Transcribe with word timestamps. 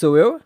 Sou 0.00 0.16
eu? 0.16 0.40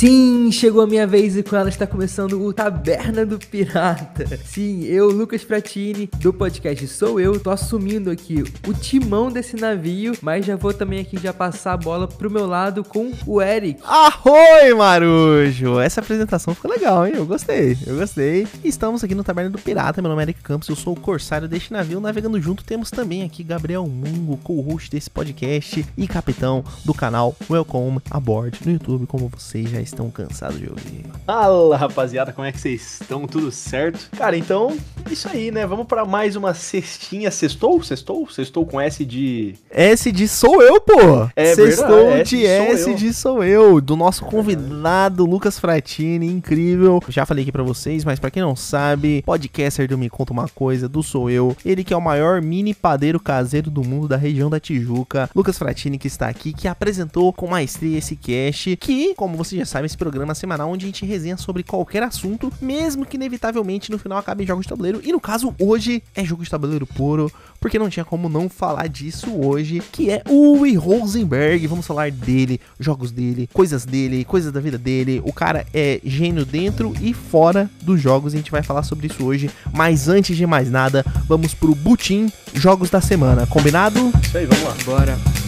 Sim, 0.00 0.50
chegou 0.50 0.80
a 0.80 0.86
minha 0.86 1.06
vez 1.06 1.36
e 1.36 1.42
com 1.42 1.54
ela 1.54 1.68
está 1.68 1.86
começando 1.86 2.42
o 2.42 2.54
Taberna 2.54 3.26
do 3.26 3.38
Pirata. 3.38 4.24
Sim, 4.46 4.82
eu, 4.84 5.10
Lucas 5.10 5.42
Fratini, 5.42 6.08
do 6.20 6.32
podcast 6.32 6.88
Sou 6.88 7.20
Eu, 7.20 7.38
tô 7.38 7.50
assumindo 7.50 8.10
aqui 8.10 8.42
o 8.66 8.72
timão 8.72 9.30
desse 9.30 9.56
navio, 9.56 10.16
mas 10.22 10.46
já 10.46 10.56
vou 10.56 10.72
também 10.72 11.00
aqui 11.00 11.18
já 11.18 11.34
passar 11.34 11.74
a 11.74 11.76
bola 11.76 12.08
pro 12.08 12.30
meu 12.30 12.46
lado 12.46 12.82
com 12.82 13.12
o 13.26 13.42
Eric. 13.42 13.78
Arroi, 13.84 14.72
Marujo! 14.74 15.78
Essa 15.78 16.00
apresentação 16.00 16.54
ficou 16.54 16.70
legal, 16.70 17.06
hein? 17.06 17.12
Eu 17.16 17.26
gostei, 17.26 17.76
eu 17.86 17.98
gostei. 17.98 18.46
Estamos 18.64 19.04
aqui 19.04 19.14
no 19.14 19.22
Taberna 19.22 19.50
do 19.50 19.58
Pirata, 19.58 20.00
meu 20.00 20.08
nome 20.08 20.22
é 20.22 20.24
Eric 20.24 20.40
Campos, 20.40 20.70
eu 20.70 20.76
sou 20.76 20.94
o 20.94 20.98
corsário 20.98 21.46
deste 21.46 21.74
navio. 21.74 22.00
Navegando 22.00 22.40
junto, 22.40 22.64
temos 22.64 22.90
também 22.90 23.22
aqui 23.22 23.44
Gabriel 23.44 23.86
Mungo, 23.86 24.38
co-host 24.38 24.90
desse 24.90 25.10
podcast 25.10 25.84
e 25.94 26.08
capitão 26.08 26.64
do 26.86 26.94
canal 26.94 27.36
Welcome 27.50 28.00
Aboard 28.10 28.58
no 28.64 28.72
YouTube, 28.72 29.06
como 29.06 29.28
vocês 29.28 29.68
já 29.68 29.89
estão 29.90 30.10
cansados 30.10 30.58
de 30.58 30.68
ouvir. 30.68 31.04
Fala, 31.26 31.76
rapaziada, 31.76 32.32
como 32.32 32.46
é 32.46 32.52
que 32.52 32.60
vocês 32.60 33.00
estão? 33.00 33.26
Tudo 33.26 33.50
certo? 33.50 34.08
Cara, 34.16 34.36
então, 34.36 34.76
isso 35.10 35.28
aí, 35.28 35.50
né? 35.50 35.66
Vamos 35.66 35.86
para 35.86 36.04
mais 36.04 36.36
uma 36.36 36.54
cestinha. 36.54 37.30
Sextou? 37.30 37.82
Sextou? 37.82 38.28
Sextou 38.30 38.66
com 38.66 38.80
S 38.80 39.04
de... 39.04 39.54
S 39.70 40.10
de 40.10 40.26
sou 40.26 40.62
eu, 40.62 40.80
pô! 40.80 41.28
É 41.36 41.54
Sextou 41.54 42.06
verdade, 42.06 42.30
de 42.30 42.46
S 42.46 42.46
de 42.46 42.72
S 42.72 42.82
sou 42.82 42.90
eu. 42.90 42.96
de 42.96 43.14
sou 43.14 43.44
eu, 43.44 43.80
do 43.80 43.96
nosso 43.96 44.24
convidado 44.24 45.24
Lucas 45.24 45.58
Fratini, 45.58 46.26
incrível. 46.26 47.00
Já 47.08 47.26
falei 47.26 47.42
aqui 47.42 47.52
pra 47.52 47.62
vocês, 47.62 48.04
mas 48.04 48.18
pra 48.18 48.30
quem 48.30 48.42
não 48.42 48.56
sabe, 48.56 49.22
podcaster 49.22 49.88
do 49.88 49.98
Me 49.98 50.08
Conta 50.08 50.32
Uma 50.32 50.48
Coisa, 50.48 50.88
do 50.88 51.02
Sou 51.02 51.30
Eu, 51.30 51.56
ele 51.64 51.84
que 51.84 51.92
é 51.92 51.96
o 51.96 52.00
maior 52.00 52.40
mini 52.40 52.74
padeiro 52.74 53.20
caseiro 53.20 53.70
do 53.70 53.82
mundo 53.84 54.08
da 54.08 54.16
região 54.16 54.50
da 54.50 54.60
Tijuca, 54.60 55.30
Lucas 55.34 55.58
Fratini 55.58 55.98
que 55.98 56.06
está 56.06 56.28
aqui, 56.28 56.52
que 56.52 56.68
apresentou 56.68 57.32
com 57.32 57.46
maestria 57.46 57.98
esse 57.98 58.16
cast, 58.16 58.76
que, 58.76 59.14
como 59.14 59.36
você 59.36 59.56
já 59.56 59.64
sabe, 59.64 59.79
esse 59.86 59.96
programa 59.96 60.34
semanal 60.34 60.70
onde 60.70 60.84
a 60.84 60.88
gente 60.88 61.04
resenha 61.04 61.36
sobre 61.36 61.62
qualquer 61.62 62.02
assunto, 62.02 62.52
mesmo 62.60 63.04
que 63.06 63.16
inevitavelmente 63.16 63.90
no 63.90 63.98
final 63.98 64.18
acabe 64.18 64.44
em 64.44 64.46
jogos 64.46 64.64
de 64.64 64.68
tabuleiro. 64.68 65.00
E 65.04 65.12
no 65.12 65.20
caso, 65.20 65.54
hoje 65.60 66.02
é 66.14 66.24
jogo 66.24 66.44
de 66.44 66.50
tabuleiro 66.50 66.86
puro, 66.86 67.30
porque 67.60 67.78
não 67.78 67.90
tinha 67.90 68.04
como 68.04 68.28
não 68.28 68.48
falar 68.48 68.88
disso 68.88 69.30
hoje, 69.32 69.82
que 69.92 70.10
é 70.10 70.22
o 70.28 70.56
Uwe 70.56 70.74
Rosenberg. 70.74 71.66
Vamos 71.66 71.86
falar 71.86 72.10
dele, 72.10 72.60
jogos 72.78 73.10
dele, 73.10 73.48
coisas 73.52 73.84
dele, 73.84 74.24
coisas 74.24 74.52
da 74.52 74.60
vida 74.60 74.78
dele. 74.78 75.20
O 75.24 75.32
cara 75.32 75.66
é 75.72 76.00
gênio 76.04 76.44
dentro 76.44 76.92
e 77.00 77.12
fora 77.12 77.70
dos 77.82 78.00
jogos, 78.00 78.32
e 78.32 78.36
a 78.36 78.38
gente 78.38 78.50
vai 78.50 78.62
falar 78.62 78.82
sobre 78.82 79.06
isso 79.06 79.24
hoje. 79.24 79.50
Mas 79.72 80.08
antes 80.08 80.36
de 80.36 80.46
mais 80.46 80.70
nada, 80.70 81.04
vamos 81.28 81.54
pro 81.54 81.74
Butim 81.74 82.30
Jogos 82.54 82.90
da 82.90 83.00
Semana. 83.00 83.46
Combinado? 83.46 84.12
Isso 84.22 84.36
aí, 84.36 84.46
vamos 84.46 84.64
lá. 84.64 84.74
Bora. 84.84 85.39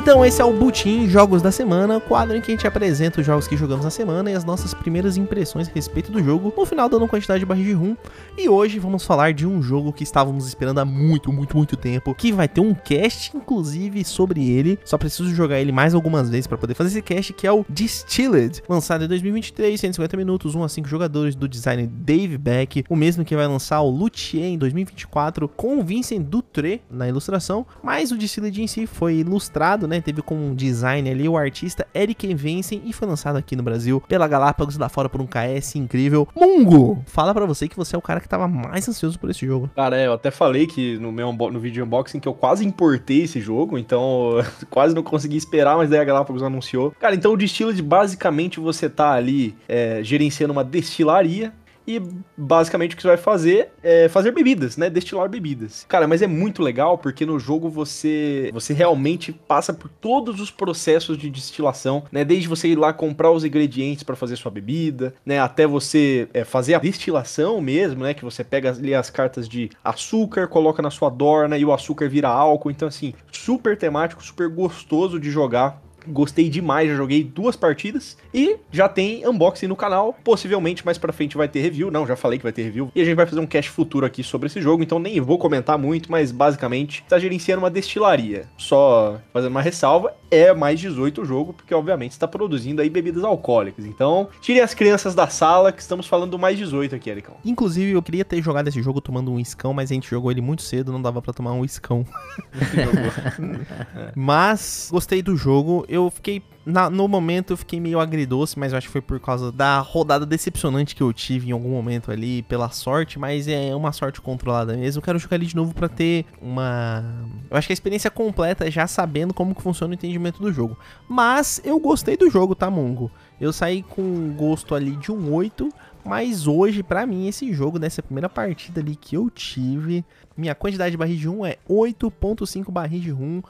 Então 0.00 0.24
esse 0.24 0.40
é 0.40 0.44
o 0.46 0.50
Butim 0.50 1.06
Jogos 1.10 1.42
da 1.42 1.52
Semana, 1.52 2.00
quadro 2.00 2.34
em 2.34 2.40
que 2.40 2.50
a 2.50 2.54
gente 2.54 2.66
apresenta 2.66 3.20
os 3.20 3.26
jogos 3.26 3.46
que 3.46 3.54
jogamos 3.54 3.84
na 3.84 3.90
semana 3.90 4.30
e 4.30 4.34
as 4.34 4.46
nossas 4.46 4.72
primeiras 4.72 5.18
impressões 5.18 5.68
a 5.68 5.72
respeito 5.72 6.10
do 6.10 6.24
jogo, 6.24 6.54
no 6.56 6.64
final 6.64 6.88
dando 6.88 7.06
quantidade 7.06 7.40
de 7.40 7.44
barris 7.44 7.66
de 7.66 7.74
rum. 7.74 7.94
E 8.36 8.48
hoje 8.48 8.78
vamos 8.78 9.04
falar 9.04 9.34
de 9.34 9.46
um 9.46 9.62
jogo 9.62 9.92
que 9.92 10.02
estávamos 10.02 10.46
esperando 10.46 10.78
há 10.78 10.86
muito, 10.86 11.30
muito, 11.30 11.54
muito 11.54 11.76
tempo, 11.76 12.14
que 12.14 12.32
vai 12.32 12.48
ter 12.48 12.62
um 12.62 12.72
cast 12.72 13.36
inclusive 13.36 14.02
sobre 14.02 14.48
ele. 14.48 14.78
Só 14.86 14.96
preciso 14.96 15.34
jogar 15.34 15.60
ele 15.60 15.70
mais 15.70 15.94
algumas 15.94 16.30
vezes 16.30 16.46
para 16.46 16.56
poder 16.56 16.72
fazer 16.72 16.88
esse 16.88 17.02
cast, 17.02 17.34
que 17.34 17.46
é 17.46 17.52
o 17.52 17.66
Distilled, 17.68 18.62
lançado 18.66 19.04
em 19.04 19.08
2023, 19.08 19.78
150 19.78 20.16
minutos, 20.16 20.54
1 20.54 20.64
a 20.64 20.68
5 20.70 20.88
jogadores 20.88 21.34
do 21.34 21.46
design 21.46 21.86
Dave 21.86 22.38
Beck, 22.38 22.84
o 22.88 22.96
mesmo 22.96 23.22
que 23.22 23.36
vai 23.36 23.46
lançar 23.46 23.82
o 23.82 23.90
Luthier 23.90 24.46
em 24.46 24.56
2024 24.56 25.46
com 25.46 25.78
o 25.78 25.84
Vincent 25.84 26.22
Dutré 26.22 26.80
na 26.90 27.06
ilustração, 27.06 27.66
mas 27.82 28.10
o 28.10 28.16
Distilled 28.16 28.62
em 28.62 28.66
si 28.66 28.86
foi 28.86 29.16
ilustrado, 29.16 29.89
né? 29.90 30.00
Teve 30.00 30.22
como 30.22 30.54
design 30.54 31.10
ali 31.10 31.28
o 31.28 31.36
artista 31.36 31.86
Eric 31.94 32.32
Vincent 32.34 32.80
e 32.84 32.92
foi 32.92 33.06
lançado 33.06 33.36
aqui 33.36 33.54
no 33.54 33.62
Brasil 33.62 34.00
pela 34.08 34.26
Galápagos 34.26 34.78
lá 34.78 34.88
fora 34.88 35.08
por 35.08 35.20
um 35.20 35.26
KS 35.26 35.76
incrível. 35.76 36.26
Mungo, 36.34 37.02
fala 37.06 37.34
pra 37.34 37.44
você 37.44 37.68
que 37.68 37.76
você 37.76 37.94
é 37.96 37.98
o 37.98 38.02
cara 38.02 38.20
que 38.20 38.28
tava 38.28 38.48
mais 38.48 38.88
ansioso 38.88 39.18
por 39.18 39.28
esse 39.28 39.44
jogo. 39.44 39.68
Cara, 39.74 39.98
é, 39.98 40.06
eu 40.06 40.12
até 40.12 40.30
falei 40.30 40.66
que 40.66 40.96
no 40.98 41.10
meu 41.10 41.32
no 41.32 41.60
vídeo 41.60 41.84
unboxing 41.84 42.20
que 42.20 42.28
eu 42.28 42.34
quase 42.34 42.64
importei 42.64 43.22
esse 43.24 43.40
jogo, 43.40 43.76
então 43.76 44.34
quase 44.70 44.94
não 44.94 45.02
consegui 45.02 45.36
esperar, 45.36 45.76
mas 45.76 45.90
daí 45.90 45.98
a 45.98 46.04
Galápagos 46.04 46.42
anunciou. 46.42 46.92
Cara, 46.98 47.14
então 47.14 47.32
o 47.32 47.36
Distilled, 47.36 47.82
basicamente 47.82 48.60
você 48.60 48.88
tá 48.88 49.12
ali 49.12 49.56
é, 49.68 50.00
gerenciando 50.02 50.52
uma 50.52 50.64
destilaria 50.64 51.52
e 51.96 52.02
basicamente 52.36 52.94
o 52.94 52.96
que 52.96 53.02
você 53.02 53.08
vai 53.08 53.16
fazer 53.16 53.70
é 53.82 54.08
fazer 54.08 54.30
bebidas, 54.32 54.76
né? 54.76 54.88
Destilar 54.88 55.28
bebidas. 55.28 55.84
Cara, 55.88 56.06
mas 56.06 56.22
é 56.22 56.26
muito 56.26 56.62
legal 56.62 56.98
porque 56.98 57.26
no 57.26 57.38
jogo 57.38 57.68
você 57.68 58.50
você 58.52 58.72
realmente 58.72 59.32
passa 59.32 59.72
por 59.72 59.88
todos 59.88 60.40
os 60.40 60.50
processos 60.50 61.18
de 61.18 61.28
destilação, 61.30 62.04
né? 62.12 62.24
Desde 62.24 62.48
você 62.48 62.68
ir 62.68 62.76
lá 62.76 62.92
comprar 62.92 63.30
os 63.30 63.44
ingredientes 63.44 64.02
para 64.02 64.16
fazer 64.16 64.36
sua 64.36 64.50
bebida, 64.50 65.14
né? 65.24 65.40
Até 65.40 65.66
você 65.66 66.28
é, 66.32 66.44
fazer 66.44 66.74
a 66.74 66.78
destilação 66.78 67.60
mesmo, 67.60 68.04
né? 68.04 68.14
Que 68.14 68.24
você 68.24 68.44
pega 68.44 68.70
ali 68.70 68.94
as 68.94 69.10
cartas 69.10 69.48
de 69.48 69.70
açúcar, 69.84 70.46
coloca 70.46 70.82
na 70.82 70.90
sua 70.90 71.10
dorna 71.10 71.58
e 71.58 71.64
o 71.64 71.72
açúcar 71.72 72.08
vira 72.08 72.28
álcool. 72.28 72.70
Então, 72.70 72.88
assim, 72.88 73.14
super 73.32 73.76
temático, 73.76 74.22
super 74.22 74.48
gostoso 74.48 75.18
de 75.18 75.30
jogar. 75.30 75.80
Gostei 76.06 76.48
demais, 76.48 76.88
já 76.88 76.96
joguei 76.96 77.22
duas 77.22 77.56
partidas 77.56 78.16
e 78.32 78.56
já 78.70 78.88
tem 78.88 79.26
unboxing 79.26 79.66
no 79.66 79.76
canal. 79.76 80.16
Possivelmente 80.24 80.84
mais 80.84 80.98
pra 80.98 81.12
frente 81.12 81.36
vai 81.36 81.48
ter 81.48 81.60
review. 81.60 81.90
Não, 81.90 82.06
já 82.06 82.16
falei 82.16 82.38
que 82.38 82.42
vai 82.42 82.52
ter 82.52 82.62
review. 82.62 82.90
E 82.94 83.00
a 83.00 83.04
gente 83.04 83.14
vai 83.14 83.26
fazer 83.26 83.40
um 83.40 83.46
cast 83.46 83.70
futuro 83.70 84.06
aqui 84.06 84.22
sobre 84.22 84.46
esse 84.46 84.60
jogo, 84.60 84.82
então 84.82 84.98
nem 84.98 85.20
vou 85.20 85.38
comentar 85.38 85.78
muito, 85.78 86.10
mas 86.10 86.32
basicamente 86.32 87.02
está 87.02 87.18
gerenciando 87.18 87.62
uma 87.62 87.70
destilaria. 87.70 88.48
Só 88.56 89.18
fazendo 89.32 89.50
uma 89.50 89.62
ressalva, 89.62 90.14
é 90.30 90.52
mais 90.54 90.78
18 90.80 91.22
o 91.22 91.24
jogo, 91.24 91.52
porque 91.52 91.74
obviamente 91.74 92.12
está 92.12 92.28
produzindo 92.28 92.80
aí 92.80 92.88
bebidas 92.88 93.24
alcoólicas. 93.24 93.84
Então, 93.84 94.28
tirem 94.40 94.62
as 94.62 94.74
crianças 94.74 95.14
da 95.14 95.28
sala, 95.28 95.72
que 95.72 95.82
estamos 95.82 96.06
falando 96.06 96.30
do 96.30 96.38
mais 96.38 96.56
18 96.56 96.94
aqui, 96.94 97.10
Ericão. 97.10 97.36
Inclusive, 97.44 97.92
eu 97.92 98.02
queria 98.02 98.24
ter 98.24 98.40
jogado 98.42 98.68
esse 98.68 98.80
jogo 98.82 99.00
tomando 99.00 99.32
um 99.32 99.40
iscão, 99.40 99.74
mas 99.74 99.90
a 99.90 99.94
gente 99.94 100.08
jogou 100.08 100.30
ele 100.30 100.40
muito 100.40 100.62
cedo, 100.62 100.92
não 100.92 101.02
dava 101.02 101.20
pra 101.20 101.32
tomar 101.32 101.52
um 101.52 101.64
iscão. 101.64 102.04
Mas 104.14 104.88
gostei 104.90 105.22
do 105.22 105.36
jogo. 105.36 105.84
Eu 105.90 106.08
fiquei. 106.10 106.42
na- 106.64 106.88
no 106.90 107.08
momento 107.08 107.52
eu 107.52 107.56
fiquei 107.56 107.80
meio 107.80 107.98
agridoce, 107.98 108.56
mas 108.58 108.70
eu 108.72 108.78
acho 108.78 108.86
que 108.86 108.92
foi 108.92 109.00
por 109.00 109.18
causa 109.18 109.50
da 109.50 109.80
rodada 109.80 110.24
decepcionante 110.26 110.94
que 110.94 111.02
eu 111.02 111.10
tive 111.12 111.48
em 111.48 111.52
algum 111.52 111.70
momento 111.70 112.12
ali, 112.12 112.42
pela 112.42 112.70
sorte, 112.70 113.18
mas 113.18 113.48
é 113.48 113.74
uma 113.74 113.90
sorte 113.92 114.20
controlada 114.20 114.76
mesmo. 114.76 114.98
Eu 115.00 115.02
quero 115.02 115.18
jogar 115.18 115.36
ele 115.36 115.46
de 115.46 115.56
novo 115.56 115.74
pra 115.74 115.88
ter 115.88 116.26
uma. 116.40 117.02
Eu 117.50 117.56
acho 117.56 117.66
que 117.66 117.72
a 117.72 117.74
experiência 117.74 118.10
completa 118.10 118.70
já 118.70 118.86
sabendo 118.86 119.34
como 119.34 119.54
que 119.54 119.62
funciona 119.62 119.90
o 119.90 119.94
entendimento 119.94 120.40
do 120.40 120.52
jogo. 120.52 120.78
Mas 121.08 121.60
eu 121.64 121.78
gostei 121.80 122.16
do 122.16 122.30
jogo, 122.30 122.54
tá, 122.54 122.70
Mungo? 122.70 123.10
Eu 123.40 123.52
saí 123.52 123.82
com 123.82 124.32
gosto 124.36 124.74
ali 124.74 124.94
de 124.96 125.10
um 125.10 125.32
8, 125.32 125.70
mas 126.04 126.46
hoje, 126.46 126.82
pra 126.82 127.06
mim, 127.06 127.26
esse 127.26 127.52
jogo, 127.54 127.78
nessa 127.78 128.02
primeira 128.02 128.28
partida 128.28 128.80
ali 128.80 128.94
que 128.94 129.16
eu 129.16 129.30
tive, 129.30 130.04
minha 130.36 130.54
quantidade 130.54 130.90
de 130.92 130.96
barris 130.98 131.18
de 131.18 131.26
rum 131.26 131.44
é 131.44 131.56
8.5 131.66 132.70
barris 132.70 133.02
de 133.02 133.10
rum. 133.10 133.42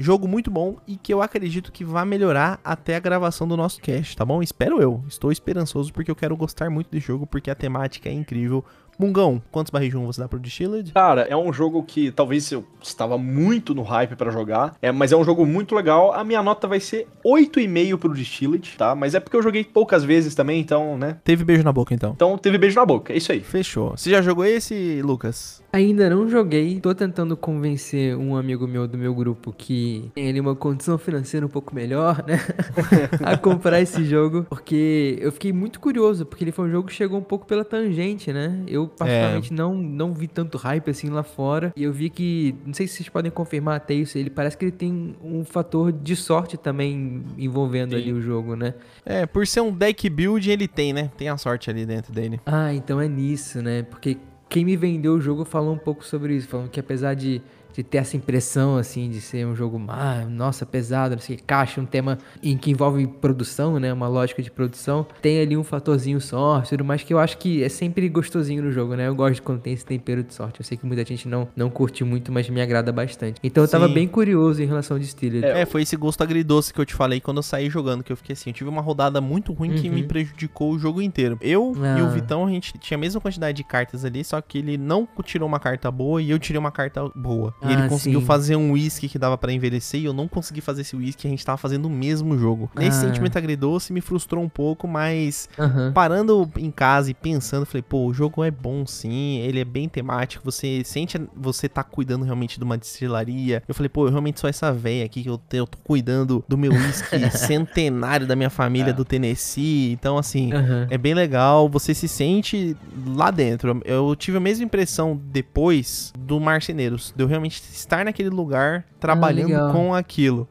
Jogo 0.00 0.28
muito 0.28 0.48
bom 0.48 0.76
e 0.86 0.96
que 0.96 1.12
eu 1.12 1.20
acredito 1.20 1.72
que 1.72 1.84
vai 1.84 2.04
melhorar 2.04 2.60
até 2.62 2.94
a 2.94 3.00
gravação 3.00 3.48
do 3.48 3.56
nosso 3.56 3.80
cast, 3.80 4.16
tá 4.16 4.24
bom? 4.24 4.40
Espero 4.40 4.80
eu. 4.80 5.02
Estou 5.08 5.32
esperançoso 5.32 5.92
porque 5.92 6.10
eu 6.10 6.14
quero 6.14 6.36
gostar 6.36 6.70
muito 6.70 6.88
desse 6.88 7.08
jogo, 7.08 7.26
porque 7.26 7.50
a 7.50 7.54
temática 7.54 8.08
é 8.08 8.12
incrível. 8.12 8.64
Mungão, 8.98 9.40
quantos 9.52 9.70
barris 9.70 9.90
de 9.90 9.96
rum 9.96 10.06
você 10.06 10.20
dá 10.20 10.26
pro 10.26 10.40
Distilled? 10.40 10.92
Cara, 10.92 11.22
é 11.22 11.36
um 11.36 11.52
jogo 11.52 11.84
que 11.84 12.10
talvez 12.10 12.50
eu 12.50 12.64
estava 12.82 13.16
muito 13.16 13.72
no 13.72 13.82
hype 13.82 14.16
pra 14.16 14.30
jogar, 14.32 14.74
é, 14.82 14.90
mas 14.90 15.12
é 15.12 15.16
um 15.16 15.22
jogo 15.22 15.46
muito 15.46 15.74
legal. 15.74 16.12
A 16.12 16.24
minha 16.24 16.42
nota 16.42 16.66
vai 16.66 16.80
ser 16.80 17.06
8,5 17.24 17.96
pro 17.96 18.12
Distilled, 18.12 18.74
tá? 18.76 18.96
Mas 18.96 19.14
é 19.14 19.20
porque 19.20 19.36
eu 19.36 19.42
joguei 19.42 19.62
poucas 19.62 20.02
vezes 20.02 20.34
também, 20.34 20.60
então, 20.60 20.98
né? 20.98 21.18
Teve 21.22 21.44
beijo 21.44 21.62
na 21.62 21.72
boca 21.72 21.94
então. 21.94 22.12
Então 22.14 22.36
teve 22.36 22.58
beijo 22.58 22.74
na 22.74 22.84
boca, 22.84 23.12
é 23.12 23.16
isso 23.16 23.30
aí. 23.30 23.40
Fechou. 23.40 23.96
Você 23.96 24.10
já 24.10 24.20
jogou 24.20 24.44
esse, 24.44 25.00
Lucas? 25.02 25.62
Ainda 25.72 26.10
não 26.10 26.28
joguei, 26.28 26.80
tô 26.80 26.92
tentando 26.92 27.36
convencer 27.36 28.16
um 28.16 28.36
amigo 28.36 28.66
meu 28.66 28.88
do 28.88 28.98
meu 28.98 29.14
grupo 29.14 29.52
que 29.56 30.10
tem 30.14 30.28
ali 30.28 30.40
uma 30.40 30.56
condição 30.56 30.98
financeira 30.98 31.46
um 31.46 31.48
pouco 31.48 31.74
melhor, 31.74 32.24
né? 32.26 32.40
a 33.22 33.36
comprar 33.36 33.80
esse 33.80 34.04
jogo, 34.04 34.44
porque 34.48 35.18
eu 35.20 35.30
fiquei 35.30 35.52
muito 35.52 35.78
curioso, 35.78 36.26
porque 36.26 36.42
ele 36.42 36.52
foi 36.52 36.68
um 36.68 36.70
jogo 36.70 36.88
que 36.88 36.94
chegou 36.94 37.18
um 37.18 37.22
pouco 37.22 37.46
pela 37.46 37.64
tangente, 37.64 38.32
né? 38.32 38.62
Eu 38.66 38.87
particularmente 38.88 39.52
não, 39.52 39.74
não 39.74 40.12
vi 40.12 40.26
tanto 40.26 40.58
hype 40.58 40.90
assim 40.90 41.08
lá 41.08 41.22
fora, 41.22 41.72
e 41.76 41.82
eu 41.82 41.92
vi 41.92 42.10
que, 42.10 42.54
não 42.64 42.74
sei 42.74 42.86
se 42.86 42.94
vocês 42.94 43.08
podem 43.08 43.30
confirmar 43.30 43.76
até 43.76 43.94
isso, 43.94 44.18
ele 44.18 44.30
parece 44.30 44.56
que 44.56 44.64
ele 44.64 44.72
tem 44.72 45.16
um 45.22 45.44
fator 45.44 45.92
de 45.92 46.16
sorte 46.16 46.56
também 46.56 47.22
envolvendo 47.36 47.94
ali 47.94 48.12
o 48.12 48.20
jogo, 48.20 48.54
né? 48.56 48.74
É, 49.04 49.26
por 49.26 49.46
ser 49.46 49.60
um 49.60 49.72
deck 49.72 50.08
build, 50.08 50.50
ele 50.50 50.68
tem, 50.68 50.92
né? 50.92 51.10
Tem 51.16 51.28
a 51.28 51.36
sorte 51.36 51.70
ali 51.70 51.84
dentro 51.84 52.12
dele. 52.12 52.40
Ah, 52.46 52.72
então 52.72 53.00
é 53.00 53.08
nisso, 53.08 53.62
né? 53.62 53.82
Porque 53.82 54.16
quem 54.48 54.64
me 54.64 54.76
vendeu 54.76 55.14
o 55.14 55.20
jogo 55.20 55.44
falou 55.44 55.74
um 55.74 55.78
pouco 55.78 56.04
sobre 56.04 56.34
isso, 56.34 56.48
falando 56.48 56.70
que 56.70 56.80
apesar 56.80 57.14
de 57.14 57.42
de 57.78 57.84
ter 57.84 57.98
essa 57.98 58.16
impressão, 58.16 58.76
assim, 58.76 59.08
de 59.08 59.20
ser 59.20 59.46
um 59.46 59.54
jogo, 59.54 59.80
ah, 59.86 60.26
nossa, 60.28 60.66
pesado, 60.66 61.14
não 61.14 61.22
sei, 61.22 61.36
caixa, 61.36 61.80
um 61.80 61.86
tema 61.86 62.18
em 62.42 62.56
que 62.56 62.72
envolve 62.72 63.06
produção, 63.06 63.78
né, 63.78 63.92
uma 63.92 64.08
lógica 64.08 64.42
de 64.42 64.50
produção, 64.50 65.06
tem 65.22 65.40
ali 65.40 65.56
um 65.56 65.62
fatorzinho 65.62 66.20
sorte, 66.20 66.70
tudo 66.70 66.84
mais 66.84 67.04
que 67.04 67.14
eu 67.14 67.20
acho 67.20 67.38
que 67.38 67.62
é 67.62 67.68
sempre 67.68 68.08
gostosinho 68.08 68.64
no 68.64 68.72
jogo, 68.72 68.96
né, 68.96 69.06
eu 69.06 69.14
gosto 69.14 69.40
quando 69.44 69.60
tem 69.60 69.72
esse 69.72 69.86
tempero 69.86 70.24
de 70.24 70.34
sorte, 70.34 70.58
eu 70.58 70.66
sei 70.66 70.76
que 70.76 70.84
muita 70.84 71.04
gente 71.04 71.28
não, 71.28 71.46
não 71.54 71.70
curte 71.70 72.02
muito, 72.02 72.32
mas 72.32 72.50
me 72.50 72.60
agrada 72.60 72.90
bastante. 72.90 73.38
Então 73.44 73.62
eu 73.62 73.68
tava 73.68 73.86
Sim. 73.86 73.94
bem 73.94 74.08
curioso 74.08 74.60
em 74.60 74.66
relação 74.66 74.96
ao 74.96 75.02
Steelers. 75.04 75.44
É, 75.44 75.64
foi 75.64 75.82
esse 75.82 75.96
gosto 75.96 76.20
agridoce 76.20 76.74
que 76.74 76.80
eu 76.80 76.84
te 76.84 76.94
falei 76.94 77.20
quando 77.20 77.36
eu 77.36 77.44
saí 77.44 77.70
jogando, 77.70 78.02
que 78.02 78.10
eu 78.10 78.16
fiquei 78.16 78.32
assim, 78.32 78.50
eu 78.50 78.54
tive 78.54 78.68
uma 78.68 78.82
rodada 78.82 79.20
muito 79.20 79.52
ruim 79.52 79.70
uhum. 79.70 79.76
que 79.76 79.88
me 79.88 80.02
uhum. 80.02 80.08
prejudicou 80.08 80.72
o 80.72 80.78
jogo 80.80 81.00
inteiro. 81.00 81.38
Eu 81.40 81.76
ah. 81.80 81.96
e 81.96 82.02
o 82.02 82.06
ah. 82.06 82.08
Vitão, 82.08 82.44
a 82.44 82.50
gente 82.50 82.76
tinha 82.78 82.98
a 82.98 83.00
mesma 83.00 83.20
quantidade 83.20 83.56
de 83.56 83.62
cartas 83.62 84.04
ali, 84.04 84.24
só 84.24 84.40
que 84.40 84.58
ele 84.58 84.76
não 84.76 85.06
tirou 85.22 85.46
uma 85.46 85.60
carta 85.60 85.88
boa 85.92 86.20
e 86.20 86.28
eu 86.28 86.40
tirei 86.40 86.58
uma 86.58 86.72
carta 86.72 87.08
boa. 87.14 87.54
E 87.68 87.72
ele 87.72 87.82
ah, 87.82 87.88
conseguiu 87.88 88.20
sim. 88.20 88.26
fazer 88.26 88.56
um 88.56 88.72
whisky 88.72 89.08
que 89.08 89.18
dava 89.18 89.36
para 89.36 89.52
envelhecer 89.52 90.00
e 90.00 90.04
eu 90.04 90.12
não 90.12 90.28
consegui 90.28 90.60
fazer 90.60 90.82
esse 90.82 90.96
whisky, 90.96 91.26
a 91.26 91.30
gente 91.30 91.44
tava 91.44 91.58
fazendo 91.58 91.86
o 91.86 91.90
mesmo 91.90 92.38
jogo. 92.38 92.70
Ah. 92.74 92.84
Esse 92.84 93.00
sentimento 93.00 93.36
agridoce 93.36 93.92
me 93.92 94.00
frustrou 94.00 94.42
um 94.42 94.48
pouco, 94.48 94.86
mas 94.86 95.48
uhum. 95.58 95.92
parando 95.92 96.50
em 96.56 96.70
casa 96.70 97.10
e 97.10 97.14
pensando, 97.14 97.66
falei, 97.66 97.82
pô, 97.82 98.06
o 98.06 98.14
jogo 98.14 98.44
é 98.44 98.50
bom 98.50 98.86
sim, 98.86 99.38
ele 99.38 99.60
é 99.60 99.64
bem 99.64 99.88
temático, 99.88 100.44
você 100.44 100.82
sente 100.84 101.18
você 101.36 101.68
tá 101.68 101.82
cuidando 101.82 102.24
realmente 102.24 102.58
de 102.58 102.64
uma 102.64 102.76
destilaria. 102.76 103.62
Eu 103.66 103.74
falei, 103.74 103.88
pô, 103.88 104.06
eu 104.06 104.10
realmente 104.10 104.40
sou 104.40 104.48
essa 104.48 104.72
véia 104.72 105.04
aqui 105.04 105.22
que 105.22 105.28
eu, 105.28 105.40
eu 105.52 105.66
tô 105.66 105.78
cuidando 105.78 106.44
do 106.48 106.56
meu 106.56 106.72
whisky 106.72 107.30
centenário 107.36 108.26
da 108.26 108.36
minha 108.36 108.50
família 108.50 108.90
é. 108.90 108.92
do 108.92 109.04
Tennessee. 109.04 109.92
Então, 109.92 110.18
assim, 110.18 110.52
uhum. 110.52 110.86
é 110.90 110.98
bem 110.98 111.14
legal, 111.14 111.68
você 111.68 111.94
se 111.94 112.08
sente 112.08 112.76
lá 113.06 113.30
dentro. 113.30 113.80
Eu 113.84 114.14
tive 114.16 114.36
a 114.36 114.40
mesma 114.40 114.64
impressão 114.64 115.18
depois 115.30 116.12
do 116.18 116.40
Marceneiros, 116.40 117.12
de 117.16 117.22
eu 117.22 117.26
realmente 117.26 117.57
estar 117.72 118.04
naquele 118.04 118.30
lugar 118.30 118.84
trabalhando 119.00 119.54
ah, 119.54 119.72
com 119.72 119.94
aquilo. 119.94 120.48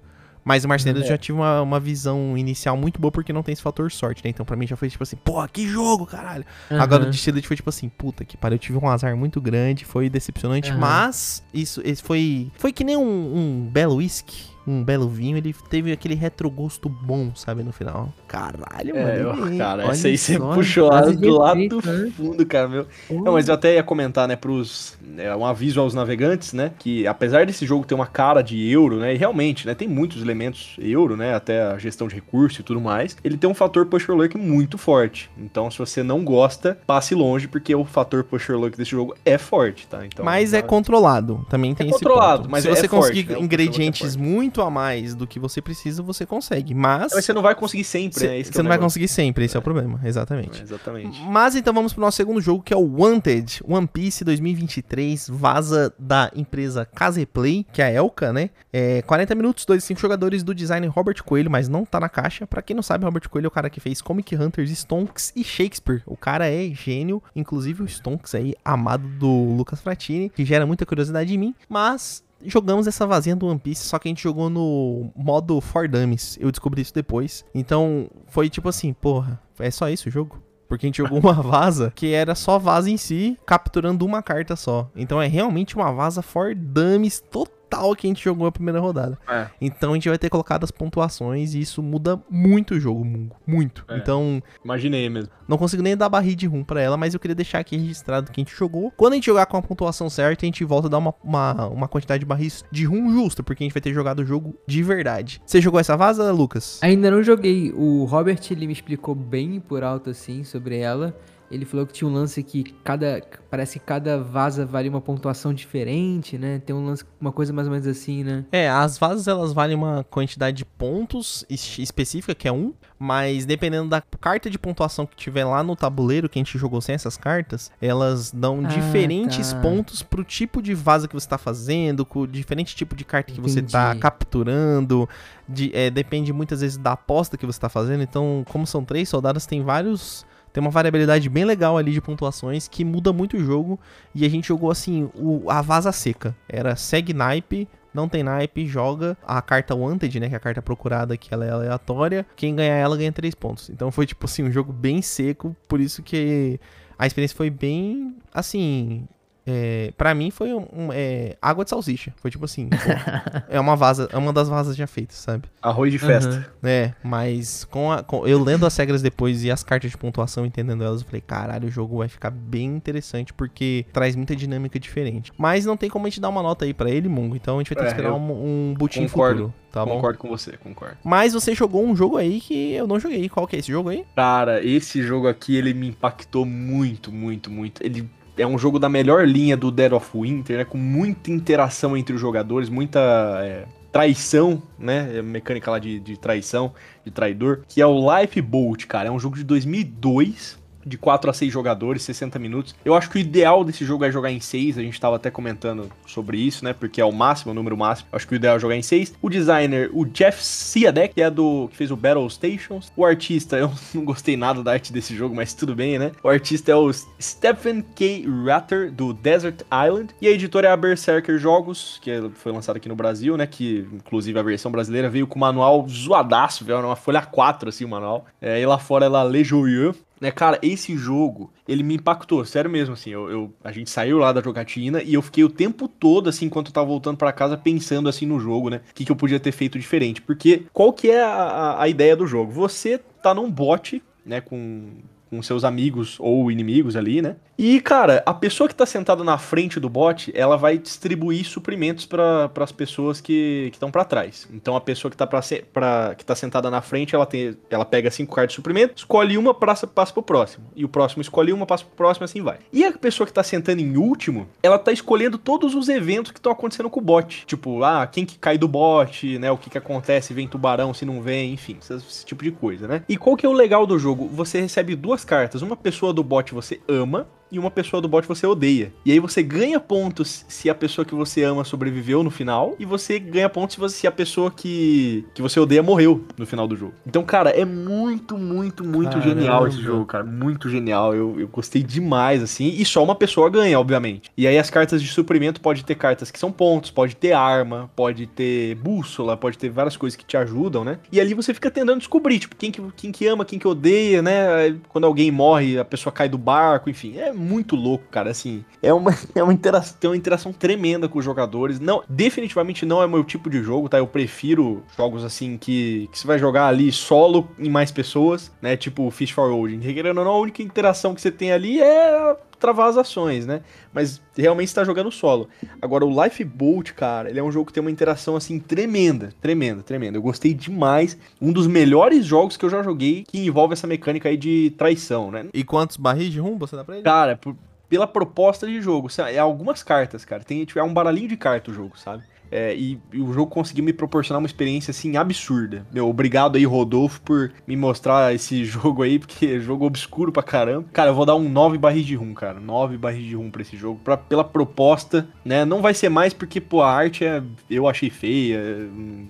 Mas 0.47 0.63
o 0.63 0.67
Marceneiros 0.69 1.03
é. 1.03 1.09
já 1.09 1.17
tive 1.17 1.37
uma, 1.37 1.61
uma 1.61 1.77
visão 1.77 2.37
inicial 2.37 2.77
muito 2.77 3.01
boa 3.01 3.11
porque 3.11 3.33
não 3.33 3.43
tem 3.43 3.51
esse 3.51 3.61
fator 3.61 3.91
sorte, 3.91 4.23
né? 4.23 4.29
Então 4.29 4.45
pra 4.45 4.55
mim 4.55 4.65
já 4.65 4.77
foi 4.77 4.89
tipo 4.89 5.03
assim, 5.03 5.17
pô, 5.17 5.45
que 5.49 5.67
jogo, 5.67 6.05
caralho. 6.05 6.45
Uhum. 6.71 6.81
Agora 6.81 7.03
o 7.03 7.09
Distilled 7.09 7.45
foi 7.45 7.57
tipo 7.57 7.69
assim, 7.69 7.89
puta 7.89 8.23
que 8.23 8.37
pariu, 8.37 8.55
eu 8.55 8.59
tive 8.59 8.77
um 8.77 8.87
azar 8.87 9.13
muito 9.17 9.41
grande, 9.41 9.83
foi 9.83 10.09
decepcionante, 10.09 10.71
uhum. 10.71 10.77
mas 10.77 11.43
isso 11.53 11.81
esse 11.83 12.01
foi 12.01 12.49
foi 12.57 12.71
que 12.71 12.85
nem 12.85 12.95
um, 12.95 13.01
um 13.03 13.69
belo 13.69 13.95
whisky 13.95 14.56
um 14.67 14.83
belo 14.83 15.07
vinho, 15.07 15.37
ele 15.37 15.55
teve 15.69 15.91
aquele 15.91 16.13
retrogosto 16.13 16.89
bom, 16.89 17.31
sabe, 17.33 17.63
no 17.63 17.71
final. 17.71 18.13
Caralho, 18.27 18.95
é, 18.95 19.23
mano. 19.23 19.53
Eu, 19.53 19.57
cara, 19.57 19.83
essa 19.85 20.09
aí 20.09 20.17
você 20.17 20.37
puxou 20.37 20.89
lá 20.89 21.01
do 21.01 21.37
lado 21.37 21.67
do 21.69 21.75
né? 21.77 22.11
fundo, 22.15 22.45
cara, 22.45 22.67
meu. 22.67 22.85
Não, 23.09 23.33
mas 23.33 23.47
eu 23.47 23.53
até 23.53 23.75
ia 23.75 23.83
comentar, 23.83 24.27
né, 24.27 24.35
pros. 24.35 24.97
É, 25.17 25.33
um 25.35 25.45
aviso 25.45 25.79
aos 25.79 25.93
navegantes, 25.93 26.51
né? 26.51 26.71
Que 26.77 27.07
apesar 27.07 27.45
desse 27.45 27.65
jogo 27.65 27.85
ter 27.85 27.95
uma 27.95 28.05
cara 28.05 28.41
de 28.41 28.69
euro, 28.69 28.97
né? 28.97 29.13
E 29.13 29.17
realmente, 29.17 29.65
né? 29.65 29.73
Tem 29.73 29.87
muitos 29.87 30.21
elementos 30.21 30.75
euro, 30.79 31.15
né? 31.15 31.33
Até 31.33 31.61
a 31.61 31.77
gestão 31.77 32.07
de 32.07 32.15
recurso 32.15 32.59
e 32.61 32.63
tudo 32.63 32.81
mais. 32.81 33.15
Ele 33.23 33.37
tem 33.37 33.49
um 33.49 33.53
fator 33.53 33.85
pusher 33.85 34.15
luck 34.15 34.37
muito 34.37 34.77
forte. 34.77 35.29
Então, 35.37 35.71
se 35.71 35.79
você 35.79 36.03
não 36.03 36.23
gosta, 36.23 36.77
passe 36.85 37.15
longe, 37.15 37.47
porque 37.47 37.73
o 37.73 37.85
fator 37.85 38.23
pusher 38.23 38.57
luck 38.57 38.77
desse 38.77 38.91
jogo 38.91 39.15
é 39.23 39.37
forte, 39.37 39.87
tá? 39.87 40.05
Então, 40.05 40.25
mas 40.25 40.53
é 40.53 40.61
controlado. 40.61 41.45
Também 41.49 41.73
tem 41.73 41.87
é 41.87 41.89
esse 41.89 41.99
controlado, 41.99 42.43
ponto. 42.43 42.51
mas 42.51 42.63
se 42.63 42.69
é 42.69 42.75
você 42.75 42.87
conseguir 42.87 43.23
forte, 43.23 43.39
né? 43.39 43.45
ingredientes 43.45 44.15
é 44.15 44.19
muito 44.19 44.56
muito 44.57 44.61
a 44.61 44.69
mais 44.69 45.13
do 45.13 45.27
que 45.27 45.39
você 45.39 45.61
precisa, 45.61 46.01
você 46.01 46.25
consegue. 46.25 46.73
Mas. 46.73 47.13
Mas 47.13 47.25
você 47.25 47.33
não 47.33 47.41
vai 47.41 47.53
conseguir 47.53 47.83
sempre, 47.83 48.19
cê, 48.19 48.27
né? 48.27 48.39
Esse 48.39 48.51
você 48.51 48.59
é 48.59 48.63
não 48.63 48.69
vai 48.69 48.79
conseguir 48.79 49.07
sempre, 49.07 49.45
esse 49.45 49.55
é. 49.55 49.57
é. 49.57 49.59
o 49.59 49.61
problema. 49.61 49.99
Exatamente. 50.03 50.59
É, 50.59 50.63
exatamente. 50.63 51.21
Mas 51.21 51.55
então 51.55 51.73
vamos 51.73 51.93
pro 51.93 52.01
nosso 52.01 52.17
segundo 52.17 52.41
jogo, 52.41 52.63
que 52.63 52.73
é 52.73 52.77
o 52.77 53.01
Wanted 53.01 53.61
One 53.67 53.87
Piece 53.87 54.23
2023. 54.23 55.29
Vaza 55.29 55.93
da 55.99 56.31
empresa 56.35 56.85
Caseplay, 56.85 57.65
que 57.71 57.81
é 57.81 57.85
a 57.85 57.91
Elka, 57.91 58.33
né? 58.33 58.49
É 58.73 59.01
40 59.03 59.35
minutos, 59.35 59.65
2 59.65 59.83
5 59.83 59.99
jogadores 59.99 60.43
do 60.43 60.55
design 60.55 60.87
Robert 60.87 61.23
Coelho, 61.23 61.51
mas 61.51 61.69
não 61.69 61.85
tá 61.85 61.99
na 61.99 62.09
caixa. 62.09 62.47
Pra 62.47 62.61
quem 62.61 62.75
não 62.75 62.83
sabe, 62.83 63.05
Robert 63.05 63.29
Coelho 63.29 63.45
é 63.45 63.49
o 63.49 63.51
cara 63.51 63.69
que 63.69 63.79
fez 63.79 64.01
Comic 64.01 64.35
Hunters, 64.35 64.71
Stonks 64.71 65.31
e 65.35 65.43
Shakespeare. 65.43 66.01
O 66.05 66.17
cara 66.17 66.47
é 66.47 66.69
gênio, 66.73 67.21
inclusive 67.35 67.83
o 67.83 67.87
Stonks 67.87 68.33
aí, 68.33 68.55
amado 68.63 69.07
do 69.07 69.53
Lucas 69.55 69.81
Fratini, 69.81 70.29
que 70.29 70.45
gera 70.45 70.65
muita 70.65 70.85
curiosidade 70.85 71.33
em 71.33 71.37
mim. 71.37 71.55
Mas 71.69 72.23
jogamos 72.45 72.87
essa 72.87 73.05
vazinha 73.05 73.35
do 73.35 73.47
One 73.47 73.59
Piece, 73.59 73.83
só 73.83 73.97
que 73.99 74.07
a 74.07 74.11
gente 74.11 74.23
jogou 74.23 74.49
no 74.49 75.11
modo 75.15 75.59
For 75.61 75.87
Dummies. 75.87 76.37
Eu 76.39 76.51
descobri 76.51 76.81
isso 76.81 76.93
depois. 76.93 77.45
Então, 77.53 78.09
foi 78.27 78.49
tipo 78.49 78.69
assim, 78.69 78.93
porra, 78.93 79.39
é 79.59 79.71
só 79.71 79.89
isso 79.89 80.09
o 80.09 80.11
jogo? 80.11 80.41
Porque 80.67 80.85
a 80.85 80.89
gente 80.89 80.97
jogou 80.97 81.19
uma 81.19 81.33
vaza 81.41 81.91
que 81.95 82.13
era 82.13 82.35
só 82.35 82.59
vaza 82.59 82.89
em 82.89 82.97
si, 82.97 83.37
capturando 83.45 84.05
uma 84.05 84.21
carta 84.21 84.55
só. 84.55 84.89
Então 84.95 85.21
é 85.21 85.27
realmente 85.27 85.75
uma 85.75 85.91
vaza 85.91 86.21
for 86.21 86.53
dummies 86.53 87.19
total 87.19 87.56
tal 87.69 87.95
que 87.95 88.07
a 88.07 88.09
gente 88.09 88.23
jogou 88.23 88.47
a 88.47 88.51
primeira 88.51 88.79
rodada. 88.79 89.17
É. 89.27 89.47
Então 89.61 89.91
a 89.91 89.93
gente 89.95 90.09
vai 90.09 90.17
ter 90.17 90.29
colocado 90.29 90.63
as 90.63 90.71
pontuações 90.71 91.53
e 91.53 91.59
isso 91.59 91.81
muda 91.81 92.21
muito 92.29 92.75
o 92.75 92.79
jogo, 92.79 93.03
Mungo. 93.03 93.35
Muito. 93.45 93.85
É. 93.87 93.97
Então. 93.97 94.41
Imaginei 94.63 95.09
mesmo. 95.09 95.29
Não 95.47 95.57
consigo 95.57 95.81
nem 95.81 95.95
dar 95.95 96.09
barri 96.09 96.35
de 96.35 96.47
rum 96.47 96.63
pra 96.63 96.81
ela, 96.81 96.97
mas 96.97 97.13
eu 97.13 97.19
queria 97.19 97.35
deixar 97.35 97.59
aqui 97.59 97.77
registrado 97.77 98.31
que 98.31 98.41
a 98.41 98.43
gente 98.43 98.55
jogou. 98.55 98.91
Quando 98.91 99.13
a 99.13 99.15
gente 99.15 99.25
jogar 99.25 99.45
com 99.45 99.57
a 99.57 99.61
pontuação 99.61 100.09
certa, 100.09 100.45
a 100.45 100.47
gente 100.47 100.63
volta 100.65 100.87
a 100.87 100.89
dar 100.91 100.97
uma, 100.97 101.13
uma, 101.23 101.67
uma 101.67 101.87
quantidade 101.87 102.19
de 102.19 102.25
barris 102.25 102.65
de 102.71 102.85
rum 102.85 103.11
justa, 103.11 103.43
porque 103.43 103.63
a 103.63 103.65
gente 103.65 103.73
vai 103.73 103.81
ter 103.81 103.93
jogado 103.93 104.19
o 104.19 104.25
jogo 104.25 104.55
de 104.67 104.83
verdade. 104.83 105.41
Você 105.45 105.61
jogou 105.61 105.79
essa 105.79 105.95
vaza, 105.95 106.31
Lucas? 106.31 106.79
Ainda 106.81 107.09
não 107.09 107.23
joguei. 107.23 107.71
O 107.73 108.05
Robert, 108.05 108.39
ele 108.51 108.67
me 108.67 108.73
explicou 108.73 109.15
bem 109.15 109.59
por 109.59 109.83
alto 109.83 110.09
assim 110.09 110.43
sobre 110.43 110.77
ela. 110.77 111.15
Ele 111.49 111.65
falou 111.65 111.85
que 111.85 111.93
tinha 111.93 112.09
um 112.09 112.13
lance 112.13 112.43
que 112.43 112.63
cada. 112.83 113.21
Parece 113.49 113.79
que 113.79 113.85
cada 113.85 114.21
vaza 114.21 114.65
valia 114.65 114.91
uma 114.91 114.99
pontuação 114.99 115.53
diferente, 115.53 116.37
né? 116.37 116.59
Tem 116.59 116.75
um 116.75 116.85
lance, 116.85 117.05
uma 117.19 117.31
coisa 117.31 117.53
mais 117.53 117.67
ou 117.67 117.71
menos 117.71 117.87
assim, 117.87 118.23
né? 118.23 118.45
É, 118.51 118.69
as 118.69 118.97
vazas 118.97 119.27
elas 119.27 119.53
valem 119.53 119.75
uma 119.75 120.03
quantidade 120.09 120.57
de 120.57 120.65
pontos 120.65 121.45
específica, 121.49 122.35
que 122.35 122.47
é 122.47 122.51
um, 122.51 122.73
mas 122.99 123.45
dependendo 123.45 123.89
da 123.89 124.01
carta 124.19 124.49
de 124.49 124.59
pontuação 124.59 125.05
que 125.05 125.15
tiver 125.15 125.45
lá 125.45 125.63
no 125.63 125.75
tabuleiro 125.75 126.27
que 126.27 126.37
a 126.37 126.41
gente 126.41 126.57
jogou 126.57 126.81
sem 126.81 126.95
essas 126.95 127.15
cartas, 127.15 127.71
elas 127.81 128.31
dão 128.31 128.61
ah, 128.65 128.67
diferentes 128.67 129.53
tá. 129.53 129.61
pontos 129.61 130.03
pro 130.03 130.25
tipo 130.25 130.61
de 130.61 130.73
vaza 130.73 131.07
que 131.07 131.13
você 131.13 131.27
tá 131.27 131.37
fazendo, 131.37 132.05
com 132.05 132.21
o 132.21 132.27
diferente 132.27 132.75
tipo 132.75 132.93
de 132.93 133.05
carta 133.05 133.31
que 133.31 133.39
Entendi. 133.39 133.53
você 133.53 133.61
tá 133.61 133.95
capturando. 133.95 135.07
De, 135.47 135.71
é, 135.73 135.89
depende 135.89 136.33
muitas 136.33 136.59
vezes 136.59 136.77
da 136.77 136.91
aposta 136.91 137.37
que 137.37 137.45
você 137.45 137.59
tá 137.59 137.69
fazendo. 137.69 138.03
Então, 138.03 138.43
como 138.49 138.67
são 138.67 138.83
três 138.83 139.07
soldados, 139.07 139.45
tem 139.45 139.63
vários 139.63 140.25
tem 140.57 140.61
uma 140.63 140.71
variabilidade 140.71 141.29
bem 141.29 141.45
legal 141.45 141.77
ali 141.77 141.91
de 141.91 142.01
pontuações 142.01 142.67
que 142.67 142.83
muda 142.83 143.13
muito 143.13 143.37
o 143.37 143.39
jogo. 143.39 143.79
E 144.15 144.25
a 144.25 144.29
gente 144.29 144.47
jogou 144.47 144.71
assim, 144.71 145.07
o, 145.13 145.51
a 145.51 145.61
vaza 145.61 145.91
seca. 145.91 146.35
Era 146.49 146.75
segue 146.75 147.13
naipe, 147.13 147.67
não 147.93 148.09
tem 148.09 148.23
naipe, 148.23 148.65
joga 148.65 149.15
a 149.23 149.39
carta 149.39 149.75
Wanted, 149.75 150.19
né? 150.19 150.29
Que 150.29 150.33
é 150.33 150.37
a 150.37 150.39
carta 150.39 150.59
procurada, 150.59 151.15
que 151.15 151.31
ela 151.31 151.45
é 151.45 151.51
aleatória. 151.51 152.25
Quem 152.35 152.55
ganhar 152.55 152.73
ela 152.73 152.97
ganha 152.97 153.11
3 153.11 153.35
pontos. 153.35 153.69
Então 153.69 153.91
foi 153.91 154.07
tipo 154.07 154.25
assim, 154.25 154.45
um 154.45 154.51
jogo 154.51 154.73
bem 154.73 154.99
seco. 154.99 155.55
Por 155.67 155.79
isso 155.79 156.01
que 156.01 156.59
a 156.97 157.05
experiência 157.05 157.37
foi 157.37 157.51
bem, 157.51 158.15
assim, 158.33 159.07
é, 159.49 159.93
para 159.97 160.13
mim 160.13 160.29
foi 160.29 160.53
um, 160.53 160.67
um 160.73 160.89
é, 160.91 161.37
água 161.41 161.63
de 161.63 161.69
salsicha. 161.69 162.13
Foi 162.17 162.29
tipo 162.29 162.43
assim, 162.43 162.69
é 163.47 163.57
uma 163.57 163.77
vaza, 163.77 164.09
é 164.11 164.17
uma 164.17 164.33
das 164.33 164.49
vasas 164.49 164.75
já 164.75 164.85
feitas, 164.85 165.15
sabe? 165.15 165.45
Arroz 165.61 165.89
de 165.89 165.97
festa. 165.97 166.45
Uhum. 166.61 166.69
É, 166.69 166.93
mas 167.01 167.63
com, 167.63 167.89
a, 167.89 168.03
com, 168.03 168.27
eu 168.27 168.43
lendo 168.43 168.65
as 168.65 168.75
regras 168.75 169.01
depois 169.01 169.45
e 169.45 169.49
as 169.49 169.63
cartas 169.63 169.89
de 169.89 169.97
pontuação 169.97 170.45
entendendo 170.45 170.83
elas, 170.83 170.99
eu 171.01 171.07
falei, 171.07 171.21
caralho, 171.21 171.69
o 171.69 171.71
jogo 171.71 171.99
vai 171.99 172.09
ficar 172.09 172.29
bem 172.29 172.65
interessante 172.65 173.33
porque 173.33 173.85
traz 173.93 174.17
muita 174.17 174.35
dinâmica 174.35 174.77
diferente. 174.77 175.31
Mas 175.37 175.65
não 175.65 175.77
tem 175.77 175.89
como 175.89 176.05
a 176.05 176.09
gente 176.09 176.19
dar 176.19 176.27
uma 176.27 176.43
nota 176.43 176.65
aí 176.65 176.73
para 176.73 176.91
ele, 176.91 177.07
Mungo. 177.07 177.35
Então 177.35 177.55
a 177.55 177.59
gente 177.59 177.73
vai 177.73 177.77
ter 177.77 177.83
que 177.83 177.87
é, 177.87 177.91
esperar 177.91 178.13
um, 178.13 178.71
um 178.71 178.73
butim 178.77 179.07
futuro. 179.07 179.53
Tá 179.71 179.85
concordo 179.85 180.17
bom? 180.17 180.29
com 180.29 180.29
você, 180.29 180.57
concordo. 180.57 180.97
Mas 181.03 181.33
você 181.33 181.53
jogou 181.53 181.85
um 181.85 181.95
jogo 181.95 182.17
aí 182.17 182.41
que 182.41 182.73
eu 182.73 182.87
não 182.87 182.99
joguei. 182.99 183.29
Qual 183.29 183.45
que 183.45 183.55
é 183.55 183.59
esse 183.59 183.71
jogo 183.71 183.89
aí? 183.89 184.05
Cara, 184.15 184.63
esse 184.65 185.03
jogo 185.03 185.27
aqui 185.27 185.55
ele 185.55 185.73
me 185.73 185.89
impactou 185.89 186.45
muito, 186.45 187.11
muito, 187.11 187.51
muito. 187.51 187.83
Ele 187.83 188.09
é 188.37 188.45
um 188.45 188.57
jogo 188.57 188.79
da 188.79 188.87
melhor 188.87 189.27
linha 189.27 189.57
do 189.57 189.71
Dead 189.71 189.91
of 189.91 190.09
Winter, 190.13 190.57
né? 190.57 190.65
Com 190.65 190.77
muita 190.77 191.31
interação 191.31 191.97
entre 191.97 192.15
os 192.15 192.21
jogadores, 192.21 192.69
muita 192.69 192.99
é, 193.43 193.65
traição, 193.91 194.61
né? 194.77 195.17
É 195.17 195.21
mecânica 195.21 195.71
lá 195.71 195.79
de, 195.79 195.99
de 195.99 196.17
traição, 196.17 196.73
de 197.03 197.11
traidor, 197.11 197.61
que 197.67 197.81
é 197.81 197.85
o 197.85 197.99
Lifeboat, 197.99 198.87
cara. 198.87 199.09
É 199.09 199.11
um 199.11 199.19
jogo 199.19 199.35
de 199.35 199.43
2002 199.43 200.57
de 200.87 200.97
4 200.97 201.29
a 201.29 201.33
6 201.33 201.51
jogadores, 201.51 202.03
60 202.03 202.39
minutos. 202.39 202.75
Eu 202.83 202.95
acho 202.95 203.09
que 203.09 203.17
o 203.17 203.19
ideal 203.19 203.63
desse 203.63 203.85
jogo 203.85 204.05
é 204.05 204.11
jogar 204.11 204.31
em 204.31 204.39
6, 204.39 204.77
a 204.77 204.81
gente 204.81 204.99
tava 204.99 205.15
até 205.15 205.29
comentando 205.29 205.89
sobre 206.05 206.37
isso, 206.37 206.63
né? 206.63 206.73
Porque 206.73 207.01
é 207.01 207.05
o 207.05 207.11
máximo, 207.11 207.51
o 207.51 207.55
número 207.55 207.77
máximo. 207.77 208.07
Acho 208.11 208.27
que 208.27 208.33
o 208.33 208.35
ideal 208.35 208.55
é 208.55 208.59
jogar 208.59 208.75
em 208.75 208.81
6. 208.81 209.15
O 209.21 209.29
designer, 209.29 209.89
o 209.93 210.05
Jeff 210.05 210.43
Siadek, 210.43 211.15
que 211.15 211.21
é 211.21 211.29
do 211.29 211.67
que 211.69 211.77
fez 211.77 211.91
o 211.91 211.95
Battle 211.95 212.29
Stations. 212.29 212.91
O 212.95 213.05
artista, 213.05 213.57
eu 213.59 213.71
não 213.93 214.05
gostei 214.05 214.37
nada 214.37 214.63
da 214.63 214.71
arte 214.71 214.93
desse 214.93 215.15
jogo, 215.15 215.35
mas 215.35 215.53
tudo 215.53 215.75
bem, 215.75 215.99
né? 215.99 216.11
O 216.23 216.29
artista 216.29 216.71
é 216.71 216.75
o 216.75 216.91
Stephen 217.21 217.81
K. 217.81 218.25
Ratter 218.45 218.91
do 218.91 219.13
Desert 219.13 219.61
Island 219.63 220.13
e 220.21 220.27
a 220.27 220.31
editora 220.31 220.67
é 220.67 220.71
a 220.71 220.77
Berserker 220.77 221.37
Jogos, 221.37 221.99
que 222.01 222.11
foi 222.35 222.51
lançada 222.51 222.77
aqui 222.77 222.89
no 222.89 222.95
Brasil, 222.95 223.35
né? 223.37 223.45
Que 223.45 223.87
inclusive 223.93 224.37
a 224.39 224.43
versão 224.43 224.71
brasileira 224.71 225.09
veio 225.09 225.27
com 225.27 225.35
o 225.35 225.39
manual 225.39 225.87
zoadaço, 225.87 226.63
velho, 226.63 226.85
uma 226.85 226.95
folha 226.95 227.21
4 227.21 227.69
assim 227.69 227.85
o 227.85 227.89
manual. 227.89 228.25
É, 228.41 228.61
e 228.61 228.65
lá 228.65 228.77
fora 228.77 229.05
ela 229.05 229.23
Le 229.23 229.43
Joyeux 229.43 229.95
né, 230.19 230.31
cara, 230.31 230.59
esse 230.61 230.95
jogo, 230.97 231.51
ele 231.67 231.83
me 231.83 231.95
impactou, 231.95 232.43
sério 232.45 232.69
mesmo, 232.69 232.93
assim, 232.93 233.09
eu, 233.09 233.29
eu, 233.29 233.53
a 233.63 233.71
gente 233.71 233.89
saiu 233.89 234.17
lá 234.17 234.31
da 234.31 234.41
jogatina 234.41 235.01
e 235.01 235.13
eu 235.13 235.21
fiquei 235.21 235.43
o 235.43 235.49
tempo 235.49 235.87
todo, 235.87 236.29
assim, 236.29 236.45
enquanto 236.45 236.67
eu 236.67 236.73
tava 236.73 236.87
voltando 236.87 237.17
para 237.17 237.31
casa, 237.31 237.57
pensando, 237.57 238.09
assim, 238.09 238.25
no 238.25 238.39
jogo, 238.39 238.69
né, 238.69 238.81
o 238.89 238.93
que, 238.93 239.05
que 239.05 239.11
eu 239.11 239.15
podia 239.15 239.39
ter 239.39 239.51
feito 239.51 239.77
diferente, 239.77 240.21
porque 240.21 240.63
qual 240.73 240.91
que 240.91 241.09
é 241.11 241.21
a, 241.21 241.81
a 241.81 241.87
ideia 241.87 242.15
do 242.15 242.27
jogo? 242.27 242.51
Você 242.51 242.97
tá 243.21 243.33
num 243.33 243.51
bot, 243.51 244.01
né, 244.25 244.41
com 244.41 244.91
com 245.29 245.41
seus 245.43 245.63
amigos 245.63 246.17
ou 246.19 246.51
inimigos 246.51 246.95
ali, 246.95 247.21
né? 247.21 247.35
E, 247.57 247.81
cara, 247.81 248.21
a 248.25 248.33
pessoa 248.33 248.69
que 248.69 248.75
tá 248.75 248.85
sentada 248.85 249.23
na 249.23 249.37
frente 249.37 249.79
do 249.79 249.89
bot, 249.89 250.31
ela 250.35 250.55
vai 250.55 250.77
distribuir 250.77 251.43
suprimentos 251.43 252.05
para 252.05 252.51
as 252.59 252.71
pessoas 252.71 253.19
que 253.19 253.69
estão 253.71 253.89
para 253.89 254.05
trás. 254.05 254.47
Então, 254.53 254.75
a 254.75 254.81
pessoa 254.81 255.09
que 255.09 255.17
tá, 255.17 255.25
pra, 255.25 255.41
pra, 255.73 256.15
que 256.15 256.23
tá 256.23 256.35
sentada 256.35 256.69
na 256.69 256.81
frente, 256.81 257.15
ela, 257.15 257.25
tem, 257.25 257.57
ela 257.69 257.83
pega 257.83 258.11
cinco 258.11 258.35
cartas 258.35 258.51
de 258.51 258.55
suprimento, 258.55 258.93
escolhe 258.97 259.37
uma, 259.37 259.53
passa, 259.53 259.87
passa 259.87 260.13
pro 260.13 260.21
próximo. 260.21 260.65
E 260.75 260.85
o 260.85 260.89
próximo 260.89 261.21
escolhe 261.21 261.51
uma, 261.51 261.65
passa 261.65 261.83
pro 261.83 261.95
próximo, 261.95 262.25
assim 262.25 262.43
vai. 262.43 262.59
E 262.71 262.83
a 262.85 262.91
pessoa 262.91 263.25
que 263.25 263.33
tá 263.33 263.41
sentando 263.41 263.81
em 263.81 263.97
último, 263.97 264.47
ela 264.61 264.77
tá 264.77 264.91
escolhendo 264.91 265.37
todos 265.37 265.73
os 265.73 265.89
eventos 265.89 266.31
que 266.31 266.39
estão 266.39 266.51
acontecendo 266.51 266.89
com 266.91 266.99
o 266.99 267.03
bot. 267.03 267.43
Tipo, 267.47 267.83
ah, 267.83 268.05
quem 268.05 268.23
que 268.23 268.37
cai 268.37 268.57
do 268.57 268.67
bot, 268.67 269.39
né? 269.39 269.49
O 269.49 269.57
que 269.57 269.69
que 269.69 269.77
acontece, 269.77 270.33
vem 270.33 270.47
tubarão, 270.47 270.93
se 270.93 271.05
não 271.05 271.21
vem, 271.21 271.53
enfim, 271.53 271.77
esse, 271.81 271.95
esse 271.95 272.25
tipo 272.25 272.43
de 272.43 272.51
coisa, 272.51 272.87
né? 272.87 273.03
E 273.09 273.17
qual 273.17 273.35
que 273.35 273.45
é 273.45 273.49
o 273.49 273.53
legal 273.53 273.87
do 273.87 273.97
jogo? 273.97 274.27
Você 274.27 274.61
recebe 274.61 274.95
duas 274.95 275.25
cartas. 275.25 275.63
Uma 275.63 275.75
pessoa 275.75 276.13
do 276.13 276.23
bot 276.23 276.53
você 276.53 276.79
ama, 276.87 277.27
e 277.51 277.59
uma 277.59 277.71
pessoa 277.71 278.01
do 278.01 278.07
bot 278.07 278.27
você 278.27 278.45
odeia. 278.45 278.91
E 279.05 279.11
aí 279.11 279.19
você 279.19 279.41
ganha 279.41 279.79
pontos 279.79 280.45
se 280.47 280.69
a 280.69 280.75
pessoa 280.75 281.05
que 281.05 281.15
você 281.15 281.43
ama 281.43 281.63
sobreviveu 281.63 282.23
no 282.23 282.29
final, 282.29 282.75
e 282.79 282.85
você 282.85 283.19
ganha 283.19 283.49
pontos 283.49 283.75
se, 283.75 283.79
você, 283.79 283.97
se 283.97 284.07
a 284.07 284.11
pessoa 284.11 284.51
que, 284.51 285.25
que 285.33 285.41
você 285.41 285.59
odeia 285.59 285.83
morreu 285.83 286.23
no 286.37 286.45
final 286.45 286.67
do 286.67 286.75
jogo. 286.75 286.93
Então, 287.05 287.23
cara, 287.23 287.49
é 287.49 287.65
muito, 287.65 288.37
muito, 288.37 288.83
muito 288.83 289.11
Caramba. 289.11 289.29
genial 289.29 289.67
esse 289.67 289.81
jogo, 289.81 290.05
cara. 290.05 290.23
Muito 290.23 290.69
genial. 290.69 291.15
Eu, 291.15 291.39
eu 291.39 291.47
gostei 291.47 291.83
demais, 291.83 292.41
assim. 292.43 292.67
E 292.69 292.85
só 292.85 293.03
uma 293.03 293.15
pessoa 293.15 293.49
ganha, 293.49 293.79
obviamente. 293.79 294.31
E 294.37 294.47
aí 294.47 294.57
as 294.57 294.69
cartas 294.69 295.01
de 295.01 295.07
suprimento 295.07 295.61
pode 295.61 295.83
ter 295.83 295.95
cartas 295.95 296.31
que 296.31 296.39
são 296.39 296.51
pontos, 296.51 296.91
pode 296.91 297.15
ter 297.15 297.33
arma, 297.33 297.89
pode 297.95 298.27
ter 298.27 298.75
bússola, 298.75 299.37
pode 299.37 299.57
ter 299.57 299.69
várias 299.69 299.95
coisas 299.95 300.15
que 300.15 300.25
te 300.25 300.37
ajudam, 300.37 300.83
né? 300.83 300.99
E 301.11 301.19
ali 301.19 301.33
você 301.33 301.53
fica 301.53 301.71
tentando 301.71 301.99
descobrir, 301.99 302.39
tipo, 302.39 302.55
quem 302.55 302.71
que, 302.71 302.81
quem 302.95 303.11
que 303.11 303.27
ama, 303.27 303.45
quem 303.45 303.59
que 303.59 303.67
odeia, 303.67 304.21
né? 304.21 304.77
Quando 304.89 305.05
alguém 305.05 305.31
morre, 305.31 305.79
a 305.79 305.85
pessoa 305.85 306.11
cai 306.11 306.27
do 306.27 306.37
barco, 306.37 306.89
enfim. 306.89 307.17
É 307.17 307.31
muito 307.37 307.75
louco, 307.75 308.05
cara. 308.09 308.31
Assim, 308.31 308.65
é 308.81 308.93
uma, 308.93 309.11
é 309.35 309.43
uma 309.43 309.53
interação, 309.53 309.97
tem 309.99 310.09
uma 310.09 310.17
interação 310.17 310.51
tremenda 310.51 311.07
com 311.07 311.19
os 311.19 311.25
jogadores. 311.25 311.79
Não, 311.79 312.03
definitivamente 312.09 312.85
não 312.85 313.01
é 313.01 313.07
meu 313.07 313.23
tipo 313.23 313.49
de 313.49 313.61
jogo, 313.61 313.87
tá? 313.87 313.97
Eu 313.97 314.07
prefiro 314.07 314.83
jogos 314.97 315.23
assim 315.23 315.57
que, 315.57 316.09
que 316.11 316.19
você 316.19 316.27
vai 316.27 316.39
jogar 316.39 316.67
ali 316.67 316.91
solo 316.91 317.49
em 317.57 317.69
mais 317.69 317.91
pessoas, 317.91 318.51
né? 318.61 318.75
Tipo 318.75 319.09
Fish 319.11 319.31
for 319.31 319.51
Origin. 319.51 319.79
Querendo 319.79 320.17
ou 320.19 320.25
não, 320.25 320.31
a 320.31 320.39
única 320.39 320.61
interação 320.61 321.13
que 321.13 321.21
você 321.21 321.31
tem 321.31 321.51
ali 321.51 321.79
é 321.81 322.35
travar 322.59 322.89
as 322.89 322.97
ações, 322.97 323.45
né? 323.45 323.61
Mas 323.93 324.21
realmente 324.35 324.67
está 324.67 324.83
jogando 324.83 325.11
solo. 325.11 325.49
Agora 325.81 326.05
o 326.05 326.23
Lifeboat, 326.23 326.93
cara, 326.93 327.29
ele 327.29 327.39
é 327.39 327.43
um 327.43 327.51
jogo 327.51 327.67
que 327.67 327.73
tem 327.73 327.81
uma 327.81 327.91
interação 327.91 328.35
assim 328.35 328.59
tremenda, 328.59 329.33
tremenda, 329.41 329.83
tremenda. 329.83 330.17
Eu 330.17 330.21
gostei 330.21 330.53
demais. 330.53 331.17
Um 331.41 331.51
dos 331.51 331.67
melhores 331.67 332.25
jogos 332.25 332.57
que 332.57 332.65
eu 332.65 332.69
já 332.69 332.83
joguei 332.83 333.23
que 333.27 333.45
envolve 333.45 333.73
essa 333.73 333.87
mecânica 333.87 334.29
aí 334.29 334.37
de 334.37 334.73
traição, 334.77 335.31
né? 335.31 335.47
E 335.53 335.63
quantos 335.63 335.97
barris 335.97 336.31
de 336.31 336.39
rum 336.39 336.57
você 336.57 336.75
dá 336.75 336.83
pra 336.83 336.95
ele? 336.95 337.03
Cara, 337.03 337.37
por, 337.37 337.55
pela 337.89 338.07
proposta 338.07 338.67
de 338.67 338.81
jogo, 338.81 339.09
é 339.29 339.37
algumas 339.37 339.83
cartas, 339.83 340.25
cara. 340.25 340.43
Tem 340.43 340.63
tipo, 340.65 340.79
é 340.79 340.83
um 340.83 340.93
baralhinho 340.93 341.27
de 341.29 341.37
cartas 341.37 341.73
o 341.73 341.75
jogo, 341.75 341.97
sabe? 341.97 342.23
É, 342.51 342.75
e, 342.75 342.99
e, 343.13 343.21
o 343.21 343.33
jogo 343.33 343.51
conseguiu 343.51 343.83
me 343.83 343.93
proporcionar 343.93 344.39
uma 344.39 344.47
experiência 344.47 344.91
assim 344.91 345.17
absurda. 345.17 345.85
Meu, 345.91 346.07
obrigado 346.07 346.55
aí, 346.55 346.65
Rodolfo, 346.65 347.21
por 347.21 347.51
me 347.65 347.75
mostrar 347.75 348.33
esse 348.33 348.63
jogo 348.65 349.03
aí, 349.03 349.19
porque 349.19 349.45
é 349.45 349.59
jogo 349.59 349.85
obscuro 349.85 350.31
pra 350.31 350.43
caramba. 350.43 350.87
Cara, 350.93 351.09
eu 351.09 351.15
vou 351.15 351.25
dar 351.25 351.35
um 351.35 351.49
9 351.49 351.77
barris 351.77 352.05
de 352.05 352.15
rum, 352.15 352.33
cara. 352.33 352.59
9 352.59 352.97
barris 352.97 353.25
de 353.25 353.35
rum 353.35 353.49
pra 353.49 353.61
esse 353.61 353.75
jogo, 353.75 353.99
pra, 354.03 354.17
pela 354.17 354.43
proposta, 354.43 355.27
né? 355.43 355.65
Não 355.65 355.81
vai 355.81 355.93
ser 355.93 356.09
mais 356.09 356.33
porque, 356.33 356.61
pô, 356.61 356.81
a 356.81 356.91
arte 356.91 357.25
é, 357.25 357.41
eu 357.69 357.87
achei 357.87 358.09
feia, 358.09 358.59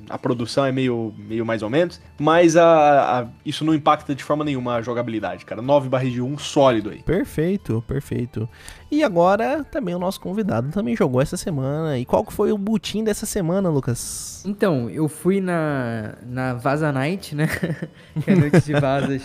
a 0.09 0.17
produção 0.17 0.65
é 0.65 0.71
meio, 0.71 1.13
meio 1.17 1.45
mais 1.45 1.63
ou 1.63 1.69
menos, 1.69 2.01
mas 2.19 2.55
a, 2.55 3.21
a 3.21 3.27
isso 3.45 3.63
não 3.63 3.73
impacta 3.73 4.13
de 4.13 4.23
forma 4.23 4.43
nenhuma 4.43 4.75
a 4.75 4.81
jogabilidade, 4.81 5.45
cara. 5.45 5.61
9 5.61 5.89
barris 5.89 6.13
de 6.13 6.19
rum 6.19 6.37
sólido 6.37 6.89
aí. 6.89 7.01
Perfeito, 7.03 7.83
perfeito. 7.87 8.47
E 8.89 9.03
agora 9.03 9.65
também 9.65 9.93
o 9.93 9.99
nosso 9.99 10.19
convidado 10.19 10.69
também 10.71 10.95
jogou 10.95 11.21
essa 11.21 11.35
semana. 11.35 11.97
E 11.97 12.05
qual 12.05 12.23
que 12.23 12.31
foi 12.31 12.51
o 12.51 12.57
butim 12.57 13.03
dessa 13.03 13.25
semana, 13.25 13.69
Lucas? 13.69 14.43
Então, 14.45 14.89
eu 14.89 15.09
fui 15.09 15.41
na, 15.41 16.15
na 16.25 16.53
Vaza 16.53 16.91
Night, 16.91 17.35
né? 17.35 17.47
que 18.23 18.29
é 18.29 18.33
a 18.33 18.37
noite 18.37 18.61
de 18.61 18.73
vazas. 18.79 19.21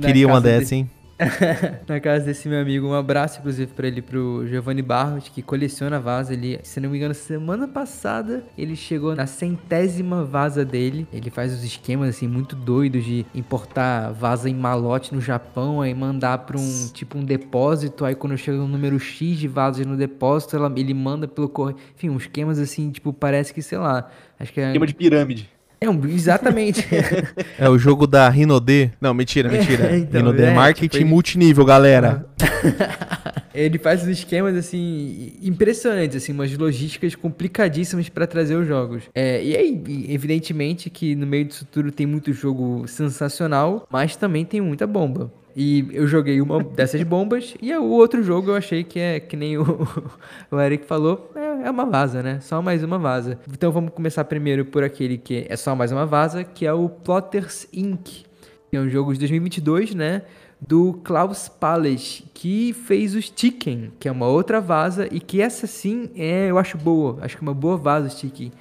Queria 0.00 0.26
uma 0.26 0.40
dessa, 0.40 0.74
hein? 0.74 0.90
na 1.86 2.00
casa 2.00 2.26
desse 2.26 2.48
meu 2.48 2.60
amigo. 2.60 2.86
Um 2.86 2.94
abraço, 2.94 3.38
inclusive, 3.40 3.72
para 3.72 3.86
ele, 3.86 4.02
pro 4.02 4.46
Giovanni 4.46 4.82
Barros, 4.82 5.28
que 5.28 5.42
coleciona 5.42 6.00
vaza. 6.00 6.32
Ele, 6.32 6.60
se 6.62 6.80
não 6.80 6.90
me 6.90 6.96
engano, 6.96 7.14
semana 7.14 7.66
passada 7.68 8.44
ele 8.56 8.76
chegou 8.76 9.14
na 9.14 9.26
centésima 9.26 10.24
vaza 10.24 10.64
dele. 10.64 11.06
Ele 11.12 11.30
faz 11.30 11.52
os 11.52 11.64
esquemas, 11.64 12.10
assim, 12.10 12.26
muito 12.26 12.54
doidos 12.56 13.04
de 13.04 13.26
importar 13.34 14.12
vaza 14.12 14.48
em 14.48 14.54
malote 14.54 15.14
no 15.14 15.20
Japão, 15.20 15.80
aí 15.80 15.94
mandar 15.94 16.38
pra 16.38 16.58
um, 16.58 16.88
tipo, 16.92 17.18
um 17.18 17.24
depósito. 17.24 18.04
Aí 18.04 18.14
quando 18.14 18.36
chega 18.36 18.58
um 18.58 18.68
número 18.68 18.98
X 18.98 19.38
de 19.38 19.48
vazas 19.48 19.86
no 19.86 19.96
depósito, 19.96 20.56
ela, 20.56 20.72
ele 20.76 20.94
manda 20.94 21.26
pelo 21.28 21.48
correio. 21.48 21.78
Enfim, 21.96 22.10
uns 22.10 22.22
esquemas, 22.22 22.58
assim, 22.58 22.90
tipo, 22.90 23.12
parece 23.12 23.52
que, 23.52 23.62
sei 23.62 23.78
lá. 23.78 24.10
Acho 24.38 24.52
que 24.52 24.60
é... 24.60 24.68
Esquema 24.68 24.86
de 24.86 24.94
pirâmide. 24.94 25.50
É, 25.82 25.90
um, 25.90 26.06
exatamente. 26.06 26.86
é 27.58 27.68
o 27.68 27.76
jogo 27.76 28.06
da 28.06 28.28
Rinode. 28.28 28.92
Não, 29.00 29.12
mentira, 29.12 29.48
mentira. 29.50 29.92
É, 29.92 29.98
então, 29.98 30.20
Rinode 30.20 30.42
é, 30.42 30.46
é 30.46 30.54
marketing 30.54 30.98
tipo, 30.98 31.10
multinível, 31.10 31.64
galera. 31.64 32.24
ele 33.52 33.78
faz 33.78 34.02
os 34.02 34.08
esquemas, 34.08 34.56
assim, 34.56 35.32
impressionantes, 35.42 36.16
assim, 36.16 36.32
umas 36.32 36.56
logísticas 36.56 37.14
complicadíssimas 37.14 38.08
para 38.08 38.26
trazer 38.26 38.54
os 38.54 38.66
jogos. 38.66 39.02
É, 39.14 39.42
e 39.42 39.56
aí, 39.56 39.82
evidentemente 40.08 40.88
que 40.88 41.14
no 41.14 41.26
meio 41.26 41.44
disso 41.44 41.66
tudo 41.70 41.90
tem 41.90 42.06
muito 42.06 42.32
jogo 42.32 42.86
sensacional, 42.86 43.86
mas 43.90 44.16
também 44.16 44.44
tem 44.44 44.60
muita 44.60 44.86
bomba. 44.86 45.32
E 45.54 45.86
eu 45.92 46.06
joguei 46.06 46.40
uma 46.40 46.62
dessas 46.62 47.02
bombas 47.02 47.54
e 47.60 47.74
o 47.74 47.84
outro 47.84 48.22
jogo 48.22 48.50
eu 48.50 48.56
achei 48.56 48.82
que 48.82 48.98
é 48.98 49.20
que 49.20 49.36
nem 49.36 49.58
o, 49.58 49.86
o 50.50 50.58
Eric 50.58 50.86
falou, 50.86 51.30
é, 51.34 51.66
é, 51.66 51.70
uma 51.70 51.84
vaza, 51.84 52.22
né? 52.22 52.40
Só 52.40 52.62
mais 52.62 52.82
uma 52.82 52.98
vaza. 52.98 53.38
Então 53.50 53.70
vamos 53.70 53.92
começar 53.92 54.24
primeiro 54.24 54.64
por 54.64 54.82
aquele 54.82 55.18
que 55.18 55.46
é 55.48 55.56
só 55.56 55.76
mais 55.76 55.92
uma 55.92 56.06
vaza, 56.06 56.42
que 56.42 56.66
é 56.66 56.72
o 56.72 56.88
Plotters 56.88 57.66
Inc. 57.72 58.24
É 58.72 58.80
um 58.80 58.88
jogo 58.88 59.12
de 59.12 59.18
2022, 59.18 59.94
né? 59.94 60.22
Do 60.58 60.94
Klaus 61.04 61.48
Palace, 61.48 62.24
que 62.32 62.72
fez 62.72 63.14
o 63.14 63.20
Chicken, 63.20 63.92
que 63.98 64.08
é 64.08 64.12
uma 64.12 64.28
outra 64.28 64.60
vaza 64.60 65.08
e 65.10 65.20
que 65.20 65.42
essa 65.42 65.66
sim 65.66 66.10
é, 66.16 66.50
eu 66.50 66.56
acho 66.56 66.78
boa. 66.78 67.18
Acho 67.20 67.36
que 67.36 67.44
é 67.44 67.46
uma 67.46 67.54
boa 67.54 67.76
vaza 67.76 68.08
o 68.08 68.10
Chicken. 68.10 68.52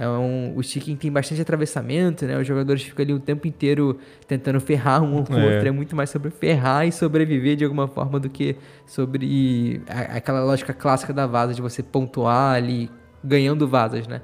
É 0.00 0.08
um, 0.08 0.56
o 0.56 0.62
Chicken 0.62 0.96
tem 0.96 1.12
bastante 1.12 1.42
atravessamento, 1.42 2.24
né? 2.24 2.38
Os 2.38 2.46
jogadores 2.46 2.82
ficam 2.82 3.02
ali 3.04 3.12
o 3.12 3.20
tempo 3.20 3.46
inteiro 3.46 3.98
tentando 4.26 4.58
ferrar 4.58 5.02
um 5.02 5.22
com 5.22 5.34
o 5.34 5.38
é. 5.38 5.56
outro. 5.56 5.68
É 5.68 5.70
muito 5.70 5.94
mais 5.94 6.08
sobre 6.08 6.30
ferrar 6.30 6.88
e 6.88 6.90
sobreviver 6.90 7.54
de 7.54 7.64
alguma 7.64 7.86
forma 7.86 8.18
do 8.18 8.30
que 8.30 8.56
sobre 8.86 9.82
a, 9.86 10.16
aquela 10.16 10.42
lógica 10.42 10.72
clássica 10.72 11.12
da 11.12 11.26
vaza 11.26 11.52
de 11.52 11.60
você 11.60 11.82
pontuar 11.82 12.54
ali 12.54 12.90
ganhando 13.22 13.68
vazas, 13.68 14.08
né? 14.08 14.22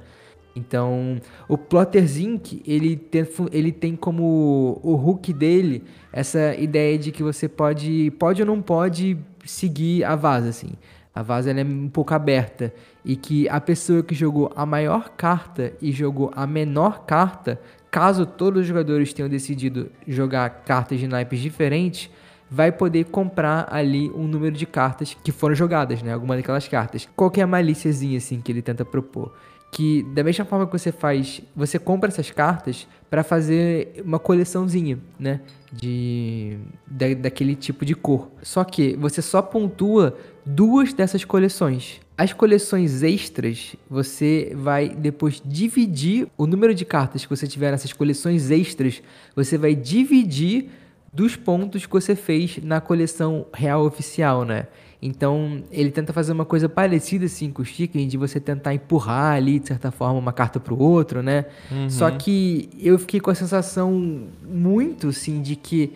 Então, 0.55 1.21
o 1.47 1.55
Plotters 1.55 2.17
Inc., 2.17 2.59
ele 2.65 2.95
tem, 2.95 3.27
ele 3.51 3.71
tem 3.71 3.95
como 3.95 4.79
o 4.81 4.95
hook 4.95 5.31
dele 5.31 5.83
essa 6.11 6.55
ideia 6.55 6.97
de 6.97 7.11
que 7.11 7.21
você 7.21 7.47
pode, 7.47 8.09
pode 8.17 8.41
ou 8.41 8.47
não 8.47 8.63
pode 8.63 9.15
seguir 9.45 10.03
a 10.03 10.15
vaza, 10.15 10.49
assim. 10.49 10.71
A 11.13 11.21
vaza 11.21 11.51
é 11.51 11.63
um 11.63 11.87
pouco 11.87 12.15
aberta 12.15 12.73
e 13.07 13.15
que 13.15 13.47
a 13.47 13.61
pessoa 13.61 14.03
que 14.03 14.13
jogou 14.13 14.51
a 14.53 14.65
maior 14.65 15.11
carta 15.15 15.71
e 15.81 15.93
jogou 15.93 16.29
a 16.35 16.45
menor 16.45 17.05
carta, 17.05 17.57
caso 17.89 18.25
todos 18.25 18.63
os 18.63 18.67
jogadores 18.67 19.13
tenham 19.13 19.29
decidido 19.29 19.89
jogar 20.05 20.49
cartas 20.65 20.99
de 20.99 21.07
naipes 21.07 21.39
diferentes, 21.39 22.09
vai 22.51 22.69
poder 22.69 23.05
comprar 23.05 23.65
ali 23.71 24.09
um 24.09 24.27
número 24.27 24.57
de 24.57 24.65
cartas 24.65 25.15
que 25.23 25.31
foram 25.31 25.55
jogadas, 25.55 26.03
né? 26.03 26.11
Alguma 26.11 26.35
daquelas 26.35 26.67
cartas. 26.67 27.07
Qual 27.15 27.31
que 27.31 27.39
é 27.39 27.45
a 27.45 27.47
malíciazinha 27.47 28.17
assim 28.17 28.41
que 28.41 28.51
ele 28.51 28.61
tenta 28.61 28.83
propor? 28.83 29.33
que 29.69 30.01
da 30.13 30.23
mesma 30.23 30.45
forma 30.45 30.65
que 30.65 30.71
você 30.71 30.93
faz, 30.93 31.41
você 31.53 31.77
compra 31.77 32.09
essas 32.09 32.31
cartas 32.31 32.87
para 33.09 33.21
fazer 33.21 34.01
uma 34.03 34.17
coleçãozinha, 34.17 34.97
né, 35.19 35.41
de 35.73 36.57
da, 36.87 37.13
daquele 37.13 37.53
tipo 37.53 37.85
de 37.85 37.93
cor. 37.93 38.29
Só 38.41 38.63
que 38.63 38.95
você 38.95 39.21
só 39.21 39.41
pontua 39.41 40.17
duas 40.45 40.93
dessas 40.93 41.25
coleções. 41.25 41.99
As 42.17 42.33
coleções 42.33 43.03
extras, 43.03 43.75
você 43.87 44.51
vai 44.55 44.89
depois 44.89 45.39
dividir 45.45 46.27
o 46.35 46.47
número 46.47 46.73
de 46.73 46.83
cartas 46.83 47.23
que 47.23 47.29
você 47.29 47.45
tiver 47.47 47.69
nessas 47.69 47.93
coleções 47.93 48.49
extras, 48.49 49.03
você 49.35 49.55
vai 49.55 49.75
dividir 49.75 50.69
dos 51.13 51.35
pontos 51.35 51.85
que 51.85 51.91
você 51.91 52.15
fez 52.15 52.57
na 52.63 52.81
coleção 52.81 53.45
real 53.53 53.85
oficial, 53.85 54.43
né? 54.43 54.65
Então, 54.99 55.63
ele 55.71 55.91
tenta 55.91 56.11
fazer 56.11 56.31
uma 56.31 56.43
coisa 56.43 56.67
parecida 56.67 57.25
assim 57.25 57.51
com 57.51 57.61
o 57.61 57.65
Chicken, 57.65 58.07
de 58.07 58.17
você 58.17 58.39
tentar 58.39 58.73
empurrar 58.73 59.35
ali, 59.35 59.59
de 59.59 59.67
certa 59.67 59.91
forma, 59.91 60.17
uma 60.17 60.33
carta 60.33 60.59
pro 60.59 60.75
outro, 60.77 61.21
né? 61.21 61.45
Uhum. 61.71 61.87
Só 61.87 62.09
que 62.09 62.67
eu 62.79 62.97
fiquei 62.97 63.19
com 63.19 63.29
a 63.29 63.35
sensação 63.35 64.27
muito, 64.43 65.09
assim, 65.09 65.41
de 65.41 65.55
que 65.55 65.93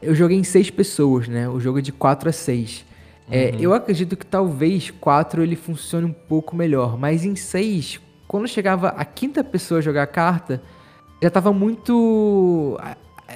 Eu 0.00 0.14
joguei 0.14 0.38
em 0.38 0.44
seis 0.44 0.70
pessoas, 0.70 1.26
né? 1.26 1.48
O 1.48 1.58
jogo 1.58 1.80
é 1.80 1.82
de 1.82 1.90
4 1.90 2.28
a 2.28 2.32
6. 2.32 2.84
É, 3.30 3.54
eu 3.58 3.74
acredito 3.74 4.16
que 4.16 4.24
talvez 4.24 4.90
4 4.90 5.42
ele 5.42 5.56
funcione 5.56 6.06
um 6.06 6.12
pouco 6.12 6.56
melhor, 6.56 6.98
mas 6.98 7.24
em 7.24 7.36
6, 7.36 8.00
quando 8.26 8.48
chegava 8.48 8.88
a 8.88 9.04
quinta 9.04 9.44
pessoa 9.44 9.78
a 9.78 9.82
jogar 9.82 10.04
a 10.04 10.06
carta, 10.06 10.62
já 11.22 11.30
tava 11.30 11.52
muito. 11.52 12.78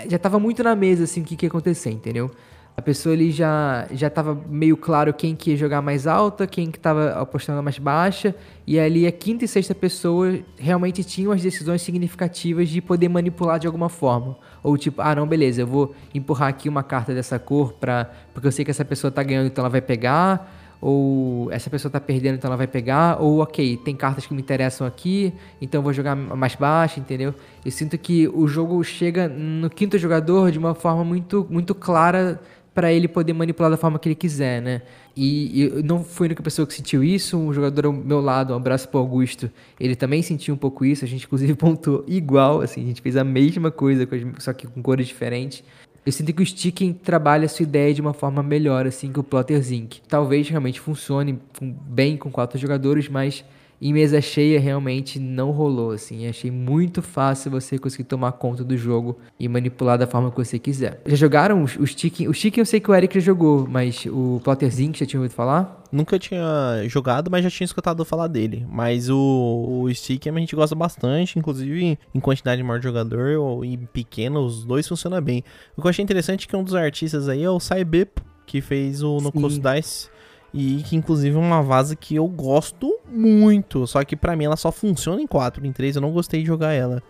Já 0.09 0.19
tava 0.19 0.39
muito 0.39 0.63
na 0.63 0.75
mesa 0.75 1.05
assim 1.05 1.21
o 1.21 1.25
que, 1.25 1.37
que 1.37 1.45
ia 1.45 1.49
acontecer, 1.49 1.91
entendeu? 1.91 2.31
A 2.75 2.81
pessoa 2.81 3.15
ali 3.15 3.31
já, 3.31 3.87
já 3.93 4.09
tava 4.09 4.35
meio 4.49 4.79
claro 4.79 5.13
quem 5.13 5.37
que 5.37 5.51
ia 5.51 5.57
jogar 5.57 5.83
mais 5.83 6.07
alta, 6.07 6.47
quem 6.47 6.71
que 6.71 6.81
tava 6.81 7.11
apostando 7.11 7.63
mais 7.63 7.79
baixa, 7.79 8.35
e 8.67 8.79
ali 8.81 9.07
a 9.07 9.13
quinta 9.13 9.45
e 9.45 9.49
sexta 9.49 9.75
pessoa 9.75 10.39
realmente 10.59 11.05
tinham 11.05 11.33
as 11.33 11.43
decisões 11.43 11.83
significativas 11.83 12.71
de 12.71 12.81
poder 12.81 13.09
manipular 13.09 13.59
de 13.59 13.67
alguma 13.67 13.91
forma. 13.91 14.37
Ou 14.63 14.79
tipo, 14.79 15.03
ah 15.03 15.15
não, 15.15 15.27
beleza, 15.27 15.61
eu 15.61 15.67
vou 15.67 15.95
empurrar 16.15 16.49
aqui 16.49 16.67
uma 16.69 16.83
carta 16.83 17.15
dessa 17.15 17.39
cor 17.39 17.75
pra, 17.75 18.11
porque 18.33 18.47
eu 18.47 18.53
sei 18.53 18.65
que 18.65 18.71
essa 18.71 18.85
pessoa 18.85 19.11
tá 19.11 19.23
ganhando, 19.23 19.49
então 19.49 19.63
ela 19.63 19.71
vai 19.71 19.83
pegar, 19.83 20.51
ou 20.81 21.53
essa 21.53 21.69
pessoa 21.69 21.93
tá 21.93 22.01
perdendo, 22.01 22.37
então 22.37 22.49
ela 22.49 22.57
vai 22.57 22.67
pegar, 22.67 23.21
ou 23.21 23.41
ok, 23.41 23.77
tem 23.77 23.95
cartas 23.95 24.27
que 24.27 24.35
me 24.35 24.41
interessam 24.41 24.85
aqui, 24.85 25.33
então 25.61 25.83
vou 25.83 25.93
jogar 25.93 26.17
mais 26.17 26.57
baixo, 26.57 26.99
entendeu? 26.99 27.35
Eu 27.65 27.71
sinto 27.71 27.97
que 27.99 28.27
o 28.29 28.49
jogo 28.49 28.83
chega 28.83 29.29
no 29.29 29.71
quinto 29.71 29.97
jogador 29.99 30.51
de 30.51 30.59
uma 30.59 30.75
forma 30.75 31.05
muito, 31.05 31.47
muito 31.49 31.75
clara 31.75 32.41
para 32.75 32.93
ele 32.93 33.07
poder 33.07 33.33
manipular 33.33 33.71
da 33.71 33.77
forma 33.77 33.99
que 33.99 34.09
ele 34.09 34.15
quiser, 34.15 34.63
né? 34.63 34.83
E, 35.17 35.63
e 35.63 35.83
não 35.83 36.03
fui 36.03 36.27
a 36.27 36.29
única 36.29 36.43
pessoa 36.43 36.67
que 36.67 36.73
sentiu 36.73 37.05
isso, 37.05 37.37
um 37.37 37.53
jogador 37.53 37.87
ao 37.87 37.93
meu 37.93 38.21
lado, 38.21 38.55
um 38.55 38.57
abraço 38.57 38.89
pro 38.89 38.99
Augusto, 38.99 39.51
ele 39.79 39.95
também 39.95 40.23
sentiu 40.23 40.55
um 40.55 40.57
pouco 40.57 40.85
isso, 40.85 41.05
a 41.05 41.09
gente 41.09 41.27
inclusive 41.27 41.53
pontuou 41.57 42.05
igual, 42.07 42.63
assim, 42.63 42.83
a 42.83 42.87
gente 42.87 43.03
fez 43.03 43.17
a 43.17 43.25
mesma 43.25 43.71
coisa, 43.71 44.09
só 44.39 44.53
que 44.53 44.67
com 44.67 44.83
cores 44.83 45.07
diferentes. 45.07 45.63
Eu 46.05 46.11
sinto 46.11 46.33
que 46.33 46.43
o 46.43 46.47
Sticken 46.47 46.93
trabalha 46.95 47.45
a 47.45 47.49
sua 47.49 47.63
ideia 47.63 47.95
de 47.95 48.01
uma 48.01 48.13
forma 48.13 48.43
melhor, 48.43 48.87
assim, 48.87 49.13
que 49.13 49.21
o 49.21 49.23
Plotter 49.23 49.63
Zinc. 49.63 50.01
Talvez 50.09 50.49
realmente 50.49 50.81
funcione 50.81 51.39
bem 51.61 52.17
com 52.17 52.29
quatro 52.29 52.59
jogadores, 52.59 53.09
mas 53.09 53.45
em 53.83 53.93
mesa 53.93 54.21
cheia 54.21 54.61
realmente 54.61 55.19
não 55.19 55.51
rolou, 55.51 55.91
assim. 55.91 56.29
Achei 56.29 56.51
muito 56.51 57.03
fácil 57.03 57.51
você 57.51 57.79
conseguir 57.79 58.05
tomar 58.05 58.33
conta 58.33 58.63
do 58.63 58.77
jogo 58.77 59.19
e 59.41 59.49
manipular 59.49 59.99
da 59.99 60.07
forma 60.07 60.31
que 60.31 60.37
você 60.37 60.59
quiser. 60.59 61.01
Já 61.05 61.17
jogaram 61.17 61.63
os, 61.63 61.77
os 61.77 61.91
Chicken? 61.91 62.29
O 62.29 62.33
Chicken 62.33 62.63
eu 62.63 62.67
sei 62.67 62.79
que 62.79 62.91
o 62.91 62.95
Eric 62.95 63.15
já 63.15 63.27
jogou, 63.27 63.67
mas 63.67 64.07
o 64.07 64.41
Plotterzinho, 64.45 64.95
já 64.95 65.05
tinha 65.05 65.19
ouvido 65.19 65.35
falar? 65.35 65.83
Nunca 65.91 66.19
tinha 66.19 66.85
jogado, 66.87 67.31
mas 67.31 67.43
já 67.43 67.51
tinha 67.51 67.65
escutado 67.65 68.05
falar 68.05 68.29
dele. 68.29 68.65
Mas 68.71 69.11
o, 69.11 69.83
o 69.83 69.95
Stick 69.95 70.27
a 70.27 70.39
gente 70.39 70.57
gosta 70.57 70.75
bastante, 70.75 71.39
inclusive 71.39 71.99
em 72.15 72.21
quantidade 72.21 72.63
maior 72.63 72.79
de 72.79 72.85
jogador 72.85 73.39
ou 73.39 73.65
em 73.65 73.79
pequeno, 73.79 74.41
os 74.47 74.65
dois 74.65 74.87
funcionam 74.87 75.21
bem. 75.21 75.45
O 75.77 75.83
que 75.83 75.87
eu 75.87 75.91
achei 75.91 76.03
interessante 76.03 76.47
é 76.47 76.51
que 76.51 76.57
um 76.57 76.65
dos 76.65 76.75
artistas 76.75 77.29
aí 77.29 77.43
é 77.43 77.51
o 77.51 77.61
Saibep, 77.61 78.23
que 78.47 78.61
fez 78.61 79.03
o 79.03 79.19
No 79.19 79.33
Close 79.33 79.61
Dice. 79.61 80.12
E 80.53 80.83
que 80.83 80.97
inclusive 80.97 81.37
é 81.37 81.39
uma 81.39 81.63
vaza 81.63 81.97
que 81.97 82.15
eu 82.15 82.27
gosto 82.27 82.99
muito. 83.09 83.87
Só 83.87 84.05
que 84.05 84.17
para 84.17 84.37
mim 84.37 84.45
ela 84.45 84.57
só 84.57 84.71
funciona 84.71 85.21
em 85.21 85.27
4, 85.27 85.67
em 85.67 85.73
3 85.73 85.97
eu 85.97 86.03
não 86.03 86.13
gostei 86.13 86.41
de 86.41 86.47
jogar 86.47 86.73
ela. 86.73 87.03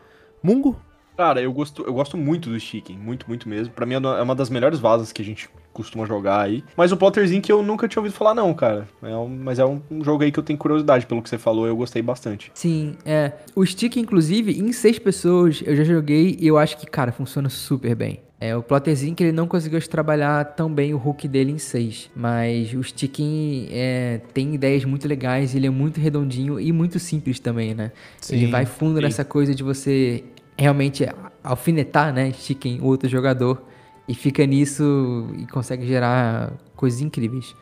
Mungo? 0.42 0.76
Cara, 1.16 1.42
eu 1.42 1.52
gosto, 1.52 1.82
eu 1.82 1.92
gosto 1.92 2.16
muito 2.16 2.48
do 2.48 2.58
Chicken, 2.58 2.98
muito, 2.98 3.28
muito 3.28 3.48
mesmo. 3.48 3.72
Pra 3.72 3.84
mim 3.84 3.94
é 3.94 4.22
uma 4.22 4.34
das 4.34 4.48
melhores 4.48 4.78
vazas 4.78 5.12
que 5.12 5.20
a 5.20 5.24
gente 5.24 5.48
costuma 5.72 6.06
jogar 6.06 6.40
aí. 6.40 6.64
Mas 6.76 6.92
o 6.92 6.96
Potterzinho 6.96 7.42
que 7.42 7.52
eu 7.52 7.62
nunca 7.62 7.88
tinha 7.88 8.00
ouvido 8.00 8.14
falar, 8.14 8.34
não, 8.34 8.52
cara. 8.54 8.88
É 9.02 9.16
um, 9.16 9.28
mas 9.28 9.58
é 9.58 9.64
um, 9.64 9.80
um, 9.90 10.02
jogo 10.02 10.22
aí 10.22 10.32
que 10.32 10.38
eu 10.38 10.42
tenho 10.42 10.58
curiosidade 10.58 11.06
pelo 11.06 11.22
que 11.22 11.28
você 11.28 11.38
falou, 11.38 11.66
eu 11.66 11.76
gostei 11.76 12.02
bastante. 12.02 12.50
Sim, 12.54 12.96
é. 13.04 13.32
O 13.54 13.64
Stick, 13.64 13.96
inclusive, 13.96 14.58
em 14.58 14.72
seis 14.72 14.98
pessoas 14.98 15.62
eu 15.64 15.76
já 15.76 15.84
joguei 15.84 16.36
e 16.40 16.46
eu 16.46 16.58
acho 16.58 16.76
que, 16.76 16.86
cara, 16.86 17.12
funciona 17.12 17.48
super 17.48 17.94
bem. 17.94 18.20
É, 18.44 18.56
o 18.56 18.62
Plotterzinho 18.62 19.14
que 19.14 19.22
ele 19.22 19.30
não 19.30 19.46
conseguiu 19.46 19.80
trabalhar 19.88 20.44
tão 20.56 20.68
bem 20.68 20.92
o 20.92 20.96
hook 20.96 21.28
dele 21.28 21.52
em 21.52 21.58
6. 21.58 22.10
Mas 22.12 22.74
o 22.74 22.82
Sticking 22.82 23.68
é, 23.70 24.20
tem 24.34 24.52
ideias 24.52 24.84
muito 24.84 25.06
legais, 25.06 25.54
ele 25.54 25.68
é 25.68 25.70
muito 25.70 26.00
redondinho 26.00 26.58
e 26.58 26.72
muito 26.72 26.98
simples 26.98 27.38
também, 27.38 27.72
né? 27.72 27.92
Sim, 28.20 28.34
ele 28.34 28.46
vai 28.48 28.66
fundo 28.66 28.96
sim. 28.96 29.02
nessa 29.02 29.24
coisa 29.24 29.54
de 29.54 29.62
você 29.62 30.24
realmente 30.58 31.06
alfinetar, 31.44 32.12
né? 32.12 32.32
Sticking 32.32 32.80
o 32.80 32.86
outro 32.86 33.08
jogador. 33.08 33.62
E 34.08 34.14
fica 34.14 34.44
nisso 34.44 35.28
e 35.38 35.46
consegue 35.46 35.86
gerar 35.86 36.52
coisas 36.74 37.00
incríveis. 37.00 37.54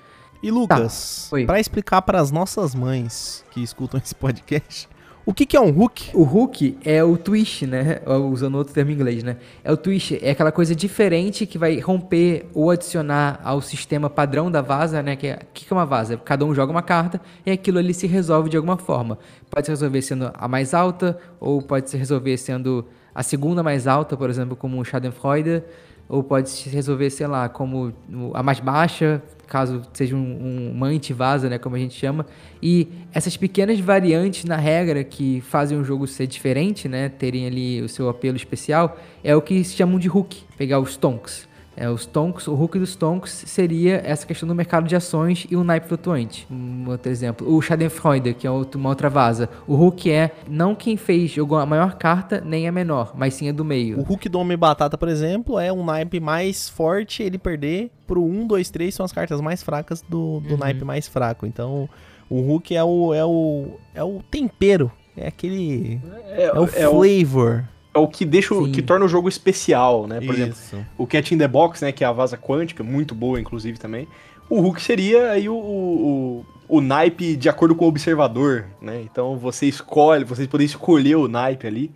E 0.43 0.51
Lucas, 0.51 1.29
tá. 1.31 1.45
para 1.45 1.61
explicar 1.61 2.01
para 2.01 2.19
as 2.19 2.31
nossas 2.31 2.75
mães 2.75 3.45
que 3.51 3.63
escutam 3.63 4.01
esse 4.03 4.15
podcast, 4.15 4.89
o 5.27 5.35
que, 5.35 5.45
que, 5.45 5.57
é 5.57 5.61
um 5.61 5.69
hook? 5.79 6.11
O 6.15 6.23
hook 6.23 6.79
é 6.85 7.05
o 7.05 7.17
twist, 7.17 7.67
né? 7.67 8.01
Usando 8.31 8.57
outro 8.57 8.73
termo 8.73 8.91
em 8.91 8.95
inglês, 8.95 9.23
né? 9.23 9.37
É 9.63 9.71
o 9.71 9.77
twist, 9.77 10.19
é 10.23 10.31
aquela 10.31 10.51
coisa 10.51 10.75
diferente 10.75 11.47
que 11.47 11.59
vai 11.59 11.79
romper 11.79 12.47
ou 12.55 12.71
adicionar 12.71 13.41
ao 13.45 13.61
sistema 13.61 14.09
padrão 14.09 14.51
da 14.51 14.63
vaza, 14.63 15.03
né? 15.03 15.17
Que 15.17 15.29
é, 15.29 15.39
que, 15.53 15.67
que 15.67 15.73
é 15.73 15.77
uma 15.77 15.87
vaza? 15.87 16.17
Cada 16.17 16.45
um 16.45 16.55
joga 16.55 16.73
uma 16.73 16.83
carta 16.83 17.21
e 17.45 17.51
aquilo 17.51 17.79
ali 17.79 17.93
se 17.93 18.07
resolve 18.07 18.49
de 18.49 18.57
alguma 18.57 18.77
forma. 18.77 19.19
Pode 19.51 19.67
se 19.67 19.73
resolver 19.73 20.03
sendo 20.03 20.31
a 20.33 20.49
mais 20.49 20.73
alta, 20.73 21.19
ou 21.39 21.61
pode 21.61 21.91
se 21.91 21.97
resolver 21.97 22.37
sendo 22.37 22.87
a 23.15 23.23
segunda 23.23 23.63
mais 23.63 23.87
alta, 23.87 24.17
por 24.17 24.31
exemplo, 24.31 24.57
como 24.57 24.81
o 24.81 24.85
Schadenfreude, 24.85 25.63
ou 26.11 26.25
pode 26.25 26.51
se 26.51 26.69
resolver, 26.69 27.09
sei 27.09 27.29
lá, 27.29 27.49
como 27.49 27.93
a 28.35 28.43
mais 28.43 28.59
baixa, 28.59 29.23
caso 29.47 29.81
seja 29.93 30.17
um, 30.17 30.73
uma 30.75 30.89
antivasa, 30.89 31.49
né, 31.49 31.57
como 31.57 31.77
a 31.77 31.79
gente 31.79 31.95
chama. 31.95 32.27
E 32.61 32.89
essas 33.13 33.37
pequenas 33.37 33.79
variantes 33.79 34.45
na 34.45 34.57
regra 34.57 35.05
que 35.05 35.41
fazem 35.43 35.79
o 35.79 35.85
jogo 35.85 36.09
ser 36.09 36.27
diferente, 36.27 36.89
né, 36.89 37.09
terem 37.09 37.47
ali 37.47 37.81
o 37.81 37.89
seu 37.89 38.09
apelo 38.09 38.37
especial, 38.37 38.99
é 39.23 39.37
o 39.37 39.41
que 39.41 39.63
se 39.63 39.77
chamam 39.77 40.01
de 40.01 40.11
hook, 40.11 40.43
pegar 40.59 40.81
os 40.81 40.97
tonks. 40.97 41.49
É, 41.77 41.89
os 41.89 42.05
tonks, 42.05 42.47
o 42.47 42.55
hook 42.55 42.79
dos 42.79 42.95
tonks 42.95 43.45
seria 43.47 44.03
essa 44.05 44.27
questão 44.27 44.49
do 44.49 44.55
mercado 44.55 44.87
de 44.87 44.97
ações 44.97 45.47
e 45.51 45.57
o 45.57 45.65
naipe 45.65 45.89
flutuante. 45.89 46.47
Um 46.51 46.89
outro 46.89 47.11
exemplo. 47.11 47.55
O 47.55 47.63
Schadenfreude, 47.63 48.35
que 48.35 48.47
é 48.47 48.51
outro, 48.51 48.79
uma 48.79 48.91
outra 48.91 49.09
vaza. 49.09 49.49
O 49.67 49.75
hook 49.75 50.11
é 50.11 50.33
não 50.49 50.75
quem 50.75 50.97
fez, 50.97 51.31
jogou 51.31 51.59
a 51.59 51.65
maior 51.65 51.95
carta, 51.95 52.43
nem 52.45 52.69
a 52.69 52.73
menor, 52.73 53.13
mas 53.17 53.35
sim 53.35 53.49
a 53.49 53.53
do 53.53 53.65
meio. 53.65 53.99
O 54.01 54.13
hook 54.13 54.29
do 54.29 54.39
Homem 54.39 54.59
Batata, 54.59 54.99
por 54.99 55.09
exemplo, 55.09 55.59
é 55.59 55.73
um 55.73 55.85
naipe 55.85 56.21
mais 56.21 56.69
forte, 56.69 57.23
ele 57.23 57.39
perder 57.39 57.91
pro 58.07 58.23
1, 58.23 58.47
2, 58.47 58.71
3 58.71 58.95
são 58.95 59.07
as 59.07 59.13
cartas 59.13 59.41
mais 59.41 59.63
fracas 59.63 60.03
do, 60.03 60.41
do 60.41 60.55
uhum. 60.55 60.59
naipe 60.59 60.85
mais 60.85 61.07
fraco. 61.07 61.47
Então, 61.47 61.89
o 62.29 62.53
hook 62.53 62.75
é 62.75 62.83
o, 62.83 63.15
é 63.15 63.25
o, 63.25 63.79
é 63.95 64.05
o 64.05 64.21
tempero. 64.31 64.91
É 65.17 65.27
aquele. 65.27 66.01
É, 66.29 66.45
é 66.45 66.53
o 66.53 66.65
é 66.65 66.69
flavor. 66.69 67.65
O 67.65 67.80
é 67.93 67.99
o 67.99 68.07
que 68.07 68.25
deixa 68.25 68.55
o, 68.55 68.71
que 68.71 68.83
torna 68.83 69.05
o 69.05 69.09
jogo 69.09 69.29
especial, 69.29 70.07
né? 70.07 70.21
Por 70.21 70.35
Isso. 70.35 70.43
exemplo, 70.43 70.87
o 70.97 71.07
Cat 71.07 71.35
in 71.35 71.39
the 71.39 71.49
Box, 71.49 71.83
né, 71.85 71.93
que 71.93 72.05
é 72.05 72.07
a 72.07 72.13
vaza 72.13 72.37
quântica, 72.37 72.85
muito 72.85 73.15
boa 73.15 73.41
inclusive 73.41 73.79
também. 73.79 74.07
O 74.49 74.61
Hulk 74.61 74.83
seria 74.83 75.31
aí 75.31 75.49
o, 75.49 75.55
o, 75.55 76.47
o 76.69 76.81
naipe 76.81 77.37
de 77.37 77.49
acordo 77.49 77.75
com 77.75 77.85
o 77.85 77.89
observador, 77.89 78.67
né? 78.81 79.03
Então 79.03 79.37
você 79.37 79.67
escolhe, 79.67 80.25
vocês 80.25 80.47
podem 80.47 80.65
escolher 80.65 81.17
o 81.17 81.29
naipe 81.29 81.67
ali 81.67 81.91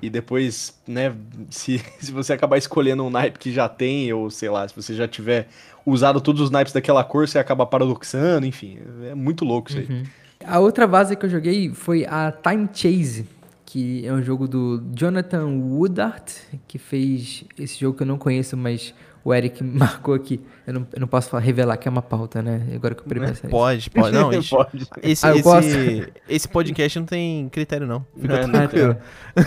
e 0.00 0.08
depois, 0.08 0.78
né, 0.86 1.14
se, 1.50 1.82
se 1.98 2.12
você 2.12 2.34
acabar 2.34 2.58
escolhendo 2.58 3.02
um 3.04 3.10
naipe 3.10 3.38
que 3.38 3.52
já 3.52 3.68
tem 3.68 4.12
ou 4.12 4.30
sei 4.30 4.50
lá, 4.50 4.68
se 4.68 4.76
você 4.76 4.94
já 4.94 5.08
tiver 5.08 5.48
usado 5.84 6.20
todos 6.20 6.42
os 6.42 6.50
naipes 6.50 6.72
daquela 6.74 7.02
cor, 7.02 7.26
você 7.26 7.38
acaba 7.38 7.64
paradoxando, 7.64 8.44
enfim, 8.44 8.78
é 9.10 9.14
muito 9.14 9.44
louco 9.44 9.70
isso 9.70 9.78
aí. 9.78 9.86
Uhum. 9.88 10.02
A 10.44 10.60
outra 10.60 10.86
vaza 10.86 11.16
que 11.16 11.24
eu 11.24 11.30
joguei 11.30 11.70
foi 11.70 12.04
a 12.04 12.30
Time 12.30 12.68
Chase 12.72 13.37
que 13.68 14.06
é 14.06 14.10
um 14.10 14.22
jogo 14.22 14.48
do 14.48 14.82
Jonathan 14.94 15.44
Woodard, 15.44 16.24
que 16.66 16.78
fez 16.78 17.44
esse 17.58 17.78
jogo 17.78 17.98
que 17.98 18.02
eu 18.02 18.06
não 18.06 18.16
conheço, 18.16 18.56
mas 18.56 18.94
o 19.22 19.34
Eric 19.34 19.60
marcou 19.62 20.14
aqui. 20.14 20.40
Eu 20.66 20.72
não, 20.72 20.86
eu 20.90 21.00
não 21.00 21.06
posso 21.06 21.28
falar, 21.28 21.42
revelar 21.42 21.76
que 21.76 21.86
é 21.86 21.90
uma 21.90 22.00
pauta, 22.00 22.40
né? 22.40 22.66
Agora 22.74 22.94
que 22.94 23.02
eu 23.02 23.04
parei 23.04 23.22
pensar 23.22 23.46
Pode, 23.50 23.90
pode. 23.90 24.14
Não, 24.14 24.32
esse, 24.32 24.48
pode. 24.48 24.88
Esse, 25.02 25.26
ah, 25.26 25.36
esse, 25.36 26.12
esse, 26.26 26.48
podcast 26.48 26.98
não 26.98 27.04
tem 27.04 27.50
critério, 27.50 27.86
não. 27.86 28.06
Fica 28.18 28.46
não, 28.46 28.52
tranquilo. 28.52 28.96
Não, 29.36 29.44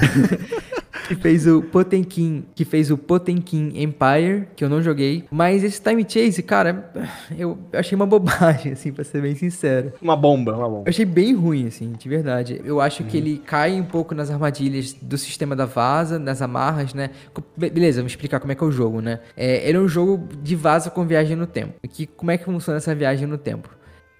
que 1.07 1.15
fez 1.15 1.47
o 1.47 1.61
Potemkin, 1.61 2.45
que 2.55 2.65
fez 2.65 2.91
o 2.91 2.97
Potemkin 2.97 3.71
Empire, 3.75 4.47
que 4.55 4.63
eu 4.63 4.69
não 4.69 4.81
joguei. 4.81 5.25
Mas 5.31 5.63
esse 5.63 5.81
Time 5.81 6.05
Chase, 6.07 6.41
cara, 6.43 6.91
eu 7.37 7.57
achei 7.73 7.95
uma 7.95 8.05
bobagem, 8.05 8.73
assim, 8.73 8.91
pra 8.91 9.03
ser 9.03 9.21
bem 9.21 9.35
sincero. 9.35 9.93
Uma 10.01 10.15
bomba, 10.15 10.55
uma 10.55 10.69
bomba. 10.69 10.83
Eu 10.85 10.89
achei 10.89 11.05
bem 11.05 11.33
ruim, 11.33 11.67
assim, 11.67 11.93
de 11.93 12.09
verdade. 12.09 12.61
Eu 12.63 12.79
acho 12.79 13.03
que 13.03 13.17
uhum. 13.17 13.23
ele 13.23 13.37
cai 13.37 13.79
um 13.79 13.85
pouco 13.85 14.13
nas 14.15 14.29
armadilhas 14.29 14.93
do 14.93 15.17
sistema 15.17 15.55
da 15.55 15.65
vaza, 15.65 16.19
nas 16.19 16.41
amarras, 16.41 16.93
né? 16.93 17.09
Beleza, 17.57 18.01
vamos 18.01 18.13
explicar 18.13 18.39
como 18.39 18.51
é 18.51 18.55
que 18.55 18.63
é 18.63 18.67
o 18.67 18.71
jogo, 18.71 19.01
né? 19.01 19.19
É, 19.35 19.67
ele 19.67 19.77
é 19.77 19.81
um 19.81 19.87
jogo 19.87 20.27
de 20.41 20.55
vaza 20.55 20.89
com 20.89 21.05
viagem 21.05 21.35
no 21.35 21.47
tempo. 21.47 21.73
Que, 21.89 22.05
como 22.05 22.31
é 22.31 22.37
que 22.37 22.45
funciona 22.45 22.77
essa 22.77 22.93
viagem 22.95 23.27
no 23.27 23.37
tempo? 23.37 23.69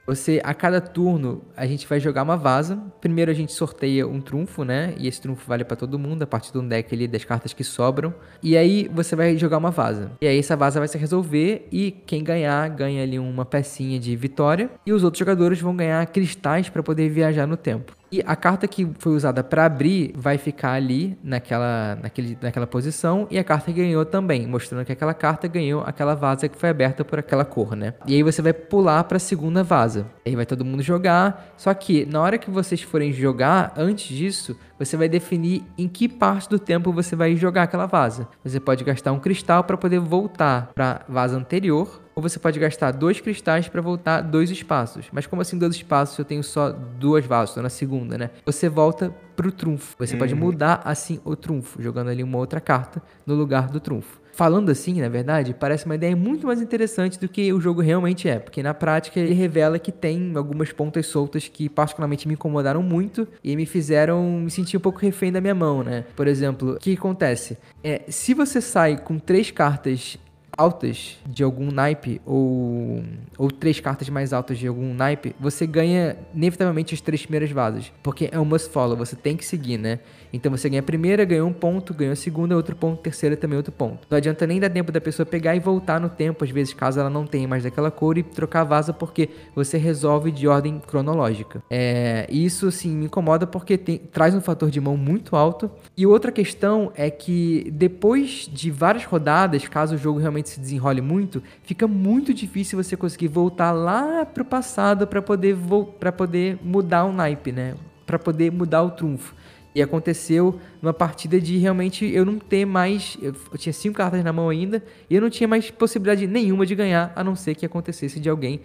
Você, 0.05 0.41
a 0.43 0.53
cada 0.53 0.81
turno, 0.81 1.43
a 1.55 1.65
gente 1.65 1.87
vai 1.87 1.99
jogar 1.99 2.23
uma 2.23 2.35
vaza. 2.35 2.81
Primeiro 2.99 3.29
a 3.29 3.33
gente 3.33 3.53
sorteia 3.53 4.07
um 4.07 4.19
trunfo, 4.19 4.63
né? 4.63 4.93
E 4.97 5.07
esse 5.07 5.21
trunfo 5.21 5.47
vale 5.47 5.63
para 5.63 5.77
todo 5.77 5.99
mundo, 5.99 6.23
a 6.23 6.27
partir 6.27 6.51
do 6.51 6.61
deck 6.61 6.93
ali 6.93 7.07
das 7.07 7.23
cartas 7.23 7.53
que 7.53 7.63
sobram. 7.63 8.13
E 8.41 8.57
aí 8.57 8.89
você 8.91 9.15
vai 9.15 9.37
jogar 9.37 9.57
uma 9.57 9.71
vaza. 9.71 10.11
E 10.21 10.27
aí 10.27 10.39
essa 10.39 10.57
vaza 10.57 10.79
vai 10.79 10.87
se 10.87 10.97
resolver 10.97 11.67
e 11.71 11.91
quem 11.91 12.23
ganhar, 12.23 12.67
ganha 12.69 13.03
ali 13.03 13.19
uma 13.19 13.45
pecinha 13.45 13.99
de 13.99 14.15
vitória. 14.15 14.71
E 14.85 14.91
os 14.91 15.03
outros 15.03 15.19
jogadores 15.19 15.61
vão 15.61 15.75
ganhar 15.75 16.05
cristais 16.07 16.67
para 16.67 16.81
poder 16.81 17.09
viajar 17.09 17.45
no 17.45 17.55
tempo. 17.55 18.00
E 18.11 18.21
a 18.25 18.35
carta 18.35 18.67
que 18.67 18.87
foi 18.99 19.13
usada 19.13 19.41
para 19.41 19.65
abrir 19.65 20.11
vai 20.15 20.37
ficar 20.37 20.73
ali 20.73 21.17
naquela, 21.23 21.97
naquele, 22.01 22.37
naquela 22.41 22.67
posição 22.67 23.25
e 23.31 23.39
a 23.39 23.43
carta 23.43 23.71
ganhou 23.71 24.05
também, 24.05 24.45
mostrando 24.45 24.83
que 24.83 24.91
aquela 24.91 25.13
carta 25.13 25.47
ganhou 25.47 25.81
aquela 25.85 26.13
vaza 26.13 26.49
que 26.49 26.57
foi 26.57 26.69
aberta 26.69 27.05
por 27.05 27.19
aquela 27.19 27.45
cor, 27.45 27.75
né? 27.75 27.93
E 28.05 28.15
aí 28.15 28.21
você 28.21 28.41
vai 28.41 28.51
pular 28.51 29.05
para 29.05 29.15
a 29.15 29.19
segunda 29.19 29.63
vaza. 29.63 30.07
Aí 30.25 30.35
vai 30.35 30.45
todo 30.45 30.65
mundo 30.65 30.83
jogar. 30.83 31.53
Só 31.55 31.73
que 31.73 32.05
na 32.05 32.19
hora 32.21 32.37
que 32.37 32.51
vocês 32.51 32.81
forem 32.81 33.13
jogar, 33.13 33.73
antes 33.77 34.07
disso, 34.13 34.57
você 34.85 34.97
vai 34.97 35.07
definir 35.07 35.63
em 35.77 35.87
que 35.87 36.09
parte 36.09 36.49
do 36.49 36.57
tempo 36.57 36.91
você 36.91 37.15
vai 37.15 37.35
jogar 37.35 37.63
aquela 37.63 37.85
vaza. 37.85 38.27
Você 38.43 38.59
pode 38.59 38.83
gastar 38.83 39.11
um 39.11 39.19
cristal 39.19 39.63
para 39.63 39.77
poder 39.77 39.99
voltar 39.99 40.71
para 40.73 41.05
vaza 41.07 41.37
anterior, 41.37 42.01
ou 42.15 42.21
você 42.21 42.39
pode 42.39 42.59
gastar 42.59 42.91
dois 42.91 43.21
cristais 43.21 43.69
para 43.69 43.79
voltar 43.79 44.21
dois 44.21 44.49
espaços. 44.49 45.05
Mas 45.11 45.27
como 45.27 45.41
assim 45.41 45.55
dois 45.55 45.75
espaços? 45.75 46.17
Eu 46.17 46.25
tenho 46.25 46.43
só 46.43 46.71
duas 46.71 47.25
vazas, 47.25 47.51
estou 47.51 47.63
na 47.63 47.69
segunda, 47.69 48.17
né? 48.17 48.31
Você 48.43 48.67
volta 48.67 49.13
pro 49.35 49.51
trunfo. 49.51 49.95
Você 49.99 50.13
uhum. 50.13 50.19
pode 50.19 50.33
mudar 50.33 50.81
assim 50.83 51.19
o 51.23 51.35
trunfo, 51.35 51.81
jogando 51.81 52.09
ali 52.09 52.23
uma 52.23 52.39
outra 52.39 52.59
carta 52.59 53.03
no 53.25 53.35
lugar 53.35 53.69
do 53.69 53.79
trunfo. 53.79 54.20
Falando 54.41 54.71
assim, 54.71 54.99
na 54.99 55.07
verdade, 55.07 55.53
parece 55.53 55.85
uma 55.85 55.93
ideia 55.93 56.15
muito 56.15 56.47
mais 56.47 56.59
interessante 56.59 57.19
do 57.19 57.29
que 57.29 57.53
o 57.53 57.61
jogo 57.61 57.79
realmente 57.79 58.27
é, 58.27 58.39
porque 58.39 58.63
na 58.63 58.73
prática 58.73 59.19
ele 59.19 59.35
revela 59.35 59.77
que 59.77 59.91
tem 59.91 60.33
algumas 60.35 60.71
pontas 60.71 61.05
soltas 61.05 61.47
que 61.47 61.69
particularmente 61.69 62.27
me 62.27 62.33
incomodaram 62.33 62.81
muito 62.81 63.27
e 63.43 63.55
me 63.55 63.67
fizeram 63.67 64.39
me 64.39 64.49
sentir 64.49 64.77
um 64.77 64.79
pouco 64.79 64.97
refém 64.97 65.31
da 65.31 65.39
minha 65.39 65.53
mão, 65.53 65.83
né? 65.83 66.05
Por 66.15 66.27
exemplo, 66.27 66.71
o 66.71 66.79
que 66.79 66.95
acontece? 66.95 67.55
É, 67.83 68.01
se 68.07 68.33
você 68.33 68.59
sai 68.59 68.97
com 68.97 69.19
três 69.19 69.51
cartas 69.51 70.17
altas 70.57 71.17
de 71.25 71.43
algum 71.43 71.71
naipe 71.71 72.21
ou, 72.25 73.03
ou 73.37 73.49
três 73.49 73.79
cartas 73.79 74.09
mais 74.09 74.33
altas 74.33 74.57
de 74.57 74.67
algum 74.67 74.93
naipe, 74.93 75.35
você 75.39 75.65
ganha 75.65 76.17
inevitavelmente 76.33 76.93
as 76.93 77.01
três 77.01 77.23
primeiras 77.23 77.51
vasas. 77.51 77.91
Porque 78.03 78.29
é 78.31 78.39
um 78.39 78.45
must 78.45 78.69
follow, 78.69 78.97
você 78.97 79.15
tem 79.15 79.37
que 79.37 79.45
seguir, 79.45 79.77
né? 79.77 79.99
Então 80.33 80.51
você 80.51 80.69
ganha 80.69 80.79
a 80.79 80.83
primeira, 80.83 81.25
ganhou 81.25 81.47
um 81.47 81.53
ponto, 81.53 81.93
ganhou 81.93 82.13
a 82.13 82.15
segunda, 82.15 82.55
outro 82.55 82.75
ponto, 82.75 83.01
terceira 83.01 83.35
também 83.35 83.57
outro 83.57 83.71
ponto. 83.71 84.07
Não 84.09 84.17
adianta 84.17 84.47
nem 84.47 84.59
dar 84.59 84.69
tempo 84.69 84.91
da 84.91 85.01
pessoa 85.01 85.25
pegar 85.25 85.55
e 85.55 85.59
voltar 85.59 85.99
no 85.99 86.09
tempo, 86.09 86.43
às 86.43 86.49
vezes, 86.49 86.73
caso 86.73 86.99
ela 86.99 87.09
não 87.09 87.25
tenha 87.25 87.47
mais 87.47 87.63
daquela 87.63 87.91
cor, 87.91 88.17
e 88.17 88.23
trocar 88.23 88.61
a 88.61 88.63
vaza, 88.63 88.93
porque 88.93 89.29
você 89.55 89.77
resolve 89.77 90.31
de 90.31 90.47
ordem 90.47 90.79
cronológica. 90.79 91.61
É, 91.69 92.27
isso, 92.29 92.67
assim, 92.67 92.89
me 92.95 93.05
incomoda 93.05 93.45
porque 93.45 93.77
tem, 93.77 93.97
traz 93.97 94.33
um 94.33 94.41
fator 94.41 94.69
de 94.69 94.79
mão 94.79 94.95
muito 94.97 95.35
alto. 95.35 95.69
E 95.95 96.05
outra 96.05 96.31
questão 96.31 96.91
é 96.95 97.09
que 97.09 97.69
depois 97.73 98.49
de 98.51 98.71
várias 98.71 99.05
rodadas, 99.05 99.67
caso 99.67 99.95
o 99.95 99.97
jogo 99.97 100.19
realmente 100.19 100.49
se 100.49 100.59
desenrole 100.59 101.01
muito, 101.01 101.43
fica 101.63 101.87
muito 101.87 102.33
difícil 102.33 102.81
você 102.81 102.95
conseguir 102.95 103.27
voltar 103.27 103.71
lá 103.71 104.25
pro 104.25 104.45
passado 104.45 105.05
para 105.07 105.21
poder, 105.21 105.57
para 105.99 106.11
poder 106.11 106.57
mudar 106.63 107.05
o 107.05 107.13
naipe, 107.13 107.51
né? 107.51 107.75
Para 108.05 108.19
poder 108.19 108.51
mudar 108.51 108.83
o 108.83 108.91
trunfo. 108.91 109.33
E 109.73 109.81
aconteceu 109.81 110.59
numa 110.81 110.93
partida 110.93 111.39
de 111.39 111.57
realmente 111.57 112.05
eu 112.05 112.25
não 112.25 112.37
ter 112.37 112.65
mais. 112.65 113.17
Eu, 113.21 113.33
tinha 113.57 113.71
cinco 113.71 113.95
cartas 113.95 114.23
na 114.23 114.33
mão 114.33 114.49
ainda 114.49 114.83
e 115.09 115.15
eu 115.15 115.21
não 115.21 115.29
tinha 115.29 115.47
mais 115.47 115.71
possibilidade 115.71 116.27
nenhuma 116.27 116.65
de 116.65 116.75
ganhar, 116.75 117.13
a 117.15 117.23
não 117.23 117.35
ser 117.35 117.55
que 117.55 117.65
acontecesse 117.65 118.19
de 118.19 118.29
alguém, 118.29 118.59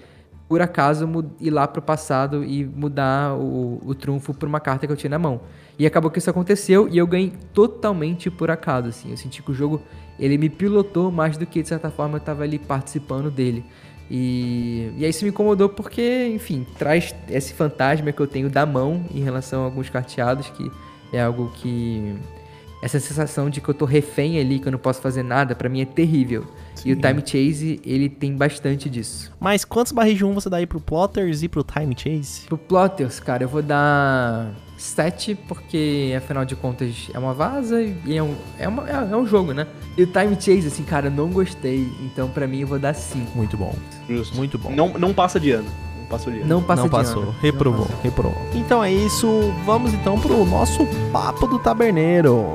por 0.49 0.61
acaso, 0.61 1.09
ir 1.40 1.51
lá 1.51 1.66
pro 1.69 1.81
passado 1.81 2.45
e 2.45 2.64
mudar 2.64 3.35
o, 3.35 3.81
o 3.85 3.95
trunfo 3.95 4.35
por 4.35 4.49
uma 4.49 4.61
carta 4.61 4.87
que 4.87 4.92
eu 4.92 4.97
tinha 4.97 5.11
na 5.11 5.19
mão. 5.19 5.40
E 5.79 5.87
acabou 5.87 6.11
que 6.11 6.19
isso 6.19 6.31
aconteceu 6.31 6.88
e 6.88 6.99
eu 6.99 7.07
ganhei 7.07 7.33
totalmente 7.53 8.31
por 8.31 8.51
acaso, 8.51 8.88
assim. 8.88 9.11
Eu 9.11 9.16
senti 9.16 9.42
que 9.42 9.51
o 9.51 9.55
jogo 9.55 9.83
ele 10.19 10.38
me 10.38 10.49
pilotou 10.49 11.11
mais 11.11 11.37
do 11.37 11.47
que 11.47 11.62
de 11.62 11.69
certa 11.69 11.90
forma 11.90 12.14
eu 12.14 12.19
estava 12.19 12.42
ali 12.42 12.59
participando 12.59 13.31
dele. 13.31 13.64
E, 14.11 14.92
e 14.97 15.05
aí 15.05 15.11
isso 15.11 15.25
me 15.25 15.31
incomodou 15.31 15.69
porque, 15.69 16.29
enfim, 16.33 16.66
traz 16.79 17.14
esse 17.29 17.53
fantasma 17.53 18.12
que 18.12 18.21
eu 18.21 18.27
tenho 18.27 18.49
da 18.49 18.64
mão 18.64 19.05
em 19.12 19.21
relação 19.21 19.62
a 19.62 19.64
alguns 19.64 19.90
carteados 19.90 20.49
que 20.51 20.71
é 21.12 21.23
algo 21.23 21.51
que. 21.55 22.14
Essa 22.83 23.01
sensação 23.01 23.49
de 23.49 23.61
que 23.61 23.69
eu 23.69 23.75
tô 23.75 23.85
refém 23.87 24.38
ali, 24.38 24.59
que 24.59 24.69
eu 24.69 24.73
não 24.73 24.79
posso 24.79 25.01
fazer 25.01 25.23
nada, 25.23 25.55
para 25.55 25.69
mim 25.69 25.81
é 25.81 25.87
terrível. 25.87 26.45
Sim. 26.75 26.90
E 26.90 26.92
o 26.92 26.97
Time 26.97 27.23
Chase, 27.25 27.81
ele 27.85 28.09
tem 28.09 28.37
bastante 28.37 28.90
disso. 28.90 29.33
Mas 29.40 29.64
quantos 29.64 29.92
barris 29.92 30.19
de 30.19 30.25
um 30.25 30.35
você 30.35 30.51
dá 30.51 30.59
aí 30.59 30.66
pro 30.66 30.79
Plotters 30.79 31.42
e 31.42 31.49
pro 31.49 31.64
Time 31.64 31.97
Chase? 31.97 32.42
Pro 32.47 32.59
Plotters, 32.59 33.19
cara, 33.19 33.45
eu 33.45 33.49
vou 33.49 33.62
dar 33.62 34.53
7, 34.77 35.35
porque 35.49 36.14
afinal 36.16 36.45
de 36.45 36.55
contas 36.55 37.09
é 37.14 37.19
uma 37.19 37.33
vaza 37.33 37.83
e 37.83 38.16
é 38.16 38.23
um, 38.23 38.35
é, 38.59 38.69
uma, 38.69 38.88
é, 38.88 38.92
é 38.92 39.16
um 39.16 39.27
jogo, 39.27 39.55
né? 39.55 39.66
E 39.97 40.03
o 40.03 40.07
Time 40.07 40.35
Chase, 40.35 40.66
assim, 40.66 40.85
cara, 40.85 41.09
não 41.09 41.31
gostei. 41.31 41.88
Então 42.03 42.29
pra 42.29 42.47
mim 42.47 42.61
eu 42.61 42.66
vou 42.69 42.79
dar 42.79 42.95
5. 42.95 43.37
Muito 43.37 43.57
bom. 43.57 43.75
Justo. 44.07 44.37
Muito 44.37 44.59
bom. 44.59 44.71
Não, 44.71 44.99
não 44.99 45.14
passa 45.14 45.40
de 45.40 45.51
ano 45.51 45.87
passou 46.07 46.33
de 46.33 46.40
ano. 46.40 46.49
Não, 46.49 46.62
passa 46.62 46.83
não 46.83 46.88
passou. 46.88 47.23
Ano. 47.23 47.35
Reprovou, 47.40 47.88
não 47.90 48.03
reprovou. 48.03 48.42
Então 48.55 48.83
é 48.83 48.92
isso. 48.92 49.29
Vamos 49.64 49.92
então 49.92 50.19
pro 50.19 50.45
nosso 50.45 50.87
papo 51.12 51.47
do 51.47 51.59
taberneiro. 51.59 52.55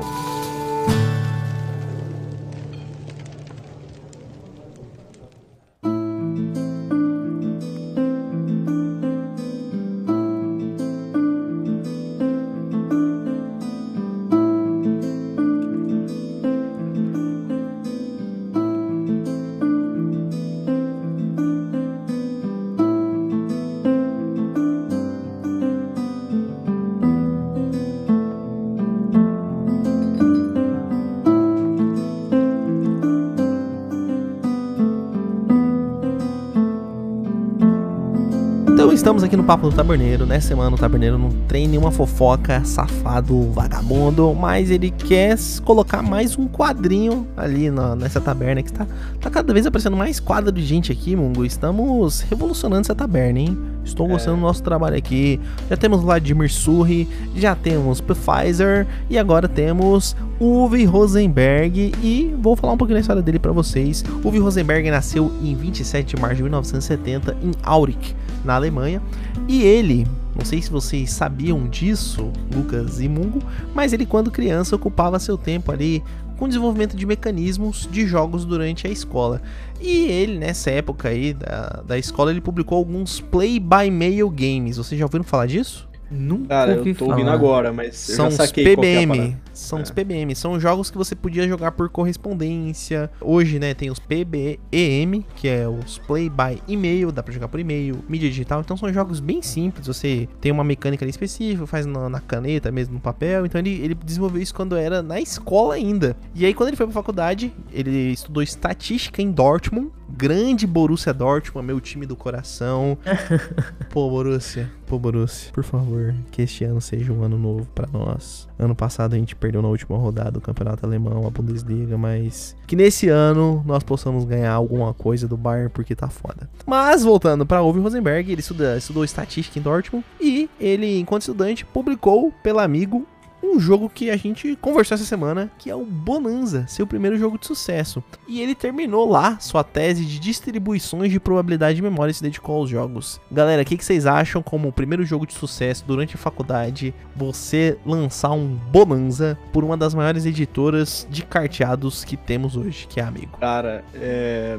Aqui 39.32 39.38
no 39.38 39.46
Papo 39.46 39.70
do 39.70 39.74
Taberneiro. 39.74 40.26
Nessa 40.26 40.50
semana 40.50 40.76
o 40.76 40.78
Taberneiro 40.78 41.18
não 41.18 41.32
tem 41.48 41.66
nenhuma 41.66 41.90
fofoca, 41.90 42.62
safado, 42.66 43.50
vagabundo, 43.52 44.36
mas 44.36 44.70
ele 44.70 44.92
quer 44.92 45.38
colocar 45.64 46.02
mais 46.02 46.38
um 46.38 46.50
quadrinho 46.50 47.26
ali 47.38 47.72
na, 47.72 47.96
nessa 47.96 48.20
taberna 48.20 48.62
que 48.62 48.70
está 48.70 48.86
tá 49.22 49.30
cada 49.30 49.54
vez 49.54 49.66
aparecendo 49.66 49.96
mais 49.96 50.20
quadro 50.20 50.52
de 50.52 50.62
gente 50.66 50.92
aqui, 50.92 51.16
Mungo. 51.16 51.46
Estamos 51.46 52.20
revolucionando 52.20 52.82
essa 52.82 52.94
taberna, 52.94 53.40
hein? 53.40 53.58
Estou 53.86 54.06
é. 54.08 54.10
gostando 54.10 54.36
do 54.36 54.42
nosso 54.42 54.62
trabalho 54.62 54.98
aqui. 54.98 55.40
Já 55.70 55.78
temos 55.78 56.02
Vladimir 56.02 56.52
Surri, 56.52 57.08
já 57.34 57.56
temos 57.56 58.02
Pfizer 58.02 58.86
e 59.10 59.18
agora 59.18 59.48
temos 59.48 60.14
Uwe 60.42 60.84
Rosenberg 60.84 61.94
e 62.04 62.36
vou 62.38 62.58
falar 62.58 62.74
um 62.74 62.78
pouquinho 62.78 62.98
da 62.98 63.02
história 63.02 63.22
dele 63.22 63.40
para 63.40 63.54
vocês. 63.54 64.04
Uwe 64.26 64.40
Rosenberg 64.40 64.92
nasceu 64.92 65.32
em 65.42 65.56
27 65.56 66.18
de 66.18 66.22
março 66.22 66.36
de 66.36 66.44
1970 66.44 67.38
em 67.42 67.52
Aurich 67.64 68.14
na 68.44 68.56
Alemanha. 68.56 69.02
E 69.48 69.64
ele, 69.64 70.08
não 70.36 70.46
sei 70.46 70.62
se 70.62 70.70
vocês 70.70 71.12
sabiam 71.12 71.68
disso, 71.68 72.32
Lucas 72.54 73.00
e 73.00 73.08
Mungo, 73.08 73.40
mas 73.74 73.94
ele, 73.94 74.06
quando 74.06 74.32
criança, 74.32 74.76
ocupava 74.76 75.20
seu 75.20 75.38
tempo 75.38 75.72
ali 75.72 76.04
com 76.38 76.48
desenvolvimento 76.48 76.96
de 76.98 77.06
mecanismos 77.06 77.88
de 77.92 78.08
jogos 78.08 78.46
durante 78.46 78.88
a 78.88 78.90
escola. 78.90 79.42
E 79.80 80.06
ele, 80.06 80.40
nessa 80.40 80.72
época 80.72 81.10
aí 81.10 81.34
da, 81.34 81.84
da 81.86 81.98
escola, 82.00 82.32
ele 82.32 82.42
publicou 82.42 82.80
alguns 82.80 83.20
play-by-mail 83.20 84.28
games. 84.30 84.78
Vocês 84.78 84.98
já 84.98 85.06
ouviram 85.06 85.24
falar 85.24 85.46
disso? 85.46 85.88
Nunca 86.10 86.48
Cara, 86.48 86.74
eu 86.74 86.84
tô 86.84 87.06
falar. 87.06 87.12
ouvindo 87.12 87.30
agora, 87.30 87.72
mas 87.72 87.96
são 87.96 88.28
os 88.28 88.52
PBM. 88.52 89.38
São 89.62 89.80
é. 89.80 89.82
os 89.84 89.92
PBM. 89.92 90.36
São 90.36 90.60
jogos 90.60 90.90
que 90.90 90.98
você 90.98 91.16
podia 91.16 91.48
jogar 91.48 91.72
por 91.72 91.90
correspondência. 91.90 93.10
Hoje, 93.22 93.60
né, 93.60 93.74
tem 93.74 93.90
os 93.90 94.00
PBEM, 94.00 95.26
que 95.36 95.48
é 95.48 95.68
os 95.68 95.98
Play 96.00 96.30
by 96.30 96.62
E-mail, 96.68 97.12
dá 97.12 97.22
pra 97.22 97.34
jogar 97.34 97.48
por 97.48 97.60
e-mail, 97.60 98.04
mídia 98.10 98.30
digital. 98.30 98.62
Então 98.62 98.76
são 98.76 98.92
jogos 98.92 99.20
bem 99.20 99.42
simples. 99.42 99.88
Você 99.88 100.28
tem 100.40 100.52
uma 100.52 100.64
mecânica 100.64 101.06
ali 101.06 101.12
específica, 101.12 101.68
faz 101.68 101.86
na, 101.86 102.10
na 102.10 102.20
caneta 102.20 102.72
mesmo, 102.72 102.96
no 102.96 103.00
papel. 103.00 103.46
Então 103.46 103.60
ele, 103.60 103.80
ele 103.82 103.96
desenvolveu 103.96 104.42
isso 104.42 104.54
quando 104.54 104.76
era 104.76 105.02
na 105.02 105.20
escola 105.20 105.76
ainda. 105.76 106.16
E 106.34 106.46
aí, 106.46 106.54
quando 106.54 106.70
ele 106.70 106.78
foi 106.78 106.86
pra 106.86 106.94
faculdade, 106.94 107.54
ele 107.72 108.12
estudou 108.12 108.42
estatística 108.42 109.22
em 109.22 109.32
Dortmund. 109.32 109.92
Grande 110.10 110.68
Borussia 110.68 111.14
Dortmund, 111.14 111.66
meu 111.66 111.80
time 111.80 112.06
do 112.06 112.16
coração. 112.16 112.98
Pô, 113.90 114.10
Borussia. 114.10 114.70
Pô, 114.86 115.00
Borussia, 115.00 115.52
por 115.54 115.64
favor, 115.64 116.14
que 116.32 116.42
este 116.42 116.64
ano 116.64 116.82
seja 116.82 117.14
um 117.14 117.24
ano 117.24 117.38
novo 117.38 117.66
para 117.74 117.88
nós. 117.88 118.48
Ano 118.60 118.76
passado 118.76 119.14
a 119.14 119.18
gente 119.18 119.36
perdeu 119.36 119.51
na 119.60 119.68
última 119.68 119.98
rodada 119.98 120.32
do 120.32 120.42
Campeonato 120.42 120.86
Alemão, 120.86 121.26
a 121.26 121.32
Bundesliga, 121.32 121.98
mas 121.98 122.56
que 122.68 122.76
nesse 122.76 123.10
ano 123.10 123.64
nós 123.66 123.82
possamos 123.82 124.24
ganhar 124.24 124.54
alguma 124.54 124.94
coisa 124.94 125.28
do 125.28 125.36
Bayern 125.36 125.70
porque 125.70 125.96
tá 125.96 126.10
foda. 126.10 126.48
Mas 126.68 127.02
voltando 127.04 127.44
para 127.44 127.64
Uwe 127.64 127.80
Rosenberg, 127.80 128.32
ele 128.32 128.42
estuda, 128.42 128.78
estudou 128.78 129.04
estatística 129.04 129.58
em 129.58 129.62
Dortmund 129.62 130.06
e 130.20 130.48
ele, 130.60 131.00
enquanto 131.00 131.24
estudante, 131.24 131.66
publicou 131.66 132.32
pelo 132.44 132.60
amigo 132.60 133.08
um 133.44 133.60
jogo 133.60 133.90
que 133.90 134.10
a 134.10 134.18
gente 134.18 134.56
conversou 134.62 134.96
essa 134.96 135.06
semana, 135.06 135.52
que 135.58 135.70
é 135.70 135.76
o 135.76 135.86
Bonanza, 135.86 136.66
seu 136.68 136.86
primeiro 136.86 137.18
jogo 137.18 137.38
de 137.38 137.46
sucesso. 137.46 138.04
E 138.28 138.42
ele 138.42 138.56
terminou 138.56 139.10
lá 139.10 139.40
sua 139.40 139.64
tese 139.64 140.06
de 140.06 140.20
distribuições 140.20 141.12
de 141.12 141.20
probabilidade 141.20 141.76
de 141.76 141.82
memória 141.82 142.12
e 142.12 142.14
se 142.14 142.24
dedicou 142.24 142.56
aos 142.56 142.70
jogos. 142.70 143.20
Galera, 143.32 143.62
o 143.62 143.66
que, 143.66 143.78
que 143.78 143.86
vocês 143.86 144.06
acham 144.06 144.42
como 144.42 144.68
o 144.68 144.72
primeiro 144.72 145.06
jogo 145.06 145.26
de 145.26 145.34
sucesso 145.34 145.84
durante 145.86 146.16
a 146.16 146.18
faculdade, 146.18 146.94
você 147.16 147.78
lançar 147.86 148.32
um 148.32 148.60
Bonanza 148.72 149.38
por 149.52 149.64
uma 149.64 149.76
das 149.76 149.94
maiores 149.94 150.26
editoras 150.26 151.08
de 151.10 151.24
carteados 151.24 152.04
que 152.04 152.16
temos 152.16 152.56
hoje, 152.56 152.88
que 152.88 153.00
é 153.00 153.04
Amigo? 153.04 153.38
Cara, 153.40 153.84
é... 153.96 154.58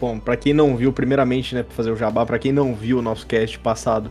Bom, 0.00 0.18
pra 0.18 0.36
quem 0.36 0.52
não 0.52 0.76
viu, 0.76 0.92
primeiramente, 0.92 1.54
né, 1.54 1.62
pra 1.62 1.74
fazer 1.74 1.90
o 1.90 1.96
jabá, 1.96 2.24
pra 2.24 2.38
quem 2.38 2.52
não 2.52 2.74
viu 2.74 2.98
o 2.98 3.02
nosso 3.02 3.26
cast 3.26 3.58
passado, 3.58 4.10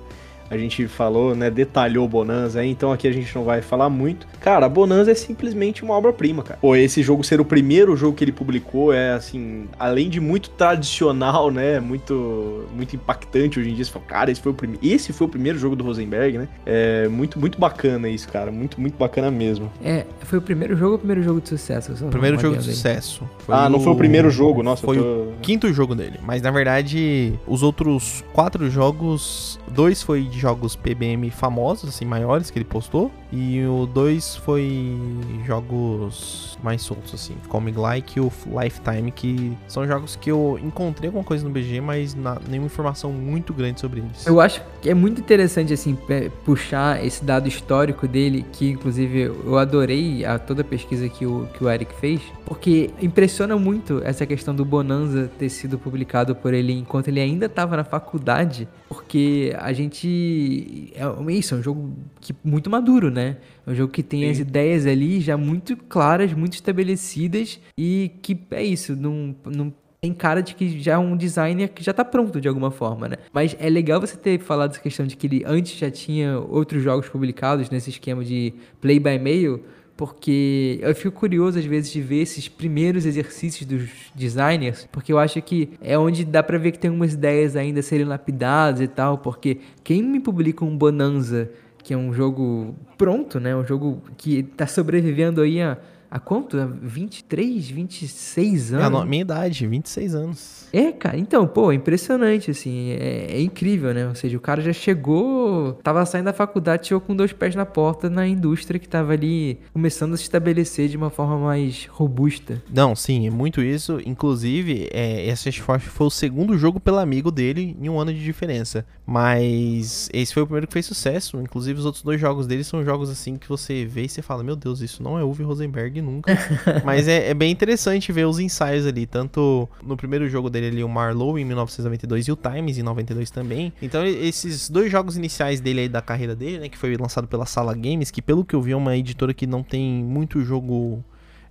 a 0.49 0.57
gente 0.57 0.87
falou, 0.87 1.35
né, 1.35 1.49
detalhou 1.49 2.05
o 2.05 2.07
Bonanza 2.07 2.59
aí, 2.61 2.69
então 2.69 2.91
aqui 2.91 3.07
a 3.07 3.11
gente 3.11 3.33
não 3.35 3.43
vai 3.43 3.61
falar 3.61 3.89
muito. 3.89 4.27
Cara, 4.39 4.65
a 4.65 4.69
Bonanza 4.69 5.11
é 5.11 5.15
simplesmente 5.15 5.83
uma 5.83 5.93
obra-prima, 5.93 6.43
cara. 6.43 6.59
Pô, 6.59 6.75
esse 6.75 7.03
jogo 7.03 7.23
ser 7.23 7.41
o 7.41 7.45
primeiro 7.45 7.95
jogo 7.95 8.15
que 8.15 8.23
ele 8.23 8.31
publicou 8.31 8.93
é, 8.93 9.13
assim, 9.13 9.67
além 9.77 10.09
de 10.09 10.19
muito 10.19 10.49
tradicional, 10.51 11.51
né, 11.51 11.79
muito 11.79 12.65
muito 12.75 12.95
impactante 12.95 13.59
hoje 13.59 13.69
em 13.69 13.73
dia, 13.73 13.85
você 13.85 13.91
fala, 13.91 14.05
cara, 14.05 14.31
esse 14.31 14.41
foi 14.41 14.51
o 14.51 14.55
primeiro, 14.55 14.85
esse 14.85 15.11
foi 15.13 15.27
o 15.27 15.29
primeiro 15.29 15.57
jogo 15.57 15.75
do 15.75 15.83
Rosenberg, 15.83 16.37
né? 16.37 16.47
É 16.65 17.07
muito 17.07 17.39
muito 17.39 17.59
bacana 17.59 18.07
isso, 18.09 18.27
cara, 18.27 18.51
muito 18.51 18.79
muito 18.79 18.97
bacana 18.97 19.29
mesmo. 19.31 19.71
É, 19.83 20.05
foi 20.21 20.39
o 20.39 20.41
primeiro 20.41 20.75
jogo 20.75 20.91
ou 20.91 20.95
o 20.95 20.99
primeiro 20.99 21.23
jogo 21.23 21.41
de 21.41 21.49
sucesso? 21.49 21.93
Primeiro 22.09 22.39
jogo 22.39 22.57
de 22.57 22.63
sucesso. 22.63 23.23
Foi 23.39 23.55
ah, 23.55 23.69
não 23.69 23.79
foi 23.79 23.93
o 23.93 23.95
primeiro 23.95 24.29
jogo, 24.29 24.63
nossa, 24.63 24.85
foi 24.85 24.97
tô... 24.97 25.03
o 25.03 25.33
quinto 25.41 25.71
jogo 25.73 25.95
dele, 25.95 26.19
mas 26.23 26.41
na 26.41 26.51
verdade 26.51 27.33
os 27.45 27.63
outros 27.63 28.23
quatro 28.33 28.69
jogos, 28.69 29.59
dois 29.69 30.01
foi 30.01 30.23
de 30.23 30.36
jogos 30.37 30.75
PBM 30.75 31.29
famosos, 31.29 31.89
assim, 31.89 32.05
maiores 32.05 32.49
que 32.49 32.57
ele 32.57 32.65
postou. 32.65 33.11
E 33.31 33.63
o 33.65 33.85
2 33.85 34.37
foi 34.37 34.97
jogos 35.45 36.57
mais 36.63 36.81
soltos, 36.81 37.13
assim, 37.13 37.35
Comic 37.49 37.77
Like 37.77 38.19
e 38.19 38.21
o 38.21 38.31
Lifetime, 38.61 39.11
que 39.11 39.57
são 39.67 39.85
jogos 39.85 40.15
que 40.15 40.31
eu 40.31 40.59
encontrei 40.63 41.07
alguma 41.07 41.23
coisa 41.23 41.43
no 41.43 41.49
BG, 41.49 41.81
mas 41.81 42.15
na, 42.15 42.37
nenhuma 42.47 42.67
informação 42.67 43.11
muito 43.11 43.53
grande 43.53 43.79
sobre 43.79 43.99
eles. 43.99 44.25
Eu 44.25 44.39
acho 44.39 44.61
que 44.81 44.89
é 44.89 44.93
muito 44.93 45.19
interessante, 45.19 45.73
assim, 45.73 45.97
puxar 46.45 47.03
esse 47.05 47.23
dado 47.23 47.47
histórico 47.47 48.07
dele, 48.07 48.45
que 48.53 48.69
inclusive 48.69 49.23
eu 49.23 49.57
adorei 49.57 50.25
a 50.25 50.39
toda 50.39 50.61
a 50.61 50.65
pesquisa 50.65 51.09
que 51.09 51.25
o, 51.25 51.47
que 51.53 51.63
o 51.63 51.69
Eric 51.69 51.93
fez, 51.95 52.21
porque 52.45 52.91
impressiona 53.01 53.57
muito 53.57 54.01
essa 54.03 54.25
questão 54.25 54.55
do 54.55 54.63
Bonanza 54.63 55.29
ter 55.37 55.49
sido 55.49 55.77
publicado 55.77 56.35
por 56.35 56.53
ele 56.53 56.71
enquanto 56.71 57.09
ele 57.09 57.19
ainda 57.19 57.47
estava 57.47 57.75
na 57.75 57.83
faculdade, 57.83 58.67
porque 58.87 59.53
a 59.59 59.73
gente. 59.73 60.93
É 60.95 61.33
isso, 61.33 61.55
é 61.55 61.57
um 61.57 61.63
jogo 61.63 61.93
que, 62.21 62.33
muito 62.43 62.69
maduro, 62.69 63.11
né? 63.11 63.16
É 63.25 63.71
um 63.71 63.75
jogo 63.75 63.91
que 63.91 64.03
tem 64.03 64.21
Sim. 64.21 64.29
as 64.29 64.39
ideias 64.39 64.85
ali 64.85 65.19
já 65.19 65.37
muito 65.37 65.75
claras, 65.75 66.33
muito 66.33 66.53
estabelecidas 66.53 67.59
e 67.77 68.11
que 68.21 68.37
é 68.51 68.63
isso, 68.63 68.95
não, 68.95 69.35
não 69.45 69.73
tem 70.01 70.13
cara 70.13 70.41
de 70.41 70.55
que 70.55 70.79
já 70.79 70.93
é 70.93 70.97
um 70.97 71.17
designer 71.17 71.69
que 71.69 71.83
já 71.83 71.93
tá 71.93 72.05
pronto 72.05 72.39
de 72.39 72.47
alguma 72.47 72.71
forma, 72.71 73.07
né? 73.07 73.17
Mas 73.33 73.55
é 73.59 73.69
legal 73.69 73.99
você 73.99 74.15
ter 74.15 74.39
falado 74.39 74.71
essa 74.71 74.79
questão 74.79 75.05
de 75.05 75.15
que 75.15 75.27
ele 75.27 75.43
antes 75.45 75.77
já 75.77 75.89
tinha 75.89 76.39
outros 76.39 76.83
jogos 76.83 77.09
publicados 77.09 77.69
nesse 77.69 77.89
esquema 77.89 78.23
de 78.23 78.53
play 78.79 78.99
by 78.99 79.17
mail, 79.17 79.63
porque 79.97 80.77
eu 80.81 80.93
fico 80.93 81.19
curioso 81.19 81.57
às 81.57 81.65
vezes 81.65 81.91
de 81.91 81.99
ver 81.99 82.21
esses 82.21 82.47
primeiros 82.47 83.05
exercícios 83.05 83.67
dos 83.67 83.89
designers, 84.13 84.87
porque 84.91 85.11
eu 85.11 85.17
acho 85.17 85.41
que 85.41 85.71
é 85.81 85.97
onde 85.97 86.23
dá 86.23 86.43
para 86.43 86.59
ver 86.59 86.71
que 86.71 86.79
tem 86.79 86.89
algumas 86.89 87.13
ideias 87.13 87.55
ainda 87.55 87.81
serem 87.81 88.05
lapidadas 88.05 88.79
e 88.79 88.87
tal, 88.87 89.17
porque 89.17 89.57
quem 89.83 90.03
me 90.03 90.19
publica 90.19 90.63
um 90.63 90.77
Bonanza, 90.77 91.49
que 91.87 91.93
é 91.93 91.97
um 91.97 92.11
jogo 92.11 92.75
pronto, 92.97 93.39
né, 93.39 93.55
um 93.55 93.65
jogo 93.65 94.01
que 94.17 94.43
tá 94.43 94.67
sobrevivendo 94.67 95.39
aí 95.39 95.61
a 95.61 95.77
Há 96.09 96.19
quanto? 96.19 96.57
Há 96.57 96.65
23, 96.65 97.69
26 97.69 98.73
anos? 98.73 98.99
É 98.99 99.01
a 99.01 99.05
minha 99.05 99.21
idade, 99.21 99.67
26 99.67 100.15
anos. 100.15 100.67
É, 100.71 100.91
cara, 100.91 101.17
então, 101.17 101.47
pô, 101.47 101.71
é 101.71 101.75
impressionante, 101.75 102.51
assim, 102.51 102.91
é, 102.91 103.27
é, 103.31 103.41
incrível, 103.41 103.93
né? 103.93 104.07
Ou 104.07 104.15
seja, 104.15 104.37
o 104.37 104.39
cara 104.39 104.61
já 104.61 104.73
chegou, 104.73 105.73
tava 105.83 106.05
saindo 106.05 106.25
da 106.25 106.33
faculdade, 106.33 106.87
chegou 106.87 107.01
com 107.01 107.15
dois 107.15 107.33
pés 107.33 107.55
na 107.55 107.65
porta 107.65 108.09
na 108.09 108.27
indústria 108.27 108.79
que 108.79 108.87
tava 108.87 109.13
ali 109.13 109.59
começando 109.73 110.13
a 110.13 110.17
se 110.17 110.23
estabelecer 110.23 110.89
de 110.89 110.97
uma 110.97 111.09
forma 111.09 111.37
mais 111.37 111.87
robusta. 111.87 112.61
Não, 112.73 112.95
sim, 112.95 113.27
é 113.27 113.29
muito 113.29 113.61
isso. 113.61 113.99
Inclusive, 114.05 114.89
é, 114.91 115.27
esse 115.27 115.51
foi 115.51 116.07
o 116.07 116.09
segundo 116.09 116.57
jogo 116.57 116.79
pelo 116.79 116.99
amigo 116.99 117.31
dele 117.31 117.75
em 117.79 117.89
um 117.89 117.99
ano 117.99 118.13
de 118.13 118.23
diferença. 118.23 118.85
Mas 119.05 120.09
esse 120.13 120.33
foi 120.33 120.43
o 120.43 120.45
primeiro 120.45 120.67
que 120.67 120.73
fez 120.73 120.85
sucesso. 120.85 121.39
Inclusive, 121.39 121.79
os 121.79 121.85
outros 121.85 122.03
dois 122.03 122.19
jogos 122.19 122.45
dele 122.45 122.63
são 122.63 122.83
jogos 122.83 123.09
assim 123.09 123.37
que 123.37 123.47
você 123.47 123.85
vê 123.85 124.03
e 124.03 124.09
você 124.09 124.21
fala: 124.21 124.43
Meu 124.43 124.55
Deus, 124.55 124.81
isso 124.81 125.01
não 125.01 125.17
é 125.17 125.23
Uwe 125.23 125.43
Rosenberg 125.43 125.96
nunca. 126.01 126.37
Mas 126.83 127.07
é, 127.07 127.29
é, 127.29 127.33
bem 127.33 127.51
interessante 127.51 128.11
ver 128.11 128.25
os 128.25 128.39
ensaios 128.39 128.85
ali. 128.85 129.05
Tanto 129.05 129.67
no 129.83 129.97
primeiro 129.97 130.27
jogo 130.29 130.49
dele 130.49 130.67
ali, 130.67 130.83
o 130.83 130.89
Marlowe 130.89 131.41
em 131.41 131.45
1992 131.45 132.27
e 132.27 132.31
o 132.31 132.35
Times 132.35 132.77
em 132.77 132.83
92 132.83 133.31
também. 133.31 133.73
Então, 133.81 134.05
esses 134.05 134.69
dois 134.69 134.91
jogos 134.91 135.17
iniciais 135.17 135.59
dele 135.59 135.81
aí 135.81 135.89
da 135.89 136.01
carreira 136.01 136.35
dele, 136.35 136.59
né? 136.59 136.69
Que 136.69 136.77
foi 136.77 136.95
lançado 136.97 137.27
pela 137.27 137.45
Sala 137.45 137.73
Games, 137.73 138.11
que 138.11 138.21
pelo 138.21 138.45
que 138.45 138.55
eu 138.55 138.61
vi 138.61 138.71
é 138.71 138.75
uma 138.75 138.95
editora 138.95 139.33
que 139.33 139.47
não 139.47 139.63
tem 139.63 140.03
muito 140.03 140.41
jogo 140.41 141.03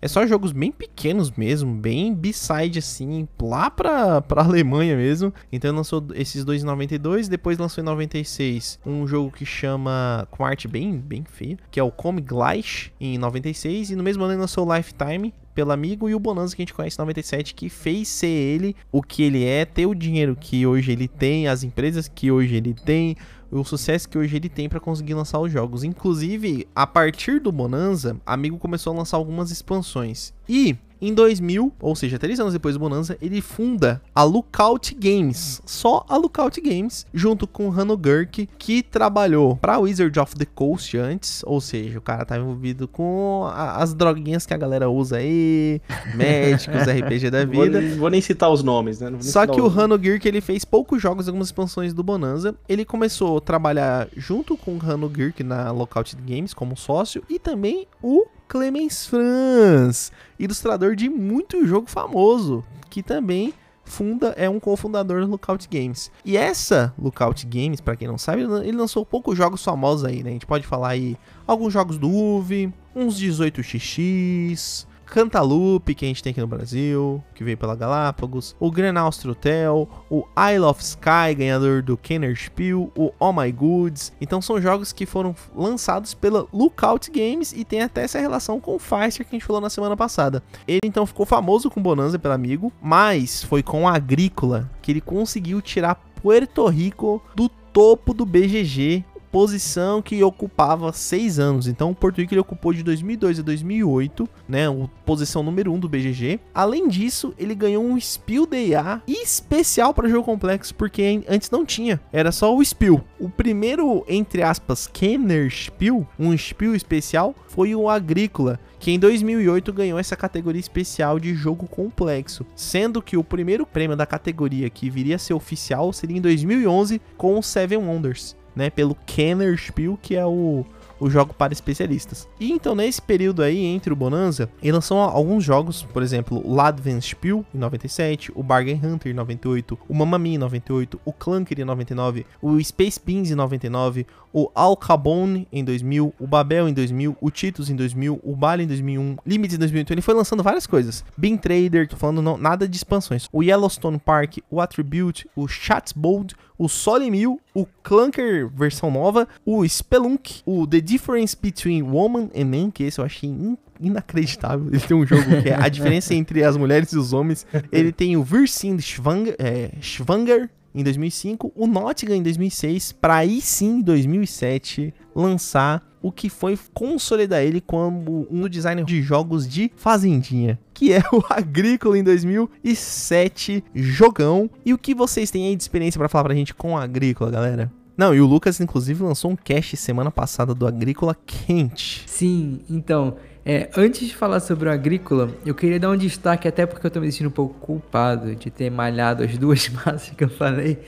é 0.06 0.08
só 0.08 0.24
jogos 0.24 0.52
bem 0.52 0.70
pequenos 0.70 1.32
mesmo, 1.32 1.74
bem 1.74 2.14
b-side 2.14 2.78
assim, 2.78 3.28
lá 3.42 3.68
pra, 3.68 4.22
pra 4.22 4.42
Alemanha 4.46 4.96
mesmo. 4.96 5.34
Então 5.52 5.74
lançou 5.74 6.06
esses 6.14 6.44
dois 6.44 6.62
em 6.62 6.66
92, 6.66 7.28
depois 7.28 7.58
lançou 7.58 7.82
em 7.82 7.84
96 7.84 8.78
um 8.86 9.06
jogo 9.06 9.32
que 9.32 9.44
chama, 9.44 10.26
com 10.30 10.44
arte 10.44 10.68
bem, 10.68 10.96
bem 10.96 11.24
feia, 11.24 11.58
que 11.70 11.80
é 11.80 11.82
o 11.82 11.90
Comic 11.90 12.28
Gleich 12.28 12.92
em 13.00 13.18
96, 13.18 13.90
e 13.90 13.96
no 13.96 14.02
mesmo 14.04 14.22
ano 14.22 14.38
lançou 14.38 14.72
Lifetime, 14.74 15.34
pelo 15.56 15.72
amigo 15.72 16.08
e 16.08 16.14
o 16.14 16.20
Bonanza 16.20 16.54
que 16.54 16.60
a 16.60 16.64
gente 16.64 16.74
conhece 16.74 16.96
em 16.96 17.00
97 17.00 17.54
que 17.54 17.70
fez 17.70 18.08
ser 18.08 18.26
ele 18.26 18.76
o 18.92 19.02
que 19.02 19.22
ele 19.22 19.42
é, 19.42 19.64
ter 19.64 19.86
o 19.86 19.94
dinheiro 19.94 20.36
que 20.38 20.66
hoje 20.66 20.92
ele 20.92 21.08
tem, 21.08 21.48
as 21.48 21.64
empresas 21.64 22.06
que 22.06 22.30
hoje 22.30 22.54
ele 22.54 22.74
tem, 22.74 23.16
o 23.50 23.64
sucesso 23.64 24.08
que 24.08 24.18
hoje 24.18 24.36
ele 24.36 24.48
tem 24.48 24.68
para 24.68 24.80
conseguir 24.80 25.14
lançar 25.14 25.38
os 25.40 25.52
jogos. 25.52 25.84
Inclusive, 25.84 26.66
a 26.74 26.86
partir 26.86 27.40
do 27.40 27.52
Bonanza, 27.52 28.20
Amigo 28.24 28.58
começou 28.58 28.92
a 28.92 28.96
lançar 28.96 29.16
algumas 29.16 29.50
expansões. 29.50 30.32
E 30.48 30.76
em 31.00 31.12
2000, 31.12 31.72
ou 31.80 31.96
seja, 31.96 32.18
três 32.18 32.40
anos 32.40 32.52
depois 32.52 32.74
do 32.74 32.80
Bonanza, 32.80 33.16
ele 33.20 33.40
funda 33.40 34.00
a 34.14 34.22
Lookout 34.22 34.94
Games, 34.94 35.60
só 35.66 36.04
a 36.08 36.16
Lookout 36.16 36.60
Games, 36.60 37.06
junto 37.12 37.46
com 37.46 37.70
Hanno 37.70 37.96
Gurk, 37.96 38.48
que 38.58 38.82
trabalhou 38.82 39.56
para 39.56 39.78
Wizard 39.78 40.18
of 40.18 40.34
the 40.36 40.44
Coast 40.44 40.96
antes, 40.96 41.42
ou 41.44 41.60
seja, 41.60 41.98
o 41.98 42.02
cara 42.02 42.24
tá 42.24 42.36
envolvido 42.36 42.88
com 42.88 43.44
a, 43.46 43.82
as 43.82 43.94
droguinhas 43.94 44.46
que 44.46 44.54
a 44.54 44.56
galera 44.56 44.88
usa 44.88 45.18
aí, 45.18 45.80
médicos, 46.14 46.82
RPG 46.82 47.30
da 47.30 47.44
vida. 47.44 47.80
Vou, 47.80 47.98
vou, 47.98 48.10
nem 48.10 48.20
citar 48.20 48.50
os 48.50 48.62
nomes, 48.62 49.00
né? 49.00 49.10
Só 49.20 49.46
que 49.46 49.60
o 49.60 49.66
Hanno 49.66 49.98
Gurk, 49.98 50.26
ele 50.26 50.40
fez 50.40 50.64
poucos 50.64 51.00
jogos, 51.00 51.28
algumas 51.28 51.48
expansões 51.48 51.92
do 51.92 52.02
Bonanza. 52.02 52.54
Ele 52.68 52.84
começou 52.84 53.38
a 53.38 53.40
trabalhar 53.40 54.08
junto 54.16 54.56
com 54.56 54.76
o 54.76 54.80
Hanno 54.82 55.08
Gurk 55.08 55.42
na 55.42 55.70
Lookout 55.70 56.16
Games 56.16 56.54
como 56.54 56.76
sócio 56.76 57.22
e 57.28 57.38
também 57.38 57.86
o 58.02 58.26
Clemens 58.48 59.06
Franz, 59.06 60.12
ilustrador 60.38 60.94
de 60.94 61.08
muito 61.08 61.66
jogo 61.66 61.88
famoso, 61.88 62.64
que 62.88 63.02
também 63.02 63.52
funda 63.84 64.34
é 64.36 64.48
um 64.50 64.60
cofundador 64.60 65.22
do 65.22 65.30
Lookout 65.30 65.68
Games. 65.68 66.10
E 66.24 66.36
essa 66.36 66.92
Lookout 66.98 67.46
Games, 67.46 67.80
para 67.80 67.96
quem 67.96 68.08
não 68.08 68.18
sabe, 68.18 68.42
ele 68.42 68.76
lançou 68.76 69.06
poucos 69.06 69.36
jogos 69.36 69.62
famosos 69.62 70.04
aí, 70.04 70.22
né? 70.22 70.30
A 70.30 70.32
gente 70.32 70.46
pode 70.46 70.66
falar 70.66 70.90
aí 70.90 71.16
alguns 71.46 71.72
jogos 71.72 71.98
do 71.98 72.10
UV, 72.10 72.72
uns 72.94 73.18
18xx, 73.20 74.86
Cantaloupe, 75.06 75.94
que 75.94 76.04
a 76.04 76.08
gente 76.08 76.22
tem 76.22 76.32
aqui 76.32 76.40
no 76.40 76.46
Brasil, 76.46 77.22
que 77.34 77.44
veio 77.44 77.56
pela 77.56 77.74
Galápagos, 77.74 78.54
o 78.58 78.70
Gran 78.70 78.94
Hotel, 79.06 79.88
o 80.10 80.24
Isle 80.52 80.64
of 80.64 80.82
Sky, 80.82 81.34
ganhador 81.36 81.82
do 81.82 81.96
Kenner 81.96 82.36
Spiel, 82.36 82.90
o 82.96 83.12
Oh 83.18 83.32
My 83.32 83.50
Goods. 83.50 84.12
Então 84.20 84.42
são 84.42 84.60
jogos 84.60 84.92
que 84.92 85.06
foram 85.06 85.34
lançados 85.54 86.14
pela 86.14 86.46
Lookout 86.52 87.10
Games 87.10 87.52
e 87.52 87.64
tem 87.64 87.82
até 87.82 88.02
essa 88.02 88.18
relação 88.18 88.60
com 88.60 88.76
o 88.76 88.78
Fister 88.78 89.26
que 89.26 89.34
a 89.34 89.38
gente 89.38 89.44
falou 89.44 89.62
na 89.62 89.70
semana 89.70 89.96
passada. 89.96 90.42
Ele 90.66 90.80
então 90.84 91.06
ficou 91.06 91.24
famoso 91.24 91.70
com 91.70 91.82
Bonanza 91.82 92.18
pelo 92.18 92.34
amigo, 92.34 92.72
mas 92.82 93.42
foi 93.42 93.62
com 93.62 93.88
a 93.88 93.94
Agrícola 93.94 94.70
que 94.82 94.92
ele 94.92 95.00
conseguiu 95.00 95.62
tirar 95.62 95.94
Puerto 96.22 96.66
Rico 96.66 97.22
do 97.34 97.48
topo 97.48 98.12
do 98.12 98.24
BGG 98.24 99.04
posição 99.36 100.00
que 100.00 100.24
ocupava 100.24 100.90
seis 100.94 101.38
anos. 101.38 101.68
Então 101.68 101.90
o 101.90 101.94
Porto 101.94 102.22
Rico 102.22 102.32
ele 102.32 102.40
ocupou 102.40 102.72
de 102.72 102.82
2002 102.82 103.38
a 103.38 103.42
2008, 103.42 104.26
né, 104.48 104.66
a 104.66 104.88
posição 105.04 105.42
número 105.42 105.70
um 105.70 105.78
do 105.78 105.90
BGG. 105.90 106.40
Além 106.54 106.88
disso, 106.88 107.34
ele 107.36 107.54
ganhou 107.54 107.84
um 107.84 108.00
Spiel 108.00 108.46
DA 108.46 109.02
especial 109.06 109.92
para 109.92 110.08
jogo 110.08 110.24
complexo, 110.24 110.74
porque 110.74 111.22
antes 111.28 111.50
não 111.50 111.66
tinha, 111.66 112.00
era 112.10 112.32
só 112.32 112.56
o 112.56 112.64
Spiel. 112.64 113.04
O 113.20 113.28
primeiro, 113.28 114.06
entre 114.08 114.42
aspas, 114.42 114.86
Kenner 114.86 115.50
Spiel, 115.50 116.08
um 116.18 116.34
Spiel 116.34 116.74
especial, 116.74 117.34
foi 117.46 117.74
o 117.74 117.90
Agrícola, 117.90 118.58
que 118.78 118.90
em 118.90 118.98
2008 118.98 119.70
ganhou 119.70 119.98
essa 119.98 120.16
categoria 120.16 120.60
especial 120.60 121.20
de 121.20 121.34
jogo 121.34 121.66
complexo, 121.68 122.46
sendo 122.54 123.02
que 123.02 123.18
o 123.18 123.24
primeiro 123.24 123.66
prêmio 123.66 123.98
da 123.98 124.06
categoria 124.06 124.70
que 124.70 124.88
viria 124.88 125.16
a 125.16 125.18
ser 125.18 125.34
oficial 125.34 125.92
seria 125.92 126.16
em 126.16 126.22
2011 126.22 127.02
com 127.18 127.38
o 127.38 127.42
Seven 127.42 127.80
Wonders 127.80 128.34
né, 128.56 128.70
pelo 128.70 128.96
Kenner 129.06 129.56
Spiel, 129.56 129.98
que 130.00 130.16
é 130.16 130.24
o, 130.24 130.64
o 130.98 131.10
jogo 131.10 131.34
para 131.34 131.52
especialistas. 131.52 132.26
E 132.40 132.50
então, 132.50 132.74
nesse 132.74 133.00
período 133.02 133.42
aí, 133.42 133.64
entre 133.64 133.92
o 133.92 133.96
Bonanza, 133.96 134.48
ele 134.62 134.72
lançou 134.72 134.98
alguns 134.98 135.44
jogos, 135.44 135.82
por 135.82 136.02
exemplo, 136.02 136.40
o 136.44 136.54
Ladvenspiel 136.54 137.44
em 137.54 137.58
97, 137.58 138.32
o 138.34 138.42
Bargain 138.42 138.80
Hunter 138.82 139.12
em 139.12 139.14
98, 139.14 139.78
o 139.88 139.94
Mamma 139.94 140.18
Mia 140.18 140.36
em 140.36 140.38
98, 140.38 141.00
o 141.04 141.12
Clunker 141.12 141.60
em 141.60 141.64
99, 141.64 142.26
o 142.40 142.62
Space 142.62 143.00
Beans 143.04 143.30
em 143.30 143.34
99, 143.34 144.06
o 144.32 144.50
Al 144.54 144.76
Capone 144.76 145.46
em 145.52 145.64
2000, 145.64 146.14
o 146.18 146.26
Babel 146.26 146.68
em 146.68 146.72
2000, 146.72 147.16
o 147.20 147.30
Titus 147.30 147.70
em 147.70 147.76
2000, 147.76 148.20
o 148.22 148.36
Bali 148.36 148.64
em 148.64 148.66
2001, 148.66 149.16
Limits 149.26 149.54
em 149.54 149.58
2001. 149.58 149.82
Então 149.82 149.94
ele 149.94 150.02
foi 150.02 150.14
lançando 150.14 150.42
várias 150.42 150.66
coisas. 150.66 151.04
Bean 151.16 151.36
Trader, 151.36 151.88
tô 151.88 151.96
falando 151.96 152.20
não, 152.22 152.36
nada 152.36 152.68
de 152.68 152.76
expansões. 152.76 153.28
O 153.32 153.42
Yellowstone 153.42 153.98
Park, 153.98 154.38
o 154.50 154.60
Attribute, 154.60 155.28
o 155.34 155.48
Chatsbold, 155.48 156.34
o 156.58 156.68
Solimil, 156.68 157.40
o 157.56 157.66
Clunker 157.82 158.50
versão 158.50 158.90
nova, 158.90 159.26
o 159.42 159.66
Spelunk, 159.66 160.42
o 160.44 160.66
The 160.66 160.78
Difference 160.78 161.34
Between 161.40 161.82
Woman 161.82 162.28
and 162.36 162.44
Man, 162.44 162.70
que 162.70 162.84
esse 162.84 163.00
eu 163.00 163.04
achei 163.04 163.30
in 163.30 163.56
inacreditável. 163.80 164.68
Ele 164.68 164.80
tem 164.80 164.96
um 164.96 165.06
jogo 165.06 165.42
que 165.42 165.48
é 165.48 165.54
a 165.54 165.68
diferença 165.68 166.12
entre 166.14 166.42
as 166.42 166.56
mulheres 166.56 166.92
e 166.92 166.98
os 166.98 167.12
homens. 167.12 167.46
Ele 167.70 167.92
tem 167.92 168.16
o 168.16 168.22
Virsin 168.22 168.78
Schwanger, 168.78 169.36
é, 169.38 169.70
Schwanger 169.80 170.50
em 170.74 170.82
2005, 170.82 171.52
o 171.54 171.66
Nottingham 171.66 172.16
em 172.16 172.22
2006, 172.22 172.92
para 172.92 173.16
aí 173.16 173.40
sim, 173.40 173.78
em 173.78 173.80
2007, 173.80 174.94
lançar 175.14 175.82
o 176.06 176.12
que 176.12 176.30
foi 176.30 176.56
consolidar 176.72 177.42
ele 177.42 177.60
como 177.60 178.28
um 178.30 178.48
designer 178.48 178.84
de 178.84 179.02
jogos 179.02 179.48
de 179.48 179.72
fazendinha, 179.74 180.56
que 180.72 180.92
é 180.92 181.00
o 181.12 181.20
Agrícola 181.28 181.98
em 181.98 182.04
2007, 182.04 183.64
jogão. 183.74 184.48
E 184.64 184.72
o 184.72 184.78
que 184.78 184.94
vocês 184.94 185.32
têm 185.32 185.48
aí 185.48 185.56
de 185.56 185.64
experiência 185.64 185.98
para 185.98 186.08
falar 186.08 186.22
pra 186.22 186.34
gente 186.34 186.54
com 186.54 186.74
o 186.74 186.76
Agrícola, 186.76 187.28
galera? 187.28 187.72
Não, 187.96 188.14
e 188.14 188.20
o 188.20 188.26
Lucas, 188.26 188.60
inclusive, 188.60 189.02
lançou 189.02 189.32
um 189.32 189.36
cast 189.36 189.76
semana 189.76 190.12
passada 190.12 190.54
do 190.54 190.64
Agrícola 190.64 191.16
quente. 191.26 192.04
Sim, 192.06 192.60
então, 192.70 193.16
é, 193.44 193.68
antes 193.76 194.06
de 194.06 194.14
falar 194.14 194.38
sobre 194.38 194.68
o 194.68 194.72
Agrícola, 194.72 195.30
eu 195.44 195.56
queria 195.56 195.80
dar 195.80 195.90
um 195.90 195.96
destaque, 195.96 196.46
até 196.46 196.66
porque 196.66 196.86
eu 196.86 196.90
tô 196.90 197.00
me 197.00 197.10
sentindo 197.10 197.30
um 197.30 197.32
pouco 197.32 197.54
culpado 197.58 198.36
de 198.36 198.48
ter 198.48 198.70
malhado 198.70 199.24
as 199.24 199.36
duas 199.36 199.68
massas 199.74 200.10
que 200.10 200.22
eu 200.22 200.30
falei. 200.30 200.78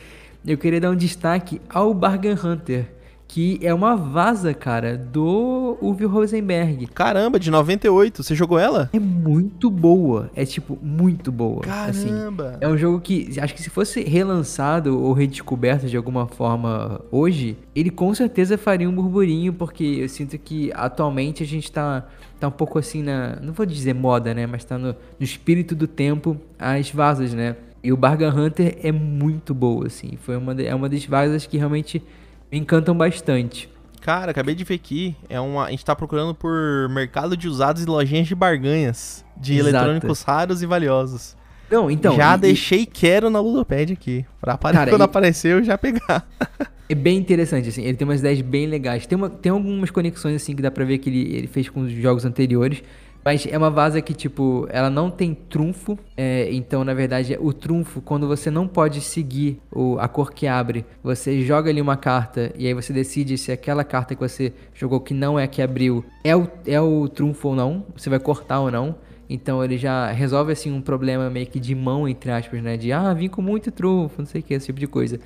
Eu 0.46 0.56
queria 0.56 0.80
dar 0.80 0.92
um 0.92 0.96
destaque 0.96 1.60
ao 1.68 1.92
Bargain 1.92 2.34
Hunter, 2.34 2.86
que 3.28 3.60
é 3.62 3.72
uma 3.74 3.94
vaza, 3.94 4.54
cara, 4.54 4.96
do 4.96 5.76
Uwe 5.82 6.06
Rosenberg. 6.06 6.86
Caramba, 6.86 7.38
de 7.38 7.50
98, 7.50 8.22
você 8.22 8.34
jogou 8.34 8.58
ela? 8.58 8.88
É 8.90 8.98
muito 8.98 9.70
boa, 9.70 10.30
é 10.34 10.46
tipo, 10.46 10.78
muito 10.80 11.30
boa. 11.30 11.60
Assim. 11.86 12.08
Caramba! 12.08 12.48
Assim, 12.48 12.58
é 12.62 12.68
um 12.68 12.76
jogo 12.76 13.00
que, 13.00 13.38
acho 13.38 13.54
que 13.54 13.62
se 13.62 13.68
fosse 13.68 14.02
relançado 14.02 14.98
ou 14.98 15.12
redescoberto 15.12 15.86
de 15.86 15.96
alguma 15.96 16.26
forma 16.26 17.02
hoje, 17.12 17.58
ele 17.76 17.90
com 17.90 18.14
certeza 18.14 18.56
faria 18.56 18.88
um 18.88 18.92
burburinho, 18.92 19.52
porque 19.52 19.84
eu 19.84 20.08
sinto 20.08 20.38
que 20.38 20.72
atualmente 20.74 21.42
a 21.42 21.46
gente 21.46 21.70
tá, 21.70 22.06
tá 22.40 22.48
um 22.48 22.52
pouco 22.52 22.78
assim 22.78 23.02
na, 23.02 23.36
não 23.42 23.52
vou 23.52 23.66
dizer 23.66 23.94
moda, 23.94 24.32
né, 24.32 24.46
mas 24.46 24.64
tá 24.64 24.78
no, 24.78 24.88
no 24.88 25.24
espírito 25.24 25.74
do 25.74 25.86
tempo 25.86 26.38
as 26.58 26.90
vazas, 26.90 27.34
né? 27.34 27.56
E 27.82 27.92
o 27.92 27.96
Bargain 27.96 28.30
Hunter 28.30 28.76
é 28.82 28.90
muito 28.90 29.54
boa, 29.54 29.86
assim. 29.86 30.18
Foi 30.22 30.36
uma, 30.36 30.52
é 30.60 30.74
uma 30.74 30.88
das 30.88 31.04
vazas 31.04 31.46
que 31.46 31.56
realmente 31.56 32.02
me 32.50 32.58
encantam 32.58 32.96
bastante. 32.96 33.68
Cara, 34.00 34.30
acabei 34.30 34.54
de 34.54 34.64
ver 34.64 34.74
aqui. 34.74 35.16
É 35.28 35.40
uma, 35.40 35.66
a 35.66 35.70
gente 35.70 35.84
tá 35.84 35.94
procurando 35.94 36.34
por 36.34 36.88
mercado 36.88 37.36
de 37.36 37.48
usados 37.48 37.82
e 37.82 37.86
lojinhas 37.86 38.26
de 38.26 38.34
barganhas. 38.34 39.24
De 39.36 39.54
Exato. 39.54 39.68
eletrônicos 39.68 40.22
raros 40.22 40.62
e 40.62 40.66
valiosos. 40.66 41.36
Não, 41.70 41.90
então. 41.90 42.16
Já 42.16 42.34
e, 42.34 42.38
deixei 42.38 42.86
quero 42.86 43.28
na 43.28 43.40
Ludopad 43.40 43.92
aqui. 43.92 44.24
Pra 44.40 44.56
cara, 44.56 44.90
quando 44.90 45.02
e... 45.02 45.04
aparecer 45.04 45.52
eu 45.52 45.62
já 45.62 45.76
pegar. 45.76 46.26
é 46.88 46.94
bem 46.94 47.18
interessante, 47.18 47.68
assim. 47.68 47.82
Ele 47.82 47.96
tem 47.96 48.08
umas 48.08 48.20
ideias 48.20 48.40
bem 48.40 48.66
legais. 48.66 49.06
Tem, 49.06 49.16
uma, 49.16 49.28
tem 49.28 49.52
algumas 49.52 49.90
conexões, 49.90 50.36
assim, 50.36 50.56
que 50.56 50.62
dá 50.62 50.70
pra 50.70 50.84
ver 50.84 50.98
que 50.98 51.10
ele, 51.10 51.36
ele 51.36 51.46
fez 51.46 51.68
com 51.68 51.82
os 51.82 51.92
jogos 51.92 52.24
anteriores. 52.24 52.82
Mas 53.28 53.46
é 53.46 53.58
uma 53.58 53.68
vaza 53.68 54.00
que, 54.00 54.14
tipo, 54.14 54.66
ela 54.70 54.88
não 54.88 55.10
tem 55.10 55.34
trunfo. 55.34 55.98
É, 56.16 56.48
então, 56.50 56.82
na 56.82 56.94
verdade, 56.94 57.36
o 57.38 57.52
trunfo, 57.52 58.00
quando 58.00 58.26
você 58.26 58.50
não 58.50 58.66
pode 58.66 59.02
seguir 59.02 59.60
o, 59.70 59.98
a 59.98 60.08
cor 60.08 60.32
que 60.32 60.46
abre, 60.46 60.86
você 61.04 61.42
joga 61.42 61.68
ali 61.68 61.78
uma 61.78 61.94
carta 61.94 62.50
e 62.56 62.66
aí 62.66 62.72
você 62.72 62.90
decide 62.90 63.36
se 63.36 63.52
aquela 63.52 63.84
carta 63.84 64.14
que 64.14 64.20
você 64.22 64.54
jogou 64.72 64.98
que 64.98 65.12
não 65.12 65.38
é 65.38 65.46
que 65.46 65.60
abriu 65.60 66.02
é 66.24 66.34
o, 66.34 66.48
é 66.66 66.80
o 66.80 67.06
trunfo 67.06 67.48
ou 67.48 67.54
não. 67.54 67.84
Você 67.94 68.08
vai 68.08 68.18
cortar 68.18 68.60
ou 68.60 68.70
não. 68.70 68.96
Então 69.28 69.62
ele 69.62 69.76
já 69.76 70.10
resolve 70.10 70.52
assim 70.52 70.72
um 70.72 70.80
problema 70.80 71.28
meio 71.28 71.48
que 71.48 71.60
de 71.60 71.74
mão, 71.74 72.08
entre 72.08 72.30
aspas, 72.30 72.62
né? 72.62 72.78
De 72.78 72.90
ah, 72.92 73.12
vim 73.12 73.28
com 73.28 73.42
muito 73.42 73.70
trunfo, 73.70 74.22
não 74.22 74.26
sei 74.26 74.40
o 74.40 74.44
que, 74.44 74.54
esse 74.54 74.64
tipo 74.64 74.80
de 74.80 74.86
coisa. 74.86 75.20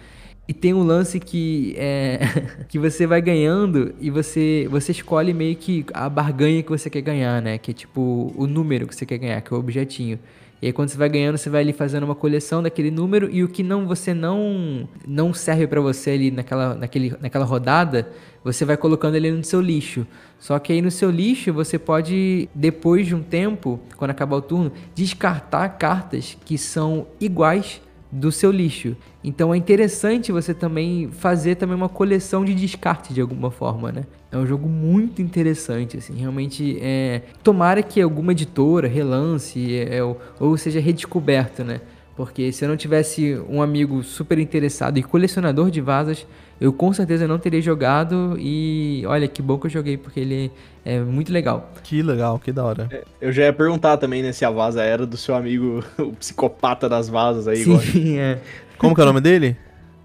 E 0.46 0.52
tem 0.52 0.74
um 0.74 0.83
lance 0.83 1.20
que 1.20 1.74
é 1.78 2.18
que 2.68 2.78
você 2.78 3.07
vai 3.07 3.22
ganhando 3.22 3.94
e 4.00 4.11
você 4.11 4.66
você 4.70 4.92
escolhe 4.92 5.33
meio 5.33 5.55
que 5.57 5.87
a 5.94 6.09
barganha 6.09 6.62
que 6.62 6.70
você 6.70 6.90
quer 6.90 7.00
ganhar, 7.00 7.40
né? 7.40 7.59
Que 7.59 7.70
é 7.70 7.74
tipo 7.74 8.33
o 8.37 8.46
número 8.46 8.87
que 8.87 8.94
você 8.94 9.07
quer 9.07 9.18
ganhar, 9.18 9.40
que 9.40 9.52
é 9.52 9.57
o 9.57 9.61
objetinho. 9.61 10.18
E 10.61 10.66
aí 10.66 10.72
quando 10.72 10.90
você 10.90 10.96
vai 10.96 11.09
ganhando, 11.09 11.38
você 11.38 11.48
vai 11.48 11.62
ali 11.62 11.72
fazendo 11.72 12.05
uma 12.05 12.14
coleção 12.14 12.62
daquele 12.62 12.90
número 12.90 13.28
e 13.31 13.42
o 13.42 13.48
que 13.48 13.62
não 13.62 13.87
você 13.87 14.12
não 14.12 14.88
não 15.07 15.33
serve 15.33 15.66
para 15.66 15.81
você 15.81 16.11
ali 16.11 16.31
naquela 16.31 16.74
naquele, 16.74 17.14
naquela 17.20 17.44
rodada, 17.44 18.09
você 18.42 18.64
vai 18.64 18.76
colocando 18.76 19.14
ele 19.14 19.31
no 19.31 19.44
seu 19.44 19.61
lixo. 19.61 20.07
Só 20.40 20.59
que 20.59 20.72
aí 20.72 20.83
no 20.83 20.90
seu 20.90 21.11
lixo 21.11 21.52
você 21.52 21.78
pode 21.78 22.48
depois 22.52 23.07
de 23.07 23.14
um 23.14 23.22
tempo, 23.22 23.81
quando 23.96 24.11
acabar 24.11 24.37
o 24.37 24.42
turno, 24.42 24.72
descartar 24.92 25.68
cartas 25.70 26.37
que 26.44 26.59
são 26.59 27.07
iguais 27.20 27.81
do 28.12 28.31
seu 28.31 28.51
lixo. 28.51 28.94
Então 29.25 29.55
é 29.55 29.57
interessante 29.57 30.31
você 30.31 30.53
também 30.53 31.09
fazer 31.11 31.55
também 31.55 31.75
uma 31.75 31.88
coleção 31.88 32.44
de 32.44 32.55
descarte 32.55 33.14
de 33.14 33.22
alguma 33.22 33.51
forma, 33.51 33.90
né? 33.90 34.05
É 34.31 34.37
um 34.37 34.46
jogo 34.46 34.68
muito 34.68 35.22
interessante, 35.22 35.96
assim, 35.96 36.14
realmente 36.14 36.79
é... 36.81 37.22
Tomara 37.42 37.83
que 37.83 38.01
alguma 38.01 38.33
editora 38.33 38.87
relance 38.87 39.79
é, 39.79 40.05
ou, 40.05 40.20
ou 40.38 40.57
seja 40.59 40.79
redescoberto, 40.79 41.64
né? 41.64 41.81
Porque 42.14 42.53
se 42.53 42.62
eu 42.64 42.68
não 42.68 42.77
tivesse 42.77 43.38
um 43.48 43.62
amigo 43.62 44.03
super 44.03 44.38
interessado 44.38 44.98
e 44.98 45.03
colecionador 45.03 45.70
de 45.70 45.81
vasas, 45.81 46.27
eu 46.62 46.72
com 46.72 46.92
certeza 46.92 47.27
não 47.27 47.40
teria 47.40 47.61
jogado 47.61 48.37
e 48.38 49.03
olha 49.09 49.27
que 49.27 49.42
bom 49.42 49.59
que 49.59 49.66
eu 49.66 49.70
joguei 49.70 49.96
porque 49.96 50.20
ele 50.20 50.53
é 50.85 51.01
muito 51.01 51.33
legal. 51.33 51.72
Que 51.83 52.01
legal, 52.03 52.38
que 52.38 52.53
da 52.53 52.64
hora. 52.64 52.88
É, 52.88 53.03
eu 53.20 53.33
já 53.33 53.42
ia 53.42 53.53
perguntar 53.53 53.96
também 53.96 54.22
né, 54.22 54.31
se 54.31 54.44
a 54.44 54.51
vaza 54.51 54.81
era 54.81 55.05
do 55.05 55.16
seu 55.16 55.35
amigo, 55.35 55.83
o 55.98 56.12
psicopata 56.12 56.88
das 56.88 57.09
vasas 57.09 57.48
aí. 57.48 57.64
Sim, 57.64 58.16
é. 58.20 58.38
Como 58.79 58.94
que 58.94 59.01
é 59.01 59.05
o 59.05 59.07
nome 59.09 59.20
dele? 59.20 59.57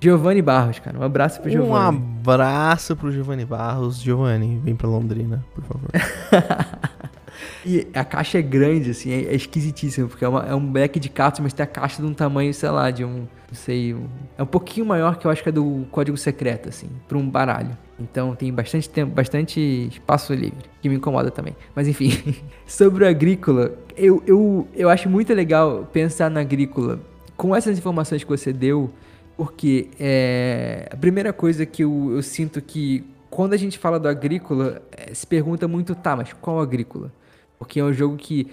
Giovanni 0.01 0.41
Barros, 0.41 0.79
cara. 0.79 0.97
Um 0.97 1.03
abraço 1.03 1.39
pro 1.41 1.49
Giovanni. 1.49 1.97
Um 1.97 2.21
abraço 2.31 2.95
pro 2.95 3.11
Giovanni 3.11 3.45
Barros. 3.45 4.01
Giovanni, 4.01 4.59
vem 4.63 4.75
pra 4.75 4.87
Londrina, 4.87 5.45
por 5.53 5.63
favor. 5.63 5.89
E 7.69 7.85
a 7.93 8.05
caixa 8.05 8.39
é 8.39 8.41
grande, 8.41 8.91
assim, 8.91 9.11
é, 9.11 9.25
é 9.25 9.35
esquisitíssimo, 9.35 10.07
porque 10.07 10.23
é, 10.23 10.29
uma, 10.29 10.45
é, 10.45 10.55
um 10.55 10.65
back 10.65 10.97
de 11.01 11.09
cartas, 11.09 11.41
mas 11.41 11.51
tem 11.51 11.65
a 11.65 11.67
caixa 11.67 12.01
de 12.01 12.07
um 12.07 12.13
tamanho, 12.13 12.53
sei 12.53 12.69
lá, 12.69 12.89
de 12.89 13.03
um. 13.03 13.27
Não 13.49 13.55
sei. 13.55 13.93
Um, 13.93 14.07
é 14.37 14.43
um 14.43 14.45
pouquinho 14.45 14.85
maior 14.85 15.17
que 15.17 15.27
eu 15.27 15.31
acho 15.31 15.43
que 15.43 15.49
é 15.49 15.51
do 15.51 15.85
código 15.91 16.15
secreto, 16.15 16.69
assim, 16.69 16.87
para 17.09 17.17
um 17.17 17.29
baralho. 17.29 17.77
Então 17.99 18.33
tem 18.35 18.53
bastante 18.53 18.89
tempo, 18.89 19.13
bastante 19.13 19.59
espaço 19.91 20.33
livre, 20.33 20.63
que 20.81 20.87
me 20.87 20.95
incomoda 20.95 21.29
também. 21.29 21.57
Mas 21.75 21.89
enfim, 21.89 22.11
sobre 22.65 23.03
o 23.03 23.07
agrícola, 23.07 23.77
eu, 23.97 24.23
eu, 24.25 24.65
eu 24.73 24.89
acho 24.89 25.09
muito 25.09 25.33
legal 25.33 25.89
pensar 25.91 26.31
na 26.31 26.39
agrícola 26.39 27.01
com 27.35 27.53
essas 27.53 27.77
informações 27.77 28.23
que 28.23 28.29
você 28.29 28.53
deu, 28.53 28.89
porque 29.35 29.89
é, 29.99 30.87
a 30.89 30.95
primeira 30.95 31.33
coisa 31.33 31.65
que 31.65 31.83
eu, 31.83 32.13
eu 32.13 32.23
sinto 32.23 32.61
que 32.61 33.03
quando 33.29 33.51
a 33.51 33.57
gente 33.57 33.77
fala 33.77 33.99
do 33.99 34.07
agrícola, 34.07 34.81
é, 34.89 35.13
se 35.13 35.27
pergunta 35.27 35.67
muito, 35.67 35.93
tá, 35.93 36.15
mas 36.15 36.31
qual 36.31 36.61
agrícola? 36.61 37.11
Porque 37.57 37.79
é 37.79 37.83
um 37.83 37.93
jogo 37.93 38.15
que 38.17 38.47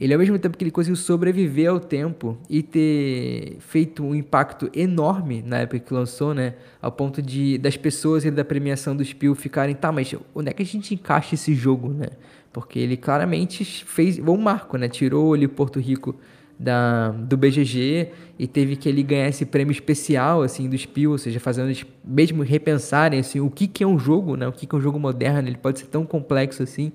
ele 0.00 0.12
ao 0.12 0.18
mesmo 0.18 0.38
tempo 0.38 0.56
que 0.56 0.62
ele 0.62 0.70
conseguiu 0.70 0.94
sobreviver 0.94 1.68
ao 1.68 1.80
tempo 1.80 2.38
e 2.48 2.62
ter 2.62 3.56
feito 3.58 4.04
um 4.04 4.14
impacto 4.14 4.70
enorme 4.72 5.42
na 5.44 5.58
época 5.58 5.80
que 5.80 5.92
lançou, 5.92 6.32
né? 6.32 6.54
Ao 6.80 6.92
ponto 6.92 7.20
de 7.20 7.58
das 7.58 7.76
pessoas 7.76 8.24
e 8.24 8.30
da 8.30 8.44
premiação 8.44 8.94
do 8.94 9.04
Spiel 9.04 9.34
ficarem, 9.34 9.74
tá, 9.74 9.90
mas 9.90 10.14
onde 10.34 10.50
é 10.50 10.52
que 10.52 10.62
a 10.62 10.66
gente 10.66 10.94
encaixa 10.94 11.34
esse 11.34 11.52
jogo, 11.52 11.88
né? 11.88 12.10
Porque 12.52 12.78
ele 12.78 12.96
claramente 12.96 13.64
fez 13.64 14.20
um 14.20 14.36
marco, 14.36 14.76
né? 14.76 14.88
Tirou 14.88 15.34
ali 15.34 15.48
Porto 15.48 15.80
Rico 15.80 16.14
da, 16.56 17.10
do 17.10 17.36
BGG 17.36 18.10
e 18.38 18.46
teve 18.46 18.76
que 18.76 18.88
ele 18.88 19.02
ganhar 19.02 19.28
esse 19.28 19.44
prêmio 19.44 19.72
especial 19.72 20.42
assim 20.42 20.68
do 20.68 20.78
Spiel, 20.78 21.10
ou 21.10 21.18
seja, 21.18 21.40
fazendo 21.40 21.66
eles 21.68 21.84
mesmo 22.04 22.44
repensarem 22.44 23.18
assim 23.18 23.40
o 23.40 23.50
que, 23.50 23.66
que 23.66 23.82
é 23.82 23.86
um 23.86 23.98
jogo, 23.98 24.36
né? 24.36 24.46
O 24.46 24.52
que, 24.52 24.64
que 24.64 24.74
é 24.76 24.78
um 24.78 24.80
jogo 24.80 24.98
moderno? 24.98 25.48
Ele 25.48 25.58
pode 25.58 25.80
ser 25.80 25.86
tão 25.86 26.06
complexo 26.06 26.62
assim 26.62 26.92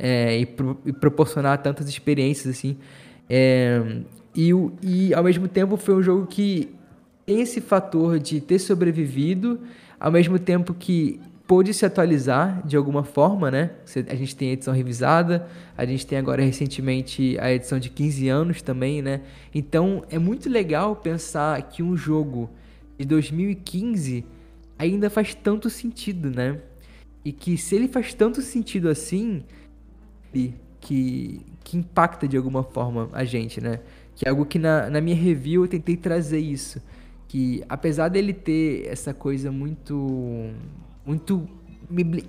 é, 0.00 0.38
e, 0.38 0.46
pro, 0.46 0.78
e, 0.86 0.92
proporcionar 0.92 1.62
tantas 1.62 1.88
experiências 1.88 2.56
assim. 2.56 2.76
É, 3.28 4.00
e, 4.34 4.50
e 4.82 5.14
ao 5.14 5.22
mesmo 5.22 5.46
tempo 5.46 5.76
foi 5.76 5.94
um 5.94 6.02
jogo 6.02 6.26
que 6.26 6.70
tem 7.26 7.42
esse 7.42 7.60
fator 7.60 8.18
de 8.18 8.40
ter 8.40 8.58
sobrevivido, 8.58 9.60
ao 9.98 10.10
mesmo 10.10 10.38
tempo 10.38 10.72
que 10.72 11.20
pôde 11.46 11.74
se 11.74 11.84
atualizar 11.84 12.66
de 12.66 12.76
alguma 12.76 13.04
forma, 13.04 13.50
né? 13.50 13.70
A 14.08 14.14
gente 14.14 14.34
tem 14.34 14.50
a 14.50 14.52
edição 14.52 14.72
revisada, 14.72 15.46
a 15.76 15.84
gente 15.84 16.06
tem 16.06 16.16
agora 16.16 16.42
recentemente 16.42 17.36
a 17.40 17.52
edição 17.52 17.78
de 17.78 17.90
15 17.90 18.28
anos 18.28 18.62
também, 18.62 19.02
né? 19.02 19.20
Então 19.54 20.04
é 20.08 20.18
muito 20.18 20.48
legal 20.48 20.96
pensar 20.96 21.60
que 21.62 21.82
um 21.82 21.96
jogo 21.96 22.48
de 22.96 23.04
2015 23.04 24.24
ainda 24.78 25.10
faz 25.10 25.34
tanto 25.34 25.68
sentido, 25.68 26.30
né? 26.30 26.58
E 27.24 27.32
que 27.32 27.58
se 27.58 27.74
ele 27.74 27.88
faz 27.88 28.14
tanto 28.14 28.40
sentido 28.40 28.88
assim, 28.88 29.42
que, 30.80 31.40
que 31.62 31.76
impacta 31.76 32.26
de 32.26 32.36
alguma 32.36 32.62
forma 32.62 33.08
a 33.12 33.24
gente, 33.24 33.60
né? 33.60 33.80
Que 34.14 34.26
é 34.26 34.30
algo 34.30 34.44
que 34.44 34.58
na, 34.58 34.90
na 34.90 35.00
minha 35.00 35.16
review 35.16 35.64
eu 35.64 35.68
tentei 35.68 35.96
trazer 35.96 36.38
isso. 36.38 36.80
Que 37.28 37.62
apesar 37.68 38.08
dele 38.08 38.32
ter 38.32 38.86
essa 38.88 39.14
coisa 39.14 39.52
muito. 39.52 40.50
muito. 41.04 41.48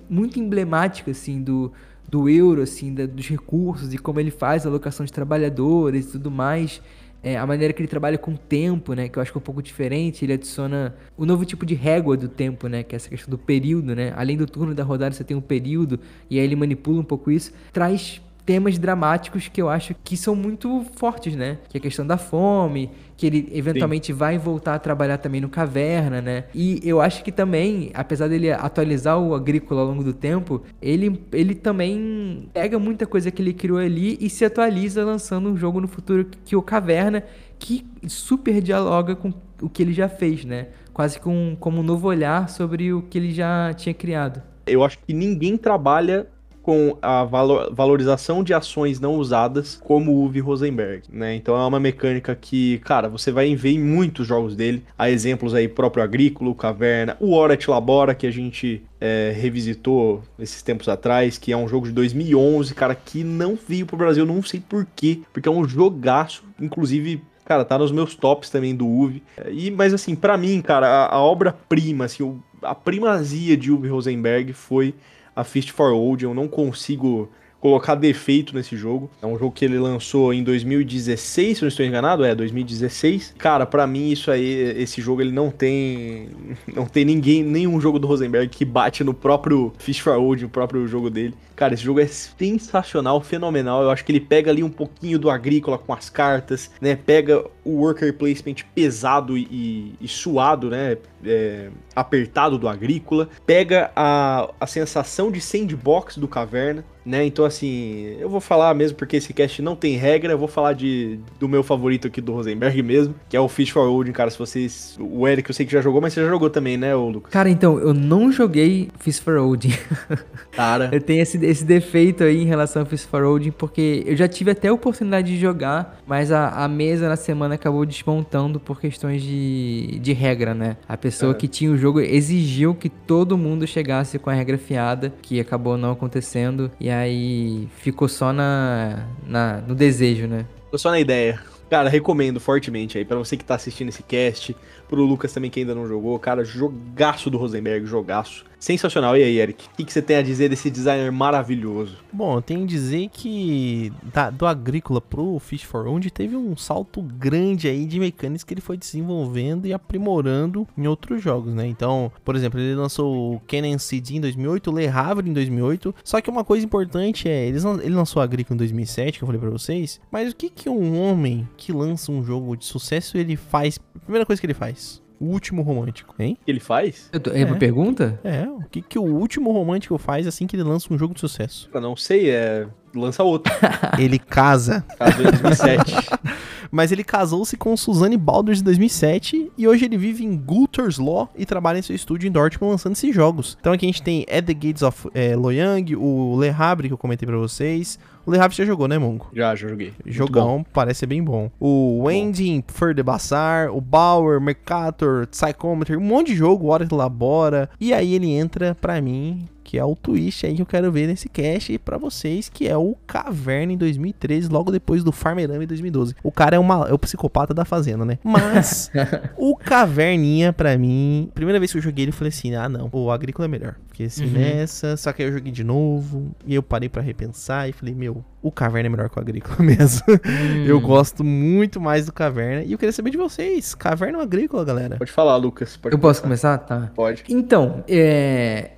muito 0.08 0.38
emblemática, 0.38 1.10
assim, 1.10 1.42
do, 1.42 1.72
do 2.08 2.28
euro, 2.28 2.62
assim, 2.62 2.94
da, 2.94 3.06
dos 3.06 3.28
recursos 3.28 3.92
e 3.92 3.98
como 3.98 4.20
ele 4.20 4.30
faz 4.30 4.64
a 4.64 4.68
alocação 4.68 5.04
de 5.04 5.12
trabalhadores 5.12 6.06
e 6.06 6.12
tudo 6.12 6.30
mais. 6.30 6.80
É, 7.22 7.36
a 7.36 7.46
maneira 7.46 7.72
que 7.72 7.80
ele 7.80 7.88
trabalha 7.88 8.18
com 8.18 8.32
o 8.32 8.36
tempo, 8.36 8.94
né? 8.94 9.08
Que 9.08 9.16
eu 9.16 9.22
acho 9.22 9.30
que 9.30 9.38
é 9.38 9.40
um 9.40 9.42
pouco 9.42 9.62
diferente. 9.62 10.24
Ele 10.24 10.32
adiciona 10.32 10.94
o 11.16 11.22
um 11.22 11.26
novo 11.26 11.44
tipo 11.44 11.64
de 11.64 11.74
régua 11.74 12.16
do 12.16 12.28
tempo, 12.28 12.66
né? 12.66 12.82
Que 12.82 12.94
é 12.94 12.96
essa 12.96 13.08
questão 13.08 13.30
do 13.30 13.38
período, 13.38 13.94
né? 13.94 14.12
Além 14.16 14.36
do 14.36 14.46
turno 14.46 14.74
da 14.74 14.82
rodada, 14.82 15.14
você 15.14 15.22
tem 15.22 15.36
um 15.36 15.40
período. 15.40 16.00
E 16.28 16.38
aí 16.38 16.44
ele 16.44 16.56
manipula 16.56 17.00
um 17.00 17.04
pouco 17.04 17.30
isso. 17.30 17.52
Traz 17.72 18.20
temas 18.44 18.78
dramáticos 18.78 19.48
que 19.48 19.60
eu 19.60 19.68
acho 19.68 19.94
que 20.02 20.16
são 20.16 20.34
muito 20.34 20.84
fortes, 20.96 21.36
né? 21.36 21.58
Que 21.68 21.76
é 21.76 21.78
a 21.78 21.82
questão 21.82 22.06
da 22.06 22.16
fome, 22.16 22.90
que 23.16 23.26
ele 23.26 23.48
eventualmente 23.52 24.08
Sim. 24.08 24.12
vai 24.14 24.38
voltar 24.38 24.74
a 24.74 24.78
trabalhar 24.78 25.18
também 25.18 25.40
no 25.40 25.48
caverna, 25.48 26.20
né? 26.20 26.44
E 26.54 26.80
eu 26.82 27.00
acho 27.00 27.22
que 27.22 27.30
também, 27.30 27.90
apesar 27.94 28.28
dele 28.28 28.50
atualizar 28.50 29.18
o 29.18 29.34
agrícola 29.34 29.82
ao 29.82 29.86
longo 29.86 30.02
do 30.02 30.12
tempo, 30.12 30.62
ele, 30.80 31.20
ele 31.32 31.54
também 31.54 32.48
pega 32.52 32.78
muita 32.78 33.06
coisa 33.06 33.30
que 33.30 33.40
ele 33.40 33.52
criou 33.52 33.78
ali 33.78 34.18
e 34.20 34.28
se 34.28 34.44
atualiza 34.44 35.04
lançando 35.04 35.48
um 35.48 35.56
jogo 35.56 35.80
no 35.80 35.88
futuro 35.88 36.26
que 36.44 36.56
o 36.56 36.62
Caverna, 36.62 37.22
que 37.58 37.86
super 38.08 38.60
dialoga 38.60 39.14
com 39.14 39.32
o 39.60 39.68
que 39.68 39.82
ele 39.82 39.92
já 39.92 40.08
fez, 40.08 40.44
né? 40.44 40.68
Quase 40.92 41.20
com, 41.20 41.56
como 41.58 41.80
um 41.80 41.82
novo 41.84 42.08
olhar 42.08 42.48
sobre 42.48 42.92
o 42.92 43.02
que 43.02 43.16
ele 43.16 43.30
já 43.30 43.72
tinha 43.74 43.94
criado. 43.94 44.42
Eu 44.66 44.84
acho 44.84 44.98
que 44.98 45.12
ninguém 45.12 45.56
trabalha 45.56 46.26
com 46.62 46.96
a 47.02 47.24
valor, 47.24 47.74
valorização 47.74 48.42
de 48.44 48.54
ações 48.54 49.00
não 49.00 49.16
usadas, 49.16 49.80
como 49.82 50.12
o 50.12 50.24
Uwe 50.26 50.40
Rosenberg, 50.40 51.02
né? 51.10 51.34
Então 51.34 51.56
é 51.56 51.66
uma 51.66 51.80
mecânica 51.80 52.34
que, 52.34 52.78
cara, 52.78 53.08
você 53.08 53.32
vai 53.32 53.54
ver 53.54 53.72
em 53.72 53.80
muitos 53.80 54.26
jogos 54.26 54.54
dele. 54.54 54.84
Há 54.96 55.10
exemplos 55.10 55.54
aí, 55.54 55.66
próprio 55.68 56.04
Agrícola, 56.04 56.54
Caverna, 56.54 57.16
o 57.18 57.34
Oret 57.34 57.68
Labora, 57.68 58.14
que 58.14 58.26
a 58.26 58.30
gente 58.30 58.82
é, 59.00 59.32
revisitou 59.36 60.22
esses 60.38 60.62
tempos 60.62 60.88
atrás, 60.88 61.36
que 61.36 61.52
é 61.52 61.56
um 61.56 61.66
jogo 61.66 61.86
de 61.86 61.92
2011, 61.92 62.74
cara, 62.74 62.94
que 62.94 63.24
não 63.24 63.58
veio 63.68 63.84
pro 63.84 63.96
Brasil, 63.96 64.24
não 64.24 64.42
sei 64.42 64.60
porquê, 64.60 65.20
porque 65.32 65.48
é 65.48 65.52
um 65.52 65.66
jogaço, 65.66 66.44
inclusive 66.60 67.22
cara, 67.44 67.64
tá 67.64 67.76
nos 67.76 67.90
meus 67.90 68.14
tops 68.14 68.48
também 68.48 68.74
do 68.74 68.86
Uve. 68.86 69.22
E, 69.50 69.70
mas 69.70 69.92
assim, 69.92 70.14
para 70.14 70.38
mim, 70.38 70.62
cara, 70.62 70.86
a, 70.86 71.16
a 71.16 71.20
obra-prima, 71.20 72.04
assim, 72.04 72.40
a 72.62 72.74
primazia 72.74 73.56
de 73.56 73.70
Uwe 73.70 73.88
Rosenberg 73.88 74.52
foi 74.52 74.94
a 75.34 75.44
Fist 75.44 75.70
for 75.70 75.92
Old, 75.92 76.24
eu 76.24 76.34
não 76.34 76.48
consigo 76.48 77.30
colocar 77.62 77.94
defeito 77.94 78.54
nesse 78.56 78.76
jogo. 78.76 79.08
É 79.22 79.26
um 79.26 79.38
jogo 79.38 79.52
que 79.52 79.64
ele 79.64 79.78
lançou 79.78 80.34
em 80.34 80.42
2016, 80.42 81.58
se 81.58 81.62
eu 81.62 81.66
não 81.66 81.68
estou 81.68 81.86
enganado, 81.86 82.24
é 82.24 82.34
2016. 82.34 83.36
Cara, 83.38 83.64
para 83.64 83.86
mim 83.86 84.10
isso 84.10 84.32
aí, 84.32 84.74
esse 84.76 85.00
jogo 85.00 85.22
ele 85.22 85.30
não 85.30 85.48
tem 85.48 86.28
não 86.74 86.86
tem 86.86 87.04
ninguém, 87.04 87.44
nenhum 87.44 87.80
jogo 87.80 88.00
do 88.00 88.08
Rosenberg 88.08 88.48
que 88.48 88.64
bate 88.64 89.04
no 89.04 89.14
próprio 89.14 89.72
Fish 89.78 90.00
for 90.00 90.16
Old, 90.16 90.42
no 90.42 90.50
próprio 90.50 90.86
jogo 90.88 91.08
dele. 91.08 91.34
Cara, 91.62 91.74
esse 91.74 91.84
jogo 91.84 92.00
é 92.00 92.08
sensacional, 92.08 93.20
fenomenal. 93.20 93.84
Eu 93.84 93.90
acho 93.92 94.04
que 94.04 94.10
ele 94.10 94.18
pega 94.18 94.50
ali 94.50 94.64
um 94.64 94.68
pouquinho 94.68 95.16
do 95.16 95.30
agrícola 95.30 95.78
com 95.78 95.92
as 95.92 96.10
cartas, 96.10 96.72
né? 96.80 96.96
Pega 96.96 97.44
o 97.64 97.82
worker 97.82 98.12
placement 98.14 98.56
pesado 98.74 99.38
e, 99.38 99.94
e 100.00 100.08
suado, 100.08 100.68
né? 100.68 100.96
É, 101.24 101.68
apertado 101.94 102.58
do 102.58 102.68
agrícola. 102.68 103.28
Pega 103.46 103.92
a, 103.94 104.50
a 104.58 104.66
sensação 104.66 105.30
de 105.30 105.40
sandbox 105.40 106.16
do 106.16 106.26
caverna, 106.26 106.84
né? 107.04 107.24
Então, 107.24 107.44
assim, 107.44 108.16
eu 108.18 108.28
vou 108.28 108.40
falar 108.40 108.74
mesmo 108.74 108.96
porque 108.96 109.16
esse 109.16 109.32
cast 109.32 109.60
não 109.62 109.76
tem 109.76 109.96
regra. 109.96 110.32
Eu 110.32 110.38
vou 110.38 110.48
falar 110.48 110.72
de, 110.72 111.18
do 111.38 111.48
meu 111.48 111.62
favorito 111.62 112.06
aqui 112.06 112.20
do 112.20 112.32
Rosenberg 112.32 112.82
mesmo, 112.82 113.14
que 113.28 113.36
é 113.36 113.40
o 113.40 113.48
Fish 113.48 113.70
for 113.70 113.88
Odin, 113.88 114.12
cara. 114.12 114.30
Se 114.30 114.38
vocês. 114.38 114.96
O 115.00 115.26
Eric 115.26 115.50
eu 115.50 115.54
sei 115.54 115.66
que 115.66 115.72
já 115.72 115.80
jogou, 115.80 116.00
mas 116.00 116.12
você 116.12 116.22
já 116.22 116.28
jogou 116.28 116.50
também, 116.50 116.76
né, 116.76 116.94
Lucas? 116.94 117.32
Cara, 117.32 117.48
então, 117.48 117.78
eu 117.78 117.92
não 117.92 118.32
joguei 118.32 118.88
Fish 118.98 119.18
for 119.18 119.36
Odin. 119.38 119.72
Cara. 120.52 120.90
eu 120.92 121.00
tenho 121.00 121.22
esse, 121.22 121.44
esse 121.52 121.64
defeito 121.64 122.24
aí 122.24 122.42
em 122.42 122.46
relação 122.46 122.82
ao 122.82 122.86
Fist 122.86 123.06
for 123.06 123.22
Holding, 123.22 123.52
porque 123.52 124.02
eu 124.06 124.16
já 124.16 124.26
tive 124.26 124.50
até 124.50 124.68
a 124.68 124.72
oportunidade 124.72 125.28
de 125.28 125.38
jogar, 125.38 126.00
mas 126.06 126.32
a, 126.32 126.48
a 126.48 126.68
mesa 126.68 127.08
na 127.08 127.16
semana 127.16 127.54
acabou 127.54 127.84
desmontando 127.86 128.58
por 128.58 128.80
questões 128.80 129.22
de, 129.22 129.98
de 130.00 130.12
regra, 130.12 130.54
né? 130.54 130.76
A 130.88 130.96
pessoa 130.96 131.32
é. 131.32 131.34
que 131.34 131.46
tinha 131.46 131.70
o 131.70 131.76
jogo 131.76 132.00
exigiu 132.00 132.74
que 132.74 132.88
todo 132.88 133.38
mundo 133.38 133.66
chegasse 133.66 134.18
com 134.18 134.30
a 134.30 134.34
regra 134.34 134.58
fiada, 134.58 135.12
que 135.22 135.38
acabou 135.38 135.76
não 135.76 135.92
acontecendo, 135.92 136.70
e 136.80 136.90
aí 136.90 137.68
ficou 137.76 138.08
só 138.08 138.32
na, 138.32 139.06
na 139.26 139.62
no 139.66 139.74
desejo, 139.74 140.26
né? 140.26 140.46
Ficou 140.64 140.78
só 140.78 140.90
na 140.90 141.00
ideia. 141.00 141.40
Cara, 141.72 141.88
recomendo 141.88 142.38
fortemente 142.38 142.98
aí, 142.98 143.04
para 143.04 143.16
você 143.16 143.34
que 143.34 143.44
tá 143.44 143.54
assistindo 143.54 143.88
esse 143.88 144.02
cast, 144.02 144.54
pro 144.92 145.06
Lucas 145.06 145.32
também 145.32 145.50
que 145.50 145.60
ainda 145.60 145.74
não 145.74 145.88
jogou, 145.88 146.18
cara, 146.18 146.44
jogaço 146.44 147.30
do 147.30 147.38
Rosenberg, 147.38 147.86
jogaço. 147.86 148.44
Sensacional. 148.62 149.16
E 149.16 149.24
aí, 149.24 149.40
Eric, 149.40 149.66
o 149.66 149.84
que, 149.84 149.92
você 149.92 150.00
tem 150.00 150.14
a 150.14 150.22
dizer 150.22 150.48
desse 150.48 150.70
designer 150.70 151.10
maravilhoso? 151.10 151.96
Bom, 152.12 152.36
eu 152.36 152.42
tenho 152.42 152.62
a 152.62 152.66
dizer 152.66 153.08
que 153.08 153.92
da, 154.14 154.30
do 154.30 154.46
Agrícola 154.46 155.00
pro 155.00 155.36
Fish 155.40 155.64
for 155.64 155.88
Onde 155.88 156.12
teve 156.12 156.36
um 156.36 156.56
salto 156.56 157.02
grande 157.02 157.66
aí 157.66 157.84
de 157.84 157.98
mecânicas 157.98 158.44
que 158.44 158.54
ele 158.54 158.60
foi 158.60 158.76
desenvolvendo 158.76 159.66
e 159.66 159.72
aprimorando 159.72 160.64
em 160.78 160.86
outros 160.86 161.20
jogos, 161.20 161.52
né? 161.52 161.66
Então, 161.66 162.12
por 162.24 162.36
exemplo, 162.36 162.60
ele 162.60 162.76
lançou 162.76 163.34
o 163.34 163.40
Canon 163.48 163.80
CD 163.80 164.14
em 164.14 164.20
2008, 164.20 164.70
o 164.70 164.78
Le 164.78 164.86
Havre 164.86 165.28
em 165.28 165.32
2008. 165.32 165.92
Só 166.04 166.20
que 166.20 166.30
uma 166.30 166.44
coisa 166.44 166.64
importante 166.64 167.28
é, 167.28 167.48
ele, 167.48 167.58
ele 167.82 167.94
lançou 167.96 168.22
Agrícola 168.22 168.54
em 168.54 168.58
2007, 168.58 169.18
que 169.18 169.24
eu 169.24 169.26
falei 169.26 169.40
pra 169.40 169.50
vocês. 169.50 170.00
Mas 170.08 170.30
o 170.30 170.36
que 170.36 170.48
que 170.48 170.68
um 170.68 171.02
homem 171.02 171.48
que 171.56 171.72
lança 171.72 172.12
um 172.12 172.22
jogo 172.22 172.56
de 172.56 172.64
sucesso 172.64 173.18
ele 173.18 173.34
faz? 173.34 173.80
A 173.96 173.98
primeira 173.98 174.24
coisa 174.24 174.40
que 174.40 174.46
ele 174.46 174.54
faz, 174.54 174.78
o 175.22 175.26
último 175.26 175.62
romântico, 175.62 176.14
hein? 176.18 176.36
Ele 176.46 176.58
faz? 176.58 177.08
Tô, 177.22 177.30
é, 177.30 177.44
uma 177.44 177.56
pergunta? 177.56 178.18
É, 178.24 178.42
o 178.48 178.64
que, 178.68 178.82
que 178.82 178.98
o 178.98 179.04
último 179.04 179.52
romântico 179.52 179.96
faz 179.96 180.26
assim 180.26 180.48
que 180.48 180.56
ele 180.56 180.64
lança 180.64 180.92
um 180.92 180.98
jogo 180.98 181.14
de 181.14 181.20
sucesso? 181.20 181.70
Eu 181.72 181.80
não 181.80 181.94
sei, 181.94 182.30
é. 182.30 182.66
Lança 182.94 183.22
outro. 183.22 183.52
ele 183.98 184.18
casa. 184.18 184.84
Casou 184.98 185.20
em 185.20 185.30
2007. 185.30 185.94
Mas 186.72 186.90
ele 186.90 187.04
casou-se 187.04 187.54
com 187.58 187.76
Suzanne 187.76 188.16
Balders 188.16 188.60
em 188.60 188.64
2007 188.64 189.52
e 189.58 189.68
hoje 189.68 189.84
ele 189.84 189.98
vive 189.98 190.24
em 190.24 190.34
Gulter's 190.34 190.96
Law 190.96 191.30
e 191.36 191.44
trabalha 191.44 191.78
em 191.78 191.82
seu 191.82 191.94
estúdio 191.94 192.26
em 192.26 192.32
Dortmund 192.32 192.72
lançando 192.72 192.94
esses 192.94 193.14
jogos. 193.14 193.58
Então 193.60 193.74
aqui 193.74 193.84
a 193.84 193.88
gente 193.88 194.02
tem 194.02 194.22
At 194.22 194.46
the 194.46 194.54
Gates 194.54 194.80
of 194.80 195.06
é, 195.12 195.36
Loyang, 195.36 195.94
o 195.94 196.40
Le 196.40 196.48
Havre 196.48 196.88
que 196.88 196.94
eu 196.94 196.98
comentei 196.98 197.26
pra 197.26 197.36
vocês, 197.36 197.98
o 198.24 198.30
Le 198.30 198.38
Havre 198.38 198.54
você 198.54 198.62
já 198.62 198.66
jogou, 198.66 198.86
né, 198.86 198.98
Mongo? 198.98 199.28
Já, 199.34 199.54
já 199.54 199.68
joguei. 199.68 199.92
Jogão, 200.06 200.64
parece 200.72 201.00
ser 201.00 201.06
bem 201.06 201.22
bom. 201.22 201.50
O 201.58 202.04
Wendy 202.04 202.48
em 202.48 202.64
Fur 202.66 202.94
Bassar, 203.02 203.74
o 203.74 203.80
Bauer, 203.80 204.40
Mercator, 204.40 205.26
Psychometer, 205.26 205.98
um 205.98 206.02
monte 206.02 206.28
de 206.28 206.36
jogo, 206.36 206.68
Hora 206.68 206.86
Labora. 206.90 207.68
E 207.80 207.92
aí 207.92 208.14
ele 208.14 208.30
entra, 208.30 208.76
pra 208.80 209.00
mim, 209.00 209.48
que 209.72 209.78
é 209.78 209.84
o 209.86 209.96
twist 209.96 210.44
aí 210.44 210.54
que 210.54 210.60
eu 210.60 210.66
quero 210.66 210.92
ver 210.92 211.06
nesse 211.06 211.30
cast 211.30 211.78
para 211.78 211.96
vocês, 211.96 212.50
que 212.50 212.68
é 212.68 212.76
o 212.76 212.94
Caverna 213.06 213.72
em 213.72 213.78
2013, 213.78 214.50
logo 214.50 214.70
depois 214.70 215.02
do 215.02 215.10
Farmerama 215.10 215.64
em 215.64 215.66
2012. 215.66 216.14
O 216.22 216.30
cara 216.30 216.56
é, 216.56 216.58
uma, 216.58 216.86
é 216.90 216.92
o 216.92 216.98
psicopata 216.98 217.54
da 217.54 217.64
fazenda, 217.64 218.04
né? 218.04 218.18
Mas 218.22 218.90
o 219.34 219.56
Caverninha, 219.56 220.52
para 220.52 220.76
mim, 220.76 221.30
primeira 221.34 221.58
vez 221.58 221.72
que 221.72 221.78
eu 221.78 221.82
joguei 221.82 222.04
ele, 222.04 222.10
eu 222.10 222.14
falei 222.14 222.28
assim: 222.28 222.54
ah, 222.54 222.68
não, 222.68 222.90
o 222.92 223.10
Agrícola 223.10 223.46
é 223.46 223.48
melhor. 223.48 223.76
Porque 223.88 224.02
assim, 224.02 224.26
uhum. 224.26 224.32
nessa, 224.32 224.94
só 224.98 225.10
que 225.10 225.22
aí 225.22 225.28
eu 225.30 225.32
joguei 225.32 225.50
de 225.50 225.64
novo, 225.64 226.32
e 226.46 226.54
eu 226.54 226.62
parei 226.62 226.90
para 226.90 227.00
repensar 227.00 227.66
e 227.66 227.72
falei: 227.72 227.94
meu, 227.94 228.22
o 228.42 228.52
Caverna 228.52 228.88
é 228.88 228.90
melhor 228.90 229.08
que 229.08 229.18
o 229.18 229.22
Agrícola 229.22 229.56
mesmo. 229.64 230.04
Hum. 230.06 230.66
Eu 230.66 230.82
gosto 230.82 231.24
muito 231.24 231.80
mais 231.80 232.04
do 232.04 232.12
Caverna. 232.12 232.62
E 232.62 232.72
eu 232.72 232.78
queria 232.78 232.92
saber 232.92 233.08
de 233.08 233.16
vocês: 233.16 233.74
Caverna 233.74 234.18
ou 234.18 234.22
Agrícola, 234.22 234.66
galera? 234.66 234.98
Pode 234.98 235.12
falar, 235.12 235.36
Lucas. 235.36 235.78
Pode 235.78 235.94
eu 235.94 235.98
começar. 235.98 236.08
posso 236.08 236.22
começar? 236.22 236.58
Tá. 236.58 236.90
Pode. 236.94 237.24
Então, 237.26 237.82
é 237.88 238.72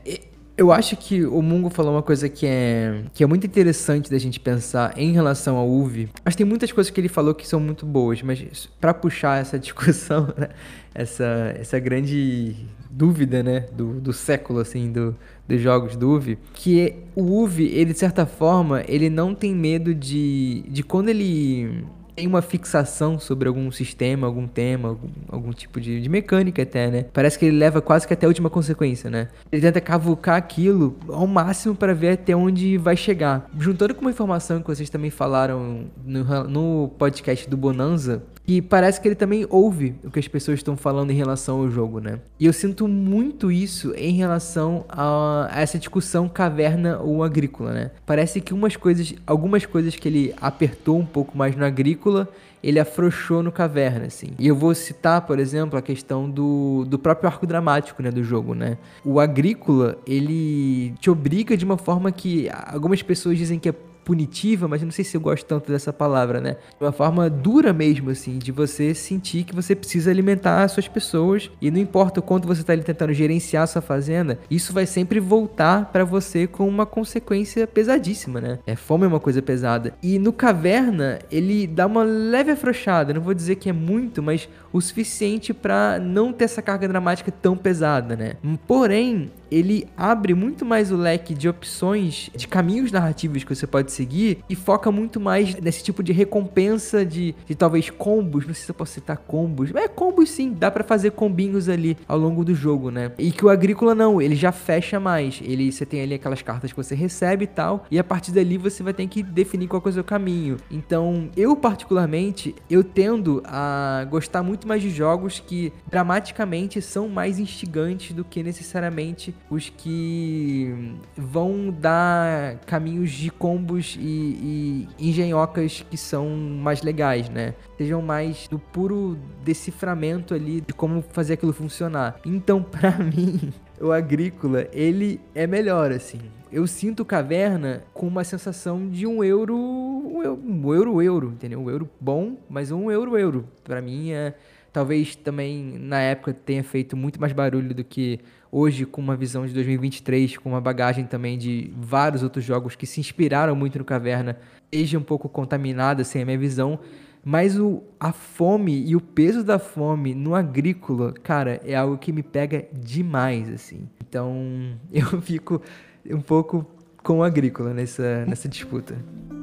eu 0.56 0.70
acho 0.70 0.96
que 0.96 1.24
o 1.24 1.42
Mungo 1.42 1.68
falou 1.68 1.92
uma 1.92 2.02
coisa 2.02 2.28
que 2.28 2.46
é, 2.46 3.02
que 3.12 3.24
é 3.24 3.26
muito 3.26 3.46
interessante 3.46 4.10
da 4.10 4.18
gente 4.18 4.38
pensar 4.38 4.96
em 4.96 5.12
relação 5.12 5.56
ao 5.56 5.68
UV. 5.68 6.08
Mas 6.24 6.36
tem 6.36 6.46
muitas 6.46 6.70
coisas 6.70 6.90
que 6.92 7.00
ele 7.00 7.08
falou 7.08 7.34
que 7.34 7.46
são 7.46 7.58
muito 7.58 7.84
boas, 7.84 8.22
mas 8.22 8.68
para 8.80 8.94
puxar 8.94 9.40
essa 9.40 9.58
discussão, 9.60 10.32
né? 10.36 10.50
essa, 10.94 11.54
essa 11.58 11.78
grande 11.80 12.54
dúvida, 12.88 13.42
né, 13.42 13.66
do, 13.72 14.00
do 14.00 14.12
século, 14.12 14.60
assim, 14.60 14.92
do, 14.92 15.16
dos 15.48 15.60
jogos 15.60 15.96
do 15.96 16.10
UV, 16.10 16.38
que 16.52 16.94
o 17.16 17.42
UV, 17.42 17.64
ele 17.64 17.92
de 17.92 17.98
certa 17.98 18.24
forma, 18.24 18.84
ele 18.86 19.10
não 19.10 19.34
tem 19.34 19.52
medo 19.52 19.92
de, 19.92 20.64
de 20.68 20.84
quando 20.84 21.08
ele 21.08 21.84
tem 22.14 22.26
uma 22.26 22.42
fixação 22.42 23.18
sobre 23.18 23.48
algum 23.48 23.70
sistema, 23.70 24.26
algum 24.26 24.46
tema, 24.46 24.90
algum, 24.90 25.08
algum 25.28 25.52
tipo 25.52 25.80
de, 25.80 26.00
de, 26.00 26.08
mecânica 26.08 26.62
até, 26.62 26.90
né? 26.90 27.06
Parece 27.12 27.38
que 27.38 27.46
ele 27.46 27.56
leva 27.56 27.80
quase 27.80 28.06
que 28.06 28.12
até 28.12 28.26
a 28.26 28.28
última 28.28 28.48
consequência, 28.48 29.10
né? 29.10 29.28
Ele 29.50 29.62
tenta 29.62 29.80
cavucar 29.80 30.36
aquilo 30.36 30.96
ao 31.08 31.26
máximo 31.26 31.74
para 31.74 31.92
ver 31.94 32.10
até 32.10 32.34
onde 32.34 32.78
vai 32.78 32.96
chegar. 32.96 33.48
Juntando 33.58 33.94
com 33.94 34.02
uma 34.02 34.10
informação 34.10 34.60
que 34.60 34.68
vocês 34.68 34.88
também 34.88 35.10
falaram 35.10 35.86
no, 36.04 36.44
no 36.44 36.88
podcast 36.98 37.48
do 37.48 37.56
Bonanza, 37.56 38.22
E 38.46 38.60
parece 38.60 39.00
que 39.00 39.08
ele 39.08 39.14
também 39.14 39.46
ouve 39.48 39.94
o 40.04 40.10
que 40.10 40.18
as 40.18 40.28
pessoas 40.28 40.58
estão 40.58 40.76
falando 40.76 41.10
em 41.10 41.14
relação 41.14 41.60
ao 41.60 41.70
jogo, 41.70 41.98
né? 41.98 42.20
E 42.38 42.46
eu 42.46 42.52
sinto 42.52 42.86
muito 42.86 43.50
isso 43.50 43.94
em 43.96 44.12
relação 44.12 44.84
a, 44.88 45.48
a 45.50 45.60
essa 45.62 45.78
discussão 45.78 46.28
caverna 46.28 46.98
ou 46.98 47.24
agrícola, 47.24 47.72
né? 47.72 47.90
Parece 48.04 48.40
que 48.40 48.52
umas 48.52 48.76
coisas, 48.76 49.14
algumas 49.26 49.64
coisas 49.64 49.96
que 49.96 50.06
ele 50.06 50.34
apertou 50.40 50.98
um 50.98 51.06
pouco 51.06 51.36
mais 51.36 51.56
no 51.56 51.64
agrícola, 51.64 52.28
ele 52.64 52.80
afrouxou 52.80 53.42
no 53.42 53.52
Caverna, 53.52 54.06
assim. 54.06 54.28
E 54.38 54.48
eu 54.48 54.56
vou 54.56 54.74
citar, 54.74 55.20
por 55.20 55.38
exemplo, 55.38 55.78
a 55.78 55.82
questão 55.82 56.30
do, 56.30 56.86
do 56.88 56.98
próprio 56.98 57.28
arco 57.28 57.46
dramático, 57.46 58.02
né, 58.02 58.10
do 58.10 58.24
jogo, 58.24 58.54
né? 58.54 58.78
O 59.04 59.20
Agrícola, 59.20 59.98
ele 60.06 60.94
te 60.98 61.10
obriga 61.10 61.58
de 61.58 61.64
uma 61.64 61.76
forma 61.76 62.10
que 62.10 62.48
algumas 62.66 63.02
pessoas 63.02 63.36
dizem 63.36 63.58
que 63.58 63.68
é 63.68 63.74
punitiva, 64.04 64.68
mas 64.68 64.82
eu 64.82 64.86
não 64.86 64.92
sei 64.92 65.04
se 65.04 65.16
eu 65.16 65.20
gosto 65.20 65.46
tanto 65.46 65.72
dessa 65.72 65.92
palavra, 65.92 66.40
né? 66.40 66.56
Uma 66.80 66.92
forma 66.92 67.28
dura 67.30 67.72
mesmo, 67.72 68.10
assim, 68.10 68.38
de 68.38 68.52
você 68.52 68.94
sentir 68.94 69.44
que 69.44 69.54
você 69.54 69.74
precisa 69.74 70.10
alimentar 70.10 70.62
as 70.62 70.72
suas 70.72 70.86
pessoas 70.86 71.50
e 71.60 71.70
não 71.70 71.78
importa 71.78 72.20
o 72.20 72.22
quanto 72.22 72.46
você 72.46 72.60
está 72.60 72.72
ali 72.72 72.82
tentando 72.82 73.12
gerenciar 73.12 73.64
a 73.64 73.66
sua 73.66 73.82
fazenda, 73.82 74.38
isso 74.50 74.72
vai 74.72 74.86
sempre 74.86 75.18
voltar 75.18 75.90
para 75.90 76.04
você 76.04 76.46
com 76.46 76.68
uma 76.68 76.86
consequência 76.86 77.66
pesadíssima, 77.66 78.40
né? 78.40 78.58
É, 78.66 78.76
fome 78.76 79.04
é 79.04 79.08
uma 79.08 79.20
coisa 79.20 79.40
pesada. 79.40 79.94
E 80.02 80.18
no 80.18 80.32
Caverna, 80.32 81.18
ele 81.30 81.66
dá 81.66 81.86
uma 81.86 82.02
leve 82.02 82.50
afrouxada, 82.50 83.14
não 83.14 83.20
vou 83.20 83.34
dizer 83.34 83.56
que 83.56 83.68
é 83.68 83.72
muito, 83.72 84.22
mas 84.22 84.48
o 84.72 84.80
suficiente 84.80 85.54
para 85.54 85.98
não 85.98 86.32
ter 86.32 86.44
essa 86.44 86.60
carga 86.60 86.86
dramática 86.88 87.30
tão 87.30 87.56
pesada, 87.56 88.16
né? 88.16 88.34
Porém, 88.66 89.30
ele 89.50 89.86
abre 89.96 90.34
muito 90.34 90.64
mais 90.64 90.90
o 90.90 90.96
leque 90.96 91.32
de 91.32 91.48
opções, 91.48 92.28
de 92.34 92.48
caminhos 92.48 92.90
narrativos 92.90 93.44
que 93.44 93.54
você 93.54 93.66
pode 93.66 93.92
seguir 93.94 94.38
e 94.48 94.54
foca 94.54 94.90
muito 94.90 95.20
mais 95.20 95.54
nesse 95.56 95.82
tipo 95.82 96.02
de 96.02 96.12
recompensa 96.12 97.04
de, 97.04 97.34
de 97.46 97.54
talvez 97.54 97.90
combos, 97.90 98.46
não 98.46 98.54
sei 98.54 98.64
se 98.64 98.70
eu 98.70 98.74
posso 98.74 98.92
citar 98.92 99.16
combos, 99.16 99.70
mas 99.72 99.84
é 99.84 99.88
combos 99.88 100.30
sim, 100.30 100.52
dá 100.52 100.70
para 100.70 100.84
fazer 100.84 101.12
combinhos 101.12 101.68
ali 101.68 101.96
ao 102.08 102.18
longo 102.18 102.44
do 102.44 102.54
jogo, 102.54 102.90
né? 102.90 103.12
E 103.18 103.30
que 103.30 103.44
o 103.44 103.48
agrícola 103.48 103.94
não, 103.94 104.20
ele 104.20 104.34
já 104.34 104.52
fecha 104.52 104.98
mais, 104.98 105.40
ele 105.42 105.70
você 105.70 105.86
tem 105.86 106.02
ali 106.02 106.14
aquelas 106.14 106.42
cartas 106.42 106.72
que 106.72 106.76
você 106.76 106.94
recebe 106.94 107.44
e 107.44 107.48
tal, 107.48 107.86
e 107.90 107.98
a 107.98 108.04
partir 108.04 108.32
dali 108.32 108.58
você 108.58 108.82
vai 108.82 108.92
ter 108.92 109.06
que 109.06 109.22
definir 109.22 109.68
qual 109.68 109.82
é 109.84 109.88
o 109.88 109.92
seu 109.92 110.04
caminho. 110.04 110.56
Então, 110.70 111.28
eu 111.36 111.54
particularmente, 111.56 112.54
eu 112.68 112.82
tendo 112.82 113.42
a 113.44 114.06
gostar 114.10 114.42
muito 114.42 114.66
mais 114.66 114.82
de 114.82 114.90
jogos 114.90 115.40
que 115.40 115.72
dramaticamente 115.88 116.80
são 116.80 117.08
mais 117.08 117.38
instigantes 117.38 118.12
do 118.12 118.24
que 118.24 118.42
necessariamente 118.42 119.34
os 119.50 119.68
que 119.68 120.94
vão 121.16 121.70
dar 121.70 122.56
caminhos 122.66 123.10
de 123.10 123.30
combos 123.30 123.83
e, 124.00 124.88
e 124.98 125.08
engenhocas 125.08 125.84
que 125.88 125.96
são 125.96 126.28
mais 126.30 126.82
legais, 126.82 127.28
né? 127.28 127.54
Sejam 127.76 128.00
mais 128.00 128.48
do 128.48 128.58
puro 128.58 129.18
deciframento 129.44 130.34
ali 130.34 130.60
de 130.60 130.72
como 130.72 131.02
fazer 131.02 131.34
aquilo 131.34 131.52
funcionar. 131.52 132.20
Então, 132.24 132.62
para 132.64 132.92
mim, 132.98 133.52
o 133.80 133.92
agrícola, 133.92 134.66
ele 134.72 135.20
é 135.34 135.46
melhor, 135.46 135.92
assim. 135.92 136.20
Eu 136.50 136.66
sinto 136.66 137.04
caverna 137.04 137.82
com 137.92 138.06
uma 138.06 138.22
sensação 138.22 138.88
de 138.88 139.06
um 139.06 139.22
euro, 139.24 139.56
um 139.56 140.22
euro, 140.22 140.42
um 140.44 140.72
euro, 140.72 141.02
euro 141.02 141.28
entendeu? 141.28 141.60
Um 141.60 141.68
euro 141.68 141.88
bom, 142.00 142.36
mas 142.48 142.70
um 142.70 142.90
euro, 142.90 143.18
euro. 143.18 143.48
Para 143.64 143.82
mim 143.82 144.12
é 144.12 144.34
talvez 144.74 145.14
também 145.14 145.78
na 145.78 146.00
época 146.00 146.34
tenha 146.34 146.64
feito 146.64 146.96
muito 146.96 147.20
mais 147.20 147.32
barulho 147.32 147.72
do 147.72 147.84
que 147.84 148.18
hoje 148.54 148.86
com 148.86 149.00
uma 149.00 149.16
visão 149.16 149.44
de 149.44 149.52
2023, 149.52 150.36
com 150.36 150.50
uma 150.50 150.60
bagagem 150.60 151.04
também 151.04 151.36
de 151.36 151.72
vários 151.76 152.22
outros 152.22 152.44
jogos 152.44 152.76
que 152.76 152.86
se 152.86 153.00
inspiraram 153.00 153.56
muito 153.56 153.78
no 153.78 153.84
Caverna, 153.84 154.38
esteja 154.70 154.96
um 154.96 155.02
pouco 155.02 155.28
contaminada 155.28 156.02
assim 156.02 156.22
a 156.22 156.24
minha 156.24 156.38
visão, 156.38 156.78
mas 157.24 157.58
o, 157.58 157.82
a 157.98 158.12
fome 158.12 158.86
e 158.86 158.94
o 158.94 159.00
peso 159.00 159.42
da 159.42 159.58
fome 159.58 160.14
no 160.14 160.36
agrícola, 160.36 161.12
cara, 161.12 161.60
é 161.64 161.74
algo 161.74 161.98
que 161.98 162.12
me 162.12 162.22
pega 162.22 162.64
demais 162.72 163.50
assim. 163.50 163.88
Então, 164.08 164.76
eu 164.92 165.20
fico 165.20 165.60
um 166.08 166.20
pouco 166.20 166.64
com 167.02 167.18
o 167.18 167.22
agrícola 167.24 167.74
nessa 167.74 168.24
nessa 168.24 168.48
disputa. 168.48 168.96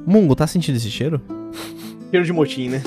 Mungo, 0.06 0.34
tá 0.34 0.46
sentindo 0.46 0.76
esse 0.76 0.90
cheiro? 0.90 1.20
Cheiro 2.10 2.24
de 2.24 2.32
motim, 2.32 2.70
né? 2.70 2.82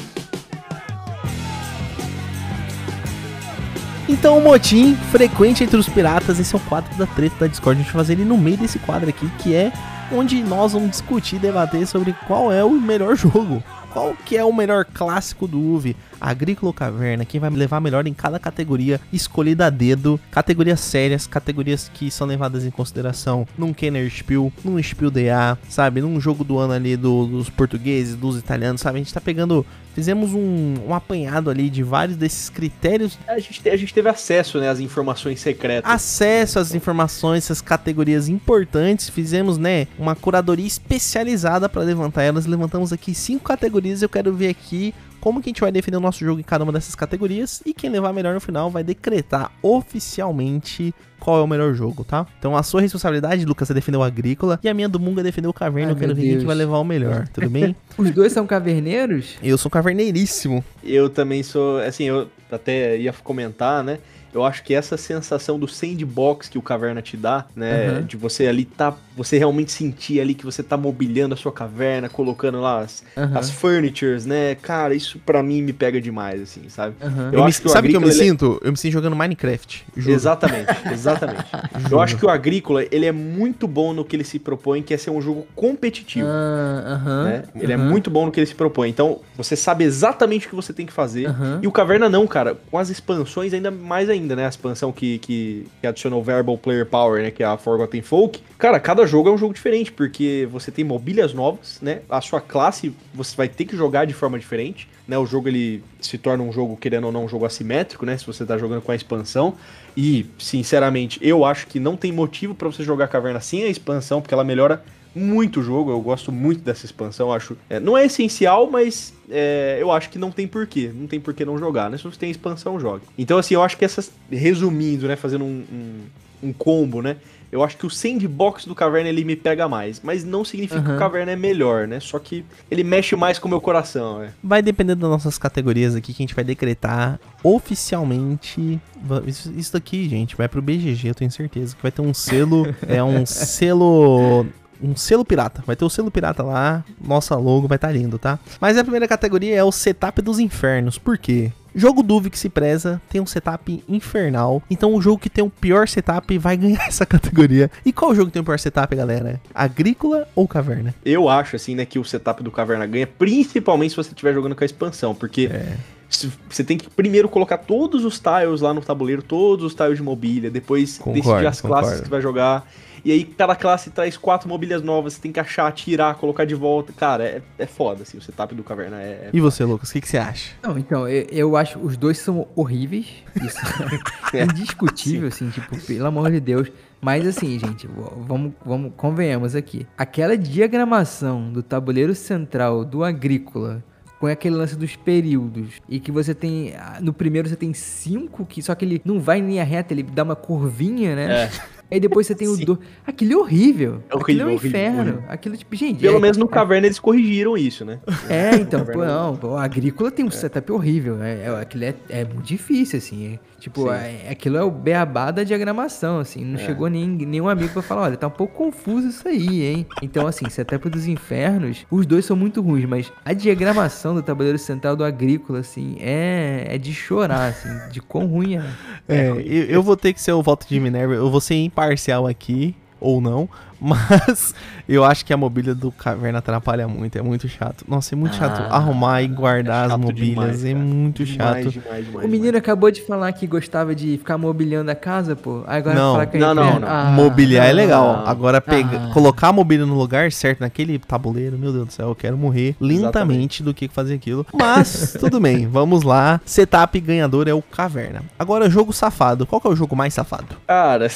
Então, 4.07 4.37
o 4.37 4.41
motim 4.41 4.95
frequente 5.11 5.63
entre 5.63 5.77
os 5.77 5.89
piratas, 5.89 6.39
esse 6.39 6.53
é 6.53 6.57
o 6.57 6.61
quadro 6.61 6.95
da 6.95 7.07
treta 7.07 7.35
da 7.39 7.47
Discord. 7.47 7.79
A 7.79 7.83
gente 7.83 7.91
vai 7.91 8.03
fazer 8.03 8.13
ele 8.13 8.23
no 8.23 8.37
meio 8.37 8.55
desse 8.55 8.77
quadro 8.77 9.09
aqui, 9.09 9.27
que 9.39 9.55
é 9.55 9.71
onde 10.11 10.43
nós 10.43 10.73
vamos 10.73 10.91
discutir, 10.91 11.39
debater 11.39 11.87
sobre 11.87 12.13
qual 12.27 12.51
é 12.51 12.63
o 12.63 12.69
melhor 12.69 13.15
jogo. 13.17 13.63
Qual 13.91 14.13
que 14.25 14.37
é 14.37 14.43
o 14.43 14.53
melhor 14.53 14.85
clássico 14.85 15.47
do 15.47 15.57
UV? 15.57 15.95
Agrícola 16.19 16.69
ou 16.69 16.73
Caverna? 16.73 17.25
Quem 17.25 17.39
vai 17.39 17.49
levar 17.49 17.79
melhor 17.79 18.07
em 18.07 18.13
cada 18.13 18.39
categoria 18.39 18.99
escolhida 19.11 19.67
a 19.67 19.69
dedo? 19.69 20.19
Categorias 20.31 20.79
sérias, 20.79 21.27
categorias 21.27 21.89
que 21.93 22.11
são 22.11 22.27
levadas 22.27 22.65
em 22.65 22.71
consideração 22.71 23.47
num 23.57 23.73
Kenner 23.73 24.09
Spiel, 24.09 24.51
num 24.63 24.81
Spiel 24.81 25.11
DA, 25.11 25.57
sabe? 25.69 26.01
Num 26.01 26.19
jogo 26.19 26.43
do 26.43 26.57
ano 26.57 26.73
ali 26.73 26.95
do, 26.95 27.25
dos 27.25 27.49
portugueses, 27.49 28.15
dos 28.15 28.37
italianos, 28.37 28.81
sabe? 28.81 28.97
A 28.97 29.03
gente 29.03 29.13
tá 29.13 29.21
pegando 29.21 29.65
fizemos 29.95 30.33
um, 30.33 30.75
um, 30.89 30.93
apanhado 30.93 31.49
ali 31.49 31.69
de 31.69 31.81
vários 31.81 32.17
desses 32.17 32.49
critérios. 32.49 33.17
A 33.25 33.39
gente, 33.39 33.67
a 33.69 33.77
gente 33.77 33.93
teve 33.93 34.09
acesso 34.09 34.59
né, 34.59 34.67
às 34.67 34.81
informações 34.81 35.39
secretas. 35.39 35.89
Acesso 35.89 36.59
às 36.59 36.75
informações, 36.75 37.45
essas 37.45 37.61
categorias 37.61 38.27
importantes. 38.27 39.09
Fizemos 39.09 39.57
né, 39.57 39.87
uma 39.97 40.13
curadoria 40.13 40.67
especializada 40.67 41.69
para 41.69 41.81
levantar 41.81 42.23
elas. 42.23 42.45
Levantamos 42.45 42.91
aqui 42.91 43.15
cinco 43.15 43.45
categorias. 43.45 44.01
Eu 44.01 44.09
quero 44.09 44.33
ver 44.33 44.49
aqui 44.49 44.93
como 45.25 45.41
que 45.41 45.49
a 45.49 45.51
gente 45.51 45.61
vai 45.61 45.71
defender 45.71 45.97
o 45.97 45.99
nosso 45.99 46.23
jogo 46.23 46.39
em 46.39 46.43
cada 46.43 46.63
uma 46.63 46.71
dessas 46.71 46.93
categorias 46.93 47.59
e 47.65 47.73
quem 47.73 47.89
levar 47.89 48.13
melhor 48.13 48.35
no 48.35 48.39
final 48.39 48.69
vai 48.69 48.83
decretar 48.83 49.51
oficialmente 49.59 50.93
qual 51.19 51.39
é 51.39 51.41
o 51.41 51.47
melhor 51.47 51.73
jogo, 51.73 52.03
tá? 52.03 52.27
Então 52.37 52.55
a 52.55 52.61
sua 52.61 52.79
responsabilidade, 52.79 53.43
Lucas, 53.43 53.71
é 53.71 53.73
defender 53.73 53.97
o 53.97 54.03
Agrícola 54.03 54.59
e 54.63 54.69
a 54.69 54.73
minha 54.75 54.87
do 54.87 54.99
Munga 54.99 55.21
é 55.21 55.23
defender 55.23 55.47
o 55.47 55.53
Caverna. 55.53 55.89
Ai, 55.89 55.93
eu 55.95 55.99
quero 55.99 56.13
ver 56.13 56.21
Deus. 56.21 56.37
quem 56.37 56.45
vai 56.45 56.55
levar 56.55 56.77
o 56.77 56.83
melhor, 56.83 57.27
tudo 57.33 57.49
bem? 57.49 57.75
Os 57.97 58.11
dois 58.11 58.33
são 58.33 58.45
caverneiros? 58.45 59.35
Eu 59.41 59.57
sou 59.57 59.71
caverneiríssimo. 59.71 60.63
Eu 60.83 61.09
também 61.09 61.41
sou, 61.41 61.79
assim, 61.79 62.03
eu 62.03 62.29
até 62.51 62.95
ia 62.95 63.11
comentar, 63.11 63.83
né? 63.83 63.97
Eu 64.35 64.43
acho 64.43 64.63
que 64.63 64.73
essa 64.73 64.97
sensação 64.97 65.57
do 65.57 65.65
sandbox 65.65 66.49
que 66.49 66.57
o 66.57 66.61
caverna 66.61 67.01
te 67.01 67.15
dá, 67.15 67.45
né? 67.55 67.89
Uhum. 67.89 68.05
De 68.05 68.17
você 68.17 68.47
ali 68.47 68.65
tá. 68.65 68.93
Você 69.15 69.37
realmente 69.37 69.71
sentir 69.71 70.19
ali 70.19 70.33
que 70.33 70.43
você 70.43 70.61
tá 70.61 70.75
mobiliando 70.75 71.33
a 71.33 71.37
sua 71.37 71.53
caverna, 71.53 72.09
colocando 72.09 72.59
lá 72.59 72.81
as, 72.81 73.01
uhum. 73.15 73.37
as 73.37 73.49
furnitures, 73.49 74.25
né? 74.25 74.55
Cara, 74.55 74.93
isso 74.93 75.17
para 75.25 75.41
mim 75.41 75.61
me 75.61 75.71
pega 75.71 76.01
demais, 76.01 76.41
assim, 76.41 76.67
sabe? 76.67 76.95
Uhum. 77.01 77.27
Eu, 77.27 77.33
eu 77.39 77.43
acho 77.45 77.59
me, 77.59 77.63
que 77.63 77.69
sabe 77.69 77.87
o 77.87 77.91
que 77.91 77.95
eu 77.95 78.01
me 78.01 78.07
ele... 78.07 78.13
É 78.13 78.25
sinto? 78.25 78.59
Eu 78.61 78.71
me 78.73 78.77
sinto 78.77 78.91
jogando 78.91 79.15
Minecraft. 79.15 79.85
Juro. 79.95 80.13
Exatamente, 80.13 80.73
exatamente. 80.91 81.45
eu 81.89 82.01
acho 82.01 82.17
que 82.17 82.25
o 82.25 82.29
Agrícola, 82.29 82.83
ele 82.91 83.05
é 83.05 83.13
muito 83.13 83.69
bom 83.69 83.93
no 83.93 84.03
que 84.03 84.17
ele 84.17 84.25
se 84.25 84.37
propõe, 84.37 84.81
que 84.81 84.93
é 84.93 84.97
ser 84.97 85.11
um 85.11 85.21
jogo 85.21 85.47
competitivo. 85.55 86.27
Uh, 86.27 87.23
né? 87.23 87.43
Ele 87.55 87.71
é 87.71 87.77
muito 87.77 88.09
bom 88.09 88.25
no 88.25 88.33
que 88.33 88.41
ele 88.41 88.47
se 88.47 88.55
propõe. 88.55 88.89
Então, 88.89 89.21
você 89.37 89.55
sabe 89.55 89.85
exatamente 89.85 90.47
o 90.47 90.49
que 90.49 90.55
você 90.55 90.73
tem 90.73 90.85
que 90.85 90.93
fazer. 90.93 91.33
E 91.61 91.67
o 91.67 91.71
Caverna 91.71 92.09
não, 92.09 92.27
cara. 92.27 92.57
Com 92.69 92.77
as 92.77 92.89
expansões, 92.89 93.53
ainda 93.53 93.71
mais 93.71 94.09
ainda 94.09 94.24
ainda, 94.25 94.35
né? 94.35 94.45
A 94.45 94.49
expansão 94.49 94.91
que, 94.91 95.19
que, 95.19 95.67
que 95.79 95.87
adicionou 95.87 96.23
Variable 96.23 96.57
Player 96.57 96.85
Power, 96.85 97.21
né? 97.21 97.31
Que 97.31 97.43
é 97.43 97.45
a 97.45 97.55
Forgotten 97.55 98.01
Folk. 98.01 98.41
Cara, 98.57 98.79
cada 98.79 99.05
jogo 99.05 99.29
é 99.29 99.31
um 99.31 99.37
jogo 99.37 99.53
diferente, 99.53 99.91
porque 99.91 100.47
você 100.51 100.71
tem 100.71 100.83
mobílias 100.83 101.33
novas, 101.33 101.79
né? 101.81 102.01
A 102.09 102.19
sua 102.19 102.41
classe 102.41 102.93
você 103.13 103.35
vai 103.35 103.47
ter 103.47 103.65
que 103.65 103.77
jogar 103.77 104.05
de 104.05 104.13
forma 104.13 104.37
diferente, 104.37 104.89
né? 105.07 105.17
O 105.17 105.25
jogo 105.25 105.47
ele 105.47 105.83
se 106.01 106.17
torna 106.17 106.43
um 106.43 106.51
jogo, 106.51 106.75
querendo 106.75 107.05
ou 107.05 107.11
não, 107.11 107.25
um 107.25 107.29
jogo 107.29 107.45
assimétrico, 107.45 108.05
né? 108.05 108.17
Se 108.17 108.25
você 108.25 108.45
tá 108.45 108.57
jogando 108.57 108.81
com 108.81 108.91
a 108.91 108.95
expansão. 108.95 109.55
E, 109.95 110.25
sinceramente, 110.37 111.19
eu 111.21 111.45
acho 111.45 111.67
que 111.67 111.79
não 111.79 111.95
tem 111.95 112.11
motivo 112.11 112.53
para 112.53 112.67
você 112.67 112.83
jogar 112.83 113.07
Caverna 113.07 113.39
sem 113.39 113.63
a 113.63 113.67
expansão, 113.67 114.21
porque 114.21 114.33
ela 114.33 114.43
melhora 114.43 114.83
muito 115.15 115.61
o 115.61 115.63
jogo, 115.63 115.89
eu 115.89 116.01
gosto 116.01 116.31
muito 116.31 116.61
dessa 116.61 116.85
expansão, 116.85 117.31
acho. 117.31 117.55
É, 117.69 117.79
não 117.79 117.97
é 117.97 118.05
essencial, 118.05 118.69
mas 118.69 119.13
é, 119.29 119.77
eu 119.79 119.91
acho 119.91 120.09
que 120.09 120.19
não 120.19 120.29
tem 120.29 120.45
porquê. 120.45 120.91
Não 120.93 121.07
tem 121.07 121.19
porquê 121.19 121.45
não 121.45 121.57
jogar, 121.57 121.89
né? 121.89 121.97
Se 121.97 122.03
você 122.03 122.19
tem 122.19 122.29
expansão, 122.29 122.79
jogue. 122.79 123.03
Então, 123.17 123.37
assim, 123.37 123.53
eu 123.53 123.63
acho 123.63 123.77
que 123.77 123.85
essas. 123.85 124.11
Resumindo, 124.29 125.07
né? 125.07 125.15
Fazendo 125.15 125.45
um, 125.45 125.63
um, 125.71 126.49
um 126.49 126.53
combo, 126.53 127.01
né? 127.01 127.15
Eu 127.51 127.63
acho 127.63 127.77
que 127.77 127.85
o 127.85 127.89
sandbox 127.89 128.65
do 128.65 128.75
Caverna 128.75 129.07
ele 129.07 129.23
me 129.23 129.35
pega 129.35 129.69
mais, 129.69 130.01
mas 130.03 130.25
não 130.25 130.43
significa 130.43 130.81
uhum. 130.81 130.85
que 130.87 130.91
o 130.91 130.99
Caverna 130.99 131.31
é 131.31 131.35
melhor, 131.37 131.87
né? 131.87 132.01
Só 132.01 132.19
que 132.19 132.43
ele 132.69 132.83
mexe 132.83 133.15
mais 133.15 133.39
com 133.39 133.47
o 133.47 133.49
meu 133.49 133.61
coração, 133.61 134.19
né? 134.19 134.33
Vai 134.43 134.61
depender 134.61 134.95
das 134.95 135.09
nossas 135.09 135.37
categorias 135.37 135.95
aqui 135.95 136.13
que 136.13 136.21
a 136.21 136.25
gente 136.25 136.35
vai 136.35 136.43
decretar 136.43 137.17
oficialmente. 137.41 138.77
Isso, 139.25 139.53
isso 139.55 139.71
daqui, 139.71 140.09
gente, 140.09 140.35
vai 140.35 140.49
pro 140.49 140.61
BGG, 140.61 141.07
eu 141.07 141.15
tenho 141.15 141.31
certeza 141.31 141.75
que 141.75 141.81
vai 141.81 141.91
ter 141.91 142.01
um 142.01 142.13
selo, 142.13 142.67
é 142.85 143.01
um 143.01 143.25
selo 143.25 144.45
um 144.87 144.95
selo 144.95 145.25
pirata. 145.25 145.63
Vai 145.65 145.75
ter 145.75 145.85
o 145.85 145.89
selo 145.89 146.11
pirata 146.11 146.43
lá, 146.43 146.83
nossa 147.03 147.35
logo 147.35 147.67
vai 147.67 147.77
estar 147.77 147.87
tá 147.87 147.93
lindo, 147.93 148.17
tá? 148.17 148.39
Mas 148.59 148.77
a 148.77 148.83
primeira 148.83 149.07
categoria 149.07 149.55
é 149.55 149.63
o 149.63 149.71
setup 149.71 150.21
dos 150.21 150.39
infernos. 150.39 150.97
Por 150.97 151.17
quê? 151.17 151.51
Jogo 151.75 152.01
Duve 152.01 152.29
que 152.29 152.39
se 152.39 152.47
preza 152.47 153.01
tem 153.09 153.19
um 153.19 153.25
setup 153.25 153.83
infernal. 153.87 154.63
Então 154.69 154.95
o 154.95 155.01
jogo 155.01 155.19
que 155.19 155.29
tem 155.29 155.43
o 155.43 155.49
pior 155.49 155.87
setup 155.87 156.37
vai 156.37 156.55
ganhar 156.57 156.87
essa 156.87 157.05
categoria. 157.05 157.69
E 157.85 157.91
qual 157.91 158.15
jogo 158.15 158.31
tem 158.31 158.41
o 158.41 158.45
pior 158.45 158.57
setup, 158.57 158.95
galera? 158.95 159.41
Agrícola 159.53 160.25
ou 160.33 160.47
Caverna? 160.47 160.95
Eu 161.03 161.27
acho, 161.27 161.57
assim, 161.57 161.75
né, 161.75 161.85
que 161.85 161.99
o 161.99 162.05
setup 162.05 162.41
do 162.41 162.49
Caverna 162.49 162.85
ganha, 162.85 163.05
principalmente 163.05 163.89
se 163.89 163.97
você 163.97 164.09
estiver 164.09 164.33
jogando 164.33 164.55
com 164.55 164.63
a 164.63 164.65
expansão. 164.65 165.13
Porque 165.13 165.49
é. 165.51 165.75
Você 166.09 166.63
tem 166.63 166.77
que 166.77 166.89
primeiro 166.89 167.27
colocar 167.27 167.57
todos 167.57 168.05
os 168.05 168.19
tiles 168.19 168.61
lá 168.61 168.73
no 168.73 168.81
tabuleiro, 168.81 169.21
todos 169.21 169.65
os 169.65 169.75
tiles 169.75 169.97
de 169.97 170.03
mobília, 170.03 170.49
depois 170.49 170.97
Concordo, 170.97 171.21
decidir 171.21 171.47
as 171.47 171.61
classes 171.61 171.85
concordo. 171.85 172.03
que 172.03 172.09
vai 172.09 172.21
jogar. 172.21 172.67
E 173.03 173.11
aí 173.11 173.23
cada 173.23 173.55
classe 173.55 173.91
traz 173.91 174.17
quatro 174.17 174.49
mobílias 174.49 174.81
novas, 174.81 175.13
você 175.13 175.21
tem 175.21 175.31
que 175.31 175.39
achar, 175.39 175.71
tirar, 175.71 176.15
colocar 176.15 176.43
de 176.43 176.55
volta. 176.55 176.91
Cara, 176.91 177.23
é, 177.23 177.41
é 177.59 177.67
foda, 177.67 178.01
assim, 178.01 178.17
o 178.17 178.21
setup 178.21 178.55
do 178.55 178.63
Caverna 178.63 178.99
é... 178.99 179.29
E 179.31 179.39
você, 179.39 179.63
Lucas, 179.63 179.89
o 179.89 179.93
que, 179.93 180.01
que 180.01 180.07
você 180.07 180.17
acha? 180.17 180.53
Não, 180.63 180.75
então, 180.75 181.07
eu, 181.07 181.27
eu 181.29 181.55
acho 181.55 181.77
os 181.77 181.97
dois 181.97 182.17
são 182.17 182.47
horríveis. 182.55 183.05
Isso 183.43 183.59
é 184.33 184.43
indiscutível, 184.43 185.27
assim, 185.27 185.49
tipo, 185.51 185.79
pelo 185.85 186.07
amor 186.07 186.31
de 186.31 186.39
Deus. 186.39 186.71
Mas 186.99 187.27
assim, 187.27 187.59
gente, 187.59 187.87
vamos, 188.27 188.53
vamos, 188.65 188.91
convenhamos 188.97 189.55
aqui. 189.55 189.85
Aquela 189.95 190.35
diagramação 190.35 191.51
do 191.51 191.61
tabuleiro 191.61 192.15
central 192.15 192.83
do 192.83 193.03
agrícola 193.03 193.83
com 194.25 194.31
aquele 194.31 194.55
lance 194.55 194.75
dos 194.75 194.95
períodos 194.95 195.81
e 195.87 195.99
que 195.99 196.11
você 196.11 196.33
tem 196.33 196.73
ah, 196.75 196.97
no 196.99 197.13
primeiro 197.13 197.47
você 197.47 197.55
tem 197.55 197.73
cinco 197.73 198.45
que 198.45 198.61
só 198.61 198.73
que 198.73 198.83
ele 198.83 199.01
não 199.05 199.19
vai 199.19 199.39
em 199.39 199.45
linha 199.45 199.63
reta 199.63 199.93
ele 199.93 200.01
dá 200.03 200.23
uma 200.23 200.35
curvinha 200.35 201.15
né 201.15 201.43
É. 201.43 201.51
aí 201.91 201.99
depois 201.99 202.27
você 202.27 202.35
tem 202.35 202.47
o 202.47 202.57
do 202.57 202.79
aquilo 203.05 203.33
é 203.33 203.37
horrível 203.37 204.03
É 204.09 204.15
aquilo 204.17 204.41
é 204.41 204.45
um 204.45 204.47
horrível, 204.47 204.47
horrível, 204.55 204.69
inferno 204.69 205.11
horrível. 205.13 205.23
aquilo 205.29 205.57
tipo 205.57 205.75
gente 205.75 205.99
Pelo 206.01 206.17
é- 206.17 206.19
menos 206.19 206.37
no 206.37 206.47
Caverna 206.47 206.87
eles 206.87 206.99
corrigiram 206.99 207.57
isso, 207.57 207.83
né? 207.85 207.99
é, 208.29 208.55
então, 208.59 208.85
pô, 208.85 209.03
não, 209.05 209.35
pô, 209.35 209.55
a 209.55 209.63
agrícola 209.63 210.09
tem 210.11 210.25
um 210.25 210.31
setup 210.31 210.71
horrível, 210.71 211.21
é, 211.21 211.43
é, 211.45 211.61
aquilo 211.61 211.83
é, 211.83 211.93
é 212.09 212.23
muito 212.25 212.43
difícil, 212.45 212.97
assim, 212.97 213.33
é, 213.35 213.39
tipo, 213.59 213.89
é- 213.91 214.29
aquilo 214.29 214.57
é 214.57 214.63
o 214.63 214.71
beabá 214.71 215.31
da 215.31 215.43
diagramação, 215.43 216.19
assim, 216.19 216.43
não 216.43 216.55
É. 216.59 216.65
chegou 216.65 216.87
nem, 216.89 217.07
nenhum 217.07 217.47
amigo 217.49 217.73
pra 217.73 217.81
falar, 217.81 218.01
olha, 218.03 218.17
tá 218.17 218.27
um 218.27 218.31
pouco 218.31 218.53
confuso 218.55 219.07
isso 219.09 219.27
aí, 219.27 219.63
hein, 219.63 219.85
então, 220.01 220.25
assim, 220.27 220.49
setup 220.49 220.89
dos 220.89 221.07
infernos, 221.07 221.85
os 221.91 222.05
dois 222.05 222.25
são 222.25 222.35
muito 222.35 222.61
ruins, 222.61 222.85
mas 222.85 223.11
a 223.23 223.33
diagramação 223.33 224.13
do 224.15 224.21
tabuleiro 224.21 224.57
central 224.57 224.95
do 224.95 225.03
agrícola, 225.03 225.59
assim, 225.59 225.95
é, 225.99 226.65
é 226.69 226.77
de 226.77 226.93
chorar, 226.93 227.47
assim, 227.49 227.69
de 227.91 228.01
quão 228.01 228.25
ruim 228.25 228.55
é. 228.57 228.63
É, 229.07 229.29
eu, 229.29 229.39
eu 229.65 229.83
vou 229.83 229.95
ter 229.95 230.13
que 230.13 230.21
ser 230.21 230.31
o 230.31 230.41
voto 230.41 230.67
de 230.67 230.79
Minerva, 230.79 231.13
eu 231.13 231.29
vou 231.29 231.39
ser 231.41 231.55
imparcial 231.79 232.25
aqui, 232.25 232.73
ou 233.01 233.19
não, 233.19 233.47
mas 233.79 234.55
eu 234.87 235.03
acho 235.03 235.25
que 235.25 235.33
a 235.33 235.37
mobília 235.37 235.75
do 235.75 235.91
Caverna 235.91 236.39
atrapalha 236.39 236.87
muito, 236.87 237.17
é 237.17 237.21
muito 237.21 237.47
chato. 237.47 237.83
Nossa, 237.87 238.15
é 238.15 238.17
muito 238.17 238.33
chato 238.35 238.61
Ah, 238.69 238.77
arrumar 238.77 239.21
e 239.21 239.27
guardar 239.27 239.83
é 239.83 239.85
as 239.85 239.91
chato 239.91 240.01
mobílias, 240.01 240.33
demais, 240.33 240.65
é 240.65 240.73
muito 240.73 241.25
Demais, 241.25 241.65
chato. 241.65 241.73
demais, 241.73 242.05
demais, 242.05 242.25
O 242.25 242.27
menino 242.29 242.57
acabou 242.57 242.89
de 242.89 243.01
falar 243.01 243.31
que 243.33 243.45
gostava 243.45 243.93
de 243.93 244.17
ficar 244.17 244.37
mobiliando 244.37 244.89
a 244.89 244.95
casa, 244.95 245.35
pô, 245.35 245.61
agora 245.67 245.93
Não. 245.93 246.13
fala 246.13 246.25
que 246.25 246.37
é 246.37 246.39
Não, 246.39 246.55
não, 246.55 246.79
não. 246.79 246.87
Ah, 246.87 247.11
Mobiliar 247.11 247.65
é 247.67 247.69
não. 247.71 247.75
legal. 247.75 248.17
não. 248.17 248.27
Agora, 248.27 248.61
pega, 248.61 249.07
Ah. 249.09 249.13
colocar 249.13 249.49
a 249.49 249.53
mobília 249.53 249.85
no 249.85 249.95
lugar 249.95 250.31
certo, 250.31 250.61
naquele 250.61 250.97
tabuleiro, 250.97 251.59
meu 251.59 251.73
Deus 251.73 251.87
do 251.87 251.91
céu, 251.93 252.07
eu 252.09 252.15
quero 252.15 252.37
morrer 252.37 252.75
lentamente 252.79 253.61
do 253.61 253.73
que 253.73 253.87
fazer 253.89 254.15
aquilo. 254.15 254.47
Mas, 254.53 255.15
tudo 255.19 255.39
bem, 255.39 255.67
vamos 255.67 256.01
lá. 256.03 256.39
Setup 256.45 256.97
ganhador 257.01 257.47
é 257.47 257.53
o 257.53 257.61
Caverna. 257.61 258.23
Agora, 258.39 258.67
jogo 258.69 258.93
safado. 258.93 259.45
Qual 259.45 259.59
que 259.61 259.67
é 259.67 259.69
o 259.69 259.75
jogo 259.75 259.95
mais 259.95 260.13
safado? 260.13 260.55
Cara, 260.65 261.07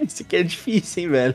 isso 0.00 0.22
aqui 0.22 0.36
é 0.36 0.42
difícil, 0.42 1.04
hein, 1.04 1.08
velho. 1.08 1.34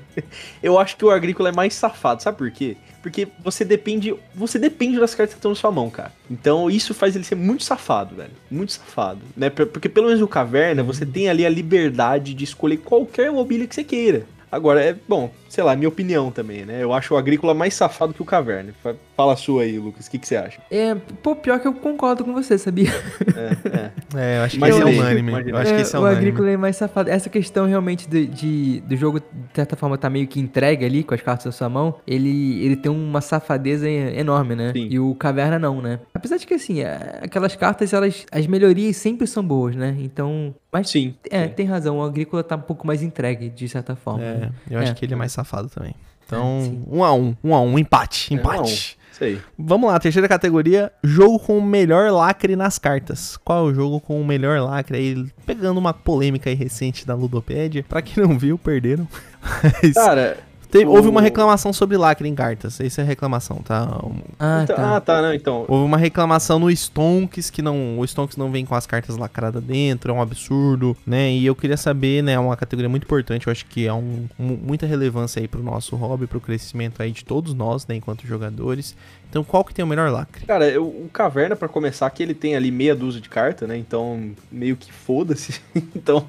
Eu 0.62 0.78
acho 0.78 0.97
que 0.97 1.05
o 1.05 1.12
agrícola 1.12 1.49
é 1.49 1.51
mais 1.51 1.74
safado, 1.74 2.22
sabe 2.22 2.38
por 2.38 2.51
quê? 2.51 2.78
Porque 3.01 3.28
você 3.43 3.66
depende, 3.66 4.16
você 4.36 4.59
depende 4.59 4.99
das 4.99 5.16
cartas 5.16 5.34
que 5.34 5.39
estão 5.39 5.51
na 5.51 5.55
sua 5.55 5.72
mão, 5.72 5.89
cara. 5.89 6.12
Então 6.30 6.70
isso 6.70 6.93
faz 6.93 7.16
ele 7.16 7.24
ser 7.24 7.36
muito 7.36 7.64
safado, 7.64 8.16
velho. 8.16 8.32
Muito 8.49 8.74
safado, 8.74 9.22
né? 9.36 9.49
Porque 9.49 9.89
pelo 9.89 10.07
menos 10.07 10.22
no 10.22 10.28
caverna 10.28 10.84
você 10.84 11.05
tem 11.05 11.28
ali 11.30 11.45
a 11.45 11.49
liberdade 11.49 12.34
de 12.34 12.43
escolher 12.43 12.78
qualquer 12.78 13.32
mobília 13.32 13.68
que 13.68 13.74
você 13.74 13.84
queira. 13.84 14.26
Agora, 14.51 14.84
é 14.84 14.93
bom, 15.07 15.34
sei 15.47 15.64
lá, 15.64 15.76
minha 15.78 15.88
opinião 15.88 16.30
também, 16.30 16.66
né? 16.66 16.84
Eu 16.84 16.91
acho 16.91 17.14
o 17.14 17.18
agrícola 17.18 17.53
mais 17.53 17.74
safado 17.74 18.14
que 18.14 18.22
o 18.22 18.26
caverna. 18.26 18.74
Fa- 19.22 19.32
Fala 19.32 19.34
a 19.34 19.38
sua 19.38 19.63
aí, 19.63 19.78
Lucas, 19.78 20.07
o 20.07 20.11
que, 20.11 20.17
que 20.17 20.28
você 20.28 20.36
acha? 20.36 20.59
É, 20.72 20.95
pô, 20.95 21.36
pior 21.36 21.59
que 21.59 21.67
eu 21.67 21.74
concordo 21.74 22.26
com 22.26 22.34
você, 22.34 22.57
sabia? 22.57 22.89
É, 23.36 23.67
é. 23.78 23.91
É, 24.15 24.38
eu 24.39 24.41
acho 24.43 24.57
que 24.57 24.65
esse 24.65 24.82
é 24.82 24.86
unânime. 24.86 25.32
Eu 25.49 25.57
acho 25.57 25.72
que 25.72 25.78
É, 25.78 25.82
esse 25.82 25.95
é 25.95 25.99
o 25.99 26.01
unânime. 26.01 26.22
agrícola 26.22 26.49
é 26.49 26.57
mais 26.57 26.76
safado. 26.76 27.09
Essa 27.09 27.30
questão 27.30 27.67
realmente 27.67 28.09
de, 28.09 28.26
de- 28.26 28.82
do 28.82 28.95
jogo, 28.95 29.19
de 29.19 29.26
certa 29.53 29.76
forma, 29.76 29.97
tá 29.97 30.09
meio 30.09 30.28
que 30.28 30.39
entregue 30.39 30.84
ali 30.86 31.03
com 31.03 31.13
as 31.13 31.22
cartas 31.22 31.45
na 31.45 31.51
sua 31.51 31.69
mão. 31.69 31.95
Ele, 32.07 32.63
ele 32.65 32.76
tem 32.76 32.91
uma 32.91 33.22
safadeza 33.22 33.88
enorme, 33.89 34.55
né? 34.55 34.72
Sim. 34.74 34.88
E 34.89 34.99
o 34.99 35.13
Caverna 35.15 35.59
não, 35.59 35.82
né? 35.82 35.99
Apesar 36.13 36.38
de 36.38 36.47
que, 36.47 36.55
assim, 36.55 36.82
é, 36.82 37.19
aquelas 37.22 37.55
cartas, 37.55 37.93
elas, 37.93 38.26
as 38.32 38.47
melhorias 38.47 38.97
sempre 38.97 39.28
são 39.28 39.43
boas, 39.43 39.76
né? 39.76 39.95
Então. 39.99 40.53
Mas 40.72 40.89
Sim. 40.89 41.13
é, 41.30 41.43
sim. 41.47 41.53
tem 41.53 41.65
razão. 41.67 41.99
O 41.99 42.03
agrícola 42.03 42.43
tá 42.43 42.55
um 42.55 42.61
pouco 42.61 42.88
mais 42.88 43.03
entregue, 43.03 43.49
de 43.49 43.67
certa 43.69 43.95
forma. 43.95 44.24
É, 44.24 44.34
né? 44.38 44.49
eu 44.69 44.80
acho 44.80 44.91
É. 44.91 44.95
que 44.95 45.05
ele 45.05 45.13
é 45.13 45.17
mais 45.17 45.32
safado 45.32 45.69
também. 45.69 45.91
É, 45.91 46.26
Então, 46.34 46.61
sim. 46.63 46.84
um 46.89 47.03
a 47.03 47.13
um, 47.13 47.36
um 47.43 47.53
a 47.53 47.61
um, 47.61 47.78
empate, 47.78 48.34
É, 48.34 48.38
um 48.38 48.39
a 48.39 48.41
empate. 48.55 48.97
Isso 49.22 49.24
aí. 49.24 49.41
Vamos 49.57 49.91
lá, 49.91 49.99
terceira 49.99 50.28
categoria, 50.28 50.91
jogo 51.03 51.38
com 51.38 51.57
o 51.59 51.61
melhor 51.61 52.11
lacre 52.11 52.55
nas 52.55 52.80
cartas. 52.80 53.38
Qual 53.38 53.67
é 53.67 53.72
o 53.72 53.74
jogo 53.74 54.01
com 54.01 54.19
o 54.19 54.26
melhor 54.26 54.59
lacre? 54.61 54.97
Aí, 54.97 55.26
pegando 55.45 55.78
uma 55.78 55.93
polêmica 55.93 56.49
aí 56.49 56.55
recente 56.55 57.05
da 57.05 57.13
Ludopédia. 57.13 57.86
Pra 57.88 58.01
quem 58.01 58.24
não 58.24 58.38
viu, 58.38 58.57
perderam. 58.57 59.07
Mas 59.84 59.93
Cara, 59.93 60.38
teve- 60.72 60.86
houve 60.86 61.07
o- 61.07 61.11
uma 61.11 61.22
reclamação 61.22 61.72
sobre 61.74 61.97
lacre 61.97 62.28
em 62.28 62.34
cartas. 62.36 62.80
Essa 62.80 63.01
é 63.01 63.03
a 63.03 63.07
reclamação, 63.07 63.57
tá? 63.57 63.88
Ah, 64.39 64.61
então- 64.63 64.76
tá. 64.76 64.95
ah, 64.97 65.01
tá, 65.01 65.22
não, 65.22 65.34
então. 65.34 65.65
Houve 65.67 65.86
uma 65.86 65.97
reclamação 65.97 66.57
no 66.59 66.69
Stonks, 66.72 67.49
que 67.49 67.61
não, 67.61 67.99
o 67.99 68.05
Stonks 68.05 68.38
não 68.38 68.51
vem 68.51 68.65
com 68.65 68.74
as 68.76 68.86
cartas 68.86 69.17
lacradas 69.17 69.63
dentro, 69.63 70.11
é 70.11 70.15
um 70.15 70.22
absurdo, 70.22 70.95
né? 71.05 71.32
E 71.32 71.45
eu 71.45 71.55
queria 71.55 71.78
saber, 71.78 72.24
né, 72.24 72.34
é 72.34 72.39
uma 72.39 72.55
categoria 72.57 72.89
muito 72.89 73.03
importante, 73.03 73.47
eu 73.47 73.51
acho 73.51 73.65
que 73.65 73.86
é 73.88 73.93
um, 73.93 74.26
um- 74.39 74.57
muita 74.61 74.86
relevância 74.86 75.39
aí 75.41 75.47
pro 75.47 75.61
nosso 75.61 75.95
hobby, 75.95 76.28
pro 76.28 76.39
crescimento 76.41 77.01
aí 77.01 77.11
de 77.11 77.24
todos 77.26 77.53
nós, 77.53 77.86
né, 77.88 77.95
enquanto 77.95 78.26
jogadores. 78.26 78.95
Então, 79.30 79.43
qual 79.45 79.63
que 79.63 79.74
tem 79.74 79.84
o 79.84 79.88
melhor 79.88 80.11
lacre? 80.11 80.45
Cara, 80.45 80.67
eu- 80.69 80.86
o 80.86 81.09
Caverna, 81.11 81.55
pra 81.55 81.67
começar, 81.69 82.09
que 82.09 82.22
ele 82.22 82.34
tem 82.34 82.55
ali 82.55 82.69
meia 82.69 82.93
dúzia 82.93 83.22
de 83.22 83.30
carta, 83.30 83.65
né? 83.65 83.78
Então, 83.78 84.32
meio 84.51 84.76
que 84.76 84.91
foda-se. 84.91 85.61
então, 85.95 86.28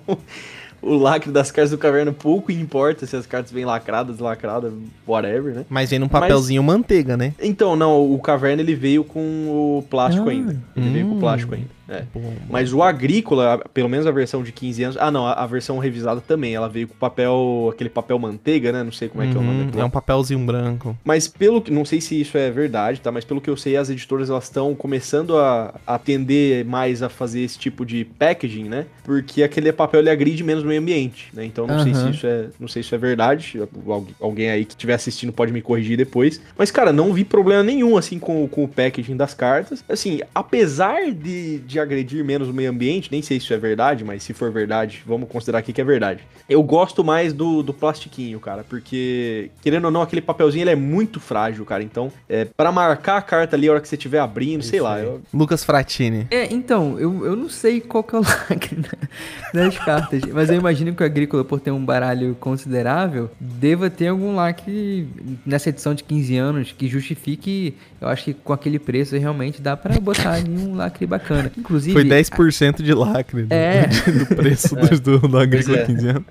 o 0.83 0.97
lacre 0.97 1.30
das 1.30 1.51
cartas 1.53 1.70
do 1.70 1.78
Caverna 1.78 2.12
pouco 2.12 2.51
importa 2.51 3.07
se 3.07 3.14
as 3.16 3.24
cartas 3.24 3.53
vêm 3.53 3.64
lacradas, 3.64 4.18
lacradas, 4.18 4.72
whatever, 5.07 5.55
né? 5.55 5.64
Mas 5.70 5.91
vem 5.91 5.99
num 6.01 6.09
papelzinho 6.09 6.62
manteiga, 6.62 7.16
né? 7.16 7.33
Então, 7.41 7.76
não, 7.76 8.12
o 8.12 8.18
Caverna 8.18 8.61
ele 8.62 8.74
veio 8.74 9.05
com 9.05 9.20
o 9.78 9.85
plástico 9.89 10.28
Ah. 10.28 10.33
ainda. 10.33 10.57
Ele 10.76 10.91
veio 10.91 11.07
com 11.07 11.14
Hum. 11.14 11.16
o 11.16 11.20
plástico 11.20 11.55
ainda. 11.55 11.68
É. 11.93 12.05
Bom. 12.14 12.32
Mas 12.49 12.72
o 12.72 12.82
Agrícola, 12.82 13.59
pelo 13.74 13.88
menos 13.88 14.07
a 14.07 14.11
versão 14.11 14.43
de 14.43 14.53
15 14.53 14.82
anos. 14.84 14.97
Ah, 14.99 15.11
não, 15.11 15.26
a, 15.26 15.32
a 15.34 15.47
versão 15.47 15.78
revisada 15.78 16.20
também. 16.20 16.55
Ela 16.55 16.68
veio 16.68 16.88
com 16.88 16.95
papel. 16.95 17.70
aquele 17.72 17.90
papel 17.90 18.18
manteiga, 18.18 18.72
né? 18.72 18.82
Não 18.82 18.93
sei 18.93 19.09
como 19.09 19.22
é 19.22 19.26
que 19.30 19.36
é 19.36 19.40
o 19.40 19.43
nome 19.43 19.59
Uhum, 19.59 19.64
daquilo. 19.66 19.82
é 19.82 19.84
um 19.84 19.90
papelzinho 19.90 20.45
branco. 20.45 20.97
Mas 21.05 21.28
pelo 21.28 21.61
que. 21.61 21.70
Não 21.70 21.84
sei 21.84 22.01
se 22.01 22.20
isso 22.20 22.36
é 22.38 22.51
verdade, 22.51 23.01
tá? 23.01 23.11
Mas 23.12 23.24
pelo 23.24 23.40
que 23.40 23.51
eu 23.51 23.57
sei, 23.57 23.76
as 23.76 23.90
editoras 23.90 24.30
elas 24.30 24.45
estão 24.45 24.74
começando 24.74 25.36
a 25.38 25.74
a 25.86 25.95
atender 25.95 26.64
mais 26.64 27.03
a 27.03 27.09
fazer 27.09 27.40
esse 27.40 27.59
tipo 27.59 27.84
de 27.84 28.05
packaging, 28.05 28.64
né? 28.68 28.86
Porque 29.05 29.43
aquele 29.43 29.72
papel 29.72 30.01
ele 30.01 30.11
agride 30.11 30.43
menos 30.45 30.62
o 30.64 30.66
meio 30.66 30.80
ambiente, 30.80 31.28
né? 31.34 31.45
Então 31.45 31.66
não 31.66 31.78
sei 31.82 31.95
se 31.95 32.11
isso 32.11 32.26
é. 32.26 32.47
Não 32.59 32.68
sei 32.68 32.82
se 32.82 32.86
isso 32.88 32.95
é 32.95 32.99
verdade. 32.99 33.61
Algu- 33.86 34.09
Alguém 34.20 34.51
aí 34.51 34.64
que 34.64 34.72
estiver 34.72 34.95
assistindo 34.95 35.32
pode 35.32 35.53
me 35.53 35.61
corrigir 35.62 35.97
depois. 35.97 36.40
Mas, 36.57 36.70
cara, 36.70 36.93
não 36.93 37.12
vi 37.12 37.24
problema 37.24 37.62
nenhum, 37.62 37.97
assim, 37.97 38.18
com, 38.18 38.47
com 38.49 38.64
o 38.64 38.68
packaging 38.68 39.16
das 39.16 39.34
cartas. 39.34 39.84
Assim, 39.88 40.20
apesar 40.34 41.11
de, 41.12 41.59
de 41.61 41.78
agredir 41.83 42.24
menos 42.24 42.49
o 42.49 42.53
meio 42.53 42.70
ambiente, 42.70 43.11
nem 43.11 43.22
sei 43.22 43.39
se 43.39 43.45
isso 43.45 43.55
é 43.55 43.59
verdade, 43.59 44.05
mas 44.05 44.22
se 44.22 44.33
for 44.33 44.51
verdade, 44.51 45.03
vamos 45.07 45.28
considerar 45.28 45.59
aqui 45.59 45.72
que 45.72 45.80
é 45.80 45.85
verdade. 45.85 46.20
Eu 46.49 46.62
gosto 46.62 47.03
mais 47.05 47.33
do, 47.33 47.62
do 47.62 47.72
plastiquinho, 47.72 48.39
cara, 48.41 48.64
porque, 48.68 49.51
querendo 49.62 49.87
ou 49.87 49.91
não, 49.91 50.03
aquele 50.03 50.22
papelzinho 50.22 50.62
ele 50.62 50.70
é 50.70 50.76
muito 50.76 51.20
frágil, 51.20 51.64
cara. 51.64 51.83
Então, 51.83 52.12
é, 52.28 52.45
para 52.45 52.70
marcar 52.72 53.16
a 53.16 53.22
carta 53.22 53.57
ali 53.57 53.68
a 53.68 53.72
hora 53.72 53.80
que 53.80 53.89
você 53.89 53.97
estiver 53.97 54.18
abrindo, 54.18 54.62
sei 54.62 54.78
Isso 54.78 54.85
lá. 54.85 54.97
aí. 54.97 55.05
Eu, 55.05 55.22
Lucas 55.33 55.64
Fratini. 55.64 56.26
É, 56.30 56.53
então, 56.53 56.99
eu, 56.99 57.24
eu 57.24 57.37
não 57.37 57.49
sei 57.49 57.80
qual 57.80 58.03
que 58.03 58.14
é 58.14 58.18
o 58.18 58.22
lacre 58.51 58.83
das 59.53 59.78
cartas, 59.78 60.22
mas 60.33 60.51
eu 60.51 60.57
imagino 60.57 60.95
que 60.95 61.03
o 61.03 61.07
Agrícola, 61.07 61.45
por 61.45 61.61
ter 61.61 61.70
um 61.70 61.85
baralho 61.85 62.37
considerável, 62.41 63.30
deva 63.41 63.91
ter 63.91 64.09
algum 64.09 64.35
lacre 64.35 65.09
nessa 65.45 65.68
edição 65.68 65.95
de 65.95 66.05
15 66.05 66.37
anos 66.37 66.72
que 66.72 66.89
justifique, 66.89 67.74
eu 68.01 68.09
acho 68.09 68.24
que 68.24 68.35
com 68.35 68.53
aquele 68.53 68.78
preço 68.78 69.16
realmente 69.16 69.61
dá 69.61 69.76
pra 69.76 69.99
botar 70.01 70.35
ali 70.35 70.51
um 70.51 70.74
lacre 70.74 71.07
bacana. 71.07 71.51
Inclusive, 71.72 71.92
Foi 71.94 72.04
10% 72.04 72.82
de 72.82 72.92
lacre 72.94 73.44
do, 73.44 73.52
É. 73.54 73.86
do 74.18 74.26
preço 74.36 74.74
do, 74.76 75.00
do, 75.00 75.28
do 75.28 75.38
Agrícola 75.38 75.78
é. 75.78 75.84
15 75.86 76.08
anos. 76.08 76.22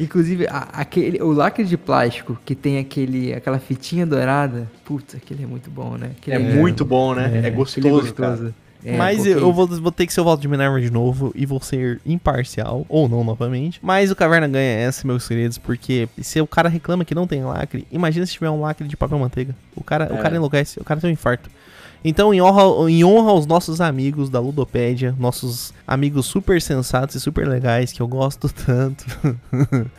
inclusive 0.00 0.46
a- 0.48 0.68
aquele, 0.72 1.20
o 1.22 1.32
lacre 1.32 1.64
de 1.64 1.76
plástico 1.76 2.38
que 2.44 2.54
tem 2.54 2.78
aquele, 2.78 3.32
aquela 3.34 3.58
fitinha 3.58 4.06
dourada, 4.06 4.70
putz, 4.84 5.14
aquele 5.14 5.44
é 5.44 5.46
muito 5.46 5.70
bom, 5.70 5.96
né? 5.96 6.10
Aquele 6.18 6.36
é, 6.36 6.38
muito 6.38 6.84
bom, 6.84 7.14
né? 7.14 7.24
É, 7.34 7.38
aquele 7.38 7.50
gostoso, 7.50 8.14
cara. 8.14 8.54
É, 8.84 8.96
Mas 8.96 9.16
porque- 9.18 9.30
eu, 9.30 9.52
vou, 9.52 9.66
vou 9.66 9.90
ter 9.90 10.06
que 10.06 10.12
ser 10.12 10.20
o 10.20 10.24
voto 10.24 10.40
de 10.40 10.46
Minerva 10.46 10.80
de 10.80 10.90
novo 10.90 11.32
e 11.34 11.44
vou 11.44 11.60
ser 11.60 12.00
imparcial, 12.06 12.86
ou 12.88 13.08
não 13.08 13.24
novamente. 13.24 13.80
Mas 13.82 14.10
o 14.12 14.16
Caverna 14.16 14.46
ganha 14.46 14.78
essa, 14.78 15.04
meus 15.06 15.26
queridos, 15.26 15.58
porque 15.58 16.08
se 16.22 16.40
o 16.40 16.46
cara 16.46 16.68
reclama 16.68 17.04
que 17.04 17.14
não 17.14 17.26
tem 17.26 17.42
lacre, 17.44 17.84
imagina 17.90 18.24
se 18.26 18.32
tiver 18.34 18.48
um 18.50 18.60
lacre 18.60 18.86
de 18.86 18.96
papel 18.96 19.18
manteiga. 19.18 19.54
O 19.74 19.82
cara, 19.82 20.08
o 20.12 20.16
É. 20.18 20.22
cara 20.22 20.36
enlouquece, 20.36 20.78
o 20.80 20.84
cara 20.84 21.00
tem 21.00 21.10
um 21.10 21.12
infarto. 21.12 21.50
Então, 22.04 22.32
em 22.32 22.40
honra, 22.40 22.90
em 22.90 23.04
honra 23.04 23.30
aos 23.30 23.46
nossos 23.46 23.80
amigos 23.80 24.30
da 24.30 24.40
Ludopédia, 24.40 25.14
nossos 25.18 25.74
amigos 25.86 26.26
super 26.26 26.60
sensatos 26.60 27.16
e 27.16 27.20
super 27.20 27.46
legais, 27.46 27.92
que 27.92 28.00
eu 28.00 28.08
gosto 28.08 28.48
tanto, 28.66 29.04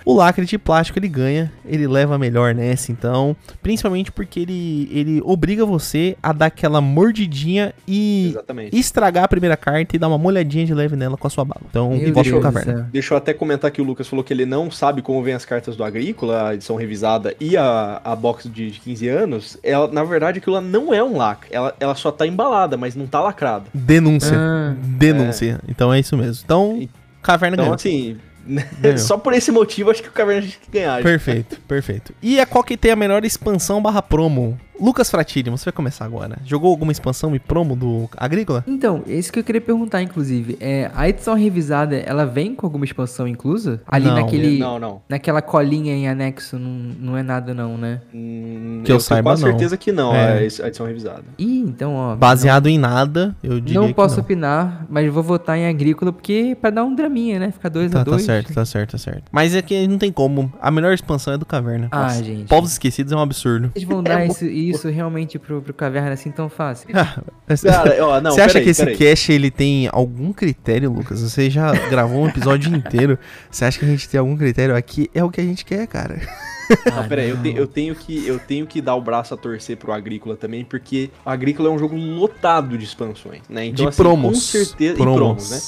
o 0.06 0.14
lacre 0.14 0.46
de 0.46 0.58
plástico 0.58 1.00
ele 1.00 1.08
ganha, 1.08 1.52
ele 1.66 1.88
leva 1.88 2.18
melhor 2.18 2.54
nessa, 2.54 2.92
então. 2.92 3.36
Principalmente 3.62 4.12
porque 4.12 4.40
ele, 4.40 4.90
ele 4.92 5.22
obriga 5.24 5.66
você 5.66 6.18
a 6.22 6.32
dar 6.32 6.48
aquela 6.48 6.82
mordidinha 6.82 7.74
e 7.88 8.30
Exatamente. 8.30 8.78
estragar 8.78 9.24
a 9.24 9.28
primeira 9.28 9.58
carta 9.58 9.96
e 9.96 10.00
dar 10.00 10.08
uma 10.08 10.18
molhadinha 10.18 10.66
de 10.66 10.74
leve 10.74 10.96
nela 10.96 11.18
com 11.18 11.28
a 11.28 11.30
sua 11.30 11.46
bala. 11.46 11.62
Então, 11.70 11.92
Meu 11.92 12.14
pro 12.14 12.24
do 12.24 12.42
caverna. 12.42 12.90
Deixa 12.92 13.14
eu 13.14 13.18
até 13.18 13.34
comentar 13.34 13.72
que 13.72 13.82
o 13.82 13.84
Lucas 13.84 14.08
falou 14.08 14.24
que 14.24 14.34
ele 14.34 14.46
não 14.46 14.72
sabe 14.72 15.02
como 15.02 15.22
vem 15.24 15.34
as 15.34 15.46
cartas 15.46 15.76
do 15.76 15.84
Agrícola, 15.84 16.50
a 16.50 16.54
edição 16.54 16.76
revisada 16.76 17.36
e 17.40 17.58
a, 17.58 18.02
a 18.04 18.16
box 18.16 18.50
de 18.50 18.72
15 18.72 19.08
anos. 19.08 19.58
Ela, 19.64 19.88
na 19.88 20.04
verdade, 20.04 20.40
aquilo 20.40 20.56
lá 20.56 20.62
não 20.62 20.94
é 20.94 21.04
um 21.04 21.18
lacre. 21.18 21.50
Ela, 21.52 21.76
ela 21.80 21.96
só 21.98 22.12
tá 22.12 22.26
embalada, 22.28 22.78
mas 22.78 22.96
não 22.96 23.06
tá 23.08 23.20
lacrada. 23.22 23.66
Denúncia. 23.74 24.38
Ah, 24.38 24.76
Denúncia. 24.80 25.60
Então 25.68 25.94
é 25.94 26.00
isso 26.00 26.16
mesmo. 26.18 26.42
Então, 26.46 26.78
E- 26.80 26.90
caverna 27.22 27.56
Então, 27.56 27.66
ganhou. 27.66 27.76
assim, 27.76 28.18
Ganhou. 28.80 28.98
só 28.98 29.18
por 29.18 29.34
esse 29.34 29.52
motivo, 29.52 29.92
acho 29.92 30.02
que 30.02 30.08
o 30.08 30.12
Caverna 30.12 30.42
tinha 30.44 30.54
que 30.64 30.72
ganhar. 30.72 31.04
Perfeito, 31.04 31.60
perfeito. 31.68 32.14
E 32.22 32.40
a 32.40 32.46
qual 32.46 32.64
que 32.64 32.78
tem 32.78 32.92
a 32.92 32.96
melhor 32.96 33.26
expansão 33.26 33.82
barra 33.82 34.02
promo? 34.02 34.58
Lucas 34.80 35.10
Fratini, 35.10 35.50
você 35.50 35.66
vai 35.66 35.74
começar 35.74 36.06
agora. 36.06 36.38
Jogou 36.46 36.70
alguma 36.72 36.92
expansão 36.92 37.36
e 37.36 37.40
promo 37.40 37.76
do 37.76 38.10
Agrícola? 38.16 38.64
Então, 38.68 39.04
isso 39.08 39.32
que 39.32 39.40
eu 39.40 39.44
queria 39.44 39.62
perguntar, 39.62 40.02
inclusive. 40.02 40.58
É, 40.60 40.92
a 40.96 41.08
edição 41.10 41.34
revisada, 41.36 41.96
ela 41.98 42.26
vem 42.26 42.54
com 42.56 42.66
alguma 42.66 42.86
expansão 42.86 43.28
inclusa? 43.28 43.82
Ali 43.88 44.06
Não. 44.06 44.16
naquele. 44.16 44.58
Não, 44.60 44.80
não. 44.80 45.02
Naquela 45.10 45.42
colinha 45.42 45.94
em 45.94 46.08
anexo, 46.08 46.58
não, 46.60 46.70
não 47.00 47.18
é 47.18 47.24
nada 47.24 47.54
não, 47.54 47.78
né? 47.78 48.02
Hum, 48.14 48.82
Que 48.84 48.92
eu 48.92 48.98
tenho 48.98 49.00
saiba, 49.02 49.32
não. 49.32 49.38
certeza 49.38 49.78
que 49.78 49.92
não, 49.92 50.14
É. 50.14 50.34
a 50.34 50.44
edi- 50.44 50.62
a 50.62 50.68
edição 50.68 50.86
revisada. 50.86 51.24
Ih, 51.38 51.60
então, 51.60 51.96
ó. 51.96 52.16
Baseado 52.16 52.68
em 52.68 52.78
nada, 52.78 53.36
eu 53.44 53.60
diria 53.60 53.80
Não 53.82 53.88
que 53.88 53.94
posso 53.94 54.16
não. 54.18 54.24
opinar, 54.24 54.86
mas 54.90 55.12
vou 55.12 55.24
votar 55.24 55.58
em 55.58 55.68
agrícola 55.68 56.12
porque 56.14 56.56
pra 56.60 56.70
dar 56.70 56.84
um 56.84 56.94
draminha, 56.94 57.40
né? 57.40 57.52
Ficar 57.52 57.70
2 57.70 57.92
Tá, 57.92 58.02
a 58.02 58.06
tá 58.06 58.12
2 58.12 58.24
certo, 58.24 58.54
tá 58.54 58.66
certo, 58.66 58.92
tá 58.92 58.98
certo. 58.98 59.24
Mas 59.32 59.56
é 59.56 59.62
que 59.62 59.88
não 59.88 59.98
tem 59.98 60.12
como. 60.12 60.52
A 60.62 60.70
melhor 60.72 60.94
expansão 60.94 61.34
é 61.34 61.38
do 61.38 61.46
Caverna. 61.46 61.88
Ah, 61.92 62.04
Nossa, 62.04 62.24
gente. 62.24 62.48
Povos 62.48 62.72
Esquecidos 62.72 63.12
é 63.12 63.16
um 63.16 63.20
absurdo. 63.22 63.72
Vocês 63.74 63.86
vão 63.86 64.04
dar 64.04 64.26
isso, 64.26 64.46
isso 64.70 64.90
realmente 64.90 65.38
pro, 65.40 65.62
pro 65.62 65.74
caverna 65.74 66.12
assim 66.12 66.32
tão 66.32 66.50
fácil? 66.50 66.88
Cara, 66.90 68.06
ó, 68.06 68.22
não, 68.22 68.32
você 68.36 68.42
acha 68.42 68.54
peraí, 68.54 68.64
que 68.66 68.70
esse 68.72 68.84
peraí. 68.84 68.98
cast 68.98 69.32
ele 69.32 69.52
tem 69.52 69.90
algum 69.92 70.34
critério, 70.34 70.92
Lucas? 70.92 71.22
Você 71.22 71.50
já 71.50 71.72
gravou 71.90 72.22
um 72.24 72.28
episódio 72.30 72.76
inteiro. 72.76 73.18
Você 73.50 73.66
acha 73.66 73.80
que 73.80 73.86
a 73.86 73.88
gente 73.88 74.08
tem 74.10 74.20
algum 74.20 74.36
critério 74.38 74.76
aqui? 74.76 75.10
É 75.14 75.24
o 75.24 75.30
que 75.30 75.42
a 75.42 75.44
gente 75.44 75.64
quer, 75.66 75.88
cara. 75.88 76.20
Ah, 76.92 77.02
Não, 77.02 77.08
peraí, 77.08 77.30
eu, 77.30 77.38
te- 77.42 77.56
eu 77.56 77.66
tenho 77.68 77.96
que, 77.96 78.28
eu 78.28 78.38
tenho 78.40 78.68
que 78.68 78.82
dar 78.82 78.94
o 78.96 79.02
braço 79.02 79.34
a 79.34 79.38
torcer 79.38 79.78
pro 79.78 79.94
Agrícola 79.94 80.36
também, 80.36 80.66
porque 80.66 81.10
o 81.26 81.30
Agrícola 81.30 81.70
é 81.70 81.72
um 81.72 81.80
jogo 81.80 81.96
lotado 81.96 82.78
de 82.78 82.84
expansões, 82.84 83.42
né? 83.50 83.66
Então, 83.68 83.86
de 83.86 83.90
assim, 83.90 84.04
promos. 84.04 84.34
Com 84.34 84.36
certeza, 84.40 84.94
e 84.96 84.98
promos, 84.98 85.50
né? 85.50 85.60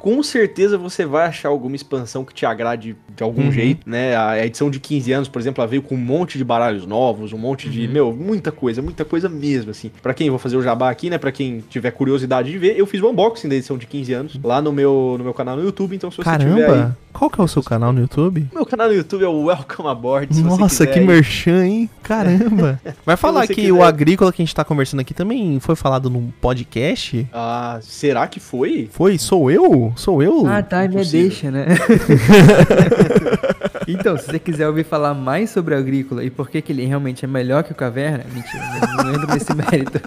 Com 0.00 0.22
certeza 0.22 0.76
você 0.78 1.04
vai 1.04 1.26
achar 1.26 1.48
alguma 1.48 1.76
expansão 1.76 2.24
que 2.24 2.32
te 2.34 2.44
agrade 2.46 2.96
de 3.16 3.22
algum 3.22 3.44
Uhum. 3.44 3.52
jeito, 3.52 3.88
né? 3.88 4.16
A 4.16 4.44
edição 4.44 4.70
de 4.70 4.80
15 4.80 5.12
anos, 5.12 5.28
por 5.28 5.40
exemplo, 5.40 5.60
ela 5.62 5.68
veio 5.70 5.82
com 5.82 5.94
um 5.94 5.98
monte 5.98 6.38
de 6.38 6.44
baralhos 6.44 6.86
novos, 6.86 7.32
um 7.32 7.38
monte 7.38 7.68
de, 7.68 7.86
meu, 7.88 8.12
muita 8.12 8.50
coisa, 8.50 8.80
muita 8.82 9.04
coisa 9.04 9.28
mesmo, 9.28 9.70
assim. 9.70 9.90
Pra 10.02 10.14
quem 10.14 10.30
vou 10.30 10.38
fazer 10.38 10.56
o 10.56 10.62
jabá 10.62 10.90
aqui, 10.90 11.10
né? 11.10 11.18
Pra 11.18 11.30
quem 11.32 11.62
tiver 11.68 11.90
curiosidade 11.90 12.50
de 12.50 12.58
ver, 12.58 12.78
eu 12.78 12.86
fiz 12.86 13.00
o 13.02 13.08
unboxing 13.10 13.48
da 13.48 13.54
edição 13.54 13.76
de 13.78 13.86
15 13.86 14.12
anos 14.12 14.40
lá 14.42 14.60
no 14.62 14.72
meu, 14.72 15.16
no 15.18 15.24
meu 15.24 15.34
canal 15.34 15.56
no 15.56 15.62
YouTube, 15.62 15.94
então 15.94 16.10
se 16.10 16.16
você 16.16 16.22
tiver 16.38 16.44
aí... 16.54 16.60
Caramba, 16.66 16.98
qual 17.12 17.30
que 17.30 17.40
é 17.40 17.44
o 17.44 17.48
seu 17.48 17.62
canal 17.62 17.92
no 17.92 18.00
YouTube? 18.00 18.46
Meu 18.52 18.66
canal 18.66 18.88
no 18.88 18.94
YouTube 18.94 19.22
é 19.24 19.28
o 19.28 19.44
Welcome 19.44 19.88
Aboard, 19.88 20.42
Nossa, 20.42 20.86
que 20.86 20.98
aí. 20.98 21.06
merchan, 21.06 21.64
hein? 21.66 21.90
Caramba. 22.02 22.80
Vai 23.06 23.16
falar 23.16 23.46
que 23.46 23.54
quiser. 23.54 23.72
o 23.72 23.82
agrícola 23.84 24.32
que 24.32 24.42
a 24.42 24.44
gente 24.44 24.54
tá 24.54 24.64
conversando 24.64 25.00
aqui 25.00 25.14
também 25.14 25.60
foi 25.60 25.76
falado 25.76 26.10
num 26.10 26.30
podcast? 26.40 27.26
Ah, 27.32 27.78
será 27.82 28.26
que 28.26 28.40
foi? 28.40 28.88
Foi? 28.90 29.16
Sou 29.18 29.50
eu? 29.50 29.73
Sou 29.96 30.22
eu? 30.22 30.46
Ah, 30.46 30.62
tá, 30.62 30.80
me 30.82 30.94
Impossível. 30.94 31.28
deixa, 31.28 31.50
né? 31.50 31.66
então, 33.88 34.16
se 34.16 34.26
você 34.26 34.38
quiser 34.38 34.66
ouvir 34.68 34.84
falar 34.84 35.14
mais 35.14 35.50
sobre 35.50 35.74
o 35.74 35.78
Agrícola 35.78 36.24
e 36.24 36.30
por 36.30 36.48
que, 36.48 36.60
que 36.62 36.72
ele 36.72 36.84
realmente 36.84 37.24
é 37.24 37.28
melhor 37.28 37.62
que 37.62 37.72
o 37.72 37.74
Caverna, 37.74 38.24
mentira, 38.32 38.62
não 38.96 39.10
entro 39.14 39.26
nesse 39.32 39.54
mérito. 39.54 40.00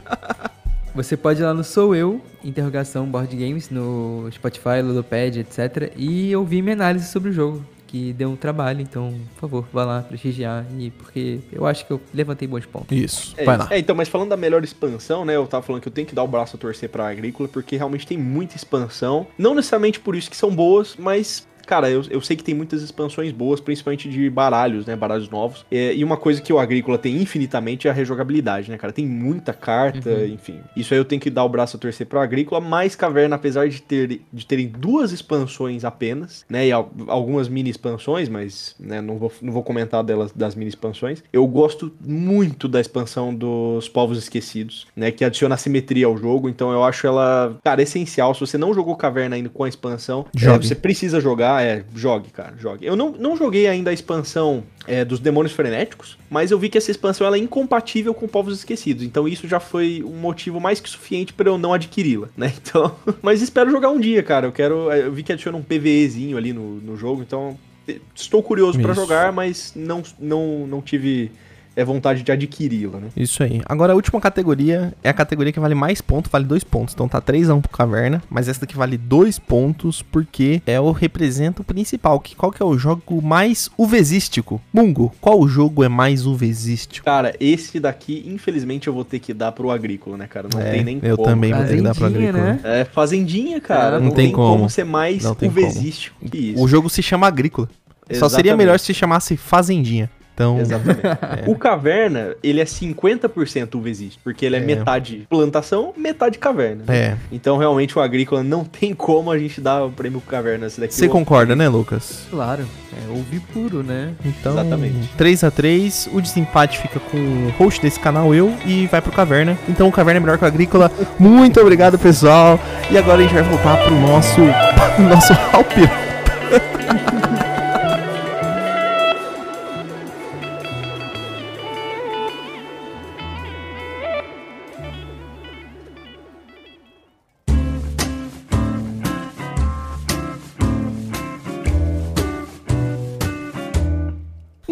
Você 0.96 1.16
pode 1.16 1.42
ir 1.42 1.46
lá 1.46 1.54
no 1.54 1.64
Sou 1.64 1.96
Eu, 1.96 2.22
interrogação 2.44 3.06
Board 3.06 3.36
Games, 3.36 3.70
no 3.70 4.28
Spotify, 4.32 4.82
Ludopad, 4.84 5.40
etc. 5.40 5.92
E 5.96 6.36
ouvir 6.36 6.62
minha 6.62 6.74
análise 6.74 7.08
sobre 7.08 7.30
o 7.30 7.34
jogo, 7.34 7.64
que 7.88 8.14
deu 8.14 8.30
um 8.30 8.36
trabalho, 8.36 8.82
então, 8.82 9.14
por 9.36 9.40
favor, 9.42 9.66
vá 9.72 9.86
lá 9.86 10.02
prestigiar, 10.02 10.66
e 10.78 10.92
porque 10.92 11.40
eu 11.52 11.66
acho 11.66 11.86
que 11.86 11.92
eu 11.92 12.02
levantei 12.14 12.48
bons 12.48 12.66
pontos. 12.66 12.96
Isso, 12.96 13.34
É, 13.38 13.46
vai 13.46 13.58
lá. 13.58 13.68
é, 13.72 13.80
então, 13.80 13.96
mas 13.96 14.08
falando 14.10 14.30
da 14.30 14.38
melhor 14.38 14.64
expansão, 14.64 15.24
né? 15.26 15.36
Eu 15.36 15.48
tava 15.48 15.64
falando 15.66 15.82
que 15.82 15.88
eu 15.88 15.92
tenho 15.94 16.06
que 16.08 16.14
dar 16.14 16.24
o 16.24 16.28
braço 16.28 16.56
a 16.56 16.60
torcer 16.60 16.90
pra 16.90 17.08
Agrícola, 17.10 17.48
porque 17.48 17.78
realmente 17.78 18.06
tem 18.06 18.18
muita 18.18 18.56
expansão. 18.56 19.26
Não 19.38 19.56
necessariamente 19.56 20.00
por 20.00 20.16
isso 20.16 20.30
que 20.30 20.36
são 20.38 20.54
boas, 20.54 20.96
mas. 21.00 21.48
Cara, 21.68 21.90
eu, 21.90 22.02
eu 22.10 22.22
sei 22.22 22.36
que 22.36 22.44
tem 22.44 22.56
muitas 22.56 22.82
expansões 22.82 23.32
boas, 23.32 23.60
principalmente 23.60 24.10
de 24.10 24.30
baralhos, 24.30 24.86
né? 24.86 24.96
Baralhos 24.96 25.30
novos. 25.30 25.66
É, 25.70 25.94
e 25.94 26.04
uma 26.04 26.18
coisa 26.18 26.42
que 26.42 26.52
o 26.52 26.58
Agrícola 26.58 26.98
tem 26.98 27.16
infinitamente 27.22 27.88
é 27.88 27.92
a 27.92 27.94
rejogabilidade, 27.94 28.72
né, 28.72 28.78
cara? 28.78 28.92
Tem 28.94 29.06
muita 29.06 29.54
carta, 29.54 30.10
enfim. 30.26 30.60
Isso 30.76 30.94
aí 30.94 31.00
eu 31.00 31.06
tenho 31.06 31.22
que 31.22 31.30
dar 31.30 31.44
o 31.44 31.50
braço 31.50 31.78
a 31.78 31.80
torcer 31.80 32.08
pro 32.08 32.20
Agrícola, 32.20 32.62
mas 32.62 32.96
Caverna, 32.96 33.36
apesar 33.36 33.68
de, 33.68 33.82
ter, 33.82 34.22
de 34.32 34.46
terem 34.46 34.68
duas 34.68 35.12
expansões 35.12 35.84
apenas, 35.84 36.46
né? 36.50 36.68
E 36.68 36.72
al- 36.72 36.92
algumas 37.08 37.48
mini 37.50 37.70
expansões, 37.70 38.30
mas 38.30 38.76
né, 38.80 39.02
não, 39.02 39.18
vou, 39.18 39.32
não 39.42 39.52
vou 39.52 39.62
comentar 39.64 40.04
delas 40.04 40.32
das 40.32 40.56
mini 40.56 40.70
expansões. 40.70 41.24
Eu 41.34 41.46
gosto 41.46 41.92
muito 42.04 42.68
da 42.68 42.80
expansão 42.80 43.34
dos 43.36 43.90
Povos 43.90 44.18
Esquecidos, 44.18 44.88
né? 44.96 45.12
Que 45.12 45.26
adiciona 45.26 45.58
simetria 45.58 46.06
ao 46.06 46.18
jogo. 46.18 46.48
Então 46.50 46.72
eu 46.72 46.84
acho 46.84 47.06
ela, 47.06 47.58
cara, 47.64 47.82
essencial. 47.82 48.34
Se 48.34 48.40
você 48.40 48.58
não 48.58 48.74
jogou 48.74 48.96
Caverna 48.96 49.36
ainda 49.36 49.50
com 49.50 49.64
a 49.64 49.70
expansão, 49.70 50.26
é, 50.36 50.58
você 50.58 50.76
precisa 50.76 51.20
jogar, 51.20 51.57
é, 51.62 51.84
jogue, 51.96 52.30
cara, 52.30 52.56
jogue. 52.58 52.86
Eu 52.86 52.96
não, 52.96 53.12
não 53.12 53.36
joguei 53.36 53.68
ainda 53.68 53.90
a 53.90 53.94
expansão 53.94 54.64
é, 54.88 55.04
dos 55.04 55.20
Demônios 55.20 55.54
Frenéticos, 55.54 56.18
mas 56.30 56.52
eu 56.52 56.60
vi 56.60 56.70
que 56.70 56.78
essa 56.78 56.92
expansão 56.92 57.26
ela 57.28 57.36
é 57.36 57.40
incompatível 57.40 58.14
com 58.14 58.28
Povos 58.28 58.58
Esquecidos. 58.58 59.04
Então 59.04 59.28
isso 59.28 59.48
já 59.48 59.60
foi 59.60 60.04
um 60.06 60.16
motivo 60.16 60.60
mais 60.60 60.80
que 60.80 60.90
suficiente 60.90 61.34
para 61.34 61.50
eu 61.50 61.58
não 61.58 61.74
adquiri-la, 61.74 62.30
né? 62.36 62.54
Então, 62.68 62.96
mas 63.22 63.42
espero 63.42 63.72
jogar 63.72 63.90
um 63.90 64.00
dia, 64.00 64.22
cara. 64.22 64.46
Eu 64.48 64.52
quero, 64.52 64.92
eu 64.92 65.12
vi 65.12 65.24
que 65.24 65.32
adiciona 65.32 65.58
um 65.58 65.64
PVEzinho 65.64 66.38
ali 66.38 66.52
no, 66.52 66.82
no 66.82 66.98
jogo, 66.98 67.22
então 67.22 67.58
eh, 67.88 68.00
estou 68.14 68.44
curioso 68.44 68.78
para 68.80 68.94
jogar, 68.94 69.32
mas 69.32 69.72
não, 69.74 70.04
não, 70.20 70.68
não 70.68 70.82
tive 70.82 71.32
é, 71.78 71.86
vontade 71.86 72.24
de 72.24 72.32
adquiri-la, 72.32 73.00
né? 73.00 73.08
Isso 73.16 73.42
aí. 73.44 73.62
Agora 73.66 73.94
a 73.94 73.96
última 73.96 74.20
categoria 74.20 74.94
é 75.04 75.10
a 75.10 75.14
categoria 75.14 75.54
que 75.54 75.60
vale 75.60 75.76
mais 75.76 76.02
pontos, 76.02 76.32
vale 76.32 76.44
dois 76.46 76.64
pontos. 76.64 76.94
Então 76.94 77.08
tá 77.08 77.22
3 77.22 77.50
a 77.50 77.56
1 77.56 77.62
pro 77.62 77.72
Caverna, 77.72 78.22
mas 78.30 78.48
essa 78.48 78.62
daqui 78.62 78.76
vale 78.76 78.98
dois 78.98 79.38
pontos 79.40 80.02
porque 80.02 80.62
é 80.66 80.80
o 80.80 80.92
representa 80.92 81.62
o 81.62 81.66
principal. 81.66 82.20
Que, 82.20 82.36
qual 82.36 82.52
que 82.52 82.62
é 82.62 82.66
o 82.66 82.78
jogo 82.78 83.22
mais 83.22 83.70
uvezístico? 83.78 84.60
Mungo, 84.74 85.14
qual 85.22 85.48
jogo 85.48 85.84
é 85.84 85.88
mais 85.88 86.26
uvezístico? 86.26 87.06
Cara, 87.06 87.34
esse 87.40 87.80
daqui, 87.80 88.24
infelizmente, 88.28 88.88
eu 88.88 88.94
vou 88.94 89.06
ter 89.06 89.20
que 89.20 89.34
dar 89.34 89.52
pro 89.52 89.70
Agrícola, 89.72 90.18
né, 90.18 90.28
cara? 90.28 90.50
Não 90.52 90.60
É, 90.60 90.72
tem 90.72 90.84
nem 90.84 91.00
eu 91.04 91.16
como. 91.16 91.30
também 91.30 91.54
vou 91.54 91.64
ter 91.64 91.76
que 91.76 91.82
dar 91.82 91.94
pro 91.94 92.02
Fazendinha, 92.06 92.30
Agrícola. 92.30 92.54
né? 92.54 92.60
É, 92.82 92.86
fazendinha, 92.86 93.62
cara. 93.62 93.98
É, 93.98 94.00
não, 94.00 94.06
não 94.08 94.12
tem 94.16 94.26
tem 94.26 94.32
como. 94.36 94.58
como. 94.58 94.70
ser 94.70 94.84
mais 94.84 95.24
Não 95.24 95.36
tem 95.36 95.48
uvezístico 95.50 96.18
que 96.30 96.38
isso. 96.38 96.64
O 96.64 96.68
jogo 96.68 96.90
se 96.90 97.04
chama 97.04 97.28
Agrícola. 97.28 97.70
Só 98.14 98.30
seria 98.30 98.52
Exatamente. 98.52 98.58
melhor 98.58 98.80
se 98.80 98.94
chamasse 98.94 99.36
Fazendinha. 99.36 100.10
Então, 100.38 100.60
Exatamente. 100.60 101.02
O 101.50 101.56
caverna, 101.56 102.36
ele 102.44 102.62
é 102.62 102.64
50% 102.64 103.74
uvezístico, 103.74 104.22
porque 104.24 104.46
ele 104.46 104.56
é, 104.56 104.60
É. 104.60 104.62
metade 104.62 105.26
plantação, 105.28 105.94
metade 105.98 106.38
caverna. 106.38 106.84
é. 106.90 107.16
Então, 107.32 107.58
realmente, 107.58 107.98
o 107.98 108.02
agrícola 108.02 108.44
não 108.44 108.64
tem 108.64 108.94
como 108.94 109.32
a 109.32 109.40
gente 109.40 109.60
dar 109.60 109.84
o 109.84 109.92
prêmio 109.92 110.22
pro 110.22 110.30
caverna. 110.30 110.68
Esse 110.68 110.80
daqui 110.80 110.94
Você 110.94 111.08
concorda, 111.08 111.56
né, 111.56 111.68
Lucas? 111.68 112.28
Claro, 112.30 112.68
é 112.94 113.10
ouvir 113.10 113.40
puro, 113.52 113.82
né? 113.82 114.12
Então, 114.24 114.52
Exatamente. 114.52 115.10
3 115.18 115.44
a 115.44 115.50
3 115.50 116.10
o 116.14 116.22
desempate 116.22 116.78
fica 116.78 117.00
com 117.00 117.18
o 117.18 117.50
host 117.58 117.82
desse 117.82 118.00
canal, 118.00 118.36
eu, 118.36 118.54
e 118.64 118.86
vai 118.86 119.02
pro 119.02 119.12
Caverna. 119.12 119.58
Então 119.68 119.88
o 119.88 119.92
Caverna 119.92 120.18
é 120.18 120.22
melhor 120.22 120.38
que 120.38 120.44
o 120.44 120.48
Agrícola. 120.48 120.92
Muito 121.18 121.60
obrigado, 121.60 121.98
pessoal. 121.98 122.60
E 122.92 122.98
agora 122.98 123.18
a 123.20 123.24
gente 123.24 123.34
vai 123.34 123.44
voltar 123.44 123.78
pro 123.84 123.96
nosso 124.00 124.42
nosso 125.10 125.34
Alpir. 125.52 125.90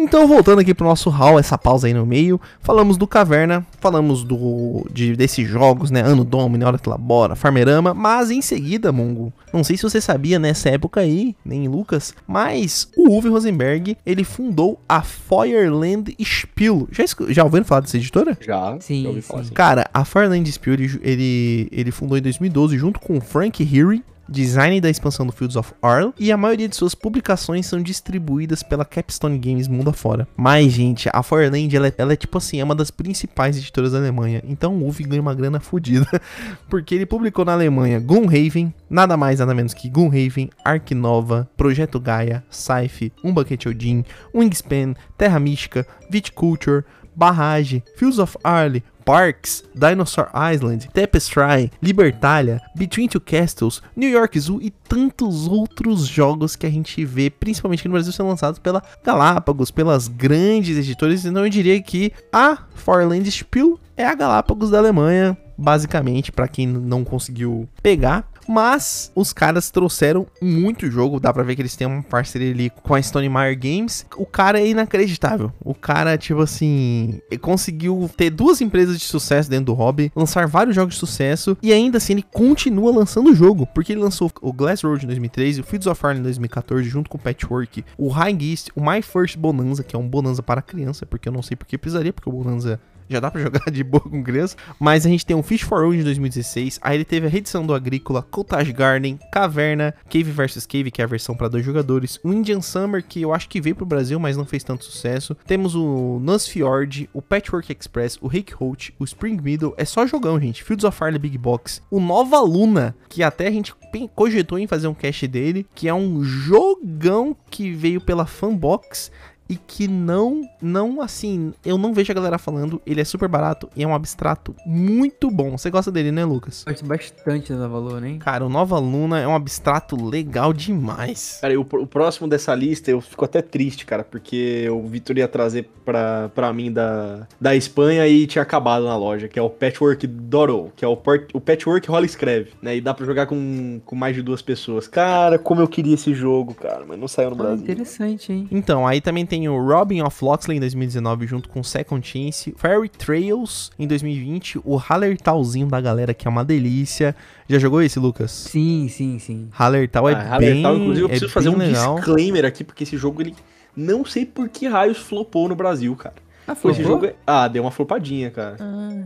Então, 0.06 0.24
voltando 0.28 0.60
aqui 0.60 0.72
pro 0.72 0.86
nosso 0.86 1.10
hall, 1.10 1.36
essa 1.36 1.58
pausa 1.58 1.88
aí 1.88 1.92
no 1.92 2.06
meio, 2.06 2.40
falamos 2.60 2.96
do 2.96 3.08
Caverna, 3.08 3.66
falamos 3.80 4.22
do 4.22 4.86
de, 4.92 5.16
desses 5.16 5.48
jogos, 5.48 5.90
né? 5.90 6.00
Ano 6.00 6.22
Domine, 6.22 6.64
Hora 6.64 6.78
que 6.78 6.88
Labora, 6.88 7.34
Farmerama, 7.34 7.92
mas 7.92 8.30
em 8.30 8.40
seguida, 8.40 8.92
Mongo, 8.92 9.32
não 9.52 9.64
sei 9.64 9.76
se 9.76 9.82
você 9.82 10.00
sabia 10.00 10.38
nessa 10.38 10.68
época 10.68 11.00
aí, 11.00 11.34
nem 11.44 11.66
Lucas, 11.66 12.14
mas 12.24 12.88
o 12.96 13.10
Uwe 13.10 13.28
Rosenberg, 13.28 13.96
ele 14.06 14.22
fundou 14.22 14.78
a 14.88 15.02
Feuerland 15.02 16.16
Spiel. 16.22 16.86
Já, 16.92 17.04
já 17.28 17.42
ouviram 17.42 17.64
falar 17.64 17.80
dessa 17.80 17.96
editora? 17.96 18.38
Já, 18.40 18.76
Sim, 18.78 19.02
já 19.02 19.08
ouvi 19.08 19.22
falar 19.22 19.42
sim. 19.42 19.54
Cara, 19.54 19.90
a 19.92 20.04
Feuerland 20.04 20.52
Spiel, 20.52 20.74
ele, 20.74 21.00
ele, 21.02 21.68
ele 21.72 21.90
fundou 21.90 22.16
em 22.16 22.22
2012 22.22 22.78
junto 22.78 23.00
com 23.00 23.18
o 23.18 23.20
Frank 23.20 23.60
Heary, 23.60 24.04
design 24.28 24.80
da 24.80 24.90
expansão 24.90 25.26
do 25.26 25.32
Fields 25.32 25.56
of 25.56 25.72
Arl, 25.82 26.10
e 26.18 26.30
a 26.32 26.36
maioria 26.36 26.68
de 26.68 26.76
suas 26.76 26.94
publicações 26.94 27.66
são 27.66 27.80
distribuídas 27.82 28.62
pela 28.62 28.84
Capstone 28.84 29.38
Games 29.38 29.68
mundo 29.68 29.90
afora. 29.90 30.26
Mas, 30.36 30.72
gente, 30.72 31.08
a 31.12 31.22
Feuerland, 31.22 31.74
ela, 31.76 31.88
é- 31.88 31.94
ela 31.98 32.12
é 32.12 32.16
tipo 32.16 32.38
assim, 32.38 32.60
é 32.60 32.64
uma 32.64 32.74
das 32.74 32.90
principais 32.90 33.56
editoras 33.56 33.92
da 33.92 33.98
Alemanha, 33.98 34.42
então 34.46 34.74
o 34.74 34.84
Uwe 34.84 35.04
ganha 35.04 35.22
uma 35.22 35.34
grana 35.34 35.60
fodida, 35.60 36.06
porque 36.68 36.94
ele 36.94 37.06
publicou 37.06 37.44
na 37.44 37.52
Alemanha 37.52 38.00
Gloomhaven, 38.00 38.72
nada 38.88 39.16
mais 39.16 39.38
nada 39.40 39.54
menos 39.54 39.74
que 39.74 39.88
Gloomhaven, 39.88 40.50
Ark 40.64 40.94
Nova, 40.94 41.48
Projeto 41.56 41.98
Gaia, 42.00 42.44
Scythe, 42.50 43.12
Um 43.22 43.32
Bucket 43.32 43.66
Odin, 43.66 44.04
Wingspan, 44.34 44.94
Terra 45.16 45.38
Mística, 45.38 45.86
Viticulture, 46.10 46.84
Barrage, 47.14 47.82
Fields 47.96 48.18
of 48.18 48.36
Arle, 48.44 48.82
Parks, 49.06 49.62
Dinosaur 49.72 50.28
Island, 50.34 50.88
Tapestry, 50.92 51.70
Libertalia, 51.80 52.60
Between 52.74 53.06
Two 53.06 53.20
Castles, 53.20 53.80
New 53.94 54.10
York 54.10 54.38
Zoo 54.38 54.60
e 54.60 54.70
tantos 54.70 55.46
outros 55.46 56.08
jogos 56.08 56.56
que 56.56 56.66
a 56.66 56.70
gente 56.70 57.04
vê, 57.04 57.30
principalmente 57.30 57.80
aqui 57.80 57.88
no 57.88 57.92
Brasil, 57.92 58.12
sendo 58.12 58.28
lançados 58.28 58.58
pela 58.58 58.82
Galápagos, 59.04 59.70
pelas 59.70 60.08
grandes 60.08 60.76
editoras. 60.76 61.24
Então 61.24 61.44
eu 61.44 61.50
diria 61.50 61.80
que 61.80 62.12
a 62.32 62.58
Forland 62.74 63.30
Spiel 63.30 63.78
é 63.96 64.04
a 64.04 64.14
Galápagos 64.14 64.70
da 64.70 64.78
Alemanha, 64.78 65.38
basicamente, 65.56 66.32
para 66.32 66.48
quem 66.48 66.66
não 66.66 67.04
conseguiu 67.04 67.68
pegar. 67.80 68.28
Mas 68.48 69.10
os 69.14 69.32
caras 69.32 69.70
trouxeram 69.70 70.26
muito 70.40 70.90
jogo, 70.90 71.20
dá 71.20 71.32
pra 71.32 71.42
ver 71.42 71.56
que 71.56 71.62
eles 71.62 71.76
têm 71.76 71.86
uma 71.86 72.02
parceria 72.02 72.50
ali 72.50 72.70
com 72.70 72.94
a 72.94 73.02
Stone 73.02 73.28
Meyer 73.28 73.58
Games. 73.58 74.06
O 74.16 74.26
cara 74.26 74.60
é 74.60 74.66
inacreditável. 74.66 75.52
O 75.60 75.74
cara, 75.74 76.16
tipo 76.16 76.40
assim, 76.40 77.20
conseguiu 77.40 78.10
ter 78.16 78.30
duas 78.30 78.60
empresas 78.60 78.98
de 78.98 79.04
sucesso 79.04 79.50
dentro 79.50 79.66
do 79.66 79.74
hobby, 79.74 80.12
lançar 80.14 80.46
vários 80.46 80.74
jogos 80.74 80.94
de 80.94 81.00
sucesso 81.00 81.56
e 81.62 81.72
ainda 81.72 81.98
assim 81.98 82.14
ele 82.14 82.22
continua 82.22 82.92
lançando 82.92 83.30
o 83.30 83.34
jogo, 83.34 83.66
porque 83.66 83.92
ele 83.92 84.00
lançou 84.00 84.30
o 84.40 84.52
Glass 84.52 84.82
Road 84.82 85.04
em 85.04 85.08
2013, 85.08 85.60
o 85.60 85.64
Fields 85.64 85.86
of 85.86 86.00
Fire 86.00 86.18
em 86.18 86.22
2014, 86.22 86.88
junto 86.88 87.10
com 87.10 87.18
o 87.18 87.20
Patchwork, 87.20 87.84
o 87.98 88.08
High 88.08 88.34
Geist, 88.34 88.70
o 88.74 88.80
My 88.80 89.02
First 89.02 89.36
Bonanza, 89.36 89.82
que 89.82 89.96
é 89.96 89.98
um 89.98 90.08
Bonanza 90.08 90.42
para 90.42 90.62
criança, 90.62 91.04
porque 91.06 91.28
eu 91.28 91.32
não 91.32 91.42
sei 91.42 91.56
porque 91.56 91.76
precisaria, 91.76 92.12
porque 92.12 92.28
o 92.28 92.32
Bonanza 92.32 92.80
já 93.08 93.20
dá 93.20 93.30
pra 93.30 93.40
jogar 93.40 93.64
de 93.70 93.82
boa 93.82 94.02
com 94.02 94.22
criança. 94.22 94.56
Mas 94.78 95.06
a 95.06 95.08
gente 95.08 95.24
tem 95.24 95.36
o 95.36 95.42
Fish 95.42 95.62
for 95.62 95.82
Road 95.82 95.98
de 95.98 96.04
2016. 96.04 96.78
Aí 96.82 96.96
ele 96.96 97.04
teve 97.04 97.26
a 97.26 97.30
reedição 97.30 97.66
do 97.66 97.74
Agrícola, 97.74 98.22
Cottage 98.22 98.72
Garden, 98.72 99.18
Caverna, 99.32 99.94
Cave 100.08 100.30
vs 100.30 100.66
Cave, 100.66 100.90
que 100.90 101.00
é 101.00 101.04
a 101.04 101.08
versão 101.08 101.36
para 101.36 101.48
dois 101.48 101.64
jogadores. 101.64 102.18
O 102.22 102.32
Indian 102.32 102.60
Summer, 102.60 103.04
que 103.04 103.22
eu 103.22 103.32
acho 103.32 103.48
que 103.48 103.60
veio 103.60 103.76
pro 103.76 103.86
Brasil, 103.86 104.18
mas 104.18 104.36
não 104.36 104.44
fez 104.44 104.64
tanto 104.64 104.84
sucesso. 104.84 105.36
Temos 105.46 105.74
o 105.74 106.18
Nusfjord, 106.20 107.08
o 107.12 107.22
Patchwork 107.22 107.72
Express, 107.72 108.18
o 108.20 108.26
Rick 108.26 108.54
Holt, 108.54 108.90
o 108.98 109.04
Spring 109.04 109.40
Middle. 109.40 109.74
É 109.76 109.84
só 109.84 110.06
jogão, 110.06 110.40
gente. 110.40 110.64
Fields 110.64 110.84
of 110.84 110.96
Fire 110.96 111.18
Big 111.18 111.38
Box. 111.38 111.82
O 111.90 112.00
Nova 112.00 112.40
Luna, 112.40 112.96
que 113.08 113.22
até 113.22 113.46
a 113.46 113.50
gente 113.50 113.74
cogitou 114.14 114.58
em 114.58 114.66
fazer 114.66 114.88
um 114.88 114.94
cast 114.94 115.26
dele, 115.26 115.66
que 115.74 115.88
é 115.88 115.94
um 115.94 116.22
jogão 116.22 117.36
que 117.50 117.72
veio 117.72 118.00
pela 118.00 118.26
Fanbox 118.26 119.10
e 119.48 119.56
que 119.56 119.86
não, 119.86 120.42
não 120.60 121.00
assim, 121.00 121.52
eu 121.64 121.78
não 121.78 121.94
vejo 121.94 122.10
a 122.10 122.14
galera 122.14 122.38
falando, 122.38 122.80
ele 122.86 123.00
é 123.00 123.04
super 123.04 123.28
barato 123.28 123.68
e 123.76 123.82
é 123.82 123.86
um 123.86 123.94
abstrato 123.94 124.54
muito 124.66 125.30
bom. 125.30 125.56
Você 125.56 125.70
gosta 125.70 125.90
dele, 125.92 126.10
né, 126.10 126.24
Lucas? 126.24 126.64
Gosto 126.66 126.84
bastante 126.84 127.52
da 127.52 127.68
Valor, 127.68 128.04
hein? 128.04 128.18
Cara, 128.18 128.44
o 128.44 128.48
Nova 128.48 128.78
Luna 128.78 129.20
é 129.20 129.26
um 129.26 129.34
abstrato 129.34 129.96
legal 130.02 130.52
demais. 130.52 131.38
Cara, 131.40 131.52
e 131.54 131.56
o, 131.56 131.64
pr- 131.64 131.78
o 131.80 131.86
próximo 131.86 132.26
dessa 132.28 132.54
lista 132.54 132.90
eu 132.90 133.00
fico 133.00 133.24
até 133.24 133.40
triste, 133.42 133.84
cara, 133.86 134.02
porque 134.04 134.68
o 134.70 134.82
Vitor 134.86 135.16
ia 135.18 135.28
trazer 135.28 135.68
pra, 135.84 136.28
pra 136.34 136.52
mim 136.52 136.72
da, 136.72 137.26
da 137.40 137.54
Espanha 137.54 138.06
e 138.08 138.26
tinha 138.26 138.42
acabado 138.42 138.84
na 138.84 138.96
loja, 138.96 139.28
que 139.28 139.38
é 139.38 139.42
o 139.42 139.48
Patchwork 139.50 140.06
Doro, 140.06 140.72
que 140.74 140.84
é 140.84 140.88
o, 140.88 140.96
port- 140.96 141.30
o 141.34 141.40
Patchwork 141.40 141.88
Roll 141.88 142.06
Screve, 142.08 142.50
né? 142.60 142.76
E 142.76 142.80
dá 142.80 142.92
pra 142.92 143.06
jogar 143.06 143.26
com, 143.26 143.80
com 143.84 143.94
mais 143.96 144.14
de 144.16 144.22
duas 144.22 144.42
pessoas. 144.42 144.88
Cara, 144.88 145.38
como 145.38 145.60
eu 145.60 145.68
queria 145.68 145.94
esse 145.94 146.12
jogo, 146.14 146.54
cara, 146.54 146.84
mas 146.86 146.98
não 146.98 147.06
saiu 147.08 147.30
no 147.30 147.36
Ah, 147.36 147.38
Brasil. 147.38 147.64
interessante, 147.64 148.32
hein? 148.32 148.48
Então, 148.50 148.86
aí 148.86 149.00
também 149.00 149.24
tem 149.26 149.35
o 149.48 149.58
Robin 149.60 150.00
of 150.02 150.24
Loxley 150.24 150.56
em 150.56 150.60
2019, 150.60 151.26
junto 151.26 151.48
com 151.48 151.62
Second 151.62 152.06
Chance, 152.06 152.54
Fairy 152.56 152.88
Trails 152.88 153.70
em 153.78 153.86
2020, 153.86 154.60
o 154.64 154.76
Hallertalzinho 154.76 155.66
da 155.66 155.80
galera, 155.80 156.14
que 156.14 156.26
é 156.26 156.30
uma 156.30 156.44
delícia. 156.44 157.14
Já 157.48 157.58
jogou 157.58 157.82
esse, 157.82 157.98
Lucas? 157.98 158.30
Sim, 158.30 158.88
sim, 158.88 159.18
sim. 159.18 159.48
Hallertal 159.52 160.08
é 160.08 160.12
Ah, 160.14 160.16
bem, 160.16 160.28
Hallertau, 160.62 160.76
inclusive, 160.76 161.00
eu 161.02 161.06
é 161.06 161.08
preciso 161.10 161.32
fazer 161.32 161.50
bem 161.50 161.56
um 161.58 161.60
legal. 161.60 161.94
disclaimer 161.96 162.44
aqui, 162.44 162.64
porque 162.64 162.84
esse 162.84 162.96
jogo, 162.96 163.20
ele 163.20 163.34
não 163.76 164.04
sei 164.04 164.24
por 164.24 164.48
que 164.48 164.66
raios 164.66 164.98
flopou 164.98 165.48
no 165.48 165.54
Brasil, 165.54 165.94
cara. 165.96 166.14
Ah, 166.46 166.54
Foi 166.54 166.70
esse 166.72 166.82
jogo. 166.82 167.06
é- 167.06 167.14
Ah, 167.26 167.48
deu 167.48 167.62
uma 167.64 167.70
flopadinha, 167.70 168.30
cara. 168.30 168.56
Ah, 168.60 168.64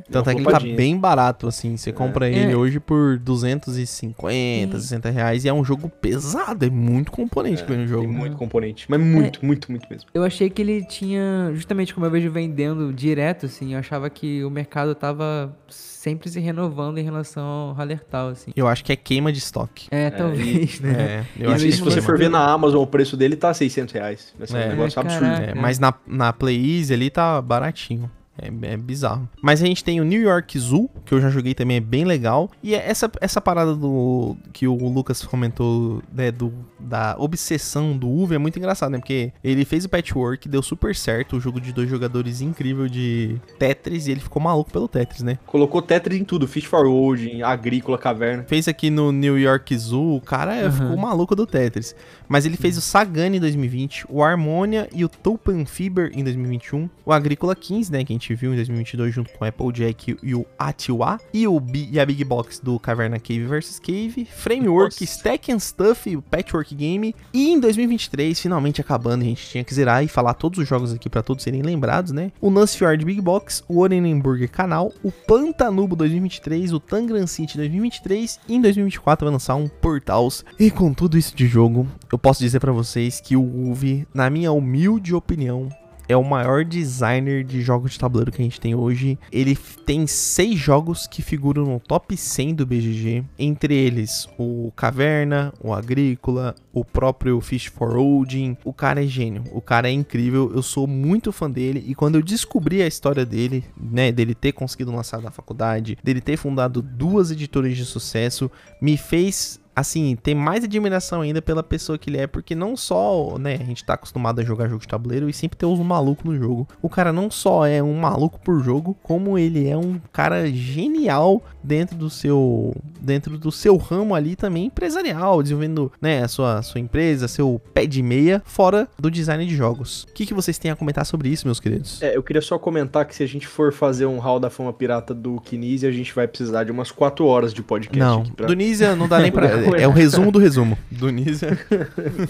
uma 0.08 0.30
é 0.30 0.34
que 0.34 0.40
ele 0.40 0.50
tá 0.50 0.60
bem 0.60 0.96
barato, 0.98 1.46
assim. 1.48 1.76
Você 1.76 1.92
compra 1.92 2.28
ele 2.28 2.52
É. 2.52 2.56
hoje 2.56 2.78
por 2.78 3.18
250, 3.18 4.78
60 4.78 5.10
reais. 5.10 5.44
E 5.44 5.48
é 5.48 5.52
um 5.52 5.64
jogo 5.64 5.88
pesado, 5.88 6.64
é 6.64 6.70
muito 6.70 7.10
componente 7.10 7.62
vem 7.64 7.78
no 7.78 7.86
jogo. 7.86 8.02
Tem 8.06 8.12
muito 8.12 8.36
componente. 8.36 8.86
Mas 8.88 9.00
muito, 9.00 9.44
muito, 9.44 9.70
muito 9.70 9.86
mesmo. 9.90 10.08
eu 10.12 10.22
achei 10.24 10.50
que 10.50 10.60
ele 10.60 10.84
tinha, 10.84 11.50
justamente 11.54 11.94
como 11.94 12.06
eu 12.06 12.10
vejo 12.10 12.30
vendendo 12.30 12.92
direto, 12.92 13.46
assim, 13.46 13.72
eu 13.74 13.78
achava 13.78 14.10
que 14.10 14.44
o 14.44 14.50
mercado 14.50 14.94
tava 14.94 15.54
sempre 16.00 16.30
se 16.30 16.40
renovando 16.40 16.96
em 16.96 17.02
relação 17.02 17.44
ao 17.44 17.74
Hallertal, 17.74 18.28
assim. 18.30 18.52
Eu 18.56 18.66
acho 18.66 18.82
que 18.82 18.90
é 18.90 18.96
queima 18.96 19.30
de 19.30 19.38
estoque. 19.38 19.86
É, 19.90 20.08
talvez, 20.08 20.80
né? 20.80 20.92
É, 20.98 21.24
eu 21.44 21.50
e 21.50 21.52
acho 21.52 21.60
se 21.60 21.66
que 21.66 21.72
se 21.74 21.80
é 21.82 21.84
você 21.84 22.00
for 22.00 22.16
ver 22.16 22.30
na 22.30 22.42
Amazon, 22.50 22.82
o 22.82 22.86
preço 22.86 23.18
dele 23.18 23.36
tá 23.36 23.52
600 23.52 23.92
reais. 23.92 24.32
Vai 24.38 24.46
ser 24.46 24.56
É. 24.56 24.66
um 24.66 24.68
negócio 24.70 24.98
É, 24.98 25.02
absurdo. 25.02 25.24
caraca. 25.26 25.50
É, 25.50 25.54
mas 25.54 25.78
na, 25.78 25.92
na 26.06 26.32
Play 26.32 26.78
Easy 26.78 26.94
ali 26.94 27.10
tá 27.10 27.42
baratinho. 27.42 28.10
É, 28.40 28.72
é 28.72 28.76
bizarro. 28.76 29.28
Mas 29.42 29.62
a 29.62 29.66
gente 29.66 29.84
tem 29.84 30.00
o 30.00 30.04
New 30.04 30.20
York 30.20 30.58
Zoo, 30.58 30.88
que 31.04 31.12
eu 31.12 31.20
já 31.20 31.30
joguei 31.30 31.54
também, 31.54 31.76
é 31.76 31.80
bem 31.80 32.04
legal. 32.04 32.50
E 32.62 32.74
é 32.74 32.88
essa, 32.88 33.10
essa 33.20 33.40
parada 33.40 33.74
do 33.74 34.36
que 34.52 34.66
o 34.66 34.88
Lucas 34.88 35.24
comentou, 35.24 36.02
né, 36.12 36.30
do, 36.30 36.52
da 36.78 37.14
obsessão 37.18 37.96
do 37.96 38.08
Uve 38.08 38.34
é 38.34 38.38
muito 38.38 38.58
engraçado, 38.58 38.92
né? 38.92 38.98
Porque 38.98 39.32
ele 39.42 39.64
fez 39.64 39.84
o 39.84 39.88
patchwork, 39.88 40.48
deu 40.48 40.62
super 40.62 40.94
certo, 40.94 41.36
o 41.36 41.40
jogo 41.40 41.60
de 41.60 41.72
dois 41.72 41.88
jogadores 41.88 42.40
incrível 42.40 42.88
de 42.88 43.40
Tetris, 43.58 44.06
e 44.06 44.12
ele 44.12 44.20
ficou 44.20 44.42
maluco 44.42 44.70
pelo 44.70 44.88
Tetris, 44.88 45.22
né? 45.22 45.38
Colocou 45.46 45.82
Tetris 45.82 46.20
em 46.20 46.24
tudo. 46.24 46.48
Fish 46.48 46.64
for 46.64 46.86
Road, 46.86 47.28
em 47.28 47.42
Agrícola, 47.42 47.98
Caverna. 47.98 48.44
Fez 48.44 48.66
aqui 48.66 48.90
no 48.90 49.12
New 49.12 49.38
York 49.38 49.76
Zoo, 49.76 50.16
o 50.16 50.20
cara 50.20 50.54
é, 50.54 50.64
Aham. 50.64 50.72
ficou 50.72 50.96
maluco 50.96 51.36
do 51.36 51.46
Tetris. 51.46 51.94
Mas 52.28 52.46
ele 52.46 52.56
fez 52.56 52.76
o 52.76 52.80
Sagan 52.80 53.28
em 53.28 53.40
2020, 53.40 54.06
o 54.08 54.22
Harmonia 54.22 54.88
e 54.92 55.04
o 55.04 55.08
Tulpan 55.08 55.64
Fiber 55.64 56.10
em 56.14 56.22
2021, 56.22 56.88
o 57.04 57.12
Agrícola 57.12 57.54
15, 57.54 57.92
né, 57.92 58.04
que 58.04 58.12
a 58.12 58.14
gente 58.14 58.29
viu 58.34 58.52
em 58.52 58.56
2022 58.56 59.14
junto 59.14 59.30
com 59.32 59.44
Applejack 59.44 60.16
e 60.22 60.34
o 60.34 60.44
Atiwa, 60.58 61.18
e, 61.32 61.46
o 61.46 61.58
Bi- 61.60 61.88
e 61.92 61.98
a 62.00 62.06
Big 62.06 62.22
Box 62.24 62.60
do 62.62 62.78
Caverna 62.78 63.18
Cave 63.18 63.44
vs 63.44 63.78
Cave, 63.78 64.24
Framework, 64.24 64.94
Nossa. 65.00 65.04
Stack 65.04 65.52
and 65.52 65.58
Stuff, 65.58 66.16
o 66.16 66.22
Patchwork 66.22 66.74
Game, 66.74 67.14
e 67.32 67.50
em 67.50 67.60
2023, 67.60 68.38
finalmente 68.38 68.80
acabando, 68.80 69.22
a 69.22 69.24
gente 69.26 69.46
tinha 69.48 69.64
que 69.64 69.74
zerar 69.74 70.02
e 70.04 70.08
falar 70.08 70.34
todos 70.34 70.58
os 70.58 70.68
jogos 70.68 70.92
aqui 70.92 71.08
pra 71.08 71.22
todos 71.22 71.42
serem 71.44 71.62
lembrados, 71.62 72.12
né? 72.12 72.32
O 72.40 72.50
Nusfjord 72.50 73.04
Big 73.04 73.20
Box, 73.20 73.62
o 73.68 73.78
Orenenburger 73.80 74.50
Canal, 74.50 74.92
o 75.02 75.10
Pantanubo 75.10 75.96
2023, 75.96 76.72
o 76.72 76.80
Tangram 76.80 77.26
City 77.26 77.56
2023 77.56 78.40
e 78.48 78.54
em 78.54 78.60
2024 78.60 79.24
vai 79.26 79.32
lançar 79.32 79.54
um 79.54 79.68
Portals. 79.68 80.44
E 80.58 80.70
com 80.70 80.92
tudo 80.92 81.16
isso 81.18 81.34
de 81.36 81.46
jogo, 81.46 81.86
eu 82.12 82.18
posso 82.18 82.40
dizer 82.40 82.60
pra 82.60 82.72
vocês 82.72 83.20
que 83.20 83.36
o 83.36 83.42
Uve, 83.70 84.06
na 84.14 84.28
minha 84.30 84.52
humilde 84.52 85.14
opinião, 85.14 85.68
é 86.10 86.16
o 86.16 86.24
maior 86.24 86.64
designer 86.64 87.44
de 87.44 87.62
jogos 87.62 87.92
de 87.92 87.98
tabuleiro 88.00 88.32
que 88.32 88.42
a 88.42 88.44
gente 88.44 88.60
tem 88.60 88.74
hoje. 88.74 89.16
Ele 89.30 89.56
tem 89.86 90.08
seis 90.08 90.58
jogos 90.58 91.06
que 91.06 91.22
figuram 91.22 91.64
no 91.64 91.78
top 91.78 92.16
100 92.16 92.56
do 92.56 92.66
BGG. 92.66 93.24
Entre 93.38 93.74
eles, 93.74 94.28
o 94.36 94.72
Caverna, 94.74 95.54
o 95.62 95.72
Agrícola, 95.72 96.56
o 96.72 96.84
próprio 96.84 97.40
Fish 97.40 97.66
for 97.66 97.96
Odin. 97.96 98.56
O 98.64 98.72
cara 98.72 99.04
é 99.04 99.06
gênio, 99.06 99.44
o 99.52 99.60
cara 99.60 99.88
é 99.88 99.92
incrível. 99.92 100.50
Eu 100.52 100.62
sou 100.62 100.84
muito 100.84 101.30
fã 101.30 101.48
dele. 101.48 101.84
E 101.86 101.94
quando 101.94 102.16
eu 102.16 102.22
descobri 102.22 102.82
a 102.82 102.88
história 102.88 103.24
dele, 103.24 103.64
né, 103.80 104.10
dele 104.10 104.34
ter 104.34 104.50
conseguido 104.50 104.90
lançar 104.90 105.22
na 105.22 105.30
faculdade, 105.30 105.96
dele 106.02 106.20
ter 106.20 106.36
fundado 106.36 106.82
duas 106.82 107.30
editoras 107.30 107.76
de 107.76 107.84
sucesso, 107.84 108.50
me 108.82 108.96
fez 108.96 109.59
assim, 109.74 110.16
ter 110.16 110.34
mais 110.34 110.64
admiração 110.64 111.20
ainda 111.20 111.40
pela 111.40 111.62
pessoa 111.62 111.98
que 111.98 112.10
ele 112.10 112.18
é, 112.18 112.26
porque 112.26 112.54
não 112.54 112.76
só, 112.76 113.36
né, 113.38 113.54
a 113.54 113.64
gente 113.64 113.84
tá 113.84 113.94
acostumado 113.94 114.40
a 114.40 114.44
jogar 114.44 114.68
jogo 114.68 114.80
de 114.80 114.88
tabuleiro 114.88 115.28
e 115.28 115.32
sempre 115.32 115.58
ter 115.58 115.66
uns 115.66 115.78
malucos 115.80 116.24
no 116.24 116.36
jogo. 116.36 116.68
O 116.82 116.88
cara 116.88 117.12
não 117.12 117.30
só 117.30 117.66
é 117.66 117.82
um 117.82 117.94
maluco 117.94 118.40
por 118.40 118.62
jogo, 118.62 118.96
como 119.02 119.38
ele 119.38 119.68
é 119.68 119.76
um 119.76 120.00
cara 120.12 120.50
genial 120.50 121.42
dentro 121.62 121.96
do 121.96 122.10
seu 122.10 122.74
dentro 123.00 123.38
do 123.38 123.50
seu 123.50 123.76
ramo 123.76 124.14
ali 124.14 124.36
também 124.36 124.66
empresarial, 124.66 125.42
desenvolvendo, 125.42 125.90
né, 126.00 126.22
a 126.22 126.28
sua, 126.28 126.62
sua 126.62 126.80
empresa, 126.80 127.26
seu 127.26 127.60
pé 127.72 127.86
de 127.86 128.02
meia 128.02 128.42
fora 128.44 128.88
do 128.98 129.10
design 129.10 129.46
de 129.46 129.56
jogos. 129.56 130.04
O 130.04 130.12
que, 130.12 130.26
que 130.26 130.34
vocês 130.34 130.58
têm 130.58 130.70
a 130.70 130.76
comentar 130.76 131.06
sobre 131.06 131.28
isso, 131.28 131.46
meus 131.46 131.58
queridos? 131.58 132.02
É, 132.02 132.16
eu 132.16 132.22
queria 132.22 132.42
só 132.42 132.58
comentar 132.58 133.06
que 133.06 133.14
se 133.14 133.22
a 133.22 133.26
gente 133.26 133.46
for 133.46 133.72
fazer 133.72 134.06
um 134.06 134.18
Hall 134.18 134.38
da 134.38 134.50
Fama 134.50 134.72
Pirata 134.72 135.14
do 135.14 135.40
Kinesia, 135.40 135.88
a 135.88 135.92
gente 135.92 136.14
vai 136.14 136.28
precisar 136.28 136.64
de 136.64 136.70
umas 136.70 136.90
4 136.90 137.24
horas 137.24 137.54
de 137.54 137.62
podcast 137.62 137.98
não, 137.98 138.20
aqui 138.20 138.32
pra... 138.32 138.46
do 138.46 138.54
Nisia 138.54 138.94
não 138.94 139.08
dá 139.08 139.18
nem 139.18 139.32
pra... 139.62 139.80
é 139.80 139.88
o 139.88 139.90
resumo 139.90 140.30
do 140.30 140.38
resumo. 140.38 140.78
Do 140.90 141.10
Nisia... 141.10 141.58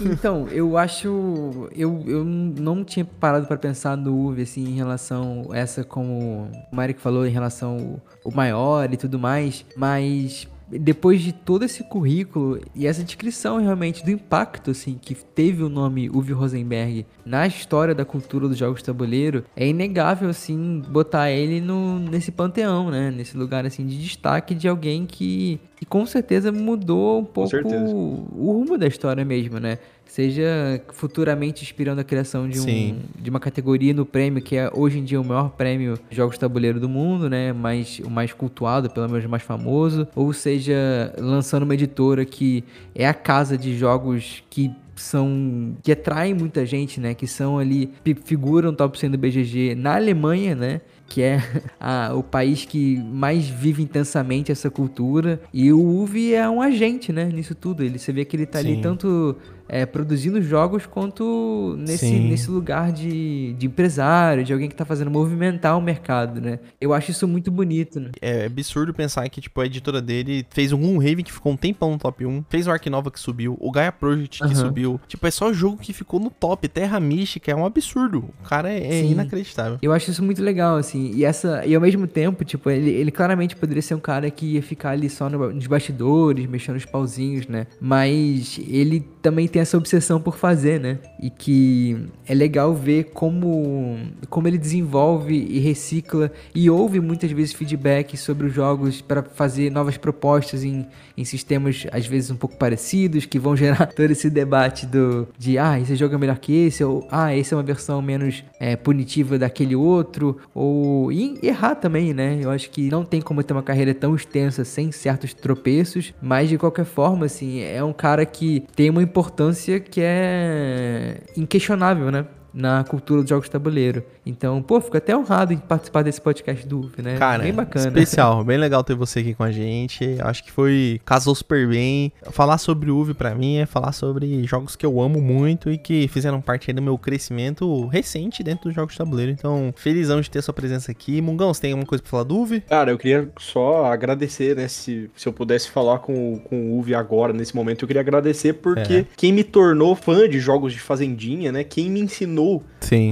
então, 0.01 0.47
eu 0.49 0.77
acho... 0.77 1.69
Eu, 1.75 2.03
eu 2.07 2.25
não 2.25 2.85
tinha 2.85 3.05
parado 3.05 3.47
para 3.47 3.57
pensar 3.57 3.97
no 3.97 4.29
UV, 4.29 4.43
assim, 4.43 4.65
em 4.65 4.75
relação 4.75 5.49
a 5.51 5.59
essa, 5.59 5.85
como 5.85 6.51
o 6.73 6.77
Marek 6.77 7.01
falou, 7.01 7.27
em 7.27 7.31
relação 7.31 8.01
ao 8.25 8.33
maior 8.33 8.93
e 8.93 8.97
tudo 8.97 9.19
mais, 9.19 9.65
mas 9.77 10.49
depois 10.71 11.21
de 11.21 11.33
todo 11.33 11.65
esse 11.65 11.83
currículo 11.85 12.61
e 12.75 12.87
essa 12.87 13.03
descrição 13.03 13.59
realmente 13.59 14.05
do 14.05 14.11
impacto 14.11 14.71
assim 14.71 14.99
que 15.01 15.15
teve 15.15 15.63
o 15.63 15.69
nome 15.69 16.09
Uwe 16.09 16.33
Rosenberg 16.33 17.07
na 17.25 17.47
história 17.47 17.95
da 17.95 18.05
cultura 18.05 18.49
dos 18.49 18.57
jogos 18.57 18.81
de 18.81 18.87
tabuleiro, 18.87 19.45
é 19.57 19.67
inegável 19.67 20.29
assim 20.29 20.83
botar 20.89 21.31
ele 21.31 21.61
no 21.61 21.99
nesse 21.99 22.31
panteão, 22.31 22.91
né? 22.91 23.11
Nesse 23.11 23.37
lugar 23.37 23.67
assim 23.67 23.87
de 23.87 23.99
destaque 23.99 24.55
de 24.55 24.69
alguém 24.69 25.07
que, 25.07 25.61
que 25.77 25.85
com 25.85 26.07
certeza 26.07 26.53
mudou 26.53 27.21
um 27.21 27.25
pouco 27.25 27.57
o, 27.57 28.49
o 28.49 28.53
rumo 28.53 28.79
da 28.79 28.87
história 28.87 29.25
mesmo, 29.25 29.59
né? 29.59 29.79
Seja 30.11 30.83
futuramente 30.93 31.63
inspirando 31.63 32.01
a 32.01 32.05
criação 32.05 32.49
de, 32.49 32.59
um, 32.59 32.99
de 33.17 33.31
uma 33.31 33.39
categoria 33.39 33.95
no 33.95 34.05
prêmio 34.05 34.43
que 34.43 34.57
é 34.57 34.69
hoje 34.75 34.99
em 34.99 35.05
dia 35.05 35.21
o 35.21 35.25
maior 35.25 35.51
prêmio 35.51 35.99
de 36.11 36.17
jogos 36.17 36.35
de 36.35 36.41
tabuleiro 36.41 36.81
do 36.81 36.89
mundo, 36.89 37.31
né? 37.31 37.53
Mais, 37.53 38.01
o 38.01 38.11
mais 38.11 38.33
cultuado, 38.33 38.91
pelo 38.91 39.09
menos 39.09 39.25
mais 39.27 39.45
famoso, 39.45 40.09
ou 40.17 40.33
seja, 40.33 41.15
lançando 41.17 41.63
uma 41.63 41.75
editora 41.75 42.25
que 42.25 42.65
é 42.93 43.07
a 43.07 43.15
casa 43.15 43.57
de 43.57 43.79
jogos 43.79 44.43
que 44.51 44.73
são 44.97 45.77
que 45.83 45.93
atraem 45.93 46.35
muita 46.35 46.67
gente, 46.67 46.99
né? 46.99 47.15
Que 47.15 47.29
são 47.29 47.59
ali 47.59 47.93
figuram 48.25 48.75
top 48.75 48.99
100 48.99 49.13
do 49.13 49.19
BGG 49.19 49.77
na 49.77 49.95
Alemanha, 49.95 50.57
né? 50.57 50.81
que 51.11 51.23
é 51.23 51.43
a, 51.79 52.15
o 52.15 52.23
país 52.23 52.65
que 52.65 52.97
mais 52.99 53.47
vive 53.47 53.83
intensamente 53.83 54.51
essa 54.51 54.71
cultura. 54.71 55.41
E 55.53 55.71
o 55.73 55.81
UV 55.81 56.35
é 56.35 56.49
um 56.49 56.63
agente, 56.63 57.13
né, 57.13 57.25
nisso 57.25 57.55
tudo. 57.55 57.83
Ele, 57.83 57.99
você 57.99 58.13
vê 58.13 58.25
que 58.25 58.37
ele 58.37 58.47
tá 58.47 58.61
Sim. 58.61 58.73
ali 58.73 58.81
tanto 58.81 59.37
é, 59.71 59.87
produzindo 59.87 60.43
jogos 60.43 60.85
quanto 60.85 61.77
nesse, 61.79 62.11
nesse 62.19 62.51
lugar 62.51 62.91
de, 62.91 63.55
de 63.55 63.67
empresário, 63.67 64.43
de 64.43 64.53
alguém 64.53 64.69
que 64.69 64.75
tá 64.75 64.85
fazendo 64.85 65.11
movimentar 65.11 65.79
o 65.79 65.81
mercado, 65.81 66.41
né? 66.41 66.59
Eu 66.81 66.93
acho 66.93 67.13
isso 67.13 67.29
muito 67.29 67.53
bonito, 67.53 68.01
né? 68.01 68.11
É 68.21 68.47
absurdo 68.47 68.93
pensar 68.93 69.29
que, 69.29 69.41
tipo, 69.41 69.61
a 69.61 69.67
editora 69.67 70.03
dele 70.03 70.45
fez 70.51 70.73
um 70.73 70.99
Raven 70.99 71.23
que 71.23 71.33
ficou 71.33 71.53
um 71.53 71.57
tempão 71.57 71.93
no 71.93 71.99
top 71.99 72.27
1, 72.27 72.45
fez 72.51 72.67
o 72.67 72.71
Ark 72.73 72.91
Nova 72.91 73.13
que 73.13 73.21
subiu, 73.21 73.57
o 73.61 73.71
Gaia 73.71 73.93
Project 73.93 74.39
que 74.41 74.45
uhum. 74.45 74.55
subiu. 74.55 75.01
Tipo, 75.07 75.27
é 75.29 75.31
só 75.31 75.53
jogo 75.53 75.77
que 75.77 75.93
ficou 75.93 76.19
no 76.19 76.31
top. 76.31 76.67
Terra 76.69 76.99
Mística 76.99 77.53
é 77.53 77.55
um 77.55 77.65
absurdo. 77.65 78.25
O 78.41 78.49
cara 78.49 78.71
é, 78.73 78.83
é 78.83 79.05
inacreditável. 79.05 79.79
Eu 79.81 79.93
acho 79.93 80.11
isso 80.11 80.23
muito 80.23 80.43
legal, 80.43 80.77
assim. 80.77 81.13
E, 81.15 81.25
essa, 81.25 81.65
e 81.65 81.75
ao 81.75 81.81
mesmo 81.81 82.09
tempo, 82.09 82.45
tipo, 82.45 82.69
ele, 82.71 82.91
ele 82.91 83.13
claramente 83.13 83.55
poderia 83.55 83.83
ser 83.83 83.95
um 83.95 84.01
cara 84.01 84.29
que 84.31 84.55
ia 84.55 84.63
ficar 84.63 84.91
ali 84.91 85.09
só 85.09 85.31
no, 85.31 85.53
nos 85.53 85.67
bastidores, 85.69 86.47
mexendo 86.47 86.77
os 86.77 86.85
pauzinhos, 86.85 87.47
né? 87.47 87.69
Mas 87.81 88.59
ele 88.67 89.01
também 89.23 89.47
tem 89.49 89.63
essa 89.63 89.77
obsessão 89.77 90.21
por 90.21 90.37
fazer, 90.37 90.81
né? 90.81 90.99
E 91.21 91.31
que 91.31 92.07
é 92.27 92.35
legal 92.35 92.75
ver 92.75 93.11
como, 93.13 93.99
como 94.29 94.49
ele 94.49 94.59
desenvolve 94.59 95.35
e 95.35 95.59
recicla 95.59 96.33
e 96.55 96.71
ouve 96.71 97.01
muitas 97.01 97.31
vezes 97.31 97.53
feedback 97.53 98.17
sobre 98.17 98.47
os 98.47 98.55
jogos 98.55 99.01
para 99.01 99.23
fazer 99.23 99.71
novas 99.71 99.97
propostas 99.97 100.65
em, 100.65 100.87
em 101.17 101.25
sistemas 101.25 101.87
às 101.93 102.07
vezes 102.07 102.31
um 102.31 102.37
pouco 102.37 102.57
parecidos 102.57 103.27
que 103.27 103.39
vão 103.39 103.55
gerar 103.57 103.87
todo 103.87 104.11
esse 104.11 104.31
debate 104.31 104.87
do 104.87 105.29
de 105.39 105.59
ah, 105.59 105.79
esse 105.79 105.97
jogo 105.97 106.15
é 106.15 106.19
melhor 106.19 106.39
que 106.39 106.53
esse 106.67 106.83
ou 106.83 107.07
ah, 107.11 107.35
esse 107.35 107.53
é 107.53 107.57
uma 107.57 107.63
versão 107.63 108.01
menos 108.01 108.45
é, 108.59 108.77
punitiva 108.77 109.39
daquele 109.39 109.77
outro 109.77 110.39
ou 110.55 111.13
e 111.13 111.39
errar 111.43 111.75
também, 111.75 112.13
né? 112.13 112.39
Eu 112.41 112.51
acho 112.51 112.71
que 112.71 112.91
não 112.91 113.05
tem 113.05 113.21
como 113.21 113.43
ter 113.43 113.53
uma 113.53 113.63
carreira 113.63 113.95
tão 113.95 114.15
extensa 114.15 114.65
sem 114.65 114.93
certos 114.93 115.35
tropeços, 115.35 116.15
mas 116.21 116.49
de 116.49 116.59
qualquer 116.59 116.85
forma, 116.85 117.27
assim, 117.27 117.61
é 117.61 117.83
um 117.83 117.93
cara 117.93 118.25
que 118.25 118.65
tem 118.75 118.91
uma 118.91 119.03
importância 119.11 119.81
que 119.81 120.01
é 120.03 121.23
inquestionável, 121.37 122.11
né? 122.11 122.27
Na 122.53 122.85
cultura 122.85 123.21
dos 123.23 123.31
jogos 123.31 123.47
de 123.47 123.51
tabuleiro. 123.51 124.05
Então, 124.25 124.63
pô, 124.63 124.81
fico 124.81 124.97
até 124.97 125.17
honrado 125.17 125.53
em 125.53 125.59
participar 125.59 126.03
desse 126.03 126.21
podcast 126.21 126.67
do 126.67 126.81
UF, 126.81 127.03
né? 127.03 127.17
Cara, 127.17 127.43
bem 127.43 127.53
bacana. 127.53 127.89
Especial, 127.89 128.43
bem 128.45 128.59
legal 128.59 128.85
ter 128.85 128.95
você 128.95 129.21
aqui 129.21 129.35
com 129.35 129.43
a 129.43 129.51
gente. 129.51 130.17
Acho 130.21 130.45
que 130.45 130.53
foi 130.53 131.01
casou 131.05 131.35
super 131.35 131.69
bem. 131.69 132.13
Falar 132.31 132.59
sobre 132.59 132.91
o 132.91 132.99
UV 132.99 133.15
para 133.15 133.35
mim 133.35 133.57
é 133.57 133.67
falar 133.67 133.93
sobre 133.93 134.45
jogos 134.45 134.77
que 134.77 134.85
eu 134.85 135.01
amo 135.01 135.21
muito 135.21 135.71
e 135.71 135.79
que 135.79 136.09
fizeram 136.09 136.41
parte 136.41 136.73
do 136.73 136.83
meu 136.83 136.97
crescimento 136.99 137.87
recente 137.87 138.43
dentro 138.43 138.65
dos 138.65 138.75
jogos 138.75 138.93
de 138.93 138.99
tabuleiro. 138.99 139.33
Então, 139.33 139.73
felizão 139.77 140.21
de 140.21 140.31
ter 140.31 140.43
sua 140.43 140.55
presença 140.55 140.91
aqui. 140.91 141.21
Mungão, 141.21 141.53
você 141.53 141.63
tem 141.63 141.73
alguma 141.73 141.87
coisa 141.87 142.03
para 142.03 142.11
falar 142.11 142.25
do 142.25 142.39
UV? 142.39 142.61
Cara, 142.69 142.91
eu 142.91 142.99
queria 142.99 143.29
só 143.39 143.87
agradecer, 143.87 144.57
né, 144.57 144.69
se, 144.69 145.11
se 145.17 145.27
eu 145.27 145.33
pudesse 145.33 145.71
falar 145.71 145.99
com, 145.99 146.39
com 146.39 146.73
o 146.73 146.79
UV 146.79 146.95
agora, 146.95 147.33
nesse 147.33 147.55
momento, 147.55 147.85
eu 147.85 147.87
queria 147.87 148.01
agradecer 148.01 148.55
porque 148.55 148.95
é. 148.95 149.07
quem 149.17 149.33
me 149.33 149.45
tornou 149.45 149.95
fã 149.95 150.29
de 150.29 150.39
jogos 150.39 150.73
de 150.73 150.81
fazendinha, 150.81 151.51
né, 151.53 151.65
quem 151.65 151.91
me 151.91 152.01
ensinou 152.01 152.40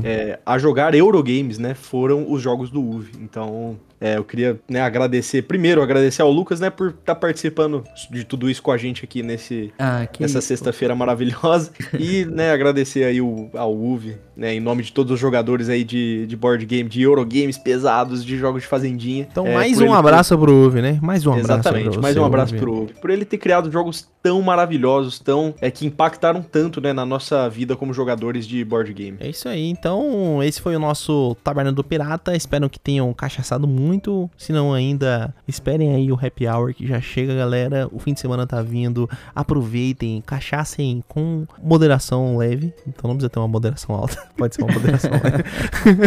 é, 0.05 0.39
a 0.45 0.59
jogar 0.59 0.95
Eurogames, 0.95 1.59
né, 1.59 1.75
foram 1.75 2.31
os 2.31 2.43
jogos 2.43 2.71
do 2.71 2.83
UV. 2.83 3.13
Então, 3.21 3.79
é, 4.01 4.17
eu 4.17 4.25
queria 4.25 4.59
né, 4.69 4.81
agradecer, 4.81 5.43
primeiro, 5.43 5.83
agradecer 5.83 6.23
ao 6.23 6.31
Lucas, 6.31 6.61
né, 6.61 6.71
por 6.71 6.91
estar 6.91 7.01
tá 7.03 7.15
participando 7.15 7.85
de 8.11 8.25
tudo 8.25 8.49
isso 8.49 8.63
com 8.63 8.71
a 8.71 8.77
gente 8.77 9.05
aqui 9.05 9.23
nesse, 9.23 9.73
ah, 9.79 10.07
nessa 10.19 10.41
sexta-feira 10.41 10.95
maravilhosa. 10.95 11.73
E, 11.99 12.25
né, 12.25 12.53
agradecer 12.53 13.05
aí 13.05 13.21
o, 13.21 13.51
ao 13.55 13.75
UV, 13.75 14.17
né, 14.37 14.55
em 14.55 14.61
nome 14.61 14.83
de 14.83 14.93
todos 14.93 15.13
os 15.13 15.19
jogadores 15.19 15.69
aí 15.69 15.83
de, 15.83 16.27
de 16.27 16.37
board 16.37 16.65
game, 16.65 16.89
de 16.89 17.03
Eurogames 17.03 17.59
pesados, 17.59 18.25
de 18.25 18.37
jogos 18.37 18.63
de 18.63 18.69
fazendinha. 18.69 19.27
Então, 19.31 19.47
é, 19.47 19.55
mais 19.55 19.81
um 19.81 19.93
abraço 19.93 20.37
ter... 20.37 20.41
pro 20.41 20.67
UV, 20.67 20.81
né? 20.81 20.99
Mais 21.03 21.27
um 21.27 21.33
abraço 21.33 21.53
Exatamente, 21.53 21.99
mais 21.99 22.17
um 22.17 22.25
abraço 22.25 22.55
UV. 22.55 22.61
pro 22.61 22.83
UV. 22.83 22.95
Por 23.01 23.11
ele 23.11 23.25
ter 23.25 23.39
criado 23.39 23.71
jogos 23.71 24.07
tão 24.23 24.41
maravilhosos, 24.43 25.19
tão, 25.19 25.55
é, 25.61 25.71
que 25.71 25.87
impactaram 25.87 26.43
tanto, 26.43 26.81
né, 26.81 26.93
na 26.93 27.05
nossa 27.05 27.49
vida 27.49 27.75
como 27.75 27.93
jogadores 27.93 28.47
de 28.47 28.65
board 28.65 28.93
game. 28.93 29.17
É 29.21 29.29
isso 29.29 29.49
aí. 29.49 29.69
Então, 29.69 30.43
esse 30.43 30.61
foi 30.61 30.77
o 30.77 30.79
nosso 30.79 31.37
Taberna 31.43 31.73
do 31.73 31.83
Pirata. 31.83 32.37
Espero 32.37 32.69
que 32.69 32.79
tenham 32.79 33.13
cachaçado 33.13 33.67
muito 33.67 33.88
muito. 33.89 34.31
Se 34.37 34.53
não 34.53 34.73
ainda, 34.75 35.35
esperem 35.47 35.95
aí 35.95 36.13
o 36.13 36.15
happy 36.15 36.47
hour 36.47 36.75
que 36.75 36.87
já 36.87 37.01
chega, 37.01 37.35
galera. 37.35 37.89
O 37.91 37.99
fim 37.99 38.13
de 38.13 38.21
semana 38.21 38.47
tá 38.47 38.61
vindo. 38.63 39.09
Aproveitem, 39.35 40.23
cachaçem 40.25 41.03
com 41.09 41.47
moderação 41.63 42.37
leve. 42.37 42.73
Então 42.87 43.09
não 43.09 43.17
precisa 43.17 43.31
ter 43.31 43.39
uma 43.39 43.49
moderação 43.49 43.95
alta. 43.95 44.17
Pode 44.37 44.55
ser 44.55 44.63
uma 44.63 44.73
moderação 44.73 45.11
leve. 45.11 45.45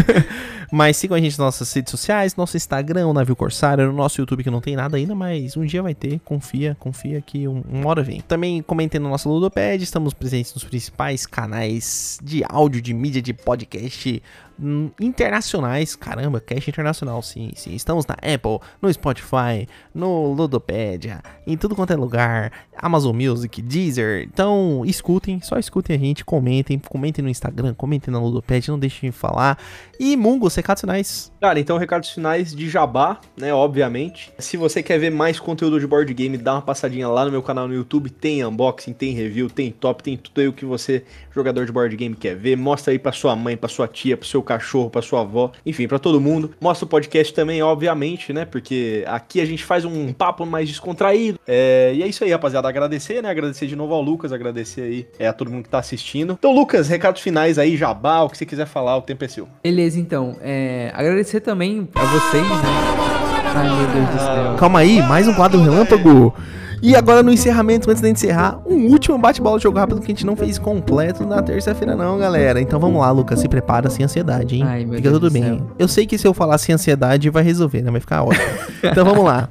mas 0.72 0.96
sigam 0.96 1.18
a 1.18 1.20
gente 1.20 1.32
nas 1.32 1.40
nossas 1.40 1.74
redes 1.74 1.92
sociais, 1.92 2.36
nosso 2.36 2.56
Instagram, 2.56 3.08
o 3.08 3.14
Navio 3.14 3.36
Corsário, 3.36 3.88
no 3.88 3.94
nosso 3.94 4.22
YouTube 4.22 4.44
que 4.44 4.50
não 4.50 4.62
tem 4.62 4.76
nada 4.76 4.96
ainda, 4.96 5.14
mas 5.14 5.58
um 5.58 5.66
dia 5.66 5.82
vai 5.82 5.94
ter. 5.94 6.20
Confia, 6.20 6.78
confia 6.80 7.20
que 7.20 7.48
um, 7.48 7.62
uma 7.70 7.90
hora 7.90 8.04
vem. 8.04 8.22
Também 8.22 8.62
comentem 8.62 9.02
no 9.02 9.10
nosso 9.10 9.28
Ludopad, 9.28 9.84
estamos 9.84 10.14
presentes 10.14 10.54
nos 10.54 10.64
principais 10.64 11.26
canais 11.26 12.20
de 12.24 12.44
áudio, 12.48 12.82
de 12.82 12.94
mídia, 12.94 13.22
de 13.22 13.34
podcast 13.34 14.22
internacionais. 15.00 15.96
Caramba, 15.96 16.40
cache 16.40 16.70
internacional, 16.70 17.22
sim, 17.22 17.52
sim. 17.56 17.74
Estamos 17.74 18.06
na 18.06 18.16
Apple, 18.16 18.60
no 18.82 18.92
Spotify, 18.94 19.68
no 19.94 20.34
Ludopedia, 20.34 21.22
em 21.46 21.58
tudo 21.58 21.76
quanto 21.76 21.94
é 21.94 21.96
lugar. 21.96 22.52
Amazon 22.78 23.16
Music, 23.16 23.62
Deezer. 23.62 24.24
Então, 24.24 24.84
escutem, 24.86 25.40
só 25.42 25.58
escutem 25.58 25.96
a 25.96 26.00
gente, 26.00 26.26
comentem, 26.26 26.80
comentem 26.80 27.24
no 27.24 27.30
Instagram, 27.30 27.74
comentem 27.74 28.12
na 28.12 28.20
Ludopedia, 28.20 28.72
não 28.72 28.80
deixem 28.80 29.10
de 29.10 29.16
falar. 29.16 29.58
E 30.00 30.18
Mungo, 30.18 30.48
recados 30.48 30.82
finais. 30.82 31.32
Cara, 31.40 31.60
então 31.60 31.78
recados 31.78 32.10
finais 32.10 32.56
de 32.56 32.70
Jabá, 32.70 33.20
né, 33.38 33.54
obviamente. 33.54 34.32
Se 34.40 34.58
você 34.58 34.82
quer 34.82 35.00
ver 35.00 35.12
mais 35.12 35.40
conteúdo 35.40 35.80
de 35.80 35.88
board 35.88 36.12
game, 36.14 36.38
dá 36.38 36.54
uma 36.54 36.62
passadinha 36.62 37.08
lá 37.08 37.26
no 37.26 37.32
meu 37.32 37.44
canal 37.44 37.68
no 37.68 37.74
YouTube, 37.74 38.10
tem 38.10 38.44
unboxing, 38.46 38.94
tem 38.94 39.14
review, 39.14 39.50
tem 39.50 39.72
top, 39.72 40.04
tem 40.04 40.18
tudo 40.18 40.42
aí 40.42 40.48
o 40.48 40.54
que 40.54 40.66
você, 40.66 41.04
jogador 41.34 41.66
de 41.66 41.72
board 41.72 41.96
game, 41.96 42.16
quer 42.16 42.36
ver. 42.36 42.56
Mostra 42.56 42.92
aí 42.92 43.00
pra 43.00 43.12
sua 43.12 43.36
mãe, 43.36 43.56
pra 43.56 43.70
sua 43.70 43.88
tia, 43.88 44.18
pro 44.18 44.28
seu 44.28 44.42
cachorro, 44.52 44.90
pra 44.90 45.02
sua 45.02 45.22
avó, 45.22 45.52
enfim, 45.66 45.88
para 45.88 46.00
todo 46.00 46.20
mundo. 46.20 46.52
Mostra 46.60 46.86
o 46.86 46.90
podcast 46.90 47.34
também, 47.34 47.62
obviamente, 47.62 48.34
né? 48.34 48.46
Porque 48.46 49.04
aqui 49.08 49.40
a 49.40 49.46
gente 49.46 49.64
faz 49.64 49.86
um 49.86 50.12
papo 50.12 50.46
mais 50.46 50.68
descontraído. 50.68 51.40
É, 51.48 51.92
e 51.96 52.04
é 52.04 52.08
isso 52.08 52.24
aí, 52.24 52.32
rapaziada. 52.32 52.68
Agradecer, 52.68 53.22
né? 53.22 53.30
Agradecer 53.30 53.68
de 53.68 53.76
novo 53.76 53.94
ao 53.94 54.02
Lucas, 54.02 54.34
agradecer 54.34 54.82
aí 54.82 55.08
é, 55.18 55.28
a 55.28 55.34
todo 55.34 55.52
mundo 55.52 55.64
que 55.64 55.70
tá 55.70 55.80
assistindo. 55.80 56.34
Então, 56.38 56.54
Lucas, 56.54 56.88
recados 56.88 57.22
finais 57.22 57.58
aí, 57.58 57.78
jabá, 57.78 58.22
o 58.22 58.30
que 58.30 58.38
você 58.38 58.46
quiser 58.46 58.66
falar, 58.66 58.98
o 58.98 59.02
tempo 59.02 59.24
é 59.24 59.28
seu. 59.28 59.48
Beleza, 59.64 60.00
então. 60.00 60.38
É, 60.42 60.92
agradecer 60.94 61.40
também 61.40 61.88
a 61.96 62.06
vocês, 62.06 62.44
né? 62.44 63.12
Ai, 63.54 63.70
meu 63.70 63.88
Deus 63.88 64.10
do 64.10 64.20
céu. 64.20 64.56
Calma 64.58 64.80
aí, 64.80 65.02
mais 65.02 65.28
um 65.28 65.34
quadro 65.34 65.62
relâmpago. 65.62 66.34
E 66.82 66.96
agora 66.96 67.22
no 67.22 67.32
encerramento, 67.32 67.90
antes 67.92 68.02
de 68.02 68.10
encerrar, 68.10 68.60
um 68.66 68.88
último 68.88 69.18
bate-bola 69.18 69.58
de 69.58 69.64
jogo 69.64 69.78
rápido 69.78 70.00
que 70.00 70.06
a 70.06 70.16
gente 70.16 70.26
não 70.26 70.36
fez 70.36 70.58
completo 70.58 71.26
na 71.26 71.42
terça-feira 71.42 71.96
não, 71.96 72.18
galera. 72.18 72.60
Então 72.60 72.80
vamos 72.80 73.00
lá, 73.00 73.12
Lucas, 73.12 73.40
se 73.40 73.48
prepara 73.48 73.90
sem 73.90 74.04
ansiedade, 74.04 74.56
hein? 74.56 74.64
Ai, 74.66 74.80
meu 74.84 74.96
Fica 74.96 75.10
Deus 75.10 75.14
tudo 75.14 75.30
do 75.30 75.34
bem. 75.34 75.44
céu. 75.44 75.68
Eu 75.78 75.88
sei 75.88 76.08
que 76.08 76.18
se 76.18 76.28
eu 76.28 76.34
falar 76.34 76.58
sem 76.58 76.74
ansiedade 76.74 77.30
vai 77.30 77.44
resolver, 77.44 77.82
né? 77.84 77.92
Vai 77.92 78.02
ficar 78.02 78.24
ótimo. 78.24 78.44
então 78.84 79.06
vamos 79.06 79.24
lá. 79.24 79.48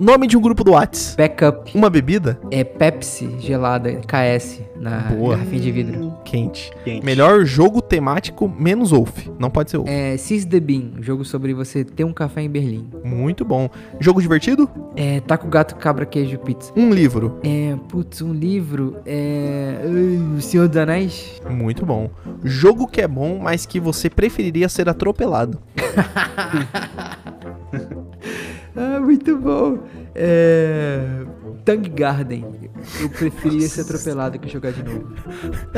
Nome 0.00 0.28
de 0.28 0.36
um 0.36 0.40
grupo 0.40 0.62
do 0.62 0.72
Whats. 0.72 1.16
Backup 1.16 1.76
Uma 1.76 1.90
bebida 1.90 2.38
é 2.52 2.62
Pepsi 2.62 3.34
gelada, 3.40 4.00
KS, 4.06 4.60
na 4.76 5.00
Boa. 5.00 5.34
garrafinha 5.36 5.60
de 5.60 5.72
vidro. 5.72 6.14
quente. 6.24 6.70
Quente. 6.84 7.04
Melhor 7.04 7.44
jogo 7.44 7.82
temático 7.82 8.48
menos 8.48 8.92
Wolf. 8.92 9.26
Não 9.40 9.50
pode 9.50 9.72
ser 9.72 9.78
Wolf. 9.78 9.90
É 9.90 10.16
Seize 10.16 10.46
the 10.46 10.60
Bean, 10.60 10.92
um 10.98 11.02
jogo 11.02 11.24
sobre 11.24 11.52
você 11.52 11.84
ter 11.84 12.04
um 12.04 12.12
café 12.12 12.42
em 12.42 12.48
Berlim. 12.48 12.88
Muito 13.04 13.44
bom. 13.44 13.68
Jogo 13.98 14.22
divertido? 14.22 14.70
É 14.94 15.18
Taco 15.20 15.48
Gato 15.48 15.74
Cabra 15.74 16.06
Queijo 16.06 16.38
Pizza. 16.38 16.72
Um 16.76 16.90
livro. 16.90 17.40
É, 17.42 17.74
putz, 17.88 18.22
um 18.22 18.32
livro. 18.32 18.98
É. 19.04 19.80
O 20.36 20.40
Senhor 20.40 20.68
dos 20.68 20.76
Anéis? 20.76 21.42
Muito 21.50 21.84
bom. 21.84 22.08
Jogo 22.44 22.86
que 22.86 23.00
é 23.00 23.08
bom, 23.08 23.40
mas 23.42 23.66
que 23.66 23.80
você 23.80 24.08
preferiria 24.08 24.68
ser 24.68 24.88
atropelado. 24.88 25.58
Ah, 28.78 29.00
muito 29.00 29.36
bom. 29.36 29.78
É. 30.14 31.24
Tang 31.64 31.88
Garden. 31.90 32.44
Eu 33.00 33.10
preferia 33.10 33.68
ser 33.68 33.80
atropelado 33.82 34.38
que 34.38 34.48
jogar 34.48 34.72
de 34.72 34.82
novo. 34.82 35.06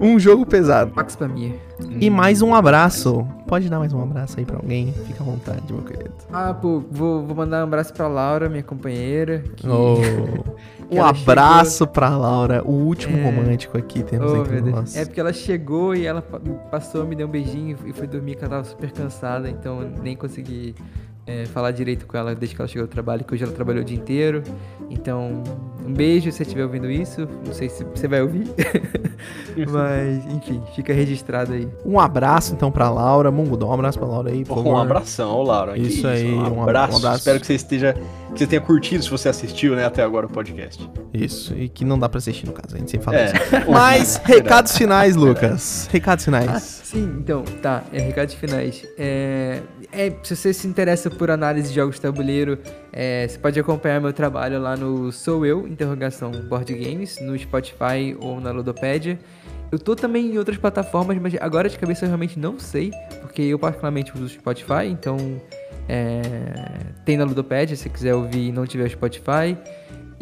Um 0.00 0.18
jogo 0.18 0.44
pesado. 0.44 0.90
Max 0.96 1.14
Pamir. 1.14 1.54
E 2.00 2.08
mais 2.10 2.42
um 2.42 2.54
abraço. 2.54 3.24
Pode 3.46 3.68
dar 3.68 3.78
mais 3.78 3.92
um 3.92 4.02
abraço 4.02 4.36
aí 4.38 4.44
pra 4.44 4.56
alguém? 4.56 4.92
Fica 5.06 5.22
à 5.22 5.26
vontade, 5.26 5.72
meu 5.72 5.82
querido. 5.82 6.10
Ah, 6.32 6.52
pô, 6.54 6.82
vou, 6.90 7.24
vou 7.24 7.36
mandar 7.36 7.60
um 7.60 7.64
abraço 7.64 7.92
pra 7.92 8.08
Laura, 8.08 8.48
minha 8.48 8.62
companheira. 8.64 9.44
Que... 9.56 9.68
Oh. 9.68 9.96
Um 10.90 11.02
abraço 11.02 11.86
pra 11.86 12.10
Laura, 12.10 12.62
o 12.66 12.70
último 12.72 13.16
É. 13.16 13.22
romântico 13.24 13.78
aqui 13.78 14.02
temos 14.02 14.30
Oh, 14.30 14.36
entre 14.42 14.60
nós. 14.60 14.94
É 14.94 15.06
porque 15.06 15.18
ela 15.20 15.32
chegou 15.32 15.94
e 15.94 16.04
ela 16.04 16.20
pa- 16.20 16.38
passou, 16.70 17.06
me 17.06 17.16
deu 17.16 17.26
um 17.26 17.30
beijinho 17.30 17.78
e 17.86 17.94
foi 17.94 18.06
dormir 18.06 18.34
que 18.34 18.44
ela 18.44 18.56
tava 18.56 18.64
super 18.64 18.90
cansada, 18.92 19.48
então 19.48 19.80
nem 20.02 20.14
consegui 20.14 20.74
é, 21.26 21.44
falar 21.46 21.70
direito 21.70 22.06
com 22.06 22.16
ela 22.16 22.34
desde 22.34 22.54
que 22.56 22.60
ela 22.62 22.68
chegou 22.68 22.86
do 22.86 22.90
trabalho, 22.90 23.24
que 23.24 23.32
hoje 23.34 23.44
ela 23.44 23.52
trabalhou 23.52 23.82
o 23.82 23.84
dia 23.84 23.96
inteiro. 23.96 24.42
Então, 24.90 25.42
um 25.86 25.92
beijo 25.92 26.30
se 26.30 26.36
você 26.38 26.42
estiver 26.42 26.64
ouvindo 26.64 26.90
isso. 26.90 27.28
Não 27.46 27.52
sei 27.54 27.68
se 27.68 27.84
você 27.84 28.06
vai 28.08 28.20
ouvir. 28.22 28.44
Mas, 29.70 30.24
enfim, 30.34 30.62
fica 30.74 30.92
registrado 30.92 31.52
aí. 31.52 31.68
Um 31.84 31.98
abraço 32.00 32.52
então 32.54 32.70
pra 32.70 32.90
Laura. 32.90 33.30
Mungudão, 33.30 33.68
um 33.68 33.72
abraço 33.72 33.98
pra 33.98 34.08
Laura 34.08 34.30
aí, 34.30 34.44
por 34.44 34.58
Um 34.58 34.64
favor. 34.64 34.80
abração, 34.80 35.42
Laura. 35.42 35.74
Que 35.74 35.80
Isso 35.82 36.06
aí, 36.06 36.32
Um 36.32 36.56
um 36.58 36.62
abraço. 36.62 36.94
um 36.94 36.96
abraço. 36.96 37.18
Espero 37.18 37.40
que 37.40 37.46
você 37.46 37.54
esteja. 37.54 37.94
Que 38.32 38.38
você 38.38 38.46
tenha 38.46 38.60
curtido 38.62 39.02
se 39.04 39.10
você 39.10 39.28
assistiu, 39.28 39.76
né, 39.76 39.84
até 39.84 40.02
agora 40.02 40.26
o 40.26 40.28
podcast. 40.28 40.88
Isso, 41.12 41.54
e 41.54 41.68
que 41.68 41.84
não 41.84 41.98
dá 41.98 42.08
pra 42.08 42.18
assistir 42.18 42.46
no 42.46 42.52
caso, 42.52 42.74
a 42.74 42.78
gente 42.78 42.90
sempre 42.90 43.04
fala 43.04 43.18
É. 43.18 43.26
isso. 43.26 43.70
Mas, 43.70 44.16
recados 44.24 44.76
finais, 44.76 45.14
Lucas. 45.16 45.88
Recados 45.92 46.22
Ah, 46.22 46.26
finais. 46.26 46.81
Sim, 46.92 47.16
então, 47.18 47.42
tá. 47.62 47.82
É, 47.92 48.00
recados 48.00 48.34
finais. 48.34 48.86
É, 48.98 49.62
é, 49.90 50.12
se 50.22 50.36
você 50.36 50.52
se 50.52 50.66
interessa 50.66 51.10
por 51.10 51.30
análise 51.30 51.68
de 51.68 51.74
jogos 51.74 51.96
de 51.96 52.02
tabuleiro, 52.02 52.58
é, 52.92 53.26
você 53.26 53.38
pode 53.38 53.58
acompanhar 53.58 54.00
meu 54.00 54.12
trabalho 54.12 54.60
lá 54.60 54.76
no 54.76 55.10
Sou 55.10 55.46
Eu, 55.46 55.66
interrogação 55.66 56.30
Board 56.30 56.72
Games, 56.74 57.18
no 57.20 57.38
Spotify 57.38 58.16
ou 58.20 58.40
na 58.40 58.50
Ludopédia. 58.50 59.18
Eu 59.70 59.78
tô 59.78 59.96
também 59.96 60.34
em 60.34 60.38
outras 60.38 60.58
plataformas, 60.58 61.16
mas 61.18 61.34
agora 61.40 61.66
de 61.66 61.78
cabeça 61.78 62.04
eu 62.04 62.08
realmente 62.08 62.38
não 62.38 62.58
sei, 62.58 62.92
porque 63.22 63.40
eu 63.40 63.58
particularmente 63.58 64.12
uso 64.14 64.24
o 64.24 64.28
Spotify, 64.28 64.86
então 64.90 65.16
é, 65.88 66.20
tem 67.06 67.16
na 67.16 67.24
Ludopédia, 67.24 67.74
se 67.74 67.88
quiser 67.88 68.14
ouvir 68.14 68.48
e 68.48 68.52
não 68.52 68.66
tiver 68.66 68.84
o 68.84 68.90
Spotify. 68.90 69.56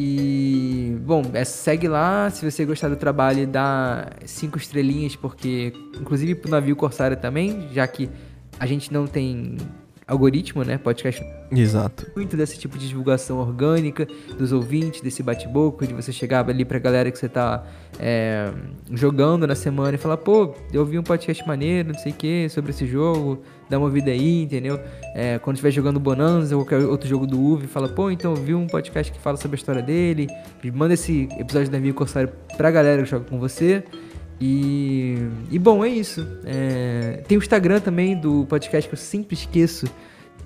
E, 0.03 0.97
bom, 1.03 1.23
é, 1.35 1.45
segue 1.45 1.87
lá. 1.87 2.31
Se 2.31 2.51
você 2.51 2.65
gostar 2.65 2.89
do 2.89 2.97
trabalho, 2.97 3.47
dá 3.47 4.09
cinco 4.25 4.57
estrelinhas, 4.57 5.15
porque, 5.15 5.75
inclusive 6.01 6.35
pro 6.37 6.51
navio 6.51 6.75
Corsário 6.75 7.19
também, 7.19 7.69
já 7.71 7.87
que 7.87 8.09
a 8.59 8.65
gente 8.65 8.91
não 8.91 9.07
tem 9.07 9.59
algoritmo, 10.11 10.65
né? 10.65 10.77
Podcast 10.77 11.25
Exato. 11.53 12.07
muito 12.17 12.37
desse 12.37 12.59
tipo 12.59 12.77
de 12.77 12.89
divulgação 12.89 13.39
orgânica 13.39 14.07
dos 14.37 14.53
ouvintes, 14.53 15.01
desse 15.01 15.23
bate-boca, 15.23 15.87
de 15.87 15.95
você 15.95 16.13
chegar 16.13 16.49
ali 16.49 16.65
pra 16.65 16.79
galera 16.79 17.11
que 17.11 17.19
você 17.19 17.29
tá 17.29 17.65
é, 17.99 18.53
jogando 18.91 19.47
na 19.47 19.55
semana 19.55 19.95
e 19.95 19.99
falar, 19.99 20.17
pô, 20.17 20.55
eu 20.73 20.81
ouvi 20.81 20.99
um 20.99 21.03
podcast 21.03 21.47
maneiro, 21.47 21.93
não 21.93 21.99
sei 21.99 22.13
o 22.13 22.15
que, 22.15 22.49
sobre 22.49 22.71
esse 22.73 22.87
jogo, 22.87 23.43
dá 23.69 23.79
uma 23.79 23.89
vida 23.89 24.11
aí, 24.11 24.43
entendeu? 24.43 24.81
É, 25.15 25.39
quando 25.39 25.57
estiver 25.57 25.71
jogando 25.71 26.01
Bonanza 26.01 26.57
ou 26.57 26.65
qualquer 26.65 26.85
outro 26.87 27.09
jogo 27.09 27.27
do 27.27 27.41
UV, 27.41 27.69
fala, 27.69 27.89
pô, 27.89 28.11
então 28.11 28.33
eu 28.33 28.37
vi 28.37 28.55
um 28.55 28.67
podcast 28.67 29.13
que 29.13 29.21
fala 29.21 29.37
sobre 29.37 29.57
a 29.57 29.59
história 29.59 29.83
dele, 29.83 30.27
manda 30.75 30.95
esse 30.95 31.29
episódio 31.39 31.71
da 31.71 31.79
Navio 31.79 31.95
Corsário 31.95 32.31
pra 32.57 32.71
galera 32.71 33.03
que 33.03 33.09
joga 33.09 33.25
com 33.25 33.39
você. 33.39 33.85
E, 34.41 35.19
e 35.51 35.59
bom, 35.59 35.85
é 35.85 35.89
isso. 35.89 36.27
É, 36.45 37.23
tem 37.29 37.37
o 37.37 37.41
Instagram 37.41 37.81
também 37.81 38.19
do 38.19 38.47
podcast 38.47 38.89
que 38.89 38.95
eu 38.95 38.99
sempre 38.99 39.35
esqueço. 39.35 39.87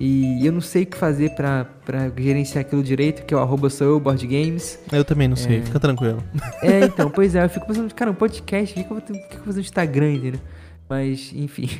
E 0.01 0.45
eu 0.45 0.53
não 0.53 0.61
sei 0.61 0.82
o 0.82 0.86
que 0.86 0.97
fazer 0.97 1.30
pra, 1.36 1.66
pra 1.84 2.11
gerenciar 2.16 2.62
aquilo 2.62 2.82
direito, 2.82 3.24
que 3.24 3.32
é 3.32 3.36
o 3.36 3.40
arroba 3.40 3.70
sou 3.70 3.86
eu, 3.86 4.01
board 4.01 4.26
games. 4.26 4.78
Eu 4.90 5.05
também 5.05 5.28
não 5.28 5.36
sei, 5.36 5.62
fica 5.62 5.78
tranquilo. 5.78 6.22
É, 6.62 6.84
então, 6.86 7.09
pois 7.09 7.36
é, 7.36 7.45
eu 7.45 7.49
fico 7.49 7.66
pensando, 7.66 7.95
cara, 7.95 8.11
um 8.11 8.14
podcast, 8.14 8.72
o 8.72 8.76
que, 8.76 8.84
que 8.84 8.92
eu 8.92 8.97
vou 8.97 9.01
ter, 9.01 9.12
o 9.12 9.16
que, 9.16 9.28
que 9.28 9.34
eu 9.34 9.38
vou 9.38 9.47
fazer 9.47 9.61
no 9.61 9.64
Instagram, 9.64 10.12
entendeu? 10.14 10.40
Mas, 10.88 11.32
enfim, 11.32 11.70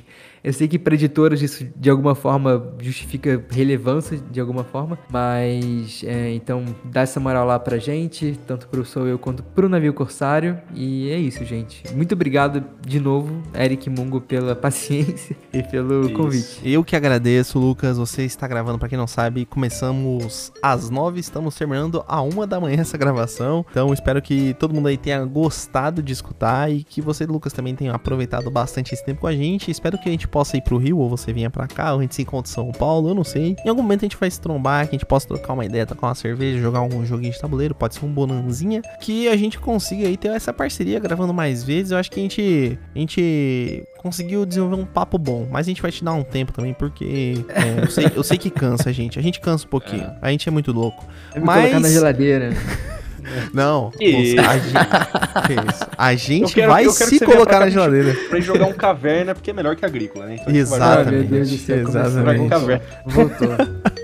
eu 0.45 0.53
sei 0.53 0.69
que 0.69 0.79
para 0.79 0.95
editoras 0.95 1.41
isso 1.41 1.67
de 1.75 1.89
alguma 1.89 2.15
forma 2.15 2.75
justifica 2.79 3.43
relevância, 3.51 4.19
de 4.31 4.39
alguma 4.39 4.63
forma, 4.63 4.99
mas 5.11 6.05
é, 6.07 6.35
então 6.35 6.65
dá 6.85 7.01
essa 7.01 7.19
moral 7.19 7.47
lá 7.47 7.59
pra 7.59 7.79
gente, 7.79 8.39
tanto 8.47 8.69
pro 8.69 8.85
Sou 8.85 9.09
Eu 9.09 9.19
quanto 9.19 9.43
pro 9.43 9.71
Navio 9.71 9.95
Corsário, 9.95 10.59
e 10.75 11.09
é 11.11 11.17
isso, 11.17 11.43
gente. 11.47 11.83
Muito 11.95 12.13
obrigado 12.13 12.63
de 12.87 13.01
novo, 13.01 13.43
Eric 13.55 13.89
Mungo, 13.89 14.21
pela 14.21 14.55
paciência 14.55 15.35
e 15.53 15.63
pelo 15.63 16.07
Isso. 16.07 16.15
convite. 16.15 16.61
Eu 16.63 16.85
que 16.85 16.95
agradeço, 16.95 17.59
Lucas. 17.59 17.97
Você 17.97 18.25
está 18.25 18.47
gravando, 18.47 18.79
pra 18.79 18.89
quem 18.89 18.99
não 18.99 19.07
sabe, 19.07 19.47
começamos 19.47 20.53
às 20.63 20.91
nove, 20.91 21.21
estamos 21.21 21.55
terminando 21.55 22.05
a 22.07 22.21
uma 22.21 22.47
da 22.47 22.61
manhã 22.61 22.81
essa 22.81 22.99
gravação. 22.99 23.65
Então, 23.71 23.95
espero 23.95 24.21
que 24.21 24.55
todo 24.55 24.75
mundo 24.75 24.89
aí 24.89 24.99
tenha 24.99 25.25
gostado 25.25 26.03
de 26.03 26.13
escutar 26.13 26.71
e 26.71 26.85
que 26.85 27.01
você, 27.01 27.25
Lucas, 27.25 27.53
também 27.53 27.75
tenha 27.75 27.95
aproveitado 27.95 28.51
bastante 28.51 28.93
esse 28.93 29.05
tempo 29.05 29.23
com 29.23 29.27
a 29.27 29.33
gente. 29.33 29.71
Espero 29.71 29.97
que 29.99 30.09
a 30.09 30.13
gente 30.13 30.29
possa 30.35 30.57
ir 30.57 30.63
pro 30.63 30.77
Rio 30.79 30.99
ou 30.99 31.09
você 31.09 31.33
venha 31.33 31.49
pra 31.49 31.69
cá, 31.69 31.93
ou 31.93 32.01
a 32.01 32.03
gente 32.03 32.17
se 32.17 32.23
encontre 32.23 32.51
em 32.51 32.55
São 32.55 32.73
Paulo, 32.73 33.09
eu 33.11 33.15
não 33.15 33.23
sei. 33.23 33.55
Em 33.65 33.69
algum 33.69 33.83
momento 33.83 34.01
a 34.01 34.07
gente 34.07 34.17
vai 34.17 34.29
se 34.29 34.41
trombar, 34.41 34.83
que 34.89 34.97
a 34.97 34.99
gente 34.99 35.07
possa 35.07 35.29
trocar 35.29 35.53
uma 35.53 35.65
ideia, 35.65 35.87
trocar 35.87 36.09
uma 36.09 36.15
cerveja, 36.17 36.59
jogar 36.61 36.83
um 36.83 37.07
joguinho 37.07 37.33
de 37.33 37.39
tabuleiro, 37.39 37.73
pode 37.73 37.95
ser 37.95 38.05
um 38.05 38.09
bonanzinha, 38.13 38.83
que 39.01 39.29
a 39.29 39.37
gente 39.37 39.61
consiga 39.61 40.09
aí 40.09 40.17
ter 40.17 40.33
essa 40.33 40.53
parceria 40.53 40.99
gravando 40.99 41.33
mais 41.33 41.63
vezes. 41.63 41.93
Eu 41.93 41.99
acho 41.99 42.11
que 42.11 42.19
a 42.19 42.23
gente, 42.25 42.77
a 42.93 42.99
gente 42.99 43.85
conseguiu 43.99 44.45
desenvolver 44.45 44.75
um 44.75 44.85
papo 44.85 45.19
bom, 45.19 45.47
mas 45.49 45.69
a 45.69 45.71
gente 45.71 45.81
vai 45.81 45.93
te 45.93 46.03
dar 46.03 46.15
um 46.15 46.25
tempo 46.25 46.53
também, 46.53 46.75
porque 46.75 47.45
é, 47.51 47.85
eu, 47.85 47.91
sei, 47.91 48.11
eu 48.17 48.25
sei 48.25 48.37
que 48.37 48.51
cansa 48.51 48.91
a 48.91 48.93
gente, 48.93 49.21
a 49.21 49.23
gente 49.23 49.39
cansa 49.39 49.65
um 49.65 49.69
pouquinho, 49.71 50.11
a 50.21 50.33
gente 50.33 50.49
é 50.49 50.51
muito 50.51 50.73
louco. 50.73 51.07
Me 51.37 51.45
Mas- 51.45 51.61
colocar 51.61 51.79
na 51.81 51.89
geladeira. 51.89 52.51
Não, 53.53 53.91
Que 53.91 54.37
moça, 54.37 54.51
a 54.51 54.59
gente, 54.59 55.69
isso? 55.69 55.87
A 55.97 56.15
gente 56.15 56.55
quero- 56.55 56.73
vai 56.73 56.89
se 56.89 57.21
colocar 57.21 57.61
na 57.61 57.69
geladeira. 57.71 58.15
Pra 58.29 58.41
jogar 58.41 58.67
um 58.67 58.73
caverna, 58.73 59.35
porque 59.35 59.51
é 59.51 59.53
melhor 59.55 59.77
que 59.77 59.85
agrícola, 59.85 60.27
né? 60.27 60.35
Então 60.35 60.47
vai 60.47 60.57
Exatamente. 60.57 61.09
Ah, 61.09 61.11
meu 61.11 61.25
Deus 61.25 61.51
do 61.51 61.59
céu, 61.59 61.85
começou. 61.85 62.11
jogar 62.11 62.25
com 62.37 62.45
Exatamente. 62.45 62.51
caverna. 62.51 62.83
Voltou. 63.07 63.49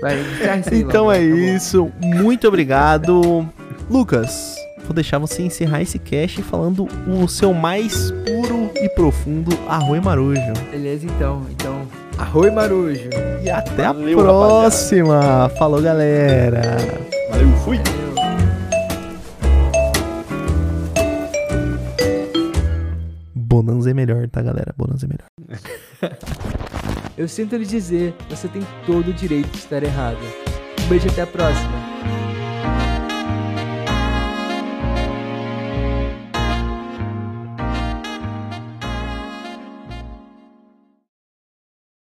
Vai, 0.01 0.19
isso 0.59 0.75
Então 0.75 1.11
é 1.11 1.17
tá 1.17 1.23
isso. 1.23 1.91
Muito 2.01 2.47
obrigado. 2.47 3.47
Lucas, 3.89 4.55
vou 4.85 4.93
deixar 4.93 5.17
você 5.19 5.41
encerrar 5.43 5.81
esse 5.81 5.99
cast 5.99 6.41
falando 6.41 6.87
o 7.07 7.27
seu 7.27 7.53
mais 7.53 8.11
puro 8.25 8.71
e 8.75 8.89
profundo 8.89 9.57
arroz 9.67 10.01
marujo. 10.03 10.41
Beleza, 10.71 11.05
então. 11.05 11.45
Então, 11.51 11.81
arroz 12.17 12.53
marujo. 12.53 13.09
E 13.43 13.49
até 13.49 13.83
Valeu, 13.83 14.19
a 14.19 14.23
próxima. 14.23 15.51
Falou, 15.57 15.81
galera. 15.81 16.61
Valeu, 17.29 17.49
fui! 17.63 17.79
Bonanza 23.61 23.91
é 23.91 23.93
melhor, 23.93 24.27
tá, 24.27 24.41
galera? 24.41 24.73
Bonanza 24.75 25.05
é 25.05 25.09
melhor. 25.09 25.27
Eu 27.15 27.27
sinto 27.27 27.55
lhe 27.55 27.65
dizer, 27.65 28.15
você 28.27 28.47
tem 28.47 28.63
todo 28.87 29.11
o 29.11 29.13
direito 29.13 29.49
de 29.51 29.57
estar 29.57 29.83
errado. 29.83 30.17
Um 30.83 30.89
beijo 30.89 31.07
até 31.07 31.21
a 31.21 31.27
próxima. 31.27 31.80